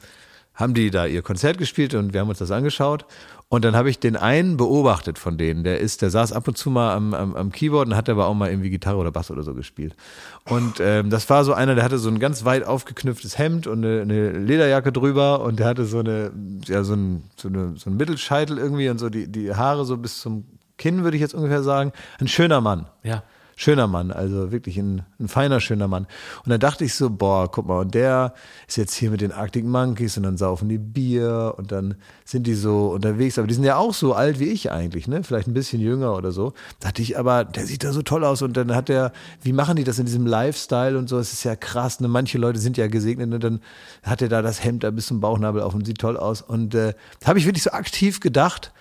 haben 0.55 0.75
die 0.75 0.91
da 0.91 1.07
ihr 1.07 1.23
Konzert 1.23 1.57
gespielt 1.57 1.95
und 1.95 2.13
wir 2.13 2.21
haben 2.21 2.29
uns 2.29 2.39
das 2.39 2.51
angeschaut. 2.51 3.07
Und 3.51 3.65
dann 3.65 3.75
habe 3.75 3.89
ich 3.89 3.99
den 3.99 4.17
einen 4.17 4.59
beobachtet 4.59 5.19
von 5.19 5.39
denen. 5.39 5.65
Der 5.65 5.79
ist, 5.79 6.03
der 6.03 6.11
saß 6.11 6.33
ab 6.33 6.47
und 6.49 6.59
zu 6.59 6.69
mal 6.69 6.95
am, 6.95 7.15
am, 7.15 7.35
am 7.35 7.51
Keyboard 7.51 7.89
und 7.89 7.97
hat 7.97 8.11
aber 8.11 8.27
auch 8.27 8.35
mal 8.35 8.51
irgendwie 8.51 8.69
Gitarre 8.69 8.99
oder 8.99 9.11
Bass 9.11 9.31
oder 9.31 9.43
so 9.43 9.55
gespielt. 9.55 9.97
Und 10.45 10.81
ähm, 10.81 11.09
das 11.09 11.31
war 11.31 11.45
so 11.45 11.55
einer, 11.55 11.75
der 11.75 11.85
hatte 11.85 11.97
so 11.97 12.11
ein 12.11 12.19
ganz 12.19 12.45
weit 12.45 12.65
aufgeknüpftes 12.65 13.39
Hemd 13.39 13.67
und 13.67 13.85
eine, 13.85 14.03
eine 14.03 14.33
Lederjacke 14.33 14.93
drüber 14.93 15.41
und 15.41 15.61
der 15.61 15.67
hatte 15.67 15.87
so 15.87 16.01
eine, 16.01 16.31
ja, 16.67 16.85
so 16.85 16.95
ein, 16.95 17.23
so 17.37 17.49
eine, 17.49 17.75
so 17.77 17.89
ein 17.89 17.97
Mittelscheitel 17.97 18.59
irgendwie 18.59 18.91
und 18.91 18.99
so 18.99 19.09
die, 19.09 19.29
die 19.29 19.55
Haare 19.55 19.87
so 19.87 19.97
bis 19.97 20.21
zum 20.21 20.45
Kinn, 20.77 21.05
würde 21.05 21.17
ich 21.17 21.23
jetzt 21.23 21.35
ungefähr 21.35 21.63
sagen. 21.63 21.93
Ein 22.21 22.29
schöner 22.29 22.61
Mann 22.61 22.87
Ja. 23.03 23.23
Schöner 23.59 23.89
Mann, 23.89 24.13
also 24.13 24.53
wirklich 24.53 24.79
ein, 24.79 25.03
ein 25.19 25.27
feiner, 25.27 25.59
schöner 25.59 25.89
Mann. 25.89 26.07
Und 26.45 26.51
dann 26.51 26.61
dachte 26.61 26.85
ich 26.85 26.95
so, 26.95 27.11
boah, 27.11 27.51
guck 27.51 27.67
mal, 27.67 27.81
und 27.81 27.93
der 27.93 28.33
ist 28.69 28.77
jetzt 28.77 28.95
hier 28.95 29.11
mit 29.11 29.21
den 29.21 29.33
Arctic 29.33 29.65
Monkeys 29.65 30.17
und 30.17 30.23
dann 30.23 30.37
saufen 30.37 30.69
die 30.69 30.79
Bier 30.79 31.55
und 31.57 31.73
dann 31.73 31.97
sind 32.25 32.47
die 32.47 32.55
so 32.55 32.91
unterwegs, 32.91 33.37
aber 33.37 33.49
die 33.49 33.55
sind 33.55 33.65
ja 33.65 33.77
auch 33.77 33.93
so 33.95 34.15
alt 34.15 34.39
wie 34.39 34.45
ich 34.45 34.71
eigentlich, 34.71 35.09
ne? 35.09 35.25
Vielleicht 35.25 35.49
ein 35.49 35.55
bisschen 35.55 35.81
jünger 35.81 36.15
oder 36.15 36.31
so. 36.31 36.53
Da 36.79 36.89
dachte 36.89 37.03
ich, 37.03 37.19
aber 37.19 37.45
der 37.45 37.67
sieht 37.67 37.83
da 37.83 37.93
so 37.93 38.03
toll 38.03 38.25
aus 38.25 38.43
und 38.43 38.57
dann 38.57 38.77
hat 38.77 38.89
der, 38.89 39.11
wie 39.43 39.53
machen 39.53 39.75
die 39.75 39.85
das 39.85 39.99
in 39.99 40.07
diesem 40.07 40.25
Lifestyle 40.25 40.97
und 40.97 41.09
so? 41.09 41.19
Es 41.19 41.33
ist 41.33 41.43
ja 41.43 41.57
krass, 41.57 41.99
ne? 41.99 42.07
Manche 42.07 42.39
Leute 42.39 42.61
sind 42.61 42.77
ja 42.77 42.87
gesegnet 42.87 43.35
und 43.35 43.43
dann 43.43 43.61
hat 44.05 44.23
er 44.23 44.29
da 44.29 44.41
das 44.41 44.63
Hemd 44.63 44.85
da 44.85 44.93
bis 44.93 45.07
zum 45.07 45.19
Bauchnabel 45.19 45.63
auf 45.63 45.75
und 45.75 45.85
sieht 45.85 45.99
toll 45.99 46.17
aus. 46.17 46.43
Und 46.43 46.77
äh, 46.77 46.95
habe 47.25 47.41
ich 47.41 47.45
wirklich 47.45 47.65
so 47.65 47.73
aktiv 47.73 48.21
gedacht, 48.21 48.73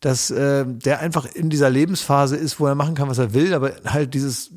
dass 0.00 0.30
äh, 0.30 0.64
der 0.66 1.00
einfach 1.00 1.26
in 1.26 1.50
dieser 1.50 1.70
Lebensphase 1.70 2.36
ist, 2.36 2.60
wo 2.60 2.66
er 2.66 2.74
machen 2.74 2.94
kann, 2.94 3.08
was 3.08 3.18
er 3.18 3.32
will, 3.34 3.54
aber 3.54 3.72
halt 3.86 4.14
dieses 4.14 4.50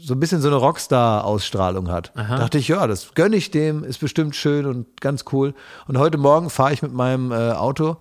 so 0.00 0.14
ein 0.14 0.20
bisschen 0.20 0.40
so 0.40 0.48
eine 0.48 0.56
Rockstar-Ausstrahlung 0.56 1.90
hat. 1.90 2.12
Dachte 2.38 2.58
ich, 2.58 2.68
ja, 2.68 2.86
das 2.86 3.14
gönne 3.14 3.36
ich 3.36 3.50
dem, 3.50 3.82
ist 3.82 3.98
bestimmt 3.98 4.36
schön 4.36 4.64
und 4.66 5.00
ganz 5.00 5.24
cool. 5.32 5.54
Und 5.88 5.98
heute 5.98 6.16
Morgen 6.18 6.48
fahre 6.50 6.72
ich 6.72 6.82
mit 6.82 6.92
meinem 6.92 7.32
äh, 7.32 7.52
Auto 7.52 7.96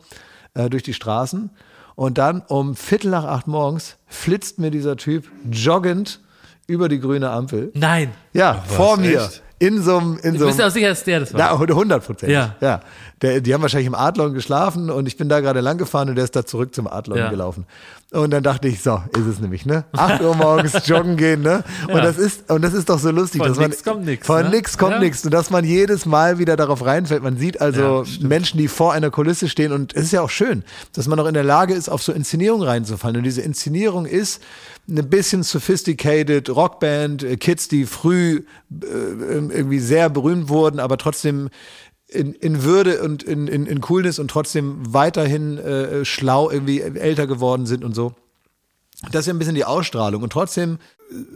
äh, 0.54 0.70
durch 0.70 0.84
die 0.84 0.94
Straßen 0.94 1.50
und 1.96 2.18
dann 2.18 2.42
um 2.42 2.76
Viertel 2.76 3.10
nach 3.10 3.24
acht 3.24 3.48
morgens 3.48 3.98
flitzt 4.06 4.60
mir 4.60 4.70
dieser 4.70 4.98
Typ 4.98 5.26
joggend 5.50 6.20
über 6.68 6.90
die 6.90 7.00
grüne 7.00 7.30
Ampel. 7.32 7.72
Nein. 7.74 8.12
Ja, 8.34 8.64
vor 8.68 8.98
mir. 8.98 9.24
echt? 9.24 9.42
In 9.58 9.82
so 9.82 9.98
einem, 9.98 10.20
in 10.22 10.34
Du 10.34 10.40
so 10.40 10.46
bist 10.48 10.60
einem 10.60 10.66
ja 10.66 10.68
auch 10.68 10.74
sicher, 10.74 10.90
dass 10.90 11.04
der 11.06 11.20
das 11.22 11.34
war. 11.34 11.40
ja, 11.40 11.54
100 11.54 12.06
Prozent. 12.06 12.32
Ja. 12.32 12.56
ja. 12.60 12.82
Der, 13.22 13.40
die 13.40 13.54
haben 13.54 13.62
wahrscheinlich 13.62 13.88
im 13.88 13.96
Adlon 13.96 14.34
geschlafen 14.34 14.90
und 14.90 15.08
ich 15.08 15.16
bin 15.16 15.30
da 15.30 15.40
gerade 15.40 15.62
lang 15.62 15.78
gefahren 15.78 16.10
und 16.10 16.16
der 16.16 16.26
ist 16.26 16.36
da 16.36 16.46
zurück 16.46 16.76
zum 16.76 16.88
Adlon 16.88 17.18
Ja. 17.18 17.30
gelaufen. 17.30 17.66
Und 18.12 18.32
dann 18.32 18.44
dachte 18.44 18.68
ich, 18.68 18.82
so, 18.84 19.02
ist 19.18 19.26
es 19.26 19.40
nämlich, 19.40 19.66
ne? 19.66 19.86
8 19.94 20.22
Uhr 20.22 20.36
morgens 20.36 20.74
joggen 20.88 21.16
gehen, 21.16 21.42
ne? 21.42 21.64
Und 21.88 21.96
Ja. 21.96 22.02
das 22.02 22.18
ist, 22.18 22.52
und 22.52 22.62
das 22.64 22.74
ist 22.74 22.90
doch 22.90 23.00
so 23.00 23.12
lustig, 23.12 23.40
Von 23.40 23.48
dass 23.50 23.58
man, 23.58 23.70
nix 23.70 23.84
kommt 23.84 24.06
nix, 24.06 24.28
Von 24.28 24.44
ne? 24.44 24.50
nix 24.50 24.78
kommt 24.78 24.92
Ja. 24.92 25.00
nix. 25.00 25.24
Und 25.24 25.34
dass 25.34 25.50
man 25.50 25.64
jedes 25.64 26.06
Mal 26.06 26.38
wieder 26.38 26.58
darauf 26.58 26.86
reinfällt. 26.86 27.24
Man 27.24 27.38
sieht 27.38 27.62
also. 27.62 28.04
Menschen, 28.20 28.58
die 28.58 28.68
vor 28.68 28.92
einer 28.94 29.10
Kulisse 29.10 29.48
stehen 29.48 29.72
und 29.72 29.96
es 29.96 30.04
ist 30.04 30.12
ja 30.12 30.22
auch 30.22 30.30
schön, 30.30 30.64
dass 30.94 31.08
man 31.08 31.18
auch 31.20 31.26
in 31.28 31.34
der 31.34 31.44
Lage 31.46 31.74
ist, 31.74 31.88
auf 31.90 32.04
so 32.04 32.12
Inszenierungen 32.12 32.68
reinzufallen. 32.68 33.16
Und 33.18 33.24
diese 33.24 33.42
Inszenierung 33.42 34.06
ist 34.06 34.42
eine 34.90 35.04
bisschen 35.04 35.44
sophisticated 35.44 36.50
Rockband, 36.50 37.24
äh, 37.24 37.38
Kids, 37.38 37.68
die 37.68 37.86
früh 37.86 38.44
äh, 38.72 38.86
irgendwie 38.86 39.80
sehr 39.80 40.10
berühmt 40.10 40.50
wurden, 40.50 40.80
aber 40.80 40.98
trotzdem 40.98 41.50
in, 42.08 42.34
in 42.34 42.64
Würde 42.64 43.02
und 43.02 43.24
in, 43.24 43.48
in, 43.48 43.66
in 43.66 43.82
Coolness 43.82 44.20
und 44.20 44.30
trotzdem 44.30 44.94
weiterhin 44.94 45.58
äh, 45.58 46.06
schlau 46.06 46.52
irgendwie 46.52 46.82
älter 46.82 47.28
geworden 47.28 47.66
sind 47.66 47.84
und 47.84 47.96
so. 47.96 48.14
Das 49.12 49.22
ist 49.22 49.28
ja 49.28 49.34
ein 49.34 49.40
bisschen 49.40 49.56
die 49.56 49.66
Ausstrahlung. 49.66 50.24
Und 50.24 50.32
trotzdem 50.32 50.78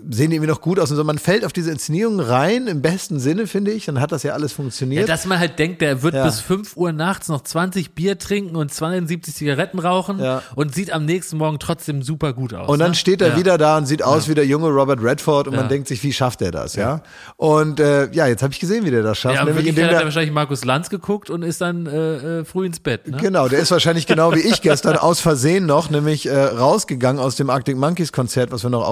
sehen 0.09 0.31
irgendwie 0.31 0.49
noch 0.49 0.61
gut 0.61 0.79
aus. 0.79 0.89
Und 0.89 0.97
so, 0.97 1.03
man 1.03 1.19
fällt 1.19 1.45
auf 1.45 1.53
diese 1.53 1.69
Inszenierung 1.71 2.19
rein, 2.19 2.65
im 2.67 2.81
besten 2.81 3.19
Sinne, 3.19 3.45
finde 3.45 3.71
ich. 3.71 3.85
Dann 3.85 4.01
hat 4.01 4.11
das 4.11 4.23
ja 4.23 4.33
alles 4.33 4.51
Ja, 4.51 4.55
funktioniert. 4.55 5.07
dass 5.07 5.25
man 5.25 5.37
halt 5.39 5.59
denkt, 5.59 5.81
der 5.81 6.01
wird 6.01 6.15
Ja. 6.15 6.25
bis 6.25 6.39
5 6.39 6.75
Uhr 6.75 6.91
nachts 6.91 7.27
noch 7.27 7.41
20 7.43 7.91
Bier 7.93 8.17
trinken 8.17 8.55
und 8.55 8.73
72 8.73 9.35
Zigaretten 9.35 9.77
rauchen 9.79 10.19
Ja. 10.19 10.41
und 10.55 10.73
sieht 10.73 10.91
am 10.91 11.05
nächsten 11.05 11.37
Morgen 11.37 11.59
trotzdem 11.59 12.01
super 12.01 12.33
gut 12.33 12.53
aus. 12.53 12.67
und 12.67 12.79
dann 12.79 12.91
ne? 12.91 12.95
steht 12.95 13.21
er 13.21 13.29
ja. 13.29 13.37
wieder 13.37 13.57
da 13.59 13.77
und 13.77 13.85
sieht 13.85 14.01
aus 14.03 14.27
wie 14.27 14.33
der 14.33 14.45
junge 14.47 14.69
Robert 14.69 15.03
Redford 15.03 15.47
und 15.47 15.53
Ja. 15.53 15.59
man 15.61 15.69
denkt 15.69 15.87
sich, 15.87 16.03
wie 16.03 16.13
schafft 16.13 16.41
er 16.41 16.51
das, 16.51 16.75
ja? 16.75 17.01
Und 17.37 17.79
äh, 17.79 18.11
ja, 18.11 18.25
jetzt 18.27 18.41
habe 18.41 18.51
ich 18.53 18.59
gesehen, 18.59 18.85
wie 18.85 18.91
der 18.91 19.03
das 19.03 19.19
schafft. 19.19 19.35
Ja, 19.35 19.45
nämlich 19.45 19.67
indem 19.67 19.85
hat 19.85 19.93
er 19.93 20.03
wahrscheinlich 20.03 20.33
Markus 20.33 20.65
Lanz 20.65 20.89
geguckt 20.89 21.29
und 21.29 21.43
ist 21.43 21.61
dann 21.61 21.85
äh, 21.85 22.39
äh, 22.39 22.45
früh 22.45 22.65
ins 22.65 22.79
Bett. 22.79 23.07
Ne? 23.07 23.17
Genau, 23.17 23.47
der 23.47 23.59
ist 23.59 23.69
wahrscheinlich 23.71 24.07
genau 24.07 24.33
wie 24.33 24.39
ich 24.39 24.61
gestern 24.63 24.97
aus 24.97 25.19
Versehen 25.19 25.67
noch, 25.67 25.89
nämlich 25.91 26.25
äh, 26.27 26.35
rausgegangen 26.35 27.21
aus 27.21 27.35
dem 27.35 27.49
Arctic 27.51 27.77
Monkeys 27.77 28.11
Konzert, 28.11 28.51
was 28.51 28.63
wir 28.63 28.69
noch 28.71 28.83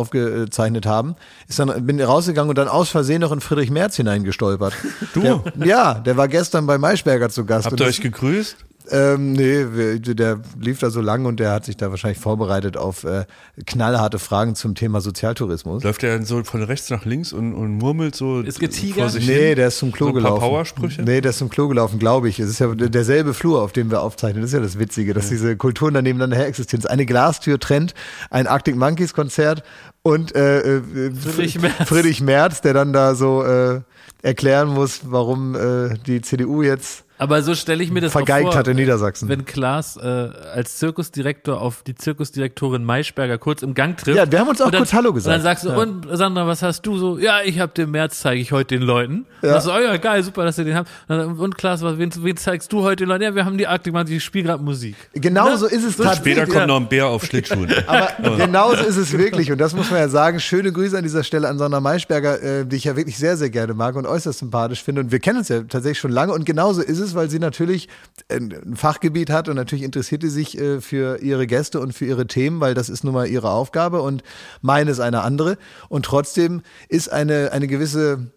aufgezeichnet 0.67 0.85
haben. 0.85 1.15
Ist 1.47 1.59
dann 1.59 1.85
bin 1.85 1.99
rausgegangen 2.01 2.49
und 2.49 2.57
dann 2.57 2.67
aus 2.67 2.89
Versehen 2.89 3.21
noch 3.21 3.31
in 3.31 3.41
Friedrich 3.41 3.71
Merz 3.71 3.95
hineingestolpert. 3.95 4.73
Du? 5.13 5.21
Der, 5.21 5.41
ja, 5.65 5.93
der 5.95 6.17
war 6.17 6.27
gestern 6.27 6.67
bei 6.67 6.77
Maischberger 6.77 7.29
zu 7.29 7.45
Gast. 7.45 7.65
Habt 7.65 7.73
Und 7.73 7.79
ihr 7.79 7.85
das- 7.85 7.95
euch 7.95 8.01
gegrüßt? 8.01 8.57
Ähm, 8.89 9.33
nee, 9.33 9.65
der 9.99 10.39
lief 10.61 10.79
da 10.79 10.89
so 10.89 11.01
lang 11.01 11.25
und 11.25 11.41
der 11.41 11.51
hat 11.51 11.65
sich 11.65 11.75
da 11.75 11.89
wahrscheinlich 11.89 12.19
vorbereitet 12.21 12.77
auf 12.77 13.03
äh, 13.03 13.25
knallharte 13.65 14.17
Fragen 14.17 14.55
zum 14.55 14.75
Thema 14.75 15.01
Sozialtourismus. 15.01 15.83
Läuft 15.83 16.03
er 16.03 16.13
dann 16.15 16.25
so 16.25 16.41
von 16.45 16.63
rechts 16.63 16.89
nach 16.89 17.03
links 17.03 17.33
und, 17.33 17.53
und 17.53 17.71
murmelt 17.79 18.15
so 18.15 18.39
Ist 18.39 18.61
getigert? 18.61 18.95
vor 18.99 19.09
sich 19.09 19.27
Nee, 19.27 19.47
hin? 19.47 19.55
der 19.57 19.67
ist 19.67 19.79
zum 19.79 19.91
Klo 19.91 20.05
so 20.05 20.09
ein 20.11 20.13
paar 20.13 20.21
gelaufen. 20.31 20.39
Powersprüche? 20.49 21.01
Nee, 21.01 21.19
der 21.19 21.31
ist 21.31 21.39
zum 21.39 21.49
Klo 21.49 21.67
gelaufen, 21.67 21.99
glaube 21.99 22.29
ich. 22.29 22.39
Es 22.39 22.49
ist 22.49 22.59
ja 22.59 22.73
derselbe 22.75 23.33
Flur, 23.33 23.61
auf 23.61 23.73
dem 23.73 23.91
wir 23.91 24.01
aufzeichnen. 24.01 24.41
Das 24.41 24.51
ist 24.51 24.55
ja 24.55 24.61
das 24.61 24.79
Witzige, 24.79 25.13
dass 25.13 25.27
diese 25.27 25.57
Kulturen 25.57 25.93
da 25.93 26.01
nebeneinander 26.01 26.37
her 26.37 26.47
existieren. 26.47 26.85
Eine 26.85 27.05
Glastür 27.05 27.59
trennt 27.59 27.93
ein 28.29 28.47
Arctic 28.47 28.77
Monkeys 28.77 29.13
Konzert 29.13 29.63
und 30.07 30.35
äh, 30.35 30.77
äh, 30.77 31.11
Friedrich 31.11 31.59
Merz. 31.59 31.87
Friedrich 31.89 32.21
Merz, 32.21 32.61
der 32.61 32.73
dann 32.73 32.93
da 32.93 33.13
so 33.13 33.43
äh, 33.43 33.81
erklären 34.21 34.69
muss, 34.69 35.01
warum 35.03 35.55
äh, 35.55 35.97
die 36.05 36.21
CDU 36.21 36.61
jetzt 36.61 37.03
Aber 37.19 37.41
so 37.41 37.55
stelle 37.55 37.83
ich 37.83 37.91
mir 37.91 38.01
das 38.01 38.11
vergeigt 38.11 38.47
auch 38.47 38.51
vor, 38.51 38.59
hat 38.59 38.67
in 38.67 38.75
Niedersachsen. 38.75 39.27
wenn 39.29 39.45
Klaas 39.45 39.97
äh, 39.97 40.01
als 40.01 40.77
Zirkusdirektor 40.77 41.59
auf 41.59 41.81
die 41.83 41.95
Zirkusdirektorin 41.95 42.83
Maischberger 42.83 43.37
kurz 43.37 43.63
im 43.63 43.73
Gang 43.73 43.97
trifft. 43.97 44.17
Ja, 44.17 44.31
wir 44.31 44.39
haben 44.39 44.49
uns 44.49 44.61
auch 44.61 44.69
dann, 44.69 44.81
kurz 44.81 44.93
Hallo 44.93 45.13
gesagt. 45.13 45.35
Und 45.37 45.43
dann 45.43 45.55
sagst 45.55 45.63
du, 45.65 45.69
Ja. 45.69 45.77
und 45.77 46.07
Sandra, 46.17 46.45
was 46.47 46.61
hast 46.61 46.81
du 46.83 46.97
so? 46.97 47.17
Ja, 47.17 47.41
ich 47.43 47.59
habe 47.59 47.71
den 47.73 47.91
März, 47.91 48.19
zeige 48.19 48.39
ich 48.41 48.51
heute 48.51 48.77
den 48.77 48.83
Leuten. 48.85 49.25
Ja. 49.41 49.55
Und, 49.55 49.61
so, 49.61 49.73
oh 49.73 49.79
ja, 49.79 49.97
geil, 49.97 50.21
super, 50.23 50.45
dass 50.45 50.57
ihr 50.59 50.65
den 50.65 50.75
habt. 50.75 50.89
Und, 51.07 51.17
dann, 51.17 51.39
und 51.39 51.57
Klaas, 51.57 51.81
was, 51.81 51.97
wen, 51.97 52.11
wen 52.23 52.37
zeigst 52.37 52.71
du 52.71 52.83
heute 52.83 52.97
den 53.03 53.09
Leuten? 53.09 53.23
Ja, 53.23 53.33
wir 53.35 53.45
haben 53.45 53.57
die 53.57 53.67
Arktik, 53.67 53.93
ich 54.09 54.23
spiele 54.23 54.45
gerade 54.45 54.63
Musik. 54.63 54.95
Genau 55.13 55.55
so 55.55 55.65
ist 55.65 55.83
es 55.83 55.93
Später 55.93 56.09
tatsächlich. 56.09 56.49
kommt 56.49 56.67
noch 56.67 56.77
ein 56.79 56.87
Bär 56.87 57.07
auf 57.07 57.25
Schlittschuhen. 57.25 57.71
Aber 57.87 58.37
genauso 58.37 58.83
ist 58.83 58.97
es 58.97 59.17
wirklich. 59.17 59.51
Und 59.51 59.57
das 59.57 59.73
muss 59.75 59.89
man 59.89 59.99
ja 59.99 60.09
sagen. 60.09 60.39
Schöne 60.39 60.71
Grüße 60.71 60.95
an 60.97 61.03
dieser 61.03 61.23
Stelle 61.23 61.47
an 61.47 61.57
Sandra 61.57 61.79
Maischberger, 61.79 62.41
äh, 62.41 62.65
die 62.65 62.75
ich 62.75 62.83
ja 62.83 62.95
wirklich 62.95 63.17
sehr, 63.17 63.37
sehr 63.37 63.49
gerne 63.49 63.73
mag 63.73 63.95
und 63.95 64.05
äußerst 64.05 64.39
sympathisch 64.39 64.83
finde. 64.83 65.01
Und 65.01 65.11
wir 65.11 65.19
kennen 65.19 65.39
uns 65.39 65.49
ja 65.49 65.61
tatsächlich 65.61 65.99
schon 65.99 66.11
lange. 66.11 66.33
Und 66.33 66.45
genauso 66.45 66.81
ist 66.81 66.99
es, 66.99 67.06
weil 67.15 67.29
sie 67.29 67.39
natürlich 67.39 67.89
ein 68.29 68.47
ein 68.67 68.75
Fachgebiet 68.75 69.29
hat 69.29 69.49
und 69.49 69.55
natürlich 69.55 69.83
interessiert 69.83 70.21
sie 70.21 70.29
sich 70.29 70.57
äh, 70.57 70.81
für 70.81 71.21
ihre 71.21 71.47
Gäste 71.47 71.79
und 71.79 71.93
für 71.93 72.05
ihre 72.05 72.27
Themen, 72.27 72.59
weil 72.59 72.73
das 72.73 72.89
ist 72.89 73.03
nun 73.03 73.13
mal 73.13 73.27
ihre 73.27 73.49
Aufgabe 73.49 74.01
und 74.01 74.23
meine 74.61 74.91
ist 74.91 74.99
eine 74.99 75.21
andere. 75.21 75.57
Und 75.89 76.05
trotzdem 76.05 76.61
ist 76.89 77.11
eine, 77.11 77.51
eine 77.51 77.67
gewisse 77.67 78.31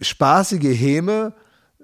spaßige 0.00 0.78
Häme, 0.78 1.32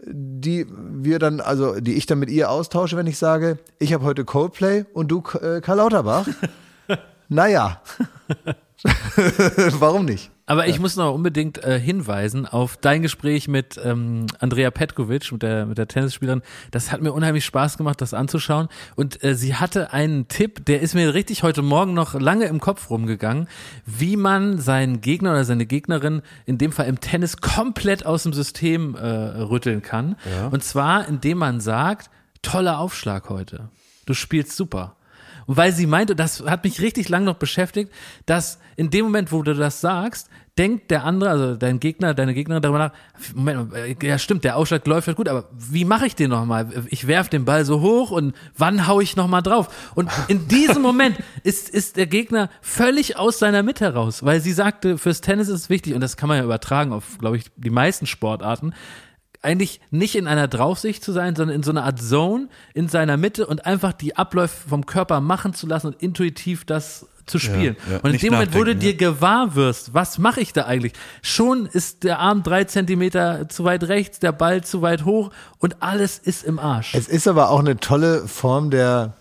die 0.04 0.66
wir 0.68 1.18
dann, 1.18 1.40
also 1.40 1.80
die 1.80 1.94
ich 1.94 2.06
dann 2.06 2.18
mit 2.18 2.30
ihr 2.30 2.50
austausche, 2.50 2.96
wenn 2.96 3.06
ich 3.06 3.18
sage, 3.18 3.58
ich 3.78 3.92
habe 3.92 4.04
heute 4.04 4.24
Coldplay 4.24 4.84
und 4.92 5.08
du 5.08 5.22
äh, 5.40 5.60
Karl 5.60 5.78
Lauterbach. 5.78 6.28
naja. 7.28 7.80
Warum 9.78 10.04
nicht? 10.04 10.30
Aber 10.48 10.68
ich 10.68 10.78
muss 10.78 10.94
noch 10.94 11.12
unbedingt 11.12 11.62
äh, 11.64 11.78
hinweisen 11.78 12.46
auf 12.46 12.76
dein 12.76 13.02
Gespräch 13.02 13.48
mit 13.48 13.80
ähm, 13.82 14.26
Andrea 14.38 14.70
Petkovic, 14.70 15.32
mit 15.32 15.42
der, 15.42 15.66
mit 15.66 15.76
der 15.76 15.88
Tennisspielerin. 15.88 16.42
Das 16.70 16.92
hat 16.92 17.02
mir 17.02 17.12
unheimlich 17.12 17.44
Spaß 17.44 17.76
gemacht, 17.76 18.00
das 18.00 18.14
anzuschauen. 18.14 18.68
Und 18.94 19.24
äh, 19.24 19.34
sie 19.34 19.56
hatte 19.56 19.92
einen 19.92 20.28
Tipp, 20.28 20.64
der 20.64 20.80
ist 20.82 20.94
mir 20.94 21.14
richtig 21.14 21.42
heute 21.42 21.62
Morgen 21.62 21.94
noch 21.94 22.14
lange 22.14 22.44
im 22.44 22.60
Kopf 22.60 22.90
rumgegangen, 22.90 23.48
wie 23.86 24.16
man 24.16 24.58
seinen 24.58 25.00
Gegner 25.00 25.32
oder 25.32 25.44
seine 25.44 25.66
Gegnerin, 25.66 26.22
in 26.46 26.58
dem 26.58 26.70
Fall 26.70 26.86
im 26.86 27.00
Tennis, 27.00 27.38
komplett 27.38 28.06
aus 28.06 28.22
dem 28.22 28.32
System 28.32 28.94
äh, 28.94 29.06
rütteln 29.08 29.82
kann. 29.82 30.16
Und 30.52 30.62
zwar, 30.62 31.08
indem 31.08 31.38
man 31.38 31.60
sagt, 31.60 32.08
toller 32.42 32.78
Aufschlag 32.78 33.28
heute. 33.30 33.68
Du 34.06 34.14
spielst 34.14 34.56
super. 34.56 34.94
Und 35.46 35.56
weil 35.56 35.72
sie 35.72 35.86
meinte, 35.86 36.16
das 36.16 36.42
hat 36.44 36.64
mich 36.64 36.80
richtig 36.80 37.08
lang 37.08 37.24
noch 37.24 37.36
beschäftigt, 37.36 37.92
dass 38.26 38.58
in 38.76 38.90
dem 38.90 39.06
Moment, 39.06 39.32
wo 39.32 39.42
du 39.42 39.54
das 39.54 39.80
sagst, 39.80 40.28
denkt 40.58 40.90
der 40.90 41.04
andere, 41.04 41.30
also 41.30 41.54
dein 41.56 41.80
Gegner, 41.80 42.14
deine 42.14 42.32
Gegnerin 42.32 42.62
darüber 42.62 42.78
nach, 42.78 42.92
Moment, 43.34 43.74
äh, 43.74 43.94
ja 44.02 44.18
stimmt, 44.18 44.44
der 44.44 44.56
Aufschlag 44.56 44.86
läuft 44.86 45.06
halt 45.06 45.16
gut, 45.16 45.28
aber 45.28 45.50
wie 45.52 45.84
mache 45.84 46.06
ich 46.06 46.14
den 46.14 46.30
nochmal? 46.30 46.68
Ich 46.88 47.06
werf 47.06 47.28
den 47.28 47.44
Ball 47.44 47.64
so 47.64 47.80
hoch 47.80 48.10
und 48.10 48.34
wann 48.56 48.86
hau 48.86 49.00
ich 49.00 49.16
nochmal 49.16 49.42
drauf? 49.42 49.92
Und 49.94 50.10
in 50.28 50.48
diesem 50.48 50.80
Moment 50.80 51.16
ist, 51.42 51.68
ist 51.68 51.96
der 51.96 52.06
Gegner 52.06 52.48
völlig 52.62 53.18
aus 53.18 53.38
seiner 53.38 53.62
Mitte 53.62 53.84
heraus, 53.84 54.24
weil 54.24 54.40
sie 54.40 54.52
sagte, 54.52 54.96
fürs 54.96 55.20
Tennis 55.20 55.48
ist 55.48 55.60
es 55.60 55.70
wichtig, 55.70 55.94
und 55.94 56.00
das 56.00 56.16
kann 56.16 56.28
man 56.28 56.38
ja 56.38 56.44
übertragen 56.44 56.92
auf, 56.92 57.18
glaube 57.18 57.36
ich, 57.36 57.44
die 57.56 57.70
meisten 57.70 58.06
Sportarten, 58.06 58.72
eigentlich 59.42 59.80
nicht 59.90 60.16
in 60.16 60.26
einer 60.26 60.48
Draufsicht 60.48 61.02
zu 61.02 61.12
sein, 61.12 61.36
sondern 61.36 61.56
in 61.56 61.62
so 61.62 61.70
einer 61.70 61.84
Art 61.84 62.00
Zone 62.00 62.48
in 62.74 62.88
seiner 62.88 63.16
Mitte 63.16 63.46
und 63.46 63.66
einfach 63.66 63.92
die 63.92 64.16
Abläufe 64.16 64.68
vom 64.68 64.86
Körper 64.86 65.20
machen 65.20 65.54
zu 65.54 65.66
lassen 65.66 65.88
und 65.88 66.02
intuitiv 66.02 66.64
das 66.64 67.06
zu 67.26 67.38
spielen. 67.38 67.76
ja. 67.90 67.96
Und 67.96 68.06
in 68.06 68.12
Nicht 68.12 68.24
dem 68.24 68.32
Moment, 68.32 68.54
wo 68.54 68.64
du 68.64 68.76
dir 68.76 68.94
gewahr 68.94 69.54
wirst, 69.54 69.94
was 69.94 70.18
mache 70.18 70.40
ich 70.40 70.52
da 70.52 70.66
eigentlich? 70.66 70.92
Schon 71.22 71.66
ist 71.66 72.04
der 72.04 72.20
Arm 72.20 72.42
drei 72.42 72.64
Zentimeter 72.64 73.48
zu 73.48 73.64
weit 73.64 73.84
rechts, 73.84 74.20
der 74.20 74.32
Ball 74.32 74.62
zu 74.62 74.80
weit 74.80 75.04
hoch 75.04 75.30
und 75.58 75.82
alles 75.82 76.18
ist 76.18 76.44
im 76.44 76.58
Arsch. 76.58 76.94
Es 76.94 77.08
ist 77.08 77.26
aber 77.26 77.50
auch 77.50 77.58
eine 77.58 77.78
tolle 77.78 78.28
Form 78.28 78.70
der, 78.70 79.14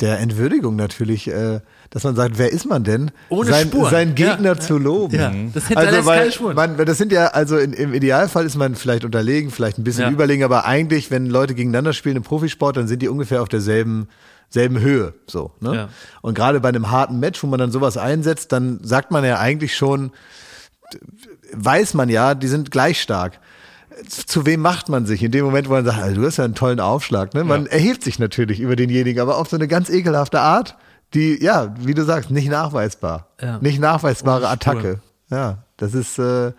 der 0.00 0.20
Entwürdigung 0.20 0.76
natürlich, 0.76 1.28
äh, 1.28 1.60
dass 1.94 2.04
man 2.04 2.14
sagt, 2.16 2.36
wer 2.38 2.52
ist 2.52 2.66
man 2.66 2.84
denn? 2.84 3.10
Ohne 3.30 3.48
sein, 3.50 3.68
Spuren. 3.68 3.90
Seinen 3.90 4.14
Gegner 4.14 4.54
Ja, 4.54 4.58
zu 4.58 4.76
loben. 4.76 5.14
ja. 5.14 5.32
Das 5.54 5.68
hinterlässt 5.68 5.94
also, 5.96 6.06
weil 6.08 6.18
keine 6.18 6.32
Spuren. 6.32 6.56
Man, 6.56 6.76
das 6.76 6.98
sind 6.98 7.12
ja, 7.12 7.28
also 7.28 7.56
in, 7.56 7.72
im 7.72 7.94
Idealfall 7.94 8.44
ist 8.44 8.56
man 8.56 8.74
vielleicht 8.74 9.04
unterlegen, 9.04 9.50
vielleicht 9.50 9.78
ein 9.78 9.84
bisschen 9.84 10.02
Ja. 10.04 10.10
überlegen, 10.10 10.42
aber 10.44 10.66
eigentlich, 10.66 11.10
wenn 11.10 11.26
Leute 11.26 11.54
gegeneinander 11.54 11.92
spielen 11.94 12.16
im 12.16 12.22
Profisport, 12.22 12.76
dann 12.76 12.88
sind 12.88 13.00
die 13.00 13.08
ungefähr 13.08 13.40
auf 13.40 13.48
derselben 13.48 14.08
selben 14.50 14.78
Höhe, 14.80 15.14
so, 15.26 15.50
ne? 15.60 15.74
Ja. 15.74 15.88
Und 16.20 16.34
gerade 16.34 16.60
bei 16.60 16.68
einem 16.68 16.90
harten 16.90 17.18
Match, 17.18 17.42
wo 17.42 17.46
man 17.48 17.58
dann 17.58 17.72
sowas 17.72 17.96
einsetzt, 17.96 18.52
dann 18.52 18.78
sagt 18.82 19.10
man 19.10 19.24
ja 19.24 19.38
eigentlich 19.38 19.74
schon, 19.76 20.12
weiß 21.52 21.94
man 21.94 22.08
ja, 22.08 22.34
die 22.34 22.48
sind 22.48 22.70
gleich 22.70 23.00
stark. 23.00 23.40
Zu 24.08 24.44
wem 24.46 24.60
macht 24.60 24.88
man 24.88 25.06
sich 25.06 25.22
in 25.22 25.30
dem 25.30 25.44
Moment, 25.44 25.68
wo 25.68 25.72
man 25.72 25.84
sagt, 25.84 25.98
also, 26.02 26.20
du 26.20 26.26
hast 26.26 26.36
ja 26.36 26.44
einen 26.44 26.54
tollen 26.56 26.80
Aufschlag, 26.80 27.34
ne? 27.34 27.44
Man 27.44 27.66
erhebt 27.66 28.02
sich 28.02 28.18
natürlich 28.18 28.60
über 28.60 28.74
denjenigen, 28.76 29.20
aber 29.20 29.38
auf 29.38 29.48
so 29.48 29.56
eine 29.56 29.68
ganz 29.68 29.88
ekelhafte 29.90 30.40
Art, 30.40 30.76
die, 31.14 31.42
ja, 31.42 31.74
wie 31.78 31.94
du 31.94 32.04
sagst, 32.04 32.30
nicht 32.30 32.48
nachweisbar. 32.48 33.28
Ja. 33.40 33.58
Nicht 33.58 33.80
nachweisbare 33.80 34.42
Spuren. 34.42 34.52
Attacke. 34.52 35.00
Ja, 35.30 35.58
das 35.76 35.94
ist 35.94 36.18
äh, 36.18 36.52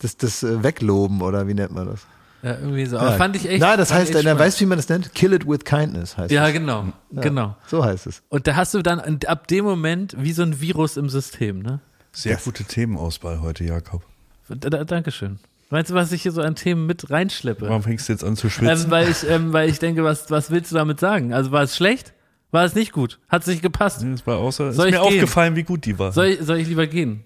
das, 0.00 0.16
das 0.16 0.42
äh, 0.42 0.62
Wegloben 0.62 1.22
oder 1.22 1.46
wie 1.48 1.54
nennt 1.54 1.72
man 1.72 1.86
das? 1.86 2.00
ja, 2.42 2.58
irgendwie 2.58 2.84
so. 2.86 2.98
Aber 2.98 3.10
ja. 3.12 3.16
fand 3.16 3.36
ich 3.36 3.48
echt. 3.48 3.60
Nein, 3.60 3.78
das 3.78 3.92
heißt, 3.92 4.14
er 4.14 4.20
spannend. 4.20 4.38
weißt, 4.40 4.60
wie 4.60 4.66
man 4.66 4.76
das 4.78 4.88
nennt? 4.88 5.14
Kill 5.14 5.32
it 5.32 5.48
with 5.48 5.64
kindness 5.64 6.16
heißt 6.16 6.30
Ja, 6.30 6.46
es. 6.46 6.52
genau, 6.52 6.86
Ja, 7.10 7.20
genau. 7.22 7.56
So 7.66 7.84
heißt 7.84 8.06
es. 8.06 8.22
Und 8.28 8.46
da 8.46 8.56
hast 8.56 8.74
du 8.74 8.82
dann 8.82 9.00
ab 9.26 9.48
dem 9.48 9.64
Moment 9.64 10.14
wie 10.18 10.32
so 10.32 10.42
ein 10.42 10.60
Virus 10.60 10.96
im 10.96 11.08
System, 11.08 11.60
ne? 11.60 11.80
Sehr 12.12 12.36
gute 12.36 12.64
Themenauswahl 12.64 13.40
heute, 13.40 13.64
Jakob. 13.64 14.02
Da, 14.48 14.68
da, 14.70 14.84
Dankeschön. 14.84 15.38
Meinst 15.70 15.90
du, 15.90 15.94
was 15.94 16.12
ich 16.12 16.22
hier 16.22 16.30
so 16.32 16.42
an 16.42 16.54
Themen 16.54 16.86
mit 16.86 17.10
reinschleppe? 17.10 17.66
Warum 17.68 17.82
fängst 17.82 18.08
du 18.08 18.12
jetzt 18.12 18.22
an 18.22 18.36
zu 18.36 18.48
schwitzen? 18.50 18.84
Ähm, 18.84 18.90
weil, 18.90 19.08
ich, 19.08 19.28
ähm, 19.28 19.52
weil 19.52 19.68
ich 19.68 19.78
denke, 19.80 20.04
was, 20.04 20.30
was 20.30 20.50
willst 20.50 20.70
du 20.70 20.76
damit 20.76 21.00
sagen? 21.00 21.32
Also 21.32 21.50
war 21.50 21.62
es 21.62 21.74
schlecht? 21.74 22.12
War 22.54 22.64
es 22.64 22.76
nicht 22.76 22.92
gut? 22.92 23.18
Hat 23.28 23.42
es 23.42 23.48
nicht 23.48 23.62
gepasst? 23.62 24.04
das 24.08 24.24
war 24.28 24.36
außer, 24.36 24.68
ist 24.68 24.76
Soll 24.76 24.92
mir 24.92 24.96
ich 24.98 25.02
gehen? 25.02 25.14
aufgefallen, 25.14 25.56
wie 25.56 25.64
gut 25.64 25.84
die 25.84 25.98
war. 25.98 26.12
Soll 26.12 26.26
ich, 26.26 26.40
soll 26.40 26.58
ich 26.58 26.68
lieber 26.68 26.86
gehen? 26.86 27.24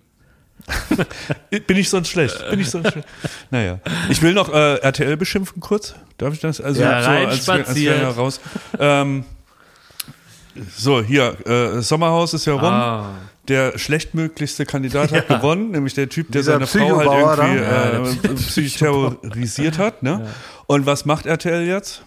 Bin 1.67 1.77
ich 1.77 1.91
sonst 1.91 2.09
schlecht? 2.09 2.49
Bin 2.49 2.59
ich 2.61 2.71
sonst 2.71 2.93
schlecht? 2.93 3.07
Naja. 3.51 3.79
Ich 4.09 4.23
will 4.23 4.33
noch 4.33 4.49
äh, 4.51 4.77
RTL 4.77 5.19
beschimpfen 5.19 5.61
kurz. 5.61 5.95
Darf 6.17 6.33
ich 6.33 6.41
das? 6.41 6.63
Also 6.63 6.81
Ja, 6.81 7.03
so 7.03 7.11
rein 7.11 7.27
als, 7.27 7.47
als 7.47 7.61
spaziert. 7.67 8.01
ja 8.01 8.09
raus. 8.09 8.41
Ähm, 8.79 9.25
so, 10.75 11.03
hier, 11.03 11.37
äh, 11.47 11.83
Sommerhaus 11.83 12.33
ist 12.33 12.47
ja 12.47 12.55
rum. 12.55 12.65
Ah. 12.65 13.11
Der 13.49 13.79
schlechtmöglichste 13.79 14.65
Kandidat 14.65 15.13
hat 15.13 15.29
gewonnen, 15.29 15.73
nämlich 15.73 15.93
der 15.93 16.09
Typ, 16.09 16.33
der 16.33 16.41
Dieser 16.41 16.53
seine 16.55 16.67
Frau 16.67 16.97
halt 16.97 17.39
irgendwie 17.39 17.63
Ja, 17.63 18.31
äh, 18.31 18.35
psychisch 18.35 18.77
terrorisiert 18.77 19.77
hat. 19.77 20.03
Ne? 20.03 20.27
Und 20.67 20.87
was 20.87 21.05
macht 21.05 21.27
RTL 21.27 21.67
jetzt? 21.67 22.03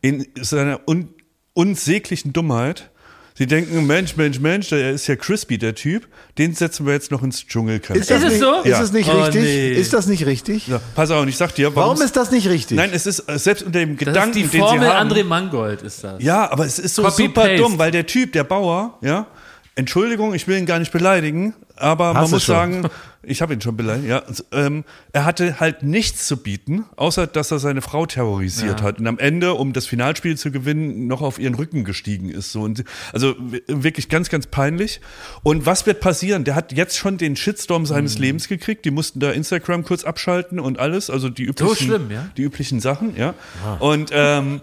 In 0.00 0.26
seiner 0.40 0.80
un 0.88 1.10
unsäglichen 1.56 2.32
Dummheit. 2.32 2.90
Sie 3.38 3.46
denken, 3.46 3.86
Mensch, 3.86 4.16
Mensch, 4.16 4.40
Mensch, 4.40 4.70
der 4.70 4.92
ist 4.92 5.06
ja 5.08 5.16
crispy, 5.16 5.58
der 5.58 5.74
Typ. 5.74 6.08
Den 6.38 6.54
setzen 6.54 6.86
wir 6.86 6.94
jetzt 6.94 7.10
noch 7.10 7.22
ins 7.22 7.46
Dschungelcamp. 7.46 7.98
Ist, 8.00 8.10
das 8.10 8.22
es 8.22 8.30
nicht, 8.30 8.40
so? 8.40 8.60
Ist 8.60 8.66
Ja. 8.66 8.80
es 8.82 8.92
nicht 8.92 9.10
Oh, 9.10 9.20
richtig? 9.24 9.42
nee. 9.42 9.72
Ist 9.74 9.92
das 9.92 10.06
nicht 10.06 10.24
richtig? 10.24 10.68
Ja, 10.68 10.80
pass 10.94 11.10
auf, 11.10 11.20
und 11.20 11.28
ich 11.28 11.36
sag 11.36 11.54
dir, 11.54 11.74
Warum 11.76 12.00
ist 12.00 12.16
das 12.16 12.30
nicht 12.30 12.48
richtig? 12.48 12.78
Nein, 12.78 12.90
es 12.94 13.04
ist 13.06 13.28
äh, 13.28 13.38
selbst 13.38 13.62
unter 13.62 13.80
dem 13.80 13.96
Das 13.98 14.06
Gedanken, 14.06 14.38
ist 14.38 14.52
die 14.52 14.56
den 14.56 14.60
Formel 14.64 14.80
sie 14.88 14.94
haben. 14.94 15.10
André 15.12 15.22
Mangold, 15.24 15.82
ist 15.82 16.02
das. 16.02 16.22
ja, 16.22 16.50
aber 16.50 16.64
es 16.64 16.78
ist 16.78 16.94
so 16.94 17.02
Copy 17.02 17.24
super 17.24 17.42
paste. 17.42 17.56
dumm, 17.56 17.78
weil 17.78 17.90
der 17.90 18.06
Typ, 18.06 18.32
der 18.32 18.44
Bauer, 18.44 18.96
ja, 19.02 19.26
Entschuldigung, 19.74 20.32
ich 20.32 20.48
will 20.48 20.56
ihn 20.56 20.64
gar 20.64 20.78
nicht 20.78 20.90
beleidigen, 20.92 21.54
aber 21.76 22.12
man 22.14 22.22
Hast 22.22 22.30
du 22.32 22.36
muss 22.36 22.44
schon. 22.44 22.54
sagen, 22.54 22.88
ich 23.22 23.42
habe 23.42 23.54
ihn 23.54 23.60
schon 23.60 23.76
beleidigt, 23.76 24.08
ja, 24.08 24.22
ähm, 24.52 24.84
er 25.12 25.24
hatte 25.24 25.58
halt 25.60 25.82
nichts 25.82 26.26
zu 26.28 26.36
bieten, 26.36 26.84
außer 26.96 27.26
dass 27.26 27.50
er 27.50 27.58
seine 27.58 27.82
Frau 27.82 28.06
terrorisiert 28.06 28.80
Ja. 28.80 28.86
hat 28.86 28.98
und 29.00 29.06
am 29.06 29.18
Ende, 29.18 29.54
um 29.54 29.72
das 29.72 29.86
Finalspiel 29.86 30.36
zu 30.36 30.50
gewinnen, 30.50 31.06
noch 31.08 31.22
auf 31.22 31.38
ihren 31.38 31.54
Rücken 31.54 31.84
gestiegen 31.84 32.30
ist. 32.30 32.52
So 32.52 32.62
und 32.62 32.84
also 33.12 33.34
wirklich 33.66 34.08
ganz, 34.08 34.28
ganz 34.28 34.46
peinlich. 34.46 35.00
Und 35.42 35.66
was 35.66 35.86
wird 35.86 36.00
passieren? 36.00 36.44
Der 36.44 36.54
hat 36.54 36.72
jetzt 36.72 36.96
schon 36.96 37.18
den 37.18 37.36
Shitstorm 37.36 37.82
Mhm. 37.82 37.86
seines 37.86 38.18
Lebens 38.18 38.48
gekriegt. 38.48 38.84
Die 38.84 38.90
mussten 38.90 39.20
da 39.20 39.30
Instagram 39.32 39.84
kurz 39.84 40.04
abschalten 40.04 40.60
und 40.60 40.78
alles, 40.78 41.10
also 41.10 41.28
die 41.28 41.44
üblichen, 41.44 41.74
schlimm, 41.88 42.10
ja? 42.10 42.28
die 42.36 42.42
üblichen 42.42 42.80
Sachen, 42.80 43.16
ja. 43.16 43.34
Und 43.80 44.10
ähm, 44.12 44.60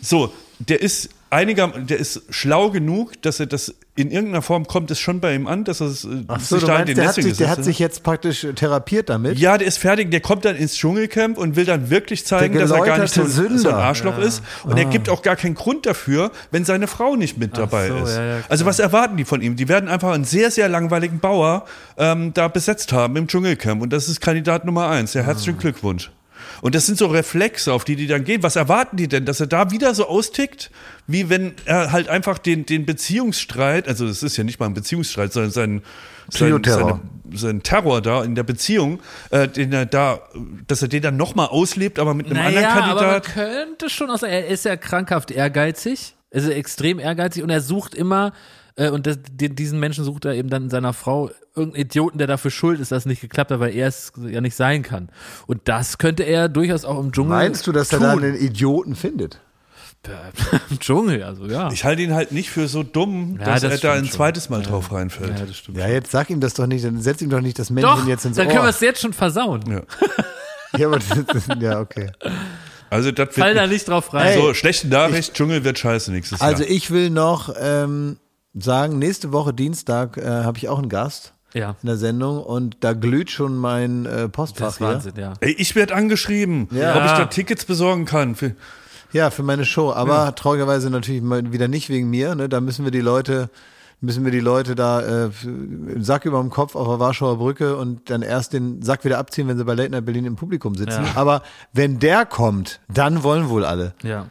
so, 0.00 0.32
der 0.60 0.80
ist 0.82 1.10
einiger, 1.30 1.68
der 1.68 1.98
ist 1.98 2.22
schlau 2.30 2.70
genug, 2.70 3.20
dass 3.22 3.40
er 3.40 3.46
das 3.46 3.74
in 3.98 4.12
irgendeiner 4.12 4.42
Form 4.42 4.66
kommt 4.66 4.92
es 4.92 5.00
schon 5.00 5.18
bei 5.18 5.34
ihm 5.34 5.48
an, 5.48 5.64
dass 5.64 5.80
er 5.80 5.88
es, 5.88 6.04
äh, 6.04 6.22
Ach 6.28 6.40
so, 6.40 6.58
du 6.58 6.66
meinst, 6.68 6.96
der, 6.96 7.08
hat 7.08 7.14
sich, 7.16 7.36
der 7.36 7.50
hat 7.50 7.64
sich 7.64 7.80
jetzt 7.80 8.04
praktisch 8.04 8.44
äh, 8.44 8.52
therapiert 8.52 9.08
damit? 9.08 9.38
ja, 9.38 9.58
der 9.58 9.66
ist 9.66 9.78
fertig, 9.78 10.12
der 10.12 10.20
kommt 10.20 10.44
dann 10.44 10.54
ins 10.54 10.76
Dschungelcamp 10.76 11.36
und 11.36 11.56
will 11.56 11.64
dann 11.64 11.90
wirklich 11.90 12.24
zeigen, 12.24 12.56
dass 12.58 12.70
er 12.70 12.84
gar 12.84 12.98
nicht 12.98 13.12
so, 13.12 13.24
so 13.26 13.68
ein. 13.68 13.74
Arschloch 13.74 14.18
ist. 14.18 14.42
Und 14.62 14.78
er 14.78 14.84
gibt 14.84 15.08
auch 15.08 15.22
gar 15.22 15.34
keinen 15.34 15.54
Grund 15.54 15.84
dafür, 15.84 16.30
wenn 16.52 16.64
seine 16.64 16.86
Frau 16.86 17.16
nicht 17.16 17.38
mit 17.38 17.58
dabei 17.58 17.88
so, 17.88 17.96
ist. 17.96 18.16
ja, 18.16 18.24
ja, 18.24 18.40
also 18.48 18.66
was 18.66 18.78
erwarten 18.78 19.16
die 19.16 19.24
von 19.24 19.42
ihm? 19.42 19.56
Die 19.56 19.68
werden 19.68 19.88
einfach 19.88 20.12
einen 20.12 20.24
sehr, 20.24 20.50
sehr 20.50 20.68
langweiligen 20.68 21.18
Bauer 21.18 21.64
ähm, 21.96 22.32
da 22.34 22.46
besetzt 22.46 22.92
haben 22.92 23.16
im 23.16 23.26
Dschungelcamp. 23.26 23.82
Und 23.82 23.92
das 23.92 24.08
ist 24.08 24.20
Kandidat 24.20 24.64
Nummer 24.64 24.88
eins. 24.88 25.14
Ja, 25.14 25.22
herzlichen 25.22 25.58
Glückwunsch. 25.58 26.10
Und 26.60 26.74
das 26.74 26.86
sind 26.86 26.98
so 26.98 27.06
Reflexe, 27.06 27.72
auf 27.72 27.84
die 27.84 27.96
die 27.96 28.06
dann 28.06 28.24
gehen. 28.24 28.42
Was 28.42 28.56
erwarten 28.56 28.96
die 28.96 29.08
denn, 29.08 29.24
dass 29.24 29.40
er 29.40 29.46
da 29.46 29.70
wieder 29.70 29.94
so 29.94 30.06
austickt, 30.06 30.70
wie 31.06 31.30
wenn 31.30 31.54
er 31.64 31.92
halt 31.92 32.08
einfach 32.08 32.38
den, 32.38 32.66
den 32.66 32.86
Beziehungsstreit, 32.86 33.88
also 33.88 34.06
es 34.06 34.22
ist 34.22 34.36
ja 34.36 34.44
nicht 34.44 34.60
mal 34.60 34.66
ein 34.66 34.74
Beziehungsstreit, 34.74 35.32
sondern 35.32 35.50
sein, 35.50 35.82
sein, 36.30 36.62
seine, 36.64 37.00
sein 37.32 37.62
Terror 37.62 38.02
da 38.02 38.22
in 38.22 38.34
der 38.34 38.42
Beziehung, 38.42 39.00
äh, 39.30 39.48
den 39.48 39.72
er 39.72 39.86
da, 39.86 40.20
dass 40.66 40.82
er 40.82 40.88
den 40.88 41.02
dann 41.02 41.16
nochmal 41.16 41.48
auslebt, 41.48 41.98
aber 41.98 42.14
mit 42.14 42.26
einem 42.26 42.38
anderen 42.38 42.62
naja, 42.62 42.74
aber 42.74 42.94
man 42.94 43.22
Kandidat. 43.22 43.34
könnte 43.34 43.90
schon 43.90 44.08
sagen, 44.16 44.32
er 44.32 44.46
ist 44.46 44.64
ja 44.64 44.76
krankhaft 44.76 45.30
ehrgeizig, 45.30 46.14
er 46.30 46.42
ist 46.42 46.48
extrem 46.48 46.98
ehrgeizig 46.98 47.42
und 47.42 47.50
er 47.50 47.60
sucht 47.60 47.94
immer, 47.94 48.32
äh, 48.78 48.90
und 48.90 49.06
das, 49.06 49.18
die, 49.30 49.54
diesen 49.54 49.78
Menschen 49.80 50.04
sucht 50.04 50.24
er 50.24 50.34
eben 50.34 50.48
dann 50.50 50.64
in 50.64 50.70
seiner 50.70 50.92
Frau 50.92 51.30
irgendeinen 51.54 51.84
Idioten, 51.84 52.18
der 52.18 52.26
dafür 52.26 52.50
schuld 52.50 52.80
ist, 52.80 52.92
dass 52.92 53.00
es 53.02 53.06
nicht 53.06 53.20
geklappt 53.20 53.50
hat, 53.50 53.60
weil 53.60 53.74
er 53.74 53.88
es 53.88 54.12
ja 54.16 54.40
nicht 54.40 54.54
sein 54.56 54.82
kann. 54.82 55.10
Und 55.46 55.62
das 55.68 55.98
könnte 55.98 56.22
er 56.22 56.48
durchaus 56.48 56.84
auch 56.84 56.98
im 57.00 57.12
Dschungel 57.12 57.30
Meinst 57.36 57.66
du, 57.66 57.72
dass 57.72 57.92
er 57.92 57.98
tun. 57.98 58.06
da 58.06 58.12
einen 58.12 58.36
Idioten 58.36 58.94
findet? 58.94 59.40
Im 60.70 60.78
Dschungel, 60.78 61.22
also 61.24 61.46
ja. 61.46 61.70
Ich 61.70 61.84
halte 61.84 62.00
ihn 62.02 62.14
halt 62.14 62.32
nicht 62.32 62.48
für 62.50 62.66
so 62.68 62.82
dumm, 62.82 63.36
Ja, 63.40 63.46
dass 63.46 63.62
das 63.62 63.72
er 63.72 63.78
da 63.78 63.92
ein 63.94 64.04
schon. 64.06 64.12
zweites 64.14 64.48
Mal 64.48 64.62
drauf 64.62 64.90
reinfällt. 64.92 65.38
ja, 65.38 65.44
das 65.44 65.56
stimmt. 65.56 65.76
Ja, 65.76 65.88
jetzt 65.88 66.10
sag 66.12 66.30
ihm 66.30 66.40
das 66.40 66.54
doch 66.54 66.66
nicht, 66.66 66.84
dann 66.84 67.02
setz 67.02 67.20
ihm 67.20 67.28
doch 67.30 67.40
nicht 67.42 67.58
das 67.58 67.68
Männchen 67.68 67.90
Doch, 67.90 68.06
jetzt 68.06 68.24
ins 68.24 68.36
dann 68.36 68.46
Ohr. 68.46 68.52
können 68.52 68.64
wir 68.64 68.70
es 68.70 68.80
jetzt 68.80 69.02
schon 69.02 69.12
versauen. 69.12 69.62
Ja. 69.68 69.82
ja, 70.78 70.86
aber 70.86 70.98
das, 71.00 71.46
das, 71.46 71.58
ja, 71.60 71.80
okay. 71.80 72.10
Also 72.88 73.10
das 73.12 73.34
Fall 73.34 73.52
da 73.54 73.66
nicht 73.66 73.88
drauf 73.88 74.14
rein. 74.14 74.38
so 74.38 74.54
schlechte 74.54 74.88
Nachricht, 74.88 75.34
Dschungel 75.34 75.64
wird 75.64 75.78
scheiße 75.78 76.10
nächstes 76.12 76.40
Also 76.40 76.62
Jahr. 76.62 76.72
ich 76.72 76.90
will 76.90 77.10
noch 77.10 77.54
ähm, 77.60 78.18
sagen, 78.54 78.98
nächste 78.98 79.32
Woche 79.32 79.52
Dienstag 79.54 80.16
äh, 80.16 80.24
habe 80.26 80.58
ich 80.58 80.68
auch 80.68 80.78
einen 80.78 80.88
Gast 80.88 81.34
ja, 81.54 81.76
in 81.82 81.86
der 81.86 81.96
Sendung 81.96 82.42
und 82.42 82.76
da 82.80 82.92
glüht 82.92 83.30
schon 83.30 83.56
mein 83.56 84.06
äh, 84.06 84.28
Postfach 84.28 84.66
das 84.66 84.74
ist 84.74 84.78
hier. 84.78 84.86
Wahnsinn, 84.88 85.12
ja. 85.16 85.32
Ey, 85.40 85.52
ich 85.52 85.74
werde 85.74 85.94
angeschrieben, 85.94 86.68
Ja. 86.72 86.96
ob 86.96 87.04
ich 87.04 87.12
da 87.12 87.24
Tickets 87.26 87.64
besorgen 87.64 88.04
kann. 88.04 88.34
Für, 88.34 88.54
Ja, 89.12 89.30
für 89.30 89.42
meine 89.42 89.64
Show, 89.64 89.90
aber 89.92 90.34
traurigerweise 90.34 90.90
natürlich 90.90 91.22
wieder 91.22 91.68
nicht 91.68 91.88
wegen 91.88 92.10
mir. 92.10 92.34
Ne? 92.34 92.48
Da 92.50 92.60
müssen 92.60 92.84
wir 92.84 92.90
die 92.90 93.00
Leute, 93.00 93.48
müssen 94.02 94.24
wir 94.26 94.30
die 94.32 94.40
Leute 94.40 94.74
da 94.74 95.00
äh, 95.26 95.30
Sack 95.98 96.26
über 96.26 96.38
dem 96.40 96.50
Kopf 96.50 96.76
auf 96.76 96.86
der 96.86 96.98
Warschauer 97.00 97.38
Brücke 97.38 97.76
und 97.76 98.10
dann 98.10 98.20
erst 98.20 98.52
den 98.52 98.82
Sack 98.82 99.04
wieder 99.06 99.16
abziehen, 99.18 99.48
wenn 99.48 99.56
sie 99.56 99.64
bei 99.64 99.74
Late 99.74 99.90
Night 99.90 100.04
Berlin 100.04 100.26
im 100.26 100.36
Publikum 100.36 100.74
sitzen. 100.74 101.04
Ja. 101.04 101.12
Aber 101.14 101.42
wenn 101.72 101.98
der 101.98 102.26
kommt, 102.26 102.80
dann 102.92 103.22
wollen 103.22 103.48
wohl 103.48 103.64
alle. 103.64 103.94
ja. 104.02 104.26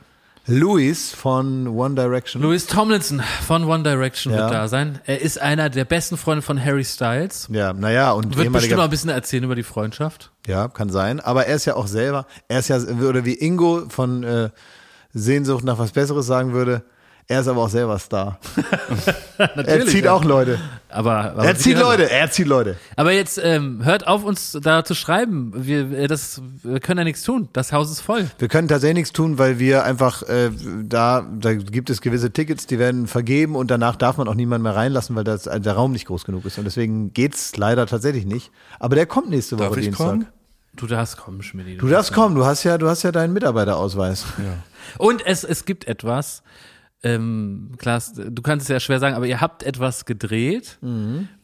Louis 0.50 1.12
von 1.14 1.68
One 1.68 1.96
Direction. 1.96 2.42
Louis 2.42 2.66
Tomlinson 2.66 3.22
von 3.46 3.66
One 3.66 3.84
Direction 3.84 4.32
Ja. 4.34 4.40
wird 4.40 4.52
da 4.52 4.68
sein. 4.70 5.00
Er 5.06 5.22
ist 5.22 5.42
einer 5.42 5.70
der 5.70 5.84
besten 5.84 6.16
Freunde 6.16 6.42
von 6.42 6.64
Harry 6.64 6.86
Styles. 6.86 7.48
Ja, 7.52 7.74
naja, 7.74 8.12
und 8.14 8.24
Wird 8.24 8.32
bestimmt 8.36 8.54
noch 8.54 8.62
ehemaliger, 8.62 8.84
ein 8.84 8.90
bisschen 8.90 9.10
erzählen 9.10 9.44
über 9.44 9.56
die 9.56 9.64
Freundschaft. 9.64 10.32
ja, 10.48 10.70
kann 10.70 10.90
sein. 10.90 11.20
Aber 11.20 11.46
er 11.48 11.56
ist 11.56 11.66
ja 11.66 11.76
auch 11.76 11.88
selber, 11.88 12.26
er 12.48 12.60
ist 12.60 12.70
ja, 12.70 12.78
oder 12.78 13.26
wie 13.26 13.34
Ingo 13.34 13.90
von 13.90 14.24
äh, 14.24 14.50
Sehnsucht 15.14 15.66
nach 15.66 15.80
was 15.80 15.92
Besseres 15.92 16.26
sagen 16.28 16.54
würde, 16.54 16.84
er 17.30 17.42
ist 17.42 17.48
aber 17.50 17.64
auch 17.64 17.70
selber 17.70 18.00
Star. 18.00 18.40
er 19.38 19.86
zieht 19.86 20.06
ja. 20.06 20.14
auch 20.14 20.24
Leute. 20.24 20.60
Aber, 20.88 21.32
aber 21.32 21.44
Er 21.44 21.56
zieht 21.58 21.78
Leute, 21.78 22.10
er 22.10 22.32
zieht 22.32 22.48
Leute. 22.48 22.78
Aber 22.96 23.12
jetzt 23.12 23.38
ähm, 23.44 23.84
hört 23.84 24.08
auf, 24.08 24.24
uns 24.24 24.58
da 24.62 24.86
zu 24.86 24.96
schreiben. 24.96 25.52
Wir, 25.54 25.92
äh, 25.92 26.08
das, 26.08 26.42
wir 26.64 26.80
können 26.80 27.00
ja 27.00 27.04
nichts 27.04 27.24
tun. 27.24 27.50
Das 27.52 27.74
Haus 27.74 27.92
ist 27.92 28.00
voll. 28.00 28.28
Wir 28.40 28.48
können 28.48 28.70
tatsächlich 28.70 28.96
nichts 28.96 29.12
tun, 29.12 29.38
weil 29.38 29.60
wir 29.60 29.84
einfach 29.84 30.24
äh, 30.24 30.52
da, 30.84 31.28
da 31.38 31.54
gibt 31.54 31.90
es 31.90 32.00
gewisse 32.00 32.32
Tickets, 32.32 32.66
die 32.66 32.80
werden 32.80 33.08
vergeben 33.08 33.58
und 33.58 33.70
danach 33.72 33.98
darf 33.98 34.16
man 34.16 34.30
auch 34.30 34.36
niemanden 34.36 34.64
mehr 34.64 34.78
reinlassen, 34.78 35.14
weil 35.18 35.26
das, 35.26 35.44
der 35.44 35.74
Raum 35.74 35.92
nicht 35.92 36.08
groß 36.08 36.24
genug 36.24 36.46
ist. 36.46 36.58
Und 36.58 36.64
deswegen 36.64 37.12
geht's 37.12 37.58
leider 37.58 37.88
tatsächlich 37.88 38.26
nicht. 38.26 38.52
Aber 38.80 38.96
der 38.96 39.06
kommt 39.06 39.30
nächste 39.30 39.60
Woche 39.60 39.68
darf 39.68 39.78
ich 39.78 39.84
Dienstag. 39.84 40.08
kommen? 40.08 40.28
Du 40.78 40.86
darfst 40.86 41.18
kommen, 41.18 41.42
Schmidt. 41.42 41.82
Du 41.82 41.88
darfst 41.88 42.14
kommen, 42.14 42.36
du 42.36 42.46
hast 42.46 42.64
ja, 42.64 42.78
du 42.78 42.88
hast 42.88 43.04
ja 43.04 43.12
deinen 43.12 43.34
Mitarbeiterausweis. 43.34 44.26
Und 44.98 45.26
es, 45.26 45.44
es 45.44 45.66
gibt 45.66 45.88
etwas, 45.88 46.44
ähm, 47.04 47.72
Klaas, 47.78 48.14
du 48.14 48.42
kannst 48.42 48.64
es 48.66 48.70
ja 48.70 48.80
schwer 48.80 49.00
sagen, 49.00 49.16
aber 49.16 49.28
ihr 49.28 49.42
habt 49.42 49.64
etwas 49.64 50.06
gedreht, 50.06 50.80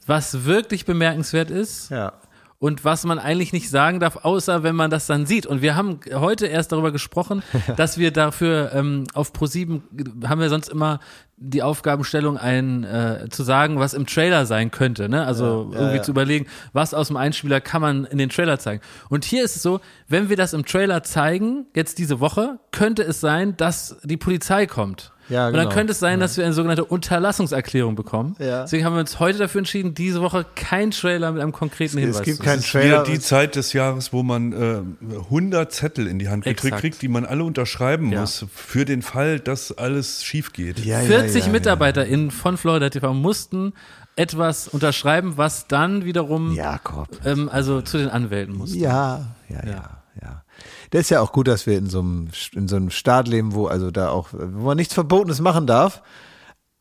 was 0.07 0.45
wirklich 0.45 0.85
bemerkenswert 0.85 1.51
ist. 1.51 1.89
Ja. 1.89 2.13
Und 2.59 2.85
was 2.85 3.03
man 3.03 3.19
eigentlich 3.19 3.51
nicht 3.51 3.69
sagen 3.69 3.99
darf, 3.99 4.23
außer 4.23 4.63
wenn 4.63 4.73
man 4.73 4.89
das 4.89 5.05
dann 5.05 5.25
sieht. 5.25 5.45
Und 5.45 5.61
wir 5.61 5.75
haben 5.75 5.99
heute 6.13 6.47
erst 6.47 6.71
darüber 6.71 6.93
gesprochen, 6.93 7.43
dass 7.75 7.97
wir 7.97 8.11
dafür 8.11 8.71
ähm, 8.73 9.03
auf 9.13 9.33
ProSieben 9.33 9.83
haben 10.25 10.39
wir 10.39 10.47
sonst 10.47 10.69
immer 10.69 11.01
die 11.35 11.61
Aufgabenstellung, 11.61 12.37
ein 12.37 12.85
äh, 12.85 13.27
zu 13.29 13.43
sagen, 13.43 13.79
was 13.79 13.93
im 13.93 14.05
Trailer 14.05 14.45
sein 14.45 14.71
könnte. 14.71 15.09
Ne? 15.09 15.25
Also 15.25 15.71
Ja, 15.73 15.77
irgendwie 15.77 15.97
ja. 15.97 16.03
zu 16.03 16.11
überlegen, 16.11 16.47
was 16.71 16.93
aus 16.93 17.07
dem 17.07 17.17
Einspieler 17.17 17.59
kann 17.59 17.81
man 17.81 18.05
in 18.05 18.17
den 18.17 18.29
Trailer 18.29 18.57
zeigen. 18.59 18.81
Und 19.09 19.25
hier 19.25 19.43
ist 19.43 19.57
es 19.57 19.61
so, 19.61 19.81
wenn 20.07 20.29
wir 20.29 20.37
das 20.37 20.53
im 20.53 20.65
Trailer 20.65 21.03
zeigen, 21.03 21.65
jetzt 21.75 21.97
diese 21.97 22.21
Woche, 22.21 22.59
könnte 22.71 23.03
es 23.03 23.19
sein, 23.19 23.57
dass 23.57 23.97
die 24.03 24.15
Polizei 24.15 24.67
kommt. 24.67 25.11
Ja, 25.29 25.47
Und 25.47 25.53
dann 25.53 25.63
genau. 25.63 25.73
könnte 25.75 25.91
es 25.93 25.99
sein, 25.99 26.19
dass 26.19 26.35
wir 26.37 26.43
eine 26.43 26.53
sogenannte 26.53 26.83
Unterlassungserklärung 26.85 27.95
bekommen. 27.95 28.35
Ja. 28.39 28.63
Deswegen 28.63 28.85
haben 28.85 28.93
wir 28.93 28.99
uns 28.99 29.19
heute 29.19 29.37
dafür 29.39 29.59
entschieden, 29.59 29.93
diese 29.93 30.21
Woche 30.21 30.45
kein 30.55 30.91
Trailer 30.91 31.31
mit 31.31 31.41
einem 31.41 31.51
konkreten 31.53 31.97
Hinweis 31.97 32.17
Es 32.17 32.23
gibt 32.23 32.37
zu 32.37 32.43
keinen 32.43 32.61
Trailer. 32.61 33.03
wieder 33.03 33.03
die 33.13 33.19
Zeit 33.19 33.55
des 33.55 33.71
Jahres, 33.73 34.11
wo 34.11 34.21
man 34.23 34.51
äh, 34.53 34.81
100 35.15 35.71
Zettel 35.71 36.07
in 36.07 36.19
die 36.19 36.29
Hand 36.29 36.43
gedrückt 36.43 36.63
Exakt. 36.65 36.81
kriegt, 36.81 37.01
die 37.01 37.07
man 37.07 37.25
alle 37.25 37.43
unterschreiben 37.43 38.11
Ja. 38.11 38.21
muss, 38.21 38.45
für 38.53 38.85
den 38.85 39.01
Fall, 39.01 39.39
dass 39.39 39.71
alles 39.77 40.23
schief 40.23 40.51
geht. 40.53 40.79
ja, 40.79 40.99
ja, 40.99 41.07
40 41.07 41.41
ja, 41.41 41.45
ja. 41.47 41.51
MitarbeiterInnen 41.53 42.29
von 42.31 42.57
Florida 42.57 42.89
TV 42.89 43.13
mussten 43.13 43.73
etwas 44.15 44.67
unterschreiben, 44.67 45.37
was 45.37 45.67
dann 45.67 46.05
wiederum 46.05 46.53
Jakob. 46.53 47.07
ähm, 47.25 47.49
also 47.51 47.81
zu 47.81 47.97
den 47.97 48.09
Anwälten 48.09 48.55
musste. 48.55 48.77
Ja, 48.77 49.25
ja, 49.49 49.65
ja, 49.65 49.89
ja. 50.21 50.43
Das 50.91 51.01
ist 51.01 51.09
ja 51.09 51.21
auch 51.21 51.31
gut, 51.31 51.47
dass 51.47 51.65
wir 51.65 51.77
in 51.77 51.87
so 51.89 51.99
einem, 51.99 52.29
in 52.53 52.67
so 52.67 52.75
einem 52.75 52.89
Staat 52.89 53.27
leben, 53.27 53.53
wo 53.53 53.67
also 53.67 53.91
da 53.91 54.09
auch, 54.09 54.29
wo 54.31 54.65
man 54.67 54.77
nichts 54.77 54.93
Verbotenes 54.93 55.39
machen 55.41 55.67
darf. 55.67 56.01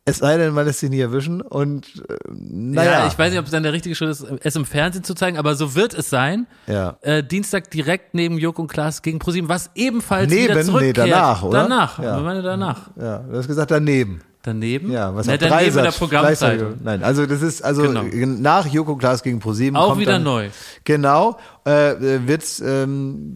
Es 0.05 0.19
sei 0.19 0.37
denn, 0.37 0.53
man 0.53 0.67
lässt 0.67 0.81
sich 0.81 0.91
nicht 0.91 0.99
erwischen 0.99 1.41
und 1.43 2.03
äh, 2.09 2.17
naja. 2.29 2.91
Ja, 2.91 3.07
ich 3.07 3.17
weiß 3.17 3.31
nicht, 3.31 3.39
ob 3.39 3.45
es 3.45 3.53
dann 3.53 3.63
der 3.63 3.73
richtige 3.73 3.95
Schritt 3.95 4.09
ist, 4.11 4.27
es 4.43 4.57
im 4.57 4.65
Fernsehen 4.65 5.05
zu 5.05 5.15
zeigen, 5.15 5.39
aber 5.39 5.55
so 5.55 5.77
wird 5.77 5.95
es 5.95 6.11
sein. 6.11 6.49
Ja. 6.67 6.97
Äh, 7.03 7.23
Dienstag 7.23 7.71
direkt 7.71 8.13
neben 8.13 8.37
Joko 8.37 8.63
und 8.63 8.69
Klaas 8.69 9.03
gegen 9.03 9.21
ProSieben, 9.21 9.49
was 9.49 9.71
ebenfalls 9.77 10.29
Neben? 10.29 10.43
wieder 10.45 10.55
Nee, 10.57 10.65
zurückkehrt. 10.65 10.99
danach, 10.99 11.43
oder? 11.45 11.63
Danach, 11.63 11.99
Ja. 12.01 12.19
ich 12.19 12.25
meine 12.25 12.43
danach. 12.43 12.91
Ja, 12.97 13.19
du 13.19 13.37
hast 13.39 13.47
gesagt 13.47 13.71
daneben. 13.71 14.23
Daneben? 14.45 14.91
Ja, 14.91 15.15
was 15.15 15.27
Na, 15.27 15.37
daneben 15.37 15.79
in 15.79 15.85
der 15.85 15.93
gleichzeitig. 15.93 16.67
Nein, 16.83 17.05
also 17.05 17.27
das 17.27 17.43
ist 17.43 17.63
also 17.63 17.83
Genau. 17.83 18.03
nach 18.41 18.67
Joko 18.67 18.97
Klaas 18.97 19.23
gegen 19.23 19.39
ProSieben 19.39 19.77
Auch 19.77 19.99
wieder 19.99 20.13
dann, 20.15 20.25
neu. 20.25 20.49
Genau, 20.83 21.39
äh, 21.65 21.95
wird's 22.27 22.61
ähm, 22.61 23.35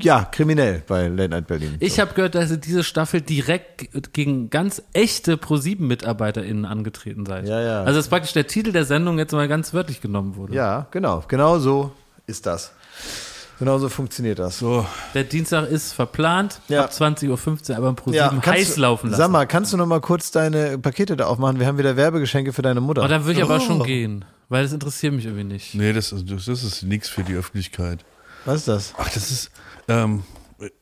ja 0.00 0.24
kriminell 0.30 0.82
bei 0.86 1.08
Late 1.08 1.30
Night 1.30 1.46
Berlin. 1.46 1.76
Ich 1.80 1.98
habe 1.98 2.12
gehört, 2.12 2.34
dass 2.34 2.50
ihr 2.50 2.58
diese 2.58 2.84
Staffel 2.84 3.22
direkt 3.22 3.88
gegen 4.12 4.50
ganz 4.50 4.82
echte 4.92 5.38
ProSieben-MitarbeiterInnen 5.38 6.66
angetreten 6.66 7.24
seid. 7.24 7.48
Ja, 7.48 7.60
ja. 7.62 7.80
Also 7.80 7.94
das 7.94 8.04
ist 8.06 8.10
praktisch 8.10 8.34
der 8.34 8.46
Titel 8.46 8.72
der 8.72 8.84
Sendung 8.84 9.18
jetzt 9.18 9.32
mal 9.32 9.48
ganz 9.48 9.72
wörtlich 9.72 10.02
genommen 10.02 10.36
wurde. 10.36 10.54
ja, 10.54 10.86
genau, 10.90 11.24
genau 11.26 11.58
so 11.58 11.90
ist 12.26 12.44
das. 12.44 12.72
Genau 13.64 13.78
so 13.78 13.88
funktioniert 13.88 14.38
das. 14.38 14.58
So, 14.58 14.86
Der 15.14 15.24
Dienstag 15.24 15.68
ist 15.70 15.92
verplant, 15.92 16.60
Ja. 16.68 16.84
ab 16.84 16.90
20.15 16.92 17.70
Uhr, 17.72 17.76
aber 17.78 17.88
im 17.88 17.96
ProSieben 17.96 18.40
kannst 18.42 18.46
heiß 18.60 18.74
du- 18.74 18.80
laufen 18.82 19.10
lassen. 19.10 19.18
Sag 19.22 19.30
mal, 19.30 19.46
kannst 19.46 19.72
du 19.72 19.76
noch 19.78 19.86
mal 19.86 20.00
kurz 20.00 20.30
deine 20.30 20.76
Pakete 20.78 21.16
da 21.16 21.26
aufmachen? 21.26 21.58
Wir 21.58 21.66
haben 21.66 21.78
wieder 21.78 21.96
Werbegeschenke 21.96 22.52
für 22.52 22.62
deine 22.62 22.80
Mutter. 22.82 23.00
Aber 23.00 23.08
dann 23.08 23.24
würde 23.24 23.38
ich 23.38 23.44
aber 23.44 23.56
Oh. 23.56 23.60
schon 23.60 23.82
gehen, 23.84 24.24
weil 24.50 24.62
das 24.64 24.72
interessiert 24.72 25.14
mich 25.14 25.24
irgendwie 25.24 25.44
nicht. 25.44 25.74
nee, 25.74 25.92
das, 25.94 26.12
ist- 26.12 26.24
das 26.30 26.46
ist 26.48 26.82
nichts 26.82 27.08
für 27.08 27.22
die 27.24 27.34
Öffentlichkeit. 27.34 28.04
Was 28.44 28.56
ist 28.56 28.68
das? 28.68 28.94
Ach, 28.98 29.08
das 29.08 29.30
ist, 29.30 29.50
ähm, 29.88 30.24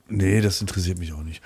nee, 0.08 0.40
das 0.40 0.60
interessiert 0.60 0.98
mich 0.98 1.12
auch 1.12 1.22
nicht. 1.22 1.40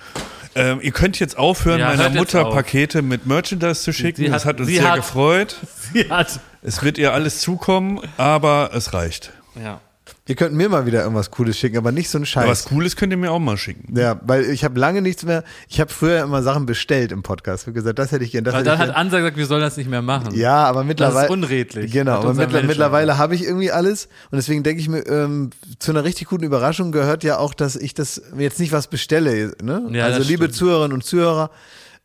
Ähm, 0.55 0.79
ihr 0.81 0.91
könnt 0.91 1.19
jetzt 1.19 1.37
aufhören, 1.37 1.79
Ja, 1.79 1.89
meiner 1.95 2.09
Mutter 2.09 2.47
auf. 2.47 2.53
Pakete 2.55 3.03
mit 3.03 3.27
Merchandise 3.27 3.83
zu 3.83 3.93
schicken. 3.93 4.23
Sie 4.23 4.25
das 4.29 4.43
hat- 4.45 4.55
hat 4.55 4.59
uns 4.61 4.69
sie 4.69 4.77
sehr 4.77 4.89
hat- 4.89 4.95
gefreut. 4.95 5.55
Sie 5.93 6.09
hat. 6.09 6.39
Es 6.63 6.81
wird 6.81 6.97
ihr 6.97 7.13
alles 7.13 7.41
zukommen, 7.41 7.99
aber 8.17 8.71
es 8.73 8.93
reicht. 8.93 9.31
Ja. 9.55 9.81
Ihr 10.27 10.35
könnt 10.35 10.53
mir 10.53 10.67
mal 10.67 10.85
wieder 10.85 11.01
irgendwas 11.03 11.31
Cooles 11.31 11.57
schicken, 11.57 11.77
aber 11.77 11.91
nicht 11.93 12.09
so 12.09 12.17
ein 12.17 12.21
Aber 12.21 12.25
Scheiß. 12.27 12.49
was 12.49 12.65
Cooles 12.65 12.95
könnt 12.97 13.11
ihr 13.13 13.17
mir 13.17 13.31
auch 13.31 13.39
mal 13.39 13.55
schicken. 13.57 13.97
Ja, 13.97 14.19
weil 14.25 14.43
ich 14.49 14.63
habe 14.65 14.77
lange 14.79 15.01
nichts 15.01 15.23
mehr. 15.23 15.43
Ich 15.69 15.79
habe 15.79 15.89
früher 15.91 16.21
immer 16.21 16.43
Sachen 16.43 16.65
bestellt 16.65 17.11
im 17.13 17.23
Podcast. 17.23 17.63
Ich 17.63 17.67
habe 17.67 17.73
gesagt, 17.75 17.97
das 17.97 18.11
hätte 18.11 18.25
ich 18.25 18.31
gern, 18.33 18.43
das 18.43 18.53
Aber 18.53 18.59
hätte 18.59 18.69
dann 18.71 18.75
ich 18.75 18.79
hat 18.81 18.87
gern. 18.89 18.97
Ansa 19.05 19.17
gesagt, 19.19 19.37
wir 19.37 19.45
sollen 19.45 19.61
das 19.61 19.77
nicht 19.77 19.89
mehr 19.89 20.01
machen. 20.01 20.35
Ja, 20.35 20.65
aber 20.65 20.83
mittlerweile. 20.83 21.27
ist 21.27 21.31
unredlich, 21.31 21.91
Genau, 21.91 22.13
aber 22.19 22.33
mittler, 22.33 22.63
mittlerweile 22.63 23.17
habe 23.17 23.35
ich 23.35 23.43
irgendwie 23.45 23.71
alles. 23.71 24.09
Und 24.29 24.35
deswegen 24.35 24.63
denke 24.63 24.81
ich 24.81 24.89
mir, 24.89 25.05
ähm, 25.07 25.51
zu 25.79 25.91
einer 25.91 26.03
richtig 26.03 26.27
guten 26.27 26.43
Überraschung 26.43 26.91
gehört 26.91 27.23
ja 27.23 27.37
auch, 27.37 27.53
dass 27.53 27.75
ich 27.77 27.93
das 27.93 28.21
jetzt 28.37 28.59
nicht 28.59 28.73
was 28.73 28.87
bestelle. 28.87 29.53
Ne? 29.63 29.87
Ja, 29.93 30.05
also 30.05 30.19
das 30.19 30.27
liebe 30.27 30.43
stimmt. 30.45 30.55
Zuhörerinnen 30.55 30.93
und 30.93 31.03
Zuhörer 31.05 31.51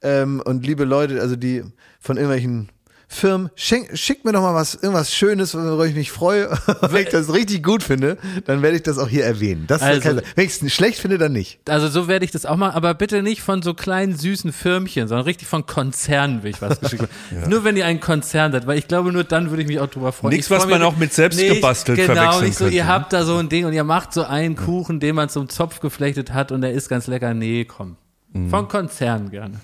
ähm, 0.00 0.40
und 0.44 0.64
liebe 0.64 0.84
Leute, 0.84 1.20
also 1.20 1.34
die 1.36 1.64
von 2.00 2.16
irgendwelchen 2.16 2.68
Firmen, 3.12 3.50
schenk, 3.54 3.90
schickt 3.96 4.24
mir 4.24 4.32
doch 4.32 4.40
mal 4.42 4.54
was, 4.54 4.74
irgendwas 4.74 5.14
Schönes, 5.14 5.54
worüber 5.54 5.86
ich 5.86 5.94
mich 5.94 6.10
freue. 6.10 6.50
Wenn 6.80 7.02
ich 7.04 7.10
das 7.10 7.32
richtig 7.32 7.62
gut 7.62 7.82
finde, 7.82 8.16
dann 8.46 8.62
werde 8.62 8.76
ich 8.76 8.82
das 8.82 8.98
auch 8.98 9.08
hier 9.08 9.24
erwähnen. 9.24 9.64
Das 9.66 9.82
Also- 9.82 10.00
kann, 10.00 10.22
wenn 10.34 10.46
ich 10.46 10.62
es 10.62 10.72
schlecht 10.72 10.98
finde, 10.98 11.18
dann 11.18 11.32
nicht. 11.32 11.60
Also 11.68 11.88
so 11.88 12.08
werde 12.08 12.24
ich 12.24 12.30
das 12.30 12.46
auch 12.46 12.56
machen, 12.56 12.74
aber 12.74 12.94
bitte 12.94 13.22
nicht 13.22 13.42
von 13.42 13.62
so 13.62 13.74
kleinen 13.74 14.16
süßen 14.16 14.52
Firmchen, 14.52 15.08
sondern 15.08 15.24
richtig 15.26 15.46
von 15.48 15.66
Konzernen 15.66 16.42
will 16.42 16.50
ich 16.50 16.62
was 16.62 16.80
geschickt 16.80 17.02
bekommen. 17.30 17.48
Nur 17.50 17.64
wenn 17.64 17.76
ihr 17.76 17.86
ein 17.86 18.00
Konzern 18.00 18.52
seid, 18.52 18.66
weil 18.66 18.78
ich 18.78 18.88
glaube, 18.88 19.12
nur 19.12 19.24
dann 19.24 19.50
würde 19.50 19.62
ich 19.62 19.68
mich 19.68 19.78
auch 19.80 19.88
drüber 19.88 20.12
freuen. 20.12 20.34
Nichts, 20.34 20.50
was 20.50 20.66
man 20.66 20.82
auch 20.82 20.96
mit 20.96 21.12
selbst 21.12 21.38
nicht- 21.38 21.54
gebastelt 21.54 21.98
Genau, 21.98 22.14
verwechseln 22.14 22.44
nicht 22.46 22.58
so, 22.58 22.64
könnte, 22.64 22.76
ihr 22.76 22.86
habt 22.86 23.12
da 23.12 23.24
so 23.24 23.36
ein 23.36 23.48
Ding 23.48 23.66
und 23.66 23.72
ihr 23.72 23.84
macht 23.84 24.12
so 24.14 24.24
einen 24.24 24.56
Kuchen, 24.56 25.00
den 25.00 25.14
man 25.14 25.28
zum 25.28 25.48
Zopf 25.48 25.80
geflechtet 25.80 26.32
hat 26.32 26.50
und 26.52 26.62
der 26.62 26.72
ist 26.72 26.88
ganz 26.88 27.06
lecker. 27.06 27.34
Nee, 27.34 27.64
komm. 27.66 27.96
Mhm. 28.32 28.48
Von 28.50 28.68
Konzern 28.68 29.30
gerne. 29.30 29.60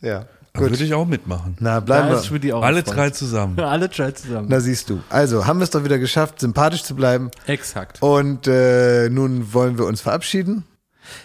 Ja. 0.00 0.26
Da 0.54 0.60
würde 0.60 0.82
ich 0.82 0.94
auch 0.94 1.06
mitmachen. 1.06 1.56
Na, 1.60 1.80
bleiben 1.80 2.08
Da 2.08 2.42
wir. 2.42 2.54
Alle 2.56 2.82
Freund. 2.82 2.96
drei 2.96 3.10
zusammen. 3.10 3.60
Alle 3.60 3.88
drei 3.88 4.10
zusammen. 4.12 4.48
Da 4.48 4.60
siehst 4.60 4.90
du. 4.90 5.00
Also, 5.08 5.46
haben 5.46 5.60
wir 5.60 5.64
es 5.64 5.70
doch 5.70 5.84
wieder 5.84 5.98
geschafft, 5.98 6.40
sympathisch 6.40 6.82
zu 6.82 6.94
bleiben. 6.96 7.30
Exakt. 7.46 8.02
Und 8.02 8.46
äh, 8.46 9.08
nun 9.10 9.52
wollen 9.52 9.78
wir 9.78 9.84
uns 9.86 10.00
verabschieden. 10.00 10.64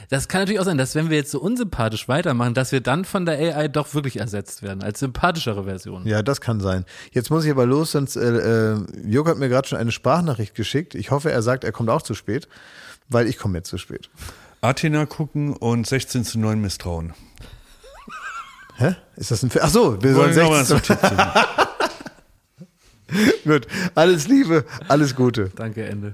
Das 0.10 0.28
kann 0.28 0.42
natürlich 0.42 0.60
auch 0.62 0.66
sein, 0.66 0.78
dass 0.78 0.96
wenn 0.96 1.10
wir 1.10 1.18
jetzt 1.18 1.32
so 1.32 1.42
unsympathisch 1.42 2.08
weitermachen, 2.08 2.54
dass 2.54 2.72
wir 2.72 2.80
dann 2.82 3.04
von 3.06 3.26
der 3.26 3.38
AI 3.38 3.68
doch 3.68 3.94
wirklich 3.94 4.18
ersetzt 4.18 4.64
werden, 4.64 4.82
als 4.82 5.00
sympathischere 5.00 5.66
Version. 5.66 6.06
Ja, 6.08 6.22
das 6.22 6.40
kann 6.40 6.62
sein. 6.62 6.86
Jetzt 7.12 7.30
muss 7.30 7.44
ich 7.44 7.52
aber 7.52 7.66
los, 7.66 7.92
sonst 7.92 8.16
äh, 8.16 8.74
äh, 8.74 8.78
Jörg 9.06 9.28
hat 9.28 9.38
mir 9.38 9.50
gerade 9.50 9.68
schon 9.68 9.78
eine 9.78 9.92
Sprachnachricht 9.92 10.56
geschickt. 10.56 10.96
Ich 10.96 11.12
hoffe, 11.12 11.32
er 11.32 11.42
sagt, 11.42 11.64
er 11.66 11.72
kommt 11.74 11.90
auch 11.90 12.02
zu 12.02 12.14
spät, 12.14 12.48
weil 13.10 13.28
ich 13.28 13.38
komme 13.38 13.58
jetzt 13.58 13.70
zu 13.70 13.78
spät. 13.78 14.10
Athena 14.62 15.06
gucken 15.06 15.54
und 15.54 15.86
16 15.86 16.24
zu 16.24 16.40
9 16.40 16.62
misstrauen. 16.62 17.14
Hä? 18.84 18.96
Ist 19.16 19.32
das 19.32 19.42
ein 19.44 19.50
Film? 19.50 19.64
Ach 19.66 19.70
so, 19.70 20.02
wir 20.04 20.14
sollen 20.14 20.36
Wollen 20.36 20.36
wir 20.36 20.44
noch 20.44 20.50
mal 20.50 20.66
16. 20.66 20.78
so 20.78 20.94
Tipp 20.94 21.00
zu- 23.46 23.50
Gut. 23.50 23.68
Alles 23.96 24.28
Liebe, 24.28 24.66
alles 24.90 25.16
Gute. 25.16 25.52
Danke, 25.56 25.86
Ende. 25.86 26.14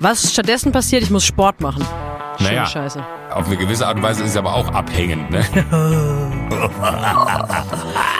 Was 0.00 0.32
stattdessen 0.32 0.72
passiert, 0.72 1.02
ich 1.02 1.10
muss 1.10 1.26
Sport 1.26 1.60
machen. 1.60 1.84
Schöne 2.38 2.48
Naja. 2.50 2.66
Scheiße. 2.66 3.04
Auf 3.34 3.46
eine 3.46 3.56
gewisse 3.58 3.86
Art 3.86 3.96
und 3.96 4.02
Weise 4.02 4.24
ist 4.24 4.30
es 4.30 4.36
aber 4.38 4.54
auch 4.54 4.72
abhängend. 4.72 5.30
Ne? 5.30 5.44